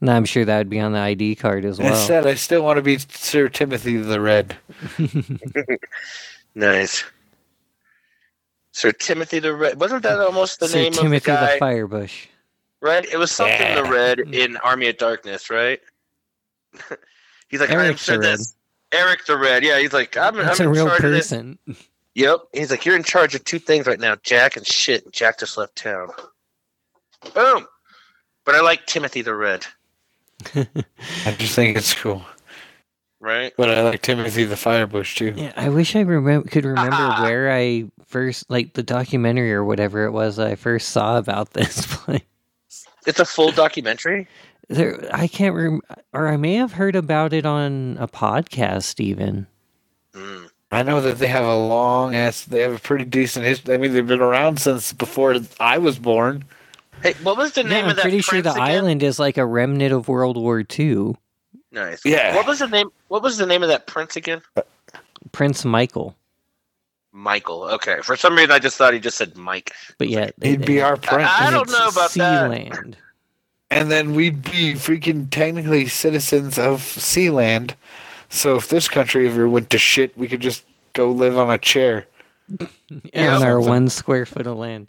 And 0.00 0.10
I'm 0.10 0.26
sure 0.26 0.44
that 0.44 0.58
would 0.58 0.68
be 0.68 0.80
on 0.80 0.92
the 0.92 0.98
ID 0.98 1.36
card 1.36 1.64
as 1.64 1.78
well. 1.78 1.94
I 1.94 1.96
said 1.96 2.26
I 2.26 2.34
still 2.34 2.62
want 2.62 2.76
to 2.76 2.82
be 2.82 2.98
Sir 2.98 3.48
Timothy 3.48 3.96
the 3.96 4.20
Red. 4.20 4.56
Nice. 6.54 7.04
Sir 8.76 8.92
Timothy 8.92 9.38
the 9.38 9.54
Red. 9.54 9.80
Wasn't 9.80 10.02
that 10.02 10.20
almost 10.20 10.60
the 10.60 10.68
Sir 10.68 10.76
name 10.76 10.92
Timothy 10.92 11.16
of 11.16 11.22
the 11.22 11.46
guy? 11.46 11.54
the 11.54 11.64
Firebush. 11.64 12.26
right? 12.82 13.06
It 13.10 13.16
was 13.16 13.32
something 13.32 13.74
the 13.74 13.84
Red 13.84 14.18
hmm. 14.18 14.34
in 14.34 14.58
Army 14.58 14.86
of 14.88 14.98
Darkness, 14.98 15.48
right? 15.48 15.80
he's 17.48 17.58
like, 17.58 17.70
I'm 17.70 17.78
Eric 17.78 17.96
sure 17.96 18.16
the 18.16 18.20
Red. 18.20 18.38
this. 18.38 18.54
Eric 18.92 19.24
the 19.24 19.38
Red. 19.38 19.64
Yeah, 19.64 19.78
he's 19.78 19.94
like, 19.94 20.14
I'm, 20.18 20.36
That's 20.36 20.60
I'm 20.60 20.66
a 20.66 20.68
in 20.68 20.74
real 20.74 20.88
charge 20.88 21.04
of 21.04 21.10
this. 21.10 21.30
person. 21.30 21.58
Yep. 22.16 22.38
He's 22.54 22.70
like, 22.70 22.86
you're 22.86 22.96
in 22.96 23.02
charge 23.02 23.34
of 23.34 23.44
two 23.44 23.58
things 23.58 23.86
right 23.86 24.00
now, 24.00 24.16
Jack 24.22 24.56
and 24.56 24.66
shit. 24.66 25.04
And 25.04 25.12
Jack 25.12 25.38
just 25.38 25.58
left 25.58 25.76
town. 25.76 26.08
Boom. 27.34 27.66
But 28.46 28.54
I 28.54 28.62
like 28.62 28.86
Timothy 28.86 29.20
the 29.20 29.34
Red, 29.34 29.66
I 30.54 31.32
just 31.36 31.54
think 31.54 31.76
it's 31.76 31.92
cool. 31.92 32.22
Right? 33.20 33.52
But 33.56 33.70
I 33.70 33.82
like 33.82 34.02
Timothy 34.02 34.44
the 34.44 34.54
Firebush 34.56 35.16
too. 35.16 35.34
Yeah, 35.36 35.52
I 35.56 35.68
wish 35.68 35.94
I 35.96 36.04
remem- 36.04 36.50
could 36.50 36.64
remember 36.64 36.90
Ah. 36.96 37.22
where 37.24 37.52
I 37.52 37.84
first, 38.06 38.50
like 38.50 38.74
the 38.74 38.82
documentary 38.82 39.52
or 39.52 39.64
whatever 39.64 40.04
it 40.04 40.12
was 40.12 40.38
I 40.38 40.54
first 40.54 40.88
saw 40.90 41.18
about 41.18 41.50
this 41.54 41.86
place. 41.86 42.20
It's 43.06 43.20
a 43.20 43.24
full 43.24 43.52
documentary. 43.52 44.26
There, 44.68 45.08
I 45.12 45.28
can't 45.28 45.54
rem- 45.54 45.82
or 46.12 46.26
I 46.28 46.36
may 46.36 46.54
have 46.54 46.72
heard 46.72 46.96
about 46.96 47.32
it 47.32 47.46
on 47.46 47.96
a 48.00 48.08
podcast 48.08 48.98
even. 49.00 49.46
Mm. 50.12 50.50
I 50.72 50.82
know 50.82 51.00
that 51.00 51.18
they 51.18 51.28
have 51.28 51.44
a 51.44 51.56
long 51.56 52.16
ass. 52.16 52.42
They 52.44 52.62
have 52.62 52.74
a 52.74 52.78
pretty 52.80 53.04
decent 53.04 53.46
history. 53.46 53.74
I 53.74 53.76
mean, 53.78 53.92
they've 53.92 54.04
been 54.06 54.20
around 54.20 54.58
since 54.58 54.92
before 54.92 55.36
I 55.60 55.78
was 55.78 55.98
born. 56.00 56.44
Hey, 57.02 57.14
what 57.22 57.36
was 57.36 57.52
the 57.52 57.62
Yeah, 57.62 57.68
name 57.68 57.84
I'm 57.84 57.90
of 57.90 57.96
that 57.96 58.02
pretty 58.02 58.20
sure 58.22 58.42
the 58.42 58.50
again? 58.50 58.62
island 58.62 59.02
is 59.04 59.20
like 59.20 59.36
a 59.36 59.46
remnant 59.46 59.92
of 59.92 60.08
World 60.08 60.36
War 60.36 60.64
II. 60.76 61.14
Nice. 61.72 62.04
Yeah. 62.04 62.34
What 62.36 62.46
was 62.46 62.58
the 62.60 62.68
name? 62.68 62.90
What 63.08 63.22
was 63.22 63.38
the 63.38 63.46
name 63.46 63.62
of 63.62 63.68
that 63.68 63.86
prince 63.86 64.16
again? 64.16 64.40
Prince 65.32 65.64
Michael. 65.64 66.16
Michael. 67.12 67.64
Okay. 67.64 67.98
For 68.02 68.16
some 68.16 68.34
reason, 68.36 68.50
I 68.52 68.58
just 68.58 68.76
thought 68.76 68.92
he 68.94 69.00
just 69.00 69.16
said 69.18 69.36
Mike. 69.36 69.72
But 69.98 70.08
yeah, 70.08 70.30
He'd 70.42 70.64
be 70.66 70.80
our 70.82 70.96
prince, 70.96 71.28
I 71.30 71.46
and 71.46 71.54
don't 71.54 71.70
know 71.70 71.88
about 71.88 72.10
that. 72.12 72.50
Sealand. 72.50 72.94
and 73.70 73.90
then 73.90 74.14
we'd 74.14 74.42
be 74.42 74.74
freaking 74.74 75.28
technically 75.30 75.86
citizens 75.86 76.58
of 76.58 76.80
Sealand. 76.80 77.72
So 78.28 78.56
if 78.56 78.68
this 78.68 78.88
country 78.88 79.26
ever 79.28 79.48
went 79.48 79.70
to 79.70 79.78
shit, 79.78 80.16
we 80.18 80.28
could 80.28 80.40
just 80.40 80.64
go 80.92 81.10
live 81.10 81.36
on 81.38 81.50
a 81.50 81.58
chair 81.58 82.06
Yeah, 83.12 83.34
on 83.36 83.42
our 83.42 83.60
one 83.60 83.88
square 83.88 84.26
foot 84.26 84.46
of 84.46 84.56
land. 84.58 84.88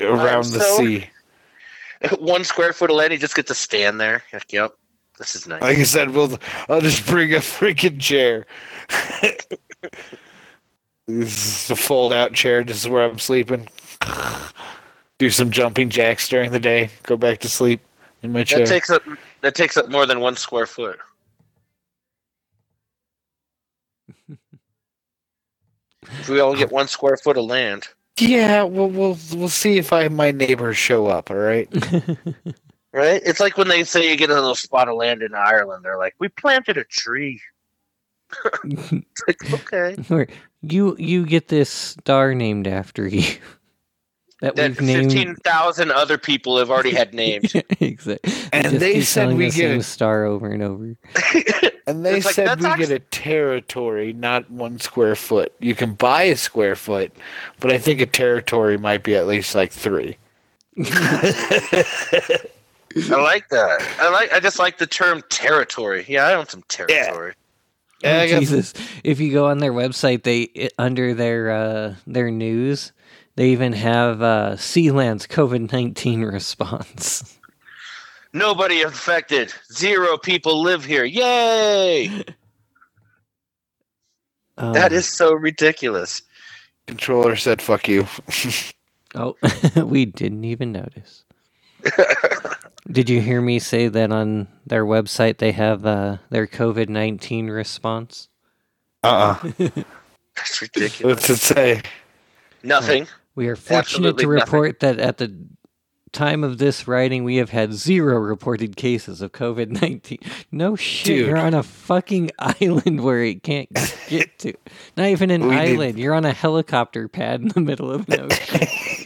around 0.00 0.44
the 0.46 0.60
so- 0.60 0.76
sea. 0.78 1.06
One 2.18 2.44
square 2.44 2.74
foot 2.74 2.90
of 2.90 2.96
land, 2.96 3.12
you 3.12 3.18
just 3.18 3.34
get 3.34 3.46
to 3.46 3.54
stand 3.54 3.98
there. 3.98 4.22
Like, 4.32 4.52
yep, 4.52 4.72
this 5.18 5.34
is 5.34 5.46
nice. 5.46 5.62
Like 5.62 5.78
I 5.78 5.84
said, 5.84 6.10
we'll. 6.10 6.38
I'll 6.68 6.80
just 6.80 7.06
bring 7.06 7.32
a 7.32 7.38
freaking 7.38 7.98
chair. 8.00 8.46
this 11.06 11.64
is 11.64 11.70
a 11.70 11.76
fold-out 11.76 12.34
chair. 12.34 12.62
This 12.64 12.78
is 12.78 12.88
where 12.88 13.04
I'm 13.04 13.18
sleeping. 13.18 13.68
Do 15.18 15.30
some 15.30 15.50
jumping 15.50 15.88
jacks 15.88 16.28
during 16.28 16.52
the 16.52 16.60
day. 16.60 16.90
Go 17.04 17.16
back 17.16 17.38
to 17.40 17.48
sleep 17.48 17.80
in 18.22 18.32
my 18.32 18.44
chair. 18.44 18.60
that 18.60 18.68
takes 18.68 18.90
up 18.90 19.02
that 19.40 19.54
takes 19.54 19.76
up 19.76 19.88
more 19.88 20.04
than 20.04 20.20
one 20.20 20.36
square 20.36 20.66
foot. 20.66 20.98
if 26.02 26.28
we 26.28 26.40
all 26.40 26.54
get 26.54 26.70
one 26.70 26.88
square 26.88 27.16
foot 27.16 27.38
of 27.38 27.44
land, 27.44 27.88
yeah, 28.18 28.62
well, 28.62 28.88
we'll 28.88 29.18
we'll 29.34 29.48
see 29.48 29.78
if 29.78 29.92
I 29.92 30.08
my 30.08 30.30
neighbors 30.30 30.76
show 30.76 31.06
up. 31.06 31.30
All 31.30 31.36
right. 31.36 31.68
right? 32.96 33.22
It's 33.24 33.38
like 33.40 33.56
when 33.58 33.68
they 33.68 33.84
say 33.84 34.10
you 34.10 34.16
get 34.16 34.30
a 34.30 34.34
little 34.34 34.54
spot 34.56 34.88
of 34.88 34.96
land 34.96 35.22
in 35.22 35.34
Ireland. 35.34 35.84
They're 35.84 35.98
like, 35.98 36.14
"We 36.18 36.28
planted 36.28 36.76
a 36.78 36.84
tree." 36.84 37.40
It's 38.64 39.22
like, 39.28 39.52
okay. 39.72 40.26
You 40.62 40.96
you 40.98 41.26
get 41.26 41.46
this 41.48 41.70
star 41.70 42.34
named 42.34 42.66
after 42.66 43.06
you. 43.06 43.22
that 44.40 44.56
That 44.56 44.70
we've 44.70 44.80
named 44.80 45.12
fifteen 45.12 45.36
thousand 45.36 45.92
other 45.92 46.18
people 46.18 46.58
have 46.58 46.70
already 46.70 46.90
had 46.90 47.14
named. 47.14 47.52
exactly. 47.78 48.32
And 48.52 48.80
they 48.80 49.02
said 49.02 49.28
we 49.36 49.44
the 49.44 49.50
get 49.50 49.54
same 49.70 49.78
it. 49.80 49.82
star 49.84 50.24
over 50.24 50.50
and 50.50 50.62
over. 50.62 50.96
And 51.86 52.04
they 52.04 52.16
It's 52.16 52.34
said 52.34 52.48
that's 52.48 52.62
we 52.62 52.66
actu- 52.68 52.86
get 52.86 52.90
a 52.90 52.98
territory, 52.98 54.12
not 54.12 54.50
one 54.50 54.80
square 54.80 55.14
foot. 55.14 55.52
You 55.60 55.76
can 55.76 55.94
buy 55.94 56.24
a 56.24 56.36
square 56.36 56.74
foot, 56.74 57.12
but 57.60 57.70
I 57.72 57.78
think 57.78 58.00
a 58.00 58.06
territory 58.06 58.76
might 58.76 59.04
be 59.04 59.14
at 59.14 59.28
least 59.28 59.54
like 59.54 59.70
three. 59.70 60.16
I 62.96 63.20
like 63.20 63.48
that. 63.50 63.82
I 64.00 64.08
like. 64.10 64.32
I 64.32 64.40
just 64.40 64.58
like 64.58 64.78
the 64.78 64.86
term 64.86 65.22
territory. 65.28 66.04
Yeah, 66.08 66.26
I 66.26 66.34
own 66.34 66.48
some 66.48 66.62
territory. 66.68 67.34
Yeah, 68.02 68.20
I 68.20 68.24
Oh, 68.24 68.26
Jesus! 68.26 68.74
If 69.04 69.20
you 69.20 69.32
go 69.32 69.46
on 69.46 69.58
their 69.58 69.72
website, 69.72 70.22
they 70.22 70.42
it, 70.42 70.72
under 70.78 71.14
their 71.14 71.50
uh, 71.50 71.94
their 72.06 72.30
news, 72.30 72.92
they 73.36 73.50
even 73.50 73.72
have 73.72 74.22
uh, 74.22 74.52
Sealand's 74.56 75.26
COVID 75.26 75.72
nineteen 75.72 76.22
response. 76.22 77.38
Nobody 78.32 78.82
infected. 78.82 79.52
Zero 79.72 80.18
people 80.18 80.60
live 80.62 80.84
here. 80.84 81.04
Yay! 81.04 82.22
Um, 84.58 84.72
That 84.74 84.92
is 84.92 85.06
so 85.06 85.32
ridiculous. 85.32 86.22
Controller 86.86 87.36
said, 87.36 87.60
"Fuck 87.60 87.88
you." 87.88 88.06
Oh, 89.14 89.34
we 89.76 90.04
didn't 90.04 90.44
even 90.44 90.72
notice. 90.72 91.24
Did 92.90 93.10
you 93.10 93.20
hear 93.20 93.40
me 93.40 93.58
say 93.58 93.88
that 93.88 94.12
on 94.12 94.48
their 94.64 94.84
website 94.84 95.38
they 95.38 95.52
have 95.52 95.84
uh, 95.84 96.18
their 96.30 96.46
COVID 96.46 96.88
19 96.88 97.48
response? 97.48 98.28
Uh. 99.02 99.36
uh 99.42 99.50
That's 100.36 100.60
ridiculous. 100.62 101.02
What's 101.28 101.30
it 101.30 101.36
say? 101.38 101.82
Nothing. 102.62 103.06
We 103.34 103.48
are 103.48 103.56
fortunate 103.56 103.78
Absolutely 103.78 104.24
to 104.24 104.32
nothing. 104.34 104.40
report 104.52 104.80
that 104.80 104.98
at 104.98 105.16
the 105.18 105.34
time 106.12 106.44
of 106.44 106.58
this 106.58 106.86
writing, 106.86 107.24
we 107.24 107.36
have 107.36 107.50
had 107.50 107.72
zero 107.72 108.18
reported 108.18 108.76
cases 108.76 109.22
of 109.22 109.32
COVID 109.32 109.80
19. 109.80 110.18
No 110.52 110.76
shit, 110.76 111.06
Dude. 111.06 111.26
you're 111.28 111.36
on 111.38 111.54
a 111.54 111.62
fucking 111.62 112.30
island 112.38 113.02
where 113.02 113.22
it 113.22 113.42
can't 113.42 113.68
get 114.08 114.38
to. 114.40 114.52
Not 114.96 115.08
even 115.08 115.30
an 115.30 115.42
We 115.48 115.54
need- 115.56 115.60
island, 115.72 115.98
you're 115.98 116.14
on 116.14 116.24
a 116.26 116.32
helicopter 116.32 117.08
pad 117.08 117.40
in 117.40 117.48
the 117.48 117.60
middle 117.60 117.90
of 117.90 118.08
an 118.10 118.28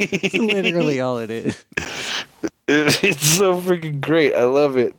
ocean. 0.01 0.21
It's 0.23 0.35
literally 0.35 1.01
all 1.01 1.19
it 1.19 1.31
is. 1.31 1.65
It's 2.73 3.27
so 3.27 3.61
freaking 3.61 4.01
great. 4.01 4.33
I 4.33 4.45
love 4.45 4.77
it. 4.77 4.95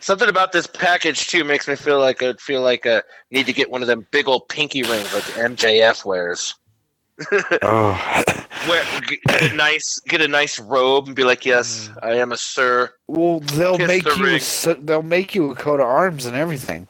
Something 0.00 0.28
about 0.28 0.52
this 0.52 0.66
package 0.66 1.28
too 1.28 1.44
makes 1.44 1.66
me 1.66 1.74
feel 1.74 1.98
like 1.98 2.22
I 2.22 2.34
feel 2.34 2.60
like 2.60 2.86
I 2.86 3.02
need 3.30 3.46
to 3.46 3.54
get 3.54 3.70
one 3.70 3.80
of 3.80 3.88
them 3.88 4.06
big 4.10 4.28
old 4.28 4.48
pinky 4.48 4.82
rings 4.82 5.14
like 5.14 5.24
MJF 5.24 6.04
wears. 6.04 6.54
Oh. 7.62 8.22
Wear, 8.68 8.84
get 9.06 9.52
a 9.52 9.54
nice, 9.54 10.00
get 10.00 10.20
a 10.20 10.28
nice 10.28 10.58
robe 10.58 11.06
and 11.06 11.16
be 11.16 11.24
like, 11.24 11.46
"Yes, 11.46 11.88
mm. 11.88 11.98
I 12.02 12.14
am 12.16 12.32
a 12.32 12.36
sir." 12.36 12.92
Well, 13.06 13.40
they'll 13.40 13.78
Kiss 13.78 13.88
make 13.88 14.04
the 14.04 14.14
you 14.16 14.72
a, 14.72 14.74
they'll 14.82 15.02
make 15.02 15.34
you 15.34 15.50
a 15.50 15.54
coat 15.54 15.80
of 15.80 15.86
arms 15.86 16.26
and 16.26 16.36
everything. 16.36 16.88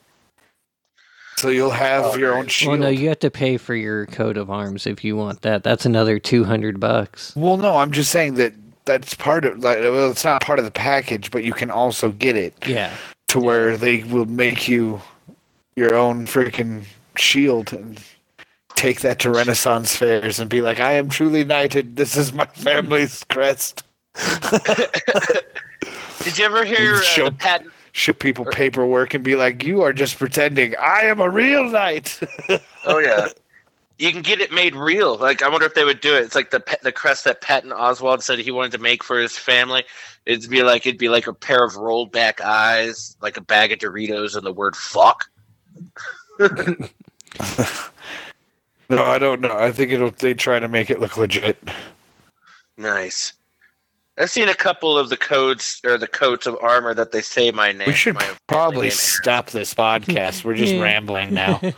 So 1.39 1.49
you'll 1.51 1.71
have 1.71 2.05
Oh, 2.05 2.17
your 2.17 2.35
own 2.37 2.47
shield. 2.49 2.73
Well, 2.73 2.81
no, 2.81 2.89
you 2.89 3.09
have 3.09 3.19
to 3.21 3.31
pay 3.31 3.59
for 3.59 3.75
your 3.75 4.07
coat 4.07 4.39
of 4.39 4.51
arms 4.51 4.87
if 4.87 5.05
you 5.05 5.17
want 5.17 5.43
that. 5.43 5.63
That's 5.63 5.85
another 5.85 6.19
200 6.19 6.81
bucks. 6.81 7.35
Well, 7.37 7.59
no, 7.59 7.77
I'm 7.77 7.91
just 7.91 8.11
saying 8.11 8.35
that 8.35 8.55
that's 8.87 9.13
part 9.15 9.45
of 9.45 9.59
like 9.63 9.79
well, 9.81 10.11
it's 10.11 10.25
not 10.25 10.41
part 10.43 10.59
of 10.59 10.65
the 10.65 10.71
package, 10.71 11.31
but 11.31 11.45
you 11.45 11.53
can 11.53 11.71
also 11.71 12.11
get 12.11 12.37
it 12.37 12.55
Yeah. 12.67 12.91
to 13.29 13.39
where 13.41 13.77
they 13.77 14.03
will 14.05 14.25
make 14.27 14.67
you 14.67 15.03
your 15.75 15.95
own 15.95 16.27
freaking 16.27 16.85
shield 17.19 17.73
and 17.75 18.01
take 18.75 19.01
that 19.01 19.19
to 19.19 19.31
Renaissance 19.31 19.95
fairs 19.95 20.39
and 20.39 20.49
be 20.49 20.63
like, 20.63 20.81
"I 20.81 20.93
am 20.93 21.09
truly 21.11 21.45
knighted. 21.45 21.97
This 21.97 22.17
is 22.17 22.33
my 22.33 22.47
family's 22.47 23.25
crest." 23.25 23.83
Did 26.23 26.39
you 26.39 26.45
ever 26.47 26.65
hear 26.65 26.95
uh, 27.19 27.25
the 27.25 27.35
patent? 27.39 27.73
Show 27.97 28.13
people 28.13 28.45
paperwork 28.45 29.15
and 29.15 29.25
be 29.25 29.37
like, 29.37 29.65
"You 29.65 29.81
are 29.81 29.95
just 29.95 30.19
pretending. 30.19 30.77
I 30.77 31.05
am 31.05 31.19
a 31.19 31.31
real 31.31 31.65
knight." 31.65 32.21
Oh 32.89 32.99
yeah, 32.99 33.27
you 33.99 34.13
can 34.13 34.23
get 34.23 34.41
it 34.41 34.53
made 34.53 34.77
real. 34.77 35.17
Like 35.17 35.43
I 35.43 35.49
wonder 35.49 35.67
if 35.67 35.75
they 35.75 35.85
would 35.85 36.01
do 36.03 36.15
it. 36.15 36.23
It's 36.23 36.35
like 36.37 36.51
the 36.51 36.63
the 36.83 36.93
crest 36.93 37.25
that 37.25 37.41
Patton 37.41 37.71
Oswalt 37.71 38.23
said 38.23 38.39
he 38.39 38.53
wanted 38.53 38.71
to 38.73 38.79
make 38.79 39.03
for 39.03 39.19
his 39.19 39.37
family. 39.37 39.83
It'd 40.27 40.49
be 40.49 40.63
like 40.63 40.87
it'd 40.87 41.01
be 41.01 41.09
like 41.09 41.27
a 41.27 41.33
pair 41.33 41.65
of 41.65 41.75
rolled 41.75 42.13
back 42.13 42.41
eyes, 42.43 43.17
like 43.23 43.39
a 43.39 43.41
bag 43.41 43.73
of 43.73 43.79
Doritos, 43.79 44.37
and 44.37 44.47
the 44.47 44.53
word 44.53 44.77
"fuck." 44.77 45.29
no, 46.39 46.53
I 48.91 49.19
don't 49.19 49.41
know. 49.41 49.57
I 49.57 49.73
think 49.73 49.91
it'll. 49.91 50.11
They 50.11 50.35
try 50.35 50.61
to 50.61 50.69
make 50.69 50.91
it 50.91 51.01
look 51.01 51.17
legit. 51.17 51.59
Nice. 52.77 53.33
I've 54.19 54.31
seen 54.31 54.49
a 54.49 54.55
couple 54.55 54.97
of 54.99 55.09
the 55.11 55.17
codes 55.17 55.81
or 55.85 55.99
the 55.99 56.07
coats 56.09 56.47
of 56.47 56.57
armor 56.63 56.95
that 56.95 57.13
they 57.13 57.21
say 57.21 57.51
my 57.51 57.73
name. 57.73 57.87
We 57.87 57.93
should 57.93 58.17
probably 58.47 58.89
stop 58.91 59.51
this 59.51 59.75
podcast. 59.75 60.43
We're 60.45 60.55
just 60.55 60.75
rambling 60.81 61.35
now. 61.35 61.61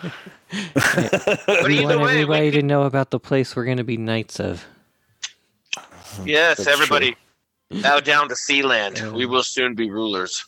But 0.74 1.65
we 1.65 1.85
want 1.85 2.01
way, 2.01 2.12
everybody 2.12 2.47
we- 2.47 2.51
to 2.52 2.62
know 2.62 2.85
about 2.85 3.10
the 3.10 3.20
place 3.20 3.55
we're 3.55 3.66
going 3.66 3.77
to 3.77 3.85
be 3.85 3.98
knights 3.98 4.40
of. 4.40 4.65
Yes, 6.24 6.56
That's 6.56 6.69
everybody, 6.69 7.16
bow 7.82 8.01
down 8.01 8.28
to 8.31 8.35
Sealand. 8.35 9.12
We 9.12 9.27
will 9.27 9.43
soon 9.43 9.74
be 9.74 9.90
rulers. 9.90 10.47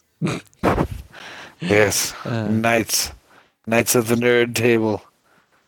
yes, 1.61 2.15
Uh, 2.25 2.45
knights, 2.49 3.13
knights 3.67 3.95
of 3.95 4.09
the 4.09 4.15
nerd 4.15 4.55
table. 4.55 5.03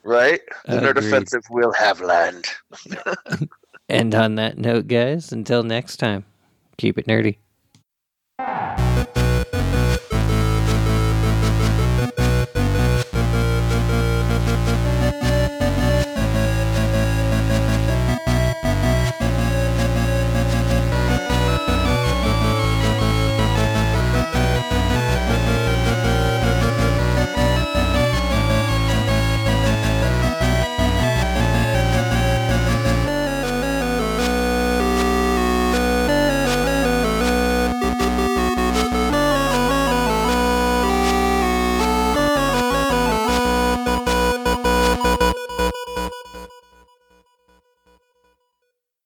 Right? 0.03 0.41
The 0.65 0.77
nerd 0.79 0.91
Agreed. 0.97 1.09
offensive 1.09 1.43
will 1.51 1.73
have 1.73 2.01
land. 2.01 2.47
and 3.93 4.15
on 4.15 4.37
that 4.37 4.57
note, 4.57 4.89
guys, 4.89 5.33
until 5.33 5.63
next 5.63 5.99
time, 5.99 6.25
keep 6.79 6.99
it 6.99 7.07
nerdy. 7.07 7.37